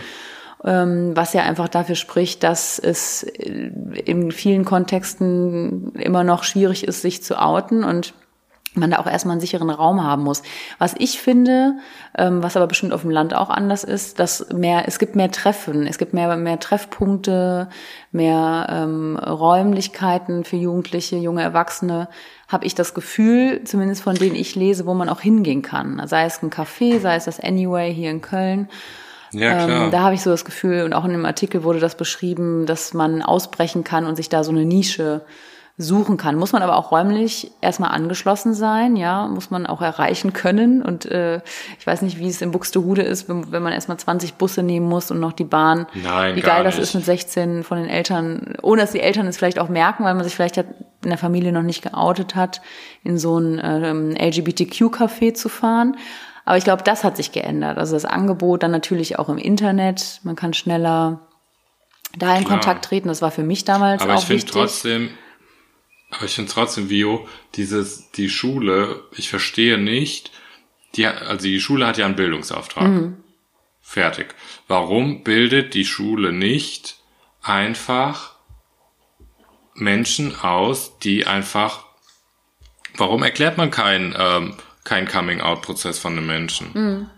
Ähm, 0.65 1.13
was 1.15 1.33
ja 1.33 1.43
einfach 1.43 1.69
dafür 1.69 1.97
spricht, 1.97 2.43
dass 2.43 2.79
es 2.79 3.23
äh, 3.23 3.71
in 4.05 4.33
vielen 4.33 4.65
Kontexten 4.65 5.93
immer 5.95 6.25
noch 6.25 6.45
schwierig 6.45 6.87
ist, 6.87 7.03
sich 7.03 7.23
zu 7.23 7.41
outen 7.41 7.85
und 7.85 8.15
man 8.77 8.91
da 8.91 8.99
auch 8.99 9.07
erstmal 9.07 9.33
einen 9.33 9.41
sicheren 9.41 9.71
Raum 9.71 10.03
haben 10.03 10.23
muss. 10.23 10.43
Was 10.79 10.95
ich 10.99 11.21
finde, 11.21 11.77
ähm, 12.17 12.43
was 12.43 12.57
aber 12.57 12.67
bestimmt 12.67 12.93
auf 12.93 13.03
dem 13.03 13.11
Land 13.11 13.35
auch 13.35 13.51
anders 13.51 13.85
ist, 13.85 14.19
dass 14.19 14.53
mehr, 14.53 14.85
es 14.87 14.99
gibt 14.99 15.17
mehr 15.17 15.31
Treffen, 15.31 15.87
es 15.87 15.99
gibt 15.99 16.13
mehr, 16.13 16.37
mehr 16.37 16.61
Treffpunkte, 16.61 17.69
mehr 18.13 18.67
ähm, 18.71 19.17
Räumlichkeiten 19.17 20.45
für 20.45 20.57
Jugendliche, 20.57 21.17
junge 21.17 21.43
Erwachsene, 21.43 22.09
habe 22.49 22.67
ich 22.67 22.75
das 22.75 22.95
Gefühl, 22.95 23.65
zumindest 23.65 24.03
von 24.03 24.15
denen 24.15 24.37
ich 24.37 24.55
lese, 24.55 24.87
wo 24.87 24.95
man 24.95 25.09
auch 25.09 25.21
hingehen 25.21 25.63
kann. 25.63 26.01
Sei 26.07 26.25
es 26.25 26.43
ein 26.43 26.51
Café, 26.51 27.01
sei 27.01 27.17
es 27.17 27.25
das 27.25 27.41
Anyway 27.41 27.93
hier 27.93 28.11
in 28.11 28.21
Köln. 28.21 28.69
Ja, 29.33 29.65
klar. 29.65 29.85
Ähm, 29.85 29.91
da 29.91 30.01
habe 30.01 30.15
ich 30.15 30.23
so 30.23 30.31
das 30.31 30.45
Gefühl, 30.45 30.85
und 30.85 30.93
auch 30.93 31.05
in 31.05 31.13
dem 31.13 31.25
Artikel 31.25 31.63
wurde 31.63 31.81
das 31.81 31.97
beschrieben, 31.97 32.67
dass 32.67 32.95
man 32.95 33.23
ausbrechen 33.23 33.85
kann 33.85 34.07
und 34.07 34.17
sich 34.17 34.29
da 34.29 34.45
so 34.45 34.51
eine 34.51 34.65
Nische 34.65 35.23
suchen 35.79 36.17
kann. 36.17 36.37
Muss 36.37 36.53
man 36.53 36.63
aber 36.63 36.77
auch 36.77 36.91
räumlich 36.91 37.51
erstmal 37.61 37.91
angeschlossen 37.91 38.55
sein, 38.55 38.97
ja, 38.97 39.27
muss 39.27 39.51
man 39.51 39.67
auch 39.67 39.83
erreichen 39.83 40.33
können. 40.33 40.81
Und 40.81 41.05
äh, 41.05 41.41
ich 41.79 41.87
weiß 41.87 42.01
nicht, 42.01 42.19
wie 42.19 42.29
es 42.29 42.41
in 42.41 42.51
Buxtehude 42.51 43.03
ist, 43.03 43.29
wenn, 43.29 43.53
wenn 43.53 43.63
man 43.63 43.75
erstmal 43.75 43.99
20 43.99 44.35
Busse 44.35 44.63
nehmen 44.63 44.89
muss 44.89 45.11
und 45.11 45.21
noch 45.21 45.33
die 45.33 45.45
Bahn. 45.45 45.87
Nein, 45.93 46.35
wie 46.35 46.41
geil 46.41 46.65
das 46.65 46.79
ist 46.79 46.95
mit 46.95 47.05
16 47.05 47.63
von 47.63 47.77
den 47.77 47.91
Eltern, 47.91 48.55
ohne 48.63 48.81
dass 48.81 48.93
die 48.93 49.01
Eltern 49.01 49.27
es 49.27 49.37
vielleicht 49.37 49.59
auch 49.59 49.69
merken, 49.69 50.05
weil 50.05 50.15
man 50.15 50.25
sich 50.25 50.35
vielleicht 50.35 50.57
in 50.57 50.65
der 51.11 51.19
Familie 51.19 51.53
noch 51.53 51.63
nicht 51.63 51.83
geoutet 51.83 52.35
hat, 52.35 52.63
in 53.05 53.19
so 53.19 53.39
ein 53.39 53.61
ähm, 53.63 54.15
LGBTQ-Café 54.19 55.35
zu 55.35 55.51
fahren. 55.51 55.97
Aber 56.47 56.57
ich 56.57 56.65
glaube, 56.65 56.85
das 56.85 57.05
hat 57.05 57.17
sich 57.17 57.33
geändert. 57.33 57.77
Also 57.77 57.95
das 57.95 58.05
Angebot 58.05 58.63
dann 58.63 58.71
natürlich 58.71 59.19
auch 59.19 59.29
im 59.29 59.37
Internet. 59.37 60.21
Man 60.23 60.37
kann 60.37 60.55
schneller 60.55 61.27
da 62.17 62.37
in 62.37 62.45
Klar. 62.45 62.59
Kontakt 62.59 62.85
treten. 62.87 63.09
Das 63.09 63.21
war 63.21 63.33
für 63.33 63.43
mich 63.43 63.65
damals 63.65 64.01
Aber 64.01 64.15
auch 64.15 64.21
ich 64.21 64.27
finde 64.27 64.43
wichtig. 64.43 64.53
trotzdem, 64.53 65.11
aber 66.11 66.25
ich 66.25 66.35
finde 66.37 66.53
trotzdem, 66.53 66.89
Vio, 66.89 67.27
dieses, 67.57 68.13
die 68.13 68.31
Schule, 68.31 69.03
ich 69.17 69.29
verstehe 69.29 69.77
nicht, 69.77 70.31
die, 70.95 71.07
also 71.07 71.43
die 71.43 71.61
Schule 71.61 71.85
hat 71.85 71.99
ja 71.99 72.07
einen 72.07 72.17
Bildungsauftrag. 72.17 72.89
Mhm. 72.89 73.17
Fertig. 73.83 74.35
Warum 74.69 75.25
bildet 75.25 75.75
die 75.75 75.85
Schule 75.85 76.33
nicht 76.33 76.97
einfach 77.43 78.37
Menschen 79.75 80.39
aus, 80.41 80.99
die 81.01 81.27
einfach, 81.27 81.87
warum 82.97 83.25
erklärt 83.25 83.59
man 83.59 83.73
keinen, 83.73 84.15
ähm, 84.17 84.55
keinen 84.87 85.07
Coming-out-Prozess 85.07 85.99
von 85.99 86.13
einem 86.13 86.27
Menschen? 86.27 86.71
Mhm. 86.73 87.11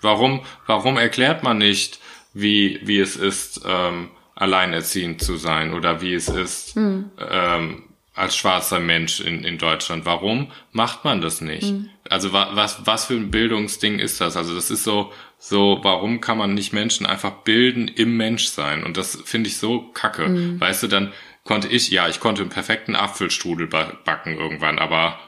Warum, 0.00 0.44
warum 0.66 0.98
erklärt 0.98 1.42
man 1.42 1.58
nicht, 1.58 1.98
wie, 2.34 2.80
wie 2.84 3.00
es 3.00 3.16
ist, 3.16 3.62
ähm, 3.66 4.10
alleinerziehend 4.34 5.22
zu 5.22 5.36
sein 5.36 5.72
oder 5.72 6.00
wie 6.00 6.14
es 6.14 6.28
ist, 6.28 6.76
ähm, 6.76 7.84
als 8.14 8.36
schwarzer 8.36 8.78
Mensch 8.78 9.20
in, 9.20 9.44
in 9.44 9.58
Deutschland. 9.58 10.06
Warum 10.06 10.52
macht 10.72 11.04
man 11.04 11.20
das 11.20 11.40
nicht? 11.40 11.74
Also 12.08 12.32
wa, 12.32 12.50
was, 12.52 12.86
was 12.86 13.06
für 13.06 13.14
ein 13.14 13.30
Bildungsding 13.30 13.98
ist 13.98 14.20
das? 14.20 14.36
Also 14.36 14.54
das 14.54 14.70
ist 14.70 14.84
so, 14.84 15.12
so, 15.38 15.80
warum 15.82 16.20
kann 16.20 16.38
man 16.38 16.54
nicht 16.54 16.72
Menschen 16.72 17.06
einfach 17.06 17.42
bilden 17.42 17.88
im 17.88 18.16
Menschsein? 18.16 18.84
Und 18.84 18.96
das 18.96 19.20
finde 19.24 19.48
ich 19.48 19.56
so 19.56 19.90
kacke. 19.94 20.60
Weißt 20.60 20.84
du, 20.84 20.86
dann 20.86 21.12
konnte 21.42 21.68
ich, 21.68 21.90
ja, 21.90 22.08
ich 22.08 22.20
konnte 22.20 22.42
einen 22.42 22.50
perfekten 22.50 22.94
Apfelstrudel 22.94 23.66
ba 23.66 23.92
backen 24.04 24.36
irgendwann, 24.36 24.78
aber 24.78 25.18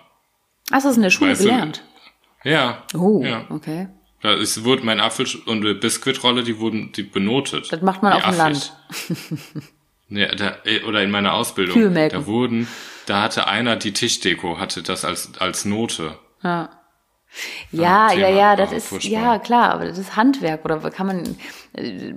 Hast 0.72 0.84
du 0.84 0.88
das 0.88 0.96
in 0.96 1.02
der 1.02 1.10
Schule 1.10 1.32
Weißt 1.32 1.42
du, 1.42 1.48
gelernt? 1.48 1.82
ja. 2.44 2.82
Oh, 2.94 3.22
ja. 3.22 3.44
okay. 3.50 3.88
Da 4.22 4.32
ist, 4.34 4.64
wurde 4.64 4.84
mein 4.84 4.98
Apfel 5.00 5.26
und 5.46 5.62
die 5.62 5.74
Biskuitrolle, 5.74 6.42
die 6.42 6.58
wurden 6.58 6.90
die 6.92 7.02
benotet. 7.02 7.70
Das 7.70 7.82
macht 7.82 8.02
man 8.02 8.12
auf 8.14 8.24
dem. 8.24 8.36
Land. 8.36 8.72
Ja, 10.08 10.34
da, 10.34 10.56
oder 10.86 11.02
in 11.02 11.10
meiner 11.10 11.34
Ausbildung. 11.34 11.92
Da 11.94 12.26
wurden, 12.26 12.68
da 13.06 13.22
hatte 13.22 13.48
einer 13.48 13.76
die 13.76 13.92
Tischdeko, 13.92 14.58
hatte 14.58 14.82
das 14.82 15.04
als, 15.04 15.32
als 15.38 15.64
Note. 15.64 16.18
Ja. 16.42 16.70
Ja, 17.70 18.12
ja, 18.12 18.28
ja, 18.28 18.56
das 18.56 18.72
ist, 18.72 18.88
furchtbar. 18.88 19.10
ja, 19.10 19.38
klar, 19.38 19.72
aber 19.72 19.86
das 19.86 19.98
ist 19.98 20.16
Handwerk 20.16 20.64
oder 20.64 20.78
kann 20.90 21.06
man, 21.06 21.36
äh, 21.74 22.14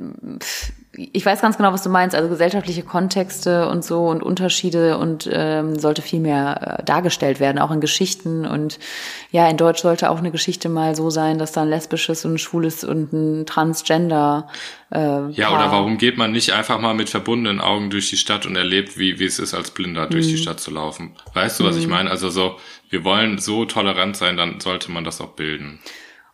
ich 1.13 1.25
weiß 1.25 1.41
ganz 1.41 1.57
genau, 1.57 1.71
was 1.71 1.83
du 1.83 1.89
meinst, 1.89 2.15
also 2.15 2.29
gesellschaftliche 2.29 2.83
Kontexte 2.83 3.67
und 3.69 3.83
so 3.83 4.07
und 4.07 4.21
Unterschiede 4.21 4.97
und 4.97 5.29
ähm, 5.31 5.79
sollte 5.79 6.01
viel 6.01 6.19
mehr 6.19 6.79
äh, 6.79 6.83
dargestellt 6.83 7.39
werden, 7.39 7.59
auch 7.59 7.71
in 7.71 7.79
Geschichten 7.79 8.45
und 8.45 8.79
ja, 9.31 9.47
in 9.47 9.57
Deutsch 9.57 9.81
sollte 9.81 10.09
auch 10.09 10.17
eine 10.17 10.31
Geschichte 10.31 10.69
mal 10.69 10.95
so 10.95 11.09
sein, 11.09 11.37
dass 11.37 11.51
da 11.51 11.61
ein 11.61 11.69
lesbisches 11.69 12.25
und 12.25 12.33
ein 12.33 12.37
schwules 12.37 12.83
und 12.83 13.13
ein 13.13 13.45
Transgender 13.45 14.47
äh, 14.91 15.29
Ja, 15.31 15.51
oder 15.53 15.71
warum 15.71 15.97
geht 15.97 16.17
man 16.17 16.31
nicht 16.31 16.51
einfach 16.53 16.79
mal 16.79 16.93
mit 16.93 17.09
verbundenen 17.09 17.61
Augen 17.61 17.89
durch 17.89 18.09
die 18.09 18.17
Stadt 18.17 18.45
und 18.45 18.55
erlebt, 18.55 18.97
wie, 18.97 19.19
wie 19.19 19.25
es 19.25 19.39
ist, 19.39 19.53
als 19.53 19.71
Blinder 19.71 20.07
durch 20.07 20.25
Mhm. 20.25 20.31
die 20.31 20.37
Stadt 20.37 20.59
zu 20.59 20.71
laufen? 20.71 21.15
Weißt 21.33 21.59
du, 21.59 21.63
was 21.63 21.77
ich 21.77 21.87
meine? 21.87 22.09
Also 22.09 22.29
so, 22.29 22.57
wir 22.89 23.03
wollen 23.03 23.37
so 23.37 23.65
tolerant 23.65 24.17
sein, 24.17 24.35
dann 24.35 24.59
sollte 24.59 24.91
man 24.91 25.03
das 25.03 25.21
auch 25.21 25.29
bilden. 25.29 25.79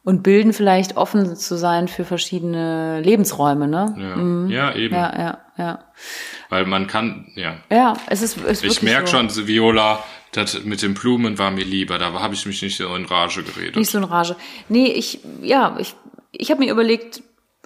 Und 0.06 0.22
bilden 0.22 0.53
vielleicht 0.53 0.97
offen 0.97 1.36
zu 1.36 1.58
sein 1.58 1.88
für 1.88 2.06
verschiedene 2.06 3.01
Lebensräume, 3.01 3.68
ne? 3.68 4.47
Ja, 4.49 4.70
ja 4.70 4.76
eben. 4.76 4.93
Ja, 4.93 5.14
ja, 5.18 5.38
ja. 5.58 5.80
Weil 6.49 6.68
man 6.68 6.86
kann, 6.86 7.32
ja. 7.36 7.56
Ja, 7.72 7.93
es 8.08 8.22
ist, 8.22 8.38
es 8.38 8.43
ist 8.43 8.64
Ich 8.64 8.70
wirklich 8.70 8.93
merk 8.93 9.08
so. 9.08 9.18
schon, 9.18 9.47
Viola, 9.47 10.03
das 10.32 10.64
mit 10.64 10.84
den 10.84 10.93
Blumen 10.93 11.39
war 11.39 11.49
mir 11.49 11.66
lieber. 11.66 11.97
Da 11.97 12.14
habe 12.14 12.36
ich 12.36 12.45
mich 12.45 12.62
nicht 12.62 12.78
so 12.78 12.93
in 12.95 13.06
Rage 13.06 13.41
geredet. 13.41 13.76
Nicht 13.76 13.89
so 13.89 13.97
in 13.97 14.03
Rage. 14.03 14.36
Nee, 14.70 14.88
ich, 14.88 15.22
ja, 15.41 15.76
ich, 15.80 15.95
ich 16.32 16.51
habe 16.51 16.64
mir 16.64 16.72
überlegt, 16.72 17.24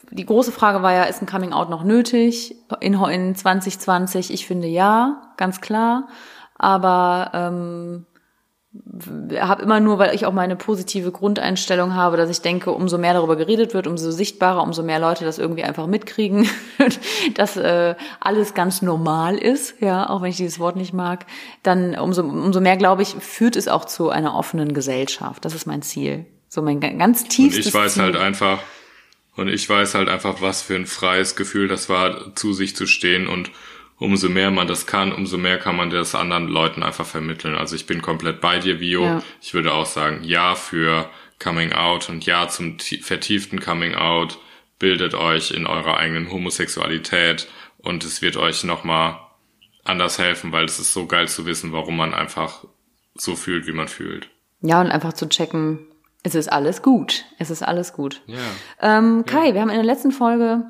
die 0.09 0.25
große 0.25 0.53
Frage 0.53 0.81
war 0.81 0.93
ja, 0.93 1.03
ist 1.03 1.21
ein 1.21 1.27
Coming 1.27 1.51
Out 1.51 1.69
noch 1.69 1.83
nötig 1.83 2.55
in, 2.79 2.93
in 2.93 3.35
2020? 3.35 4.31
Ich 4.31 4.47
finde 4.47 4.67
ja, 4.67 5.33
ganz 5.35 5.59
klar. 5.59 6.07
Aber 6.55 7.31
ähm, 7.33 8.05
habe 9.39 9.63
immer 9.63 9.79
nur, 9.79 9.97
weil 9.97 10.13
ich 10.13 10.25
auch 10.25 10.33
meine 10.33 10.55
positive 10.55 11.11
Grundeinstellung 11.11 11.95
habe, 11.95 12.17
dass 12.17 12.29
ich 12.29 12.41
denke, 12.41 12.71
umso 12.71 12.97
mehr 12.99 13.13
darüber 13.13 13.35
geredet 13.35 13.73
wird, 13.73 13.87
umso 13.87 14.11
sichtbarer, 14.11 14.61
umso 14.61 14.83
mehr 14.83 14.99
Leute 14.99 15.25
das 15.25 15.39
irgendwie 15.39 15.63
einfach 15.63 15.87
mitkriegen, 15.87 16.47
dass 17.33 17.57
äh, 17.57 17.95
alles 18.19 18.53
ganz 18.53 18.81
normal 18.81 19.37
ist, 19.37 19.81
ja, 19.81 20.07
auch 20.09 20.21
wenn 20.21 20.29
ich 20.29 20.37
dieses 20.37 20.59
Wort 20.59 20.75
nicht 20.75 20.93
mag, 20.93 21.25
dann 21.63 21.95
umso, 21.97 22.21
umso 22.21 22.61
mehr, 22.61 22.77
glaube 22.77 23.01
ich, 23.01 23.09
führt 23.19 23.55
es 23.55 23.67
auch 23.67 23.85
zu 23.85 24.09
einer 24.09 24.35
offenen 24.35 24.73
Gesellschaft. 24.73 25.45
Das 25.45 25.55
ist 25.55 25.65
mein 25.65 25.81
Ziel. 25.81 26.25
So 26.47 26.61
mein 26.61 26.79
ga- 26.79 26.89
ganz 26.93 27.21
Und 27.23 27.29
tiefstes 27.29 27.67
ich 27.67 27.73
weiß 27.73 27.93
Ziel. 27.95 28.03
halt 28.03 28.15
einfach, 28.17 28.59
Und 29.35 29.47
ich 29.47 29.67
weiß 29.67 29.95
halt 29.95 30.09
einfach, 30.09 30.41
was 30.41 30.61
für 30.61 30.75
ein 30.75 30.85
freies 30.85 31.35
Gefühl 31.35 31.67
das 31.67 31.89
war, 31.89 32.35
zu 32.35 32.53
sich 32.53 32.75
zu 32.75 32.85
stehen 32.85 33.27
und 33.27 33.49
umso 33.99 34.29
mehr 34.29 34.49
man 34.49 34.67
das 34.67 34.87
kann, 34.87 35.11
umso 35.11 35.37
mehr 35.37 35.59
kann 35.59 35.75
man 35.75 35.89
das 35.89 36.15
anderen 36.15 36.47
Leuten 36.47 36.81
einfach 36.83 37.05
vermitteln. 37.05 37.55
Also 37.55 37.75
ich 37.75 37.85
bin 37.85 38.01
komplett 38.01 38.41
bei 38.41 38.59
dir, 38.59 38.79
Vio. 38.79 39.03
Ja. 39.03 39.23
Ich 39.41 39.53
würde 39.53 39.73
auch 39.73 39.85
sagen, 39.85 40.23
ja 40.23 40.55
für 40.55 41.09
Coming 41.41 41.73
Out 41.73 42.09
und 42.09 42.25
ja 42.25 42.47
zum 42.47 42.77
ti- 42.77 43.01
vertieften 43.01 43.59
Coming 43.59 43.95
Out. 43.95 44.39
Bildet 44.79 45.13
euch 45.13 45.51
in 45.51 45.67
eurer 45.67 45.97
eigenen 45.97 46.31
Homosexualität 46.31 47.47
und 47.79 48.05
es 48.05 48.21
wird 48.21 48.37
euch 48.37 48.63
nochmal 48.63 49.19
anders 49.83 50.17
helfen, 50.17 50.53
weil 50.53 50.63
es 50.65 50.79
ist 50.79 50.93
so 50.93 51.05
geil 51.05 51.27
zu 51.27 51.45
wissen, 51.45 51.73
warum 51.73 51.97
man 51.97 52.13
einfach 52.13 52.63
so 53.15 53.35
fühlt, 53.35 53.67
wie 53.67 53.73
man 53.73 53.89
fühlt. 53.89 54.29
Ja, 54.61 54.79
und 54.79 54.87
einfach 54.91 55.11
zu 55.13 55.27
checken, 55.27 55.79
es 56.23 56.35
ist 56.35 56.49
alles 56.49 56.81
gut. 56.81 57.25
Es 57.39 57.49
ist 57.49 57.61
alles 57.61 57.91
gut. 57.91 58.21
Ja. 58.27 58.37
Ähm, 58.81 59.25
Kai, 59.25 59.53
wir 59.53 59.61
haben 59.61 59.69
in 59.69 59.75
der 59.75 59.83
letzten 59.85 60.11
Folge 60.11 60.63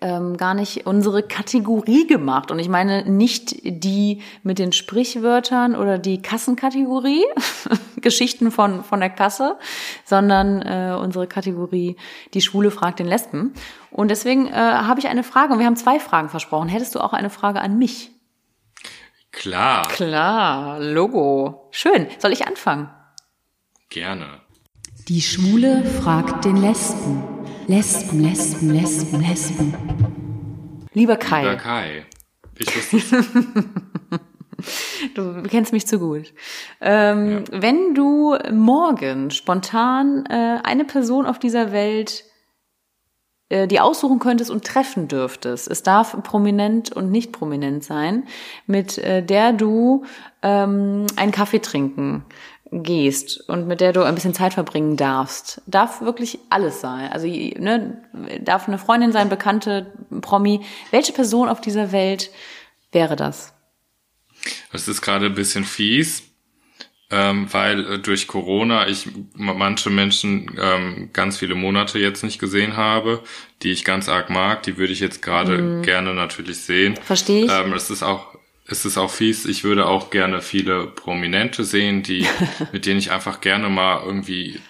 ähm, 0.00 0.36
gar 0.36 0.54
nicht 0.54 0.86
unsere 0.86 1.22
Kategorie 1.22 2.06
gemacht. 2.06 2.50
Und 2.50 2.58
ich 2.58 2.68
meine 2.68 3.04
nicht 3.10 3.56
die 3.64 4.22
mit 4.42 4.58
den 4.58 4.72
Sprichwörtern 4.72 5.74
oder 5.74 5.98
die 5.98 6.22
Kassenkategorie, 6.22 7.24
Geschichten 8.00 8.50
von, 8.50 8.84
von 8.84 9.00
der 9.00 9.10
Kasse, 9.10 9.56
sondern 10.04 10.62
äh, 10.62 10.96
unsere 11.00 11.26
Kategorie 11.26 11.96
Die 12.34 12.40
Schwule 12.40 12.70
fragt 12.70 12.98
den 12.98 13.06
Lesben. 13.06 13.54
Und 13.90 14.10
deswegen 14.10 14.46
äh, 14.46 14.52
habe 14.52 15.00
ich 15.00 15.08
eine 15.08 15.22
Frage 15.24 15.52
und 15.52 15.58
wir 15.58 15.66
haben 15.66 15.76
zwei 15.76 15.98
Fragen 15.98 16.28
versprochen. 16.28 16.68
Hättest 16.68 16.94
du 16.94 17.00
auch 17.00 17.12
eine 17.12 17.30
Frage 17.30 17.60
an 17.60 17.78
mich? 17.78 18.10
Klar, 19.32 19.86
Klar, 19.88 20.80
Logo. 20.80 21.68
Schön. 21.70 22.06
Soll 22.18 22.32
ich 22.32 22.46
anfangen? 22.46 22.90
gerne. 23.90 24.40
Die 25.08 25.20
Schwule 25.20 25.84
fragt 25.84 26.44
den 26.44 26.56
Lesben. 26.56 27.39
Lesben, 27.66 28.20
Lesben, 28.20 28.70
Lesben, 28.70 29.20
Lesben. 29.20 29.74
Lieber 30.92 31.16
Kai. 31.16 31.42
Lieber 31.42 31.56
Kai. 31.56 32.06
Ich 32.58 32.92
wusste. 32.92 33.24
Du 35.14 35.42
kennst 35.44 35.72
mich 35.72 35.86
zu 35.86 35.98
gut. 35.98 36.34
Ähm, 36.82 37.44
Wenn 37.50 37.94
du 37.94 38.36
morgen 38.52 39.30
spontan 39.30 40.26
äh, 40.26 40.58
eine 40.62 40.84
Person 40.84 41.24
auf 41.24 41.38
dieser 41.38 41.72
Welt 41.72 42.24
äh, 43.48 43.66
die 43.66 43.80
aussuchen 43.80 44.18
könntest 44.18 44.50
und 44.50 44.64
treffen 44.64 45.08
dürftest, 45.08 45.66
es 45.68 45.82
darf 45.82 46.16
prominent 46.22 46.92
und 46.92 47.10
nicht 47.10 47.32
prominent 47.32 47.82
sein, 47.82 48.24
mit 48.66 48.98
äh, 48.98 49.24
der 49.24 49.54
du 49.54 50.04
ähm, 50.42 51.06
einen 51.16 51.32
Kaffee 51.32 51.60
trinken 51.60 52.24
gehst 52.72 53.48
und 53.48 53.66
mit 53.66 53.80
der 53.80 53.92
du 53.92 54.02
ein 54.02 54.14
bisschen 54.14 54.34
Zeit 54.34 54.54
verbringen 54.54 54.96
darfst, 54.96 55.60
darf 55.66 56.00
wirklich 56.00 56.38
alles 56.50 56.80
sein. 56.80 57.10
Also 57.10 57.26
ne, 57.26 58.02
darf 58.40 58.68
eine 58.68 58.78
Freundin 58.78 59.12
sein, 59.12 59.28
Bekannte, 59.28 59.92
Promi. 60.20 60.60
Welche 60.90 61.12
Person 61.12 61.48
auf 61.48 61.60
dieser 61.60 61.90
Welt 61.90 62.30
wäre 62.92 63.16
das? 63.16 63.52
Das 64.72 64.86
ist 64.86 65.02
gerade 65.02 65.26
ein 65.26 65.34
bisschen 65.34 65.64
fies, 65.64 66.22
ähm, 67.10 67.48
weil 67.50 67.94
äh, 67.94 67.98
durch 67.98 68.28
Corona 68.28 68.86
ich 68.86 69.08
manche 69.34 69.90
Menschen 69.90 70.56
ähm, 70.60 71.10
ganz 71.12 71.38
viele 71.38 71.56
Monate 71.56 71.98
jetzt 71.98 72.22
nicht 72.22 72.38
gesehen 72.38 72.76
habe, 72.76 73.22
die 73.62 73.72
ich 73.72 73.84
ganz 73.84 74.08
arg 74.08 74.30
mag. 74.30 74.62
Die 74.62 74.76
würde 74.76 74.92
ich 74.92 75.00
jetzt 75.00 75.22
gerade 75.22 75.82
gerne 75.82 76.14
natürlich 76.14 76.58
sehen. 76.58 76.96
Verstehe 77.02 77.46
ich. 77.46 77.52
Ähm, 77.52 77.72
es 77.72 77.90
ist 77.90 78.04
auch 78.04 78.39
es 78.70 78.84
ist 78.84 78.96
auch 78.96 79.10
fies. 79.10 79.46
Ich 79.46 79.64
würde 79.64 79.86
auch 79.86 80.10
gerne 80.10 80.40
viele 80.40 80.86
Prominente 80.86 81.64
sehen, 81.64 82.02
die 82.02 82.26
mit 82.72 82.86
denen 82.86 82.98
ich 82.98 83.10
einfach 83.10 83.40
gerne 83.40 83.68
mal 83.68 84.02
irgendwie 84.04 84.60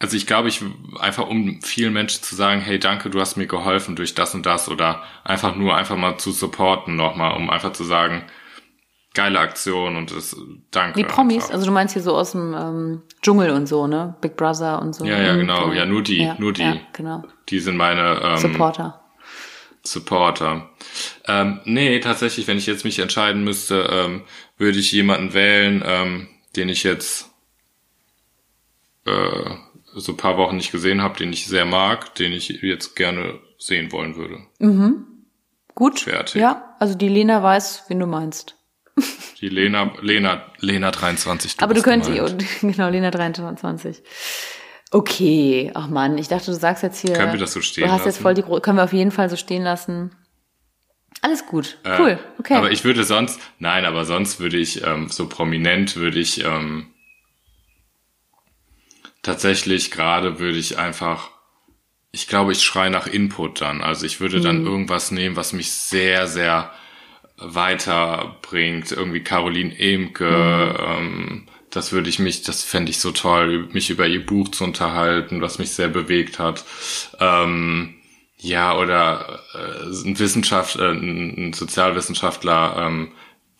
also 0.00 0.18
ich 0.18 0.26
glaube, 0.26 0.48
ich 0.48 0.60
einfach 1.00 1.26
um 1.28 1.62
vielen 1.62 1.94
Menschen 1.94 2.22
zu 2.22 2.34
sagen, 2.34 2.60
hey, 2.60 2.78
danke, 2.78 3.08
du 3.08 3.20
hast 3.20 3.36
mir 3.36 3.46
geholfen 3.46 3.96
durch 3.96 4.14
das 4.14 4.34
und 4.34 4.44
das 4.44 4.68
oder 4.68 5.02
einfach 5.24 5.56
nur 5.56 5.74
einfach 5.76 5.96
mal 5.96 6.18
zu 6.18 6.30
supporten 6.30 6.94
nochmal, 6.94 7.34
um 7.36 7.48
einfach 7.48 7.72
zu 7.72 7.84
sagen, 7.84 8.24
geile 9.14 9.38
Aktion 9.38 9.96
und 9.96 10.10
es 10.10 10.36
danke. 10.70 10.98
Die 10.98 11.04
Promis, 11.04 11.44
einfach. 11.44 11.54
also 11.54 11.66
du 11.66 11.72
meinst 11.72 11.94
hier 11.94 12.02
so 12.02 12.14
aus 12.14 12.32
dem 12.32 12.52
ähm, 12.52 13.02
Dschungel 13.22 13.50
und 13.50 13.66
so, 13.66 13.86
ne? 13.86 14.14
Big 14.20 14.36
Brother 14.36 14.82
und 14.82 14.94
so. 14.94 15.06
Ja, 15.06 15.22
ja, 15.22 15.36
genau. 15.36 15.72
Ja, 15.72 15.86
nur 15.86 16.02
die, 16.02 16.22
ja, 16.22 16.36
nur 16.38 16.52
die. 16.52 16.62
Ja, 16.62 16.76
genau. 16.92 17.22
Die 17.48 17.60
sind 17.60 17.76
meine 17.76 18.20
ähm, 18.22 18.36
Supporter. 18.36 19.03
Supporter. 19.86 20.70
Ähm, 21.26 21.60
nee, 21.64 22.00
tatsächlich, 22.00 22.46
wenn 22.46 22.58
ich 22.58 22.66
jetzt 22.66 22.84
mich 22.84 22.98
entscheiden 22.98 23.44
müsste, 23.44 23.88
ähm, 23.90 24.22
würde 24.56 24.78
ich 24.78 24.92
jemanden 24.92 25.34
wählen, 25.34 25.82
ähm, 25.84 26.28
den 26.56 26.68
ich 26.68 26.82
jetzt 26.82 27.30
äh, 29.04 29.50
so 29.94 30.12
ein 30.12 30.16
paar 30.16 30.38
Wochen 30.38 30.56
nicht 30.56 30.72
gesehen 30.72 31.02
habe, 31.02 31.18
den 31.18 31.32
ich 31.32 31.46
sehr 31.46 31.64
mag, 31.64 32.14
den 32.14 32.32
ich 32.32 32.48
jetzt 32.48 32.96
gerne 32.96 33.38
sehen 33.58 33.92
wollen 33.92 34.16
würde. 34.16 34.38
Gut. 35.74 36.00
fertig. 36.00 36.40
Ja, 36.40 36.76
also 36.78 36.94
die 36.94 37.08
Lena 37.08 37.42
weiß, 37.42 37.84
wen 37.88 38.00
du 38.00 38.06
meinst. 38.06 38.56
Die 39.40 39.48
Lena, 39.48 39.92
Lena, 40.00 40.46
Lena 40.60 40.90
23. 40.90 41.56
Aber 41.58 41.74
du 41.74 41.82
könntest, 41.82 42.10
genau, 42.60 42.88
Lena 42.88 43.10
23. 43.10 44.02
Okay, 44.94 45.72
ach 45.74 45.88
Mann, 45.88 46.16
ich 46.18 46.28
dachte, 46.28 46.46
du 46.52 46.56
sagst 46.56 46.84
jetzt 46.84 47.00
hier. 47.00 47.14
Können 47.14 47.32
wir 47.32 47.40
das 47.40 47.52
so 47.52 47.60
stehen 47.60 47.84
Du 47.84 47.90
hast 47.90 48.04
jetzt 48.04 48.14
lassen? 48.14 48.22
voll 48.22 48.34
die, 48.34 48.42
gro- 48.42 48.60
können 48.60 48.78
wir 48.78 48.84
auf 48.84 48.92
jeden 48.92 49.10
Fall 49.10 49.28
so 49.28 49.34
stehen 49.34 49.64
lassen. 49.64 50.14
Alles 51.20 51.46
gut, 51.46 51.78
Äh, 51.82 51.98
cool, 51.98 52.18
okay. 52.38 52.54
Aber 52.54 52.70
ich 52.70 52.84
würde 52.84 53.02
sonst, 53.02 53.40
nein, 53.58 53.86
aber 53.86 54.04
sonst 54.04 54.38
würde 54.38 54.56
ich, 54.56 54.84
ähm, 54.84 55.08
so 55.08 55.28
prominent 55.28 55.96
würde 55.96 56.20
ich, 56.20 56.44
ähm, 56.44 56.86
tatsächlich 59.22 59.90
gerade 59.90 60.38
würde 60.38 60.58
ich 60.58 60.78
einfach, 60.78 61.30
ich 62.12 62.28
glaube, 62.28 62.52
ich 62.52 62.62
schreie 62.62 62.90
nach 62.90 63.08
Input 63.08 63.60
dann. 63.62 63.82
Also 63.82 64.06
ich 64.06 64.20
würde 64.20 64.38
Mhm. 64.38 64.42
dann 64.42 64.66
irgendwas 64.66 65.10
nehmen, 65.10 65.34
was 65.34 65.52
mich 65.52 65.72
sehr, 65.72 66.28
sehr 66.28 66.70
weiterbringt. 67.36 68.92
Irgendwie 68.92 69.24
Caroline 69.24 69.76
Emke, 69.76 70.24
Mhm. 70.78 70.84
ähm, 70.86 71.46
das 71.74 71.92
würde 71.92 72.08
ich 72.08 72.18
mich, 72.18 72.42
das 72.42 72.62
fände 72.62 72.90
ich 72.90 73.00
so 73.00 73.10
toll, 73.10 73.68
mich 73.72 73.90
über 73.90 74.06
ihr 74.06 74.24
Buch 74.24 74.48
zu 74.48 74.64
unterhalten, 74.64 75.42
was 75.42 75.58
mich 75.58 75.70
sehr 75.70 75.88
bewegt 75.88 76.38
hat. 76.38 76.64
Ähm, 77.20 77.94
ja, 78.38 78.76
oder 78.78 79.40
äh, 79.54 80.08
ein 80.08 80.18
Wissenschaft, 80.18 80.76
äh, 80.76 80.90
ein 80.90 81.52
Sozialwissenschaftler, 81.52 82.76
ähm, 82.78 83.12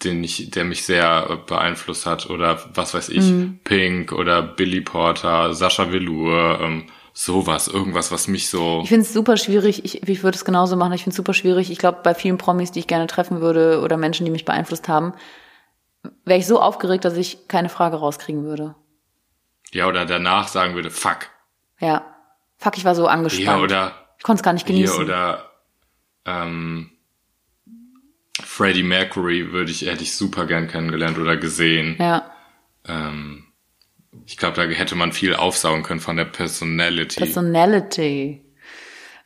den 0.05 0.23
ich, 0.23 0.51
der 0.51 0.65
mich 0.65 0.85
sehr 0.85 1.41
beeinflusst 1.47 2.05
hat, 2.07 2.29
oder 2.29 2.63
was 2.75 2.95
weiß 2.95 3.09
ich, 3.09 3.33
Pink 3.65 4.13
oder 4.13 4.43
Billy 4.43 4.81
Porter, 4.81 5.55
Sascha 5.55 5.91
Velour, 5.91 6.61
ähm, 6.61 6.85
sowas, 7.15 7.69
irgendwas, 7.69 8.13
was 8.13 8.29
mich 8.29 8.49
so. 8.49 8.81
Ich 8.83 8.89
finde 8.89 9.07
es 9.07 9.13
super 9.13 9.37
schwierig, 9.37 9.85
ich, 9.85 10.07
ich 10.07 10.23
würde 10.23 10.37
es 10.37 10.45
genauso 10.45 10.77
machen, 10.77 10.93
ich 10.93 11.05
finde 11.05 11.13
es 11.13 11.17
super 11.17 11.33
schwierig. 11.33 11.71
Ich 11.71 11.79
glaube, 11.79 12.01
bei 12.03 12.15
vielen 12.15 12.39
Promis, 12.39 12.73
die 12.73 12.81
ich 12.81 12.87
gerne 12.87 13.07
treffen 13.07 13.41
würde 13.41 13.81
oder 13.81 13.97
Menschen, 13.97 14.25
die 14.27 14.33
mich 14.33 14.45
beeinflusst 14.45 14.89
haben, 14.89 15.15
wäre 16.25 16.39
ich 16.39 16.47
so 16.47 16.61
aufgeregt, 16.61 17.05
dass 17.05 17.17
ich 17.17 17.49
keine 17.49 17.69
Frage 17.69 17.97
rauskriegen 17.97 18.45
würde. 18.45 18.75
Ja, 19.73 19.87
oder 19.87 20.07
danach 20.07 20.49
sagen 20.49 20.75
würde, 20.75 20.91
fuck. 20.91 21.29
Ja. 21.81 22.05
Fuck, 22.59 22.77
ich 22.79 22.85
war 22.85 22.95
so 22.95 23.07
angespannt. 23.07 23.47
Ja, 23.47 23.59
oder 23.59 23.93
ich 24.19 24.25
konnte 24.25 24.41
es 24.41 24.45
gar 24.45 24.53
nicht 24.53 24.67
hier 24.67 24.77
genießen. 24.77 25.03
oder 25.03 25.51
ähm, 26.25 26.91
Freddie 28.43 28.83
Mercury 28.83 29.53
würde 29.53 29.71
ich, 29.71 29.83
hätte 29.83 30.03
ich 30.03 30.17
super 30.17 30.47
gern 30.47 30.69
kennengelernt 30.69 31.19
oder 31.19 31.37
gesehen. 31.37 31.97
ja. 31.99 32.31
Ähm, 32.87 33.45
ich 34.27 34.37
glaube, 34.37 34.57
da 34.57 34.63
hätte 34.63 34.95
man 34.95 35.13
viel 35.13 35.35
aufsaugen 35.35 35.83
können 35.83 36.01
von 36.01 36.17
der 36.17 36.25
Personality. 36.25 37.19
Personality. 37.19 38.45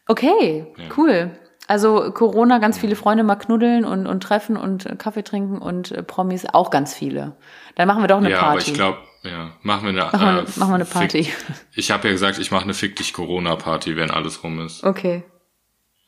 Okay, 0.06 0.66
cool. 0.96 1.38
Also 1.68 2.10
Corona, 2.12 2.58
ganz 2.58 2.78
viele 2.78 2.96
Freunde 2.96 3.22
mal 3.24 3.36
knuddeln 3.36 3.84
und, 3.84 4.06
und 4.06 4.22
treffen 4.22 4.56
und 4.56 4.86
äh, 4.86 4.96
Kaffee 4.96 5.22
trinken 5.22 5.58
und 5.58 5.92
äh, 5.92 6.02
Promis 6.02 6.46
auch 6.46 6.70
ganz 6.70 6.94
viele. 6.94 7.36
Dann 7.76 7.86
machen 7.86 8.02
wir 8.02 8.08
doch 8.08 8.16
eine 8.16 8.30
ja, 8.30 8.38
Party. 8.40 8.52
aber 8.52 8.68
ich 8.68 8.74
glaube, 8.74 8.98
ja, 9.22 9.52
machen 9.62 9.82
wir 9.84 9.90
eine, 9.90 10.10
machen, 10.10 10.20
wir, 10.20 10.42
äh, 10.42 10.58
machen 10.58 10.70
wir 10.70 10.74
eine 10.76 10.84
Fick- 10.86 10.94
Party. 10.94 11.32
Ich 11.74 11.90
habe 11.90 12.08
ja 12.08 12.12
gesagt, 12.12 12.38
ich 12.38 12.50
mache 12.50 12.64
eine 12.64 12.72
Fick 12.72 12.96
dich 12.96 13.12
Corona-Party, 13.12 13.96
wenn 13.96 14.10
alles 14.10 14.42
rum 14.42 14.64
ist. 14.64 14.82
Okay. 14.82 15.24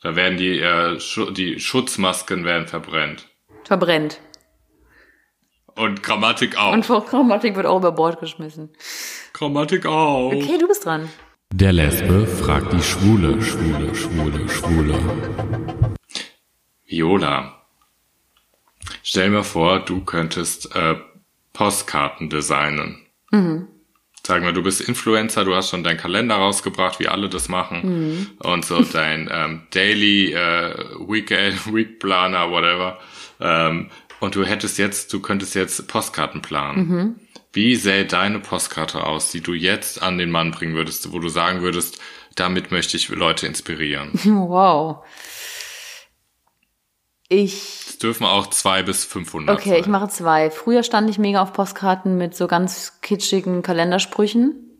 Da 0.01 0.15
werden 0.15 0.37
die, 0.37 0.59
äh, 0.59 0.99
Schu 0.99 1.29
die 1.29 1.59
Schutzmasken 1.59 2.43
werden 2.43 2.67
verbrennt. 2.67 3.27
Verbrennt. 3.63 4.19
Und 5.75 6.01
Grammatik 6.01 6.57
auch. 6.57 6.73
Und 6.73 6.87
Grammatik 6.87 7.55
wird 7.55 7.67
auch 7.67 7.77
über 7.77 7.91
Bord 7.91 8.19
geschmissen. 8.19 8.69
Grammatik 9.33 9.85
auch. 9.85 10.33
Okay, 10.33 10.57
du 10.59 10.67
bist 10.67 10.85
dran. 10.85 11.07
Der 11.53 11.73
Lesbe 11.73 12.25
fragt 12.27 12.71
die 12.71 12.81
Schwule, 12.81 13.41
Schwule, 13.41 13.93
Schwule, 13.93 14.47
Schwule. 14.49 14.97
Viola, 16.85 17.61
stell 19.03 19.29
mir 19.29 19.43
vor, 19.43 19.79
du 19.79 19.99
könntest 20.05 20.73
äh, 20.75 20.95
Postkarten 21.51 22.29
designen. 22.29 23.05
Sagen 24.25 24.45
wir, 24.45 24.53
du 24.53 24.63
bist 24.63 24.79
Influencer, 24.79 25.43
du 25.43 25.53
hast 25.53 25.69
schon 25.69 25.83
deinen 25.83 25.97
Kalender 25.97 26.35
rausgebracht, 26.35 26.99
wie 27.01 27.09
alle 27.09 27.27
das 27.27 27.49
machen. 27.49 27.81
Und 28.39 28.63
so 28.63 28.81
dein 28.93 29.29
ähm, 29.31 29.63
Daily, 29.71 30.31
äh, 30.33 30.73
Weekend, 31.05 31.73
Week 31.73 31.99
Planner, 31.99 32.49
whatever. 32.49 32.97
Ähm, 33.41 33.89
und 34.21 34.35
du 34.35 34.45
hättest 34.45 34.77
jetzt, 34.77 35.11
du 35.11 35.19
könntest 35.19 35.55
jetzt 35.55 35.87
Postkarten 35.89 36.41
planen. 36.41 37.19
Wie 37.53 37.75
sähe 37.75 38.05
deine 38.05 38.39
Postkarte 38.39 39.03
aus, 39.05 39.31
die 39.31 39.41
du 39.41 39.53
jetzt 39.53 40.01
an 40.01 40.17
den 40.17 40.31
Mann 40.31 40.51
bringen 40.51 40.75
würdest, 40.75 41.11
wo 41.11 41.19
du 41.19 41.27
sagen 41.27 41.61
würdest, 41.61 41.99
damit 42.35 42.71
möchte 42.71 42.95
ich 42.95 43.09
Leute 43.09 43.45
inspirieren. 43.47 44.11
Wow. 44.25 45.03
Ich 47.33 47.85
Es 47.87 47.97
dürfen 47.97 48.25
auch 48.25 48.47
zwei 48.47 48.83
bis 48.83 49.05
500 49.05 49.57
Okay, 49.57 49.69
sein. 49.69 49.79
ich 49.79 49.87
mache 49.87 50.09
zwei. 50.09 50.51
Früher 50.51 50.83
stand 50.83 51.09
ich 51.09 51.17
mega 51.17 51.41
auf 51.41 51.53
Postkarten 51.53 52.17
mit 52.17 52.35
so 52.35 52.47
ganz 52.47 52.99
kitschigen 53.01 53.61
Kalendersprüchen. 53.61 54.70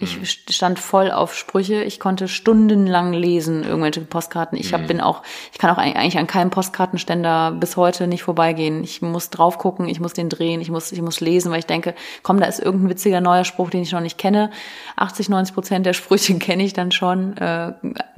Ich 0.00 0.18
Mhm. 0.18 0.24
stand 0.24 0.78
voll 0.80 1.12
auf 1.12 1.36
Sprüche. 1.36 1.84
Ich 1.84 2.00
konnte 2.00 2.26
stundenlang 2.26 3.12
lesen, 3.12 3.62
irgendwelche 3.62 4.00
Postkarten. 4.00 4.58
Ich 4.58 4.72
hab, 4.74 4.80
Mhm. 4.82 4.86
bin 4.88 5.00
auch, 5.00 5.22
ich 5.52 5.58
kann 5.58 5.70
auch 5.70 5.78
eig- 5.78 5.94
eigentlich 5.94 6.18
an 6.18 6.26
keinem 6.26 6.50
Postkartenständer 6.50 7.52
bis 7.52 7.76
heute 7.76 8.08
nicht 8.08 8.24
vorbeigehen. 8.24 8.82
Ich 8.82 9.02
muss 9.02 9.30
drauf 9.30 9.56
gucken, 9.56 9.88
ich 9.88 10.00
muss 10.00 10.12
den 10.12 10.28
drehen, 10.28 10.60
ich 10.60 10.68
muss, 10.68 10.90
ich 10.90 11.00
muss 11.00 11.20
lesen, 11.20 11.52
weil 11.52 11.60
ich 11.60 11.66
denke, 11.66 11.94
komm, 12.24 12.40
da 12.40 12.46
ist 12.46 12.58
irgendein 12.58 12.90
witziger 12.90 13.20
neuer 13.20 13.44
Spruch, 13.44 13.70
den 13.70 13.82
ich 13.82 13.92
noch 13.92 14.00
nicht 14.00 14.18
kenne. 14.18 14.50
80, 14.96 15.28
90 15.28 15.54
Prozent 15.54 15.86
der 15.86 15.92
Sprüche 15.92 16.36
kenne 16.40 16.64
ich 16.64 16.72
dann 16.72 16.90
schon. 16.90 17.36
Äh, 17.36 17.74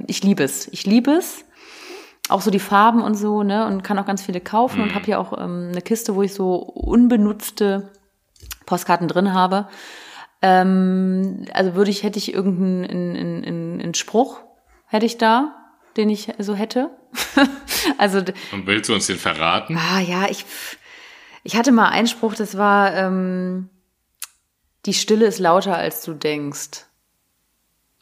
Ich 0.07 0.23
liebe 0.23 0.43
es. 0.43 0.67
Ich 0.69 0.85
liebe 0.87 1.11
es 1.11 1.43
auch 2.29 2.41
so 2.41 2.49
die 2.49 2.59
Farben 2.59 3.03
und 3.03 3.13
so, 3.15 3.43
ne, 3.43 3.67
und 3.67 3.83
kann 3.83 3.99
auch 3.99 4.05
ganz 4.05 4.21
viele 4.23 4.41
kaufen 4.41 4.81
und 4.81 4.95
habe 4.95 5.05
hier 5.05 5.19
auch 5.19 5.31
ähm, 5.39 5.69
eine 5.71 5.81
Kiste, 5.81 6.15
wo 6.15 6.23
ich 6.23 6.33
so 6.33 6.55
unbenutzte 6.55 7.91
Postkarten 8.65 9.07
drin 9.07 9.33
habe. 9.33 9.67
Ähm, 10.41 11.45
also 11.53 11.75
würde 11.75 11.91
ich, 11.91 12.03
hätte 12.03 12.19
ich 12.19 12.33
irgendeinen 12.33 12.85
einen, 12.85 13.43
einen, 13.43 13.81
einen, 13.81 13.93
Spruch, 13.93 14.39
hätte 14.85 15.05
ich 15.05 15.17
da, 15.17 15.55
den 15.95 16.09
ich 16.09 16.31
so 16.37 16.53
hätte. 16.53 16.91
also, 17.97 18.19
Und 18.51 18.67
willst 18.67 18.89
du 18.89 18.93
uns 18.93 19.07
den 19.07 19.17
verraten? 19.17 19.77
ah 19.77 19.99
ja, 19.99 20.27
ich, 20.29 20.45
ich 21.43 21.55
hatte 21.55 21.71
mal 21.71 21.89
einen 21.89 22.07
Spruch, 22.07 22.35
das 22.35 22.57
war, 22.57 22.93
ähm, 22.93 23.69
die 24.85 24.93
Stille 24.93 25.25
ist 25.25 25.39
lauter, 25.39 25.75
als 25.75 26.03
du 26.03 26.13
denkst. 26.13 26.85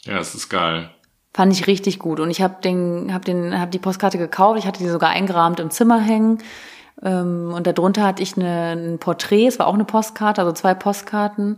Ja, 0.03 0.17
das 0.17 0.35
ist 0.35 0.49
geil. 0.49 0.91
Fand 1.33 1.51
ich 1.51 1.67
richtig 1.67 1.99
gut. 1.99 2.19
Und 2.19 2.29
ich 2.29 2.41
habe 2.41 2.61
den, 2.61 3.13
hab 3.13 3.25
den, 3.25 3.59
hab 3.59 3.71
die 3.71 3.79
Postkarte 3.79 4.17
gekauft. 4.17 4.59
Ich 4.59 4.67
hatte 4.67 4.79
die 4.79 4.87
sogar 4.87 5.09
eingerahmt 5.09 5.59
im 5.59 5.71
Zimmer 5.71 5.99
hängen. 5.99 6.37
Ähm, 7.01 7.51
und 7.53 7.67
darunter 7.67 8.03
hatte 8.03 8.23
ich 8.23 8.37
eine, 8.37 8.71
ein 8.71 8.99
Porträt. 8.99 9.47
Es 9.47 9.59
war 9.59 9.67
auch 9.67 9.73
eine 9.73 9.85
Postkarte, 9.85 10.41
also 10.41 10.53
zwei 10.53 10.73
Postkarten 10.73 11.57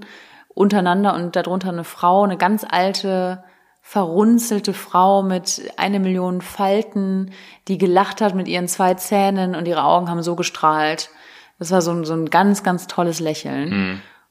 untereinander 0.58 1.14
und 1.16 1.36
darunter 1.36 1.70
eine 1.70 1.84
Frau, 1.84 2.24
eine 2.24 2.38
ganz 2.38 2.66
alte, 2.70 3.44
verrunzelte 3.82 4.74
Frau 4.74 5.24
mit 5.24 5.62
eine 5.78 6.00
Million 6.00 6.42
Falten, 6.42 7.32
die 7.68 7.78
gelacht 7.78 8.20
hat 8.20 8.36
mit 8.36 8.48
ihren 8.48 8.68
zwei 8.68 8.96
Zähnen 8.96 9.56
und 9.56 9.68
ihre 9.68 9.84
Augen 9.84 10.10
haben 10.10 10.22
so 10.22 10.36
gestrahlt. 10.36 11.10
Das 11.60 11.72
war 11.72 11.82
so 11.82 11.92
ein, 11.92 12.04
so 12.04 12.14
ein 12.14 12.30
ganz, 12.30 12.64
ganz 12.64 12.88
tolles 12.88 13.20
Lächeln. 13.20 13.72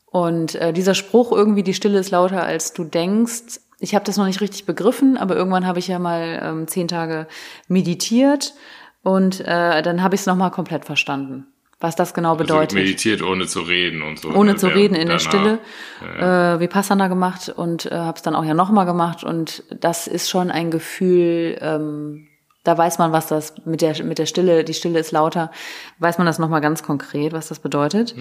Und 0.06 0.54
äh, 0.56 0.72
dieser 0.72 0.94
Spruch 0.94 1.32
irgendwie, 1.32 1.62
die 1.62 1.74
Stille 1.74 1.98
ist 1.98 2.10
lauter 2.10 2.42
als 2.42 2.72
du 2.72 2.84
denkst, 2.84 3.60
ich 3.78 3.94
habe 3.94 4.04
das 4.04 4.16
noch 4.16 4.26
nicht 4.26 4.40
richtig 4.40 4.66
begriffen, 4.66 5.16
aber 5.16 5.36
irgendwann 5.36 5.66
habe 5.66 5.78
ich 5.78 5.88
ja 5.88 5.98
mal 5.98 6.40
ähm, 6.42 6.68
zehn 6.68 6.88
Tage 6.88 7.26
meditiert 7.68 8.54
und 9.02 9.40
äh, 9.40 9.82
dann 9.82 10.02
habe 10.02 10.14
ich 10.14 10.22
es 10.22 10.26
nochmal 10.26 10.50
komplett 10.50 10.84
verstanden, 10.84 11.46
was 11.80 11.94
das 11.94 12.14
genau 12.14 12.36
bedeutet. 12.36 12.76
Also 12.76 12.76
meditiert 12.76 13.22
ohne 13.22 13.46
zu 13.46 13.60
reden 13.60 14.02
und 14.02 14.18
so. 14.18 14.30
ohne 14.30 14.52
ne? 14.52 14.56
zu 14.56 14.68
reden 14.68 14.94
in 14.94 15.08
der. 15.08 15.18
Stille. 15.18 15.58
Äh, 16.02 16.60
Vipassana 16.60 17.08
gemacht 17.08 17.52
und 17.54 17.86
äh, 17.86 17.94
habe 17.94 18.16
es 18.16 18.22
dann 18.22 18.34
auch 18.34 18.44
ja 18.44 18.54
nochmal 18.54 18.86
gemacht 18.86 19.24
und 19.24 19.64
das 19.80 20.06
ist 20.06 20.30
schon 20.30 20.50
ein 20.50 20.70
Gefühl, 20.70 21.58
ähm, 21.60 22.28
da 22.64 22.76
weiß 22.76 22.98
man, 22.98 23.12
was 23.12 23.28
das 23.28 23.54
mit 23.64 23.80
der 23.80 24.02
mit 24.04 24.18
der 24.18 24.26
Stille, 24.26 24.64
die 24.64 24.74
Stille 24.74 24.98
ist 24.98 25.12
lauter, 25.12 25.50
weiß 25.98 26.18
man 26.18 26.26
das 26.26 26.38
nochmal 26.38 26.60
ganz 26.60 26.82
konkret, 26.82 27.32
was 27.32 27.48
das 27.48 27.60
bedeutet. 27.60 28.14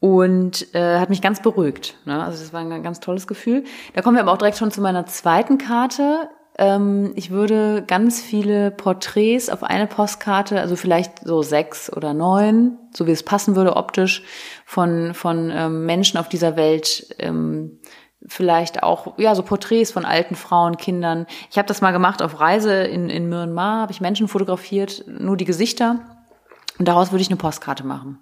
Und 0.00 0.74
äh, 0.74 0.98
hat 0.98 1.10
mich 1.10 1.22
ganz 1.22 1.40
beruhigt. 1.40 1.96
Ne? 2.04 2.22
Also 2.22 2.42
das 2.42 2.52
war 2.52 2.60
ein 2.60 2.82
ganz 2.82 3.00
tolles 3.00 3.26
Gefühl. 3.26 3.64
Da 3.94 4.02
kommen 4.02 4.16
wir 4.16 4.22
aber 4.22 4.32
auch 4.32 4.38
direkt 4.38 4.58
schon 4.58 4.70
zu 4.70 4.80
meiner 4.80 5.06
zweiten 5.06 5.58
Karte. 5.58 6.28
Ähm, 6.60 7.12
ich 7.16 7.30
würde 7.30 7.82
ganz 7.86 8.20
viele 8.20 8.70
Porträts 8.70 9.48
auf 9.48 9.62
eine 9.62 9.86
Postkarte, 9.86 10.60
also 10.60 10.76
vielleicht 10.76 11.24
so 11.24 11.40
sechs 11.40 11.90
oder 11.90 12.12
neun, 12.12 12.76
so 12.92 13.06
wie 13.06 13.12
es 13.12 13.22
passen 13.22 13.56
würde 13.56 13.76
optisch, 13.76 14.22
von, 14.66 15.14
von 15.14 15.50
ähm, 15.50 15.86
Menschen 15.86 16.18
auf 16.18 16.28
dieser 16.28 16.56
Welt 16.56 17.16
ähm, 17.18 17.80
vielleicht 18.26 18.82
auch 18.82 19.18
ja 19.18 19.34
so 19.34 19.42
Porträts 19.42 19.90
von 19.90 20.04
alten 20.04 20.34
Frauen, 20.34 20.76
Kindern. 20.76 21.26
Ich 21.50 21.56
habe 21.56 21.66
das 21.66 21.80
mal 21.80 21.92
gemacht 21.92 22.20
auf 22.20 22.38
Reise 22.38 22.74
in, 22.74 23.08
in 23.08 23.30
Myanmar, 23.30 23.80
habe 23.80 23.92
ich 23.92 24.02
Menschen 24.02 24.28
fotografiert, 24.28 25.06
nur 25.06 25.38
die 25.38 25.46
Gesichter 25.46 26.00
und 26.78 26.86
daraus 26.86 27.10
würde 27.10 27.22
ich 27.22 27.30
eine 27.30 27.38
Postkarte 27.38 27.86
machen. 27.86 28.18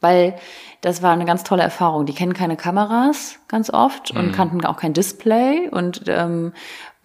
Weil 0.00 0.36
das 0.82 1.02
war 1.02 1.12
eine 1.12 1.24
ganz 1.24 1.42
tolle 1.42 1.62
Erfahrung. 1.62 2.04
Die 2.04 2.12
kennen 2.12 2.34
keine 2.34 2.56
Kameras 2.56 3.38
ganz 3.48 3.70
oft 3.70 4.10
und 4.10 4.32
kannten 4.32 4.64
auch 4.66 4.76
kein 4.76 4.92
Display. 4.92 5.68
Und 5.70 6.02
ähm, 6.06 6.52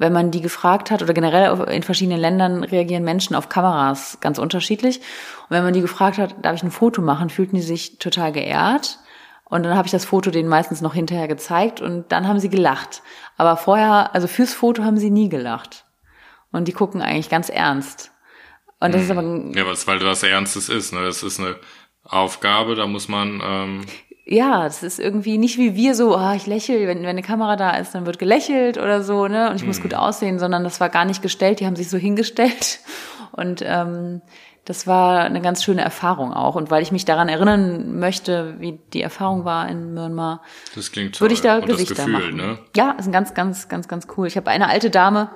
wenn 0.01 0.13
man 0.13 0.31
die 0.31 0.41
gefragt 0.41 0.89
hat, 0.89 1.03
oder 1.03 1.13
generell 1.13 1.59
in 1.69 1.83
verschiedenen 1.83 2.19
Ländern 2.19 2.63
reagieren 2.63 3.03
Menschen 3.03 3.35
auf 3.35 3.49
Kameras 3.49 4.17
ganz 4.19 4.39
unterschiedlich. 4.39 4.97
Und 4.97 5.51
wenn 5.51 5.63
man 5.63 5.73
die 5.73 5.81
gefragt 5.81 6.17
hat, 6.17 6.43
darf 6.43 6.55
ich 6.55 6.63
ein 6.63 6.71
Foto 6.71 7.03
machen, 7.03 7.29
fühlten 7.29 7.55
die 7.55 7.61
sich 7.61 7.99
total 7.99 8.31
geehrt. 8.31 8.97
Und 9.43 9.61
dann 9.61 9.77
habe 9.77 9.85
ich 9.85 9.91
das 9.91 10.05
Foto 10.05 10.31
denen 10.31 10.49
meistens 10.49 10.81
noch 10.81 10.95
hinterher 10.95 11.27
gezeigt 11.27 11.81
und 11.81 12.11
dann 12.11 12.27
haben 12.27 12.39
sie 12.39 12.49
gelacht. 12.49 13.03
Aber 13.37 13.57
vorher, 13.57 14.15
also 14.15 14.25
fürs 14.25 14.55
Foto 14.55 14.83
haben 14.83 14.97
sie 14.97 15.11
nie 15.11 15.29
gelacht. 15.29 15.85
Und 16.51 16.67
die 16.67 16.73
gucken 16.73 17.03
eigentlich 17.03 17.29
ganz 17.29 17.49
ernst. 17.49 18.11
Und 18.79 18.95
das 18.95 19.03
ist 19.03 19.11
aber 19.11 19.21
ein 19.21 19.53
Ja, 19.53 19.65
weil 19.85 19.99
das 19.99 20.23
Ernstes 20.23 20.67
ist, 20.67 20.93
ne? 20.93 21.03
Das 21.03 21.21
ist 21.21 21.39
eine 21.39 21.57
Aufgabe, 22.03 22.73
da 22.73 22.87
muss 22.87 23.07
man, 23.07 23.39
ähm, 23.43 23.85
ja, 24.31 24.63
das 24.63 24.81
ist 24.81 24.99
irgendwie 24.99 25.37
nicht 25.37 25.57
wie 25.57 25.75
wir 25.75 25.93
so, 25.93 26.15
ah, 26.15 26.35
ich 26.35 26.47
lächle, 26.47 26.87
wenn, 26.87 26.99
wenn 26.99 27.09
eine 27.09 27.21
Kamera 27.21 27.57
da 27.57 27.71
ist, 27.71 27.93
dann 27.93 28.05
wird 28.05 28.17
gelächelt 28.17 28.77
oder 28.77 29.03
so, 29.03 29.27
ne? 29.27 29.49
Und 29.49 29.57
ich 29.57 29.65
muss 29.65 29.81
gut 29.81 29.93
aussehen, 29.93 30.39
sondern 30.39 30.63
das 30.63 30.79
war 30.79 30.87
gar 30.87 31.03
nicht 31.03 31.21
gestellt, 31.21 31.59
die 31.59 31.65
haben 31.65 31.75
sich 31.75 31.89
so 31.89 31.97
hingestellt. 31.97 32.79
Und 33.33 33.61
ähm, 33.65 34.21
das 34.65 34.87
war 34.87 35.21
eine 35.21 35.41
ganz 35.41 35.63
schöne 35.63 35.81
Erfahrung 35.81 36.33
auch. 36.33 36.55
Und 36.55 36.71
weil 36.71 36.81
ich 36.81 36.91
mich 36.91 37.03
daran 37.03 37.27
erinnern 37.27 37.99
möchte, 37.99 38.55
wie 38.59 38.79
die 38.93 39.01
Erfahrung 39.01 39.43
war 39.43 39.67
in 39.67 39.93
Myanmar, 39.93 40.41
das 40.75 40.91
klingt 40.91 41.15
toll. 41.15 41.25
würde 41.25 41.33
ich 41.33 41.41
da 41.41 41.59
Gefühl, 41.59 42.07
machen. 42.07 42.35
ne? 42.35 42.59
Ja, 42.75 42.91
ist 42.91 43.07
ein 43.07 43.11
ganz, 43.11 43.33
ganz, 43.33 43.67
ganz, 43.67 43.87
ganz 43.87 44.07
cool. 44.15 44.27
Ich 44.27 44.37
habe 44.37 44.49
eine 44.49 44.69
alte 44.69 44.89
Dame 44.89 45.29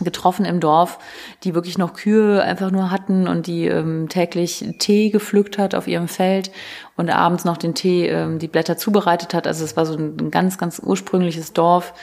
getroffen 0.00 0.44
im 0.44 0.58
Dorf, 0.58 0.98
die 1.44 1.54
wirklich 1.54 1.78
noch 1.78 1.94
Kühe 1.94 2.42
einfach 2.42 2.72
nur 2.72 2.90
hatten 2.90 3.28
und 3.28 3.46
die 3.46 3.66
ähm, 3.66 4.08
täglich 4.08 4.64
Tee 4.78 5.10
gepflückt 5.10 5.56
hat 5.56 5.74
auf 5.74 5.86
ihrem 5.86 6.08
Feld 6.08 6.50
und 6.96 7.10
abends 7.10 7.44
noch 7.44 7.56
den 7.56 7.74
Tee, 7.74 8.08
ähm, 8.08 8.40
die 8.40 8.48
Blätter 8.48 8.76
zubereitet 8.76 9.34
hat. 9.34 9.46
Also 9.46 9.64
es 9.64 9.76
war 9.76 9.86
so 9.86 9.94
ein, 9.94 10.16
ein 10.18 10.30
ganz, 10.32 10.58
ganz 10.58 10.80
ursprüngliches 10.80 11.52
Dorf. 11.52 11.94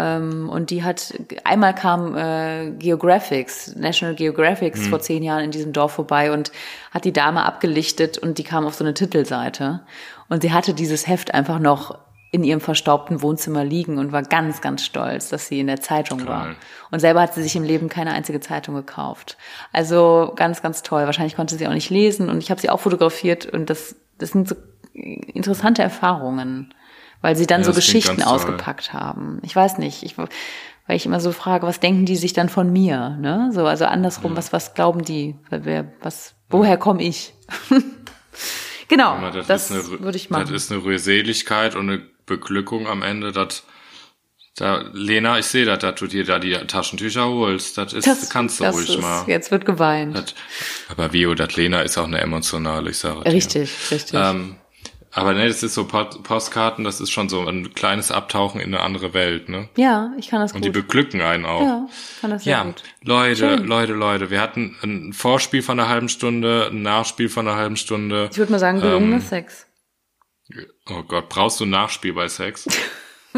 Ähm, 0.00 0.48
und 0.48 0.70
die 0.70 0.82
hat, 0.82 1.14
einmal 1.44 1.74
kam 1.74 2.16
äh, 2.16 2.70
Geographics, 2.72 3.76
National 3.76 4.16
Geographics 4.16 4.88
vor 4.88 5.00
zehn 5.00 5.22
Jahren 5.22 5.44
in 5.44 5.50
diesem 5.52 5.72
Dorf 5.72 5.92
vorbei 5.92 6.32
und 6.32 6.50
hat 6.90 7.04
die 7.04 7.12
Dame 7.12 7.44
abgelichtet 7.44 8.18
und 8.18 8.38
die 8.38 8.44
kam 8.44 8.66
auf 8.66 8.74
so 8.74 8.84
eine 8.84 8.94
Titelseite. 8.94 9.80
Und 10.28 10.42
sie 10.42 10.52
hatte 10.52 10.74
dieses 10.74 11.06
Heft 11.06 11.34
einfach 11.34 11.58
noch 11.58 11.98
in 12.30 12.44
ihrem 12.44 12.60
verstaubten 12.60 13.22
Wohnzimmer 13.22 13.64
liegen 13.64 13.98
und 13.98 14.12
war 14.12 14.22
ganz, 14.22 14.60
ganz 14.60 14.84
stolz, 14.84 15.30
dass 15.30 15.46
sie 15.46 15.60
in 15.60 15.66
der 15.66 15.80
Zeitung 15.80 16.26
war. 16.26 16.44
Toll. 16.44 16.56
Und 16.90 17.00
selber 17.00 17.22
hat 17.22 17.34
sie 17.34 17.42
sich 17.42 17.56
im 17.56 17.62
Leben 17.64 17.88
keine 17.88 18.12
einzige 18.12 18.40
Zeitung 18.40 18.74
gekauft. 18.74 19.38
Also 19.72 20.32
ganz, 20.36 20.60
ganz 20.60 20.82
toll. 20.82 21.06
Wahrscheinlich 21.06 21.36
konnte 21.36 21.56
sie 21.56 21.66
auch 21.66 21.72
nicht 21.72 21.90
lesen 21.90 22.28
und 22.28 22.38
ich 22.38 22.50
habe 22.50 22.60
sie 22.60 22.68
auch 22.68 22.80
fotografiert 22.80 23.46
und 23.46 23.70
das, 23.70 23.96
das 24.18 24.30
sind 24.30 24.48
so 24.48 24.56
interessante 24.92 25.82
Erfahrungen, 25.82 26.74
weil 27.22 27.34
sie 27.36 27.46
dann 27.46 27.62
Ja, 27.62 27.66
so 27.66 27.72
Geschichten 27.72 28.18
toll. 28.18 28.24
ausgepackt 28.34 28.92
haben. 28.92 29.38
Ich 29.42 29.56
weiß 29.56 29.78
nicht, 29.78 30.02
ich, 30.02 30.18
weil 30.18 30.28
ich 30.96 31.06
immer 31.06 31.20
so 31.20 31.32
frage, 31.32 31.66
was 31.66 31.80
denken 31.80 32.04
die 32.04 32.16
sich 32.16 32.34
dann 32.34 32.48
von 32.48 32.70
mir? 32.72 33.16
Ne? 33.20 33.50
So, 33.54 33.66
also 33.66 33.86
andersrum, 33.86 34.36
was, 34.36 34.52
was 34.52 34.74
glauben 34.74 35.02
die? 35.02 35.36
Wer, 35.50 35.92
was, 36.02 36.34
woher 36.50 36.76
komme 36.76 37.02
ich? 37.02 37.32
genau, 38.88 39.12
Aber 39.12 39.30
das, 39.30 39.46
das, 39.46 39.70
ist 39.70 39.90
eine, 39.90 40.00
würde 40.00 40.16
ich 40.16 40.30
machen. 40.30 40.42
Das 40.42 40.64
ist 40.64 40.72
eine 40.72 40.82
Rührseligkeit 40.82 41.76
und 41.76 41.88
eine 41.88 42.02
Beglückung 42.26 42.86
am 42.86 43.02
Ende, 43.02 43.32
dass 43.32 43.64
da, 44.56 44.84
Lena, 44.92 45.38
ich 45.38 45.46
sehe 45.46 45.64
das, 45.64 45.78
dass 45.78 45.94
du 45.94 46.08
dir 46.08 46.24
da 46.24 46.40
die 46.40 46.52
Taschentücher 46.52 47.26
holst. 47.28 47.78
Das 47.78 47.92
ist, 47.92 48.06
das, 48.08 48.28
kannst 48.28 48.58
du 48.58 48.64
das 48.64 48.74
ruhig 48.74 48.90
ist, 48.90 49.00
mal. 49.00 49.24
Jetzt 49.28 49.52
wird 49.52 49.64
geweint. 49.64 50.16
Das, 50.16 50.34
aber 50.88 51.12
Vio, 51.12 51.34
das 51.34 51.54
Lena 51.54 51.82
ist 51.82 51.96
auch 51.96 52.06
eine 52.06 52.20
emotionale, 52.20 52.90
ich 52.90 52.98
sage 52.98 53.22
dir. 53.22 53.32
richtig, 53.32 53.70
richtig. 53.90 54.18
Ähm, 54.18 54.56
aber 55.18 55.34
ne, 55.34 55.46
das 55.48 55.62
ist 55.62 55.74
so 55.74 55.84
Post 55.86 56.22
Postkarten, 56.22 56.84
das 56.84 57.00
ist 57.00 57.10
schon 57.10 57.28
so 57.28 57.46
ein 57.46 57.74
kleines 57.74 58.10
Abtauchen 58.10 58.60
in 58.60 58.74
eine 58.74 58.82
andere 58.82 59.14
Welt, 59.14 59.48
ne? 59.48 59.68
ja, 59.76 60.12
ich 60.18 60.28
kann 60.28 60.40
das 60.40 60.52
Und 60.52 60.64
die 60.64 60.68
gut. 60.68 60.86
beglücken 60.86 61.20
einen 61.20 61.44
auch. 61.44 61.62
Ja, 61.62 61.88
kann 62.20 62.30
das 62.30 62.44
sehr 62.44 62.52
Ja, 62.52 62.62
gut. 62.64 62.82
Leute, 63.02 63.36
Schön. 63.56 63.66
Leute, 63.66 63.92
Leute, 63.92 64.30
wir 64.30 64.40
hatten 64.40 64.76
ein 64.82 65.12
Vorspiel 65.12 65.62
von 65.62 65.78
einer 65.78 65.88
halben 65.88 66.08
Stunde, 66.08 66.68
ein 66.70 66.82
Nachspiel 66.82 67.28
von 67.28 67.46
einer 67.46 67.56
halben 67.56 67.76
Stunde. 67.76 68.28
Ich 68.32 68.38
würde 68.38 68.52
mal 68.52 68.58
sagen, 68.58 68.80
gelungener 68.80 69.16
Ähm, 69.16 69.20
Sex. 69.22 69.66
Oh 70.88 71.02
Gott, 71.02 71.28
brauchst 71.28 71.60
du 71.60 71.64
ein 71.66 71.70
Nachspiel 71.70 72.14
bei 72.14 72.28
Sex? 72.28 72.66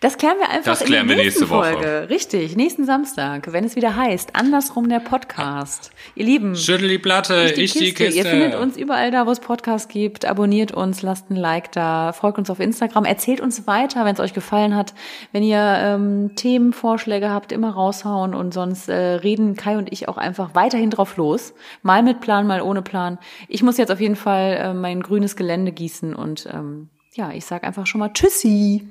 Das 0.00 0.16
klären 0.16 0.38
wir 0.38 0.48
einfach 0.48 0.78
Das 0.78 0.82
klären 0.82 1.02
in 1.02 1.08
wir 1.10 1.16
der 1.16 1.24
nächsten 1.26 1.42
nächste 1.42 1.54
Woche. 1.54 1.72
Folge. 1.74 2.08
Richtig, 2.08 2.56
nächsten 2.56 2.86
Samstag, 2.86 3.52
wenn 3.52 3.64
es 3.64 3.76
wieder 3.76 3.96
heißt, 3.96 4.34
andersrum 4.34 4.88
der 4.88 5.00
Podcast. 5.00 5.90
Ihr 6.14 6.24
Lieben, 6.24 6.56
Schüttel 6.56 6.88
die 6.88 6.98
Platte, 6.98 7.44
nicht 7.44 7.56
die 7.58 7.60
ich 7.64 7.72
die 7.74 7.78
Kiste. 7.80 8.04
Kiste. 8.04 8.18
Ihr 8.18 8.24
findet 8.24 8.54
uns 8.54 8.78
überall 8.78 9.10
da, 9.10 9.26
wo 9.26 9.30
es 9.30 9.40
Podcasts 9.40 9.88
gibt. 9.88 10.24
Abonniert 10.24 10.72
uns, 10.72 11.02
lasst 11.02 11.28
ein 11.28 11.36
Like 11.36 11.70
da, 11.72 12.14
folgt 12.14 12.38
uns 12.38 12.48
auf 12.48 12.60
Instagram, 12.60 13.04
erzählt 13.04 13.42
uns 13.42 13.66
weiter, 13.66 14.06
wenn 14.06 14.14
es 14.14 14.20
euch 14.20 14.32
gefallen 14.32 14.74
hat. 14.74 14.94
Wenn 15.32 15.42
ihr 15.42 15.58
ähm, 15.58 16.34
Themenvorschläge 16.34 17.28
habt, 17.28 17.52
immer 17.52 17.70
raushauen 17.70 18.34
und 18.34 18.54
sonst 18.54 18.88
äh, 18.88 18.94
reden 18.94 19.54
Kai 19.54 19.76
und 19.76 19.92
ich 19.92 20.08
auch 20.08 20.16
einfach 20.16 20.54
weiterhin 20.54 20.88
drauf 20.88 21.18
los. 21.18 21.52
Mal 21.82 22.02
mit 22.02 22.20
Plan, 22.22 22.46
mal 22.46 22.62
ohne 22.62 22.80
Plan. 22.80 23.18
Ich 23.48 23.62
muss 23.62 23.76
jetzt 23.76 23.92
auf 23.92 24.00
jeden 24.00 24.16
Fall 24.16 24.56
äh, 24.62 24.72
mein 24.72 25.02
grünes 25.02 25.36
Gelände 25.36 25.72
gießen 25.72 26.14
und 26.14 26.48
ähm, 26.50 26.88
ja, 27.12 27.32
ich 27.32 27.44
sag 27.44 27.64
einfach 27.64 27.86
schon 27.86 27.98
mal 27.98 28.14
Tschüssi. 28.14 28.88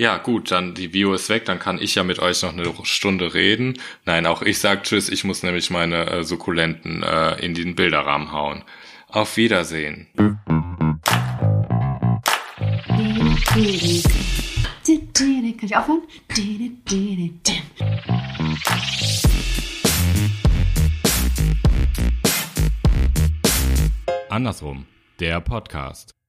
Ja, 0.00 0.16
gut, 0.16 0.50
dann 0.50 0.72
die 0.72 0.88
Bio 0.88 1.12
ist 1.12 1.28
weg, 1.28 1.44
dann 1.44 1.58
kann 1.58 1.78
ich 1.78 1.94
ja 1.94 2.02
mit 2.02 2.20
euch 2.20 2.42
noch 2.42 2.54
eine 2.54 2.72
Stunde 2.84 3.34
reden. 3.34 3.78
Nein, 4.06 4.24
auch 4.24 4.40
ich 4.40 4.58
sag 4.58 4.84
Tschüss, 4.84 5.10
ich 5.10 5.24
muss 5.24 5.42
nämlich 5.42 5.68
meine 5.68 6.06
äh, 6.06 6.24
Sukkulenten 6.24 7.02
äh, 7.02 7.34
in 7.44 7.52
den 7.52 7.74
Bilderrahmen 7.74 8.32
hauen. 8.32 8.64
Auf 9.08 9.36
Wiedersehen. 9.36 10.06
Kann 10.16 10.46
ich 15.60 15.76
aufhören? 15.76 16.02
Andersrum, 24.30 24.86
der 25.18 25.40
Podcast. 25.42 26.19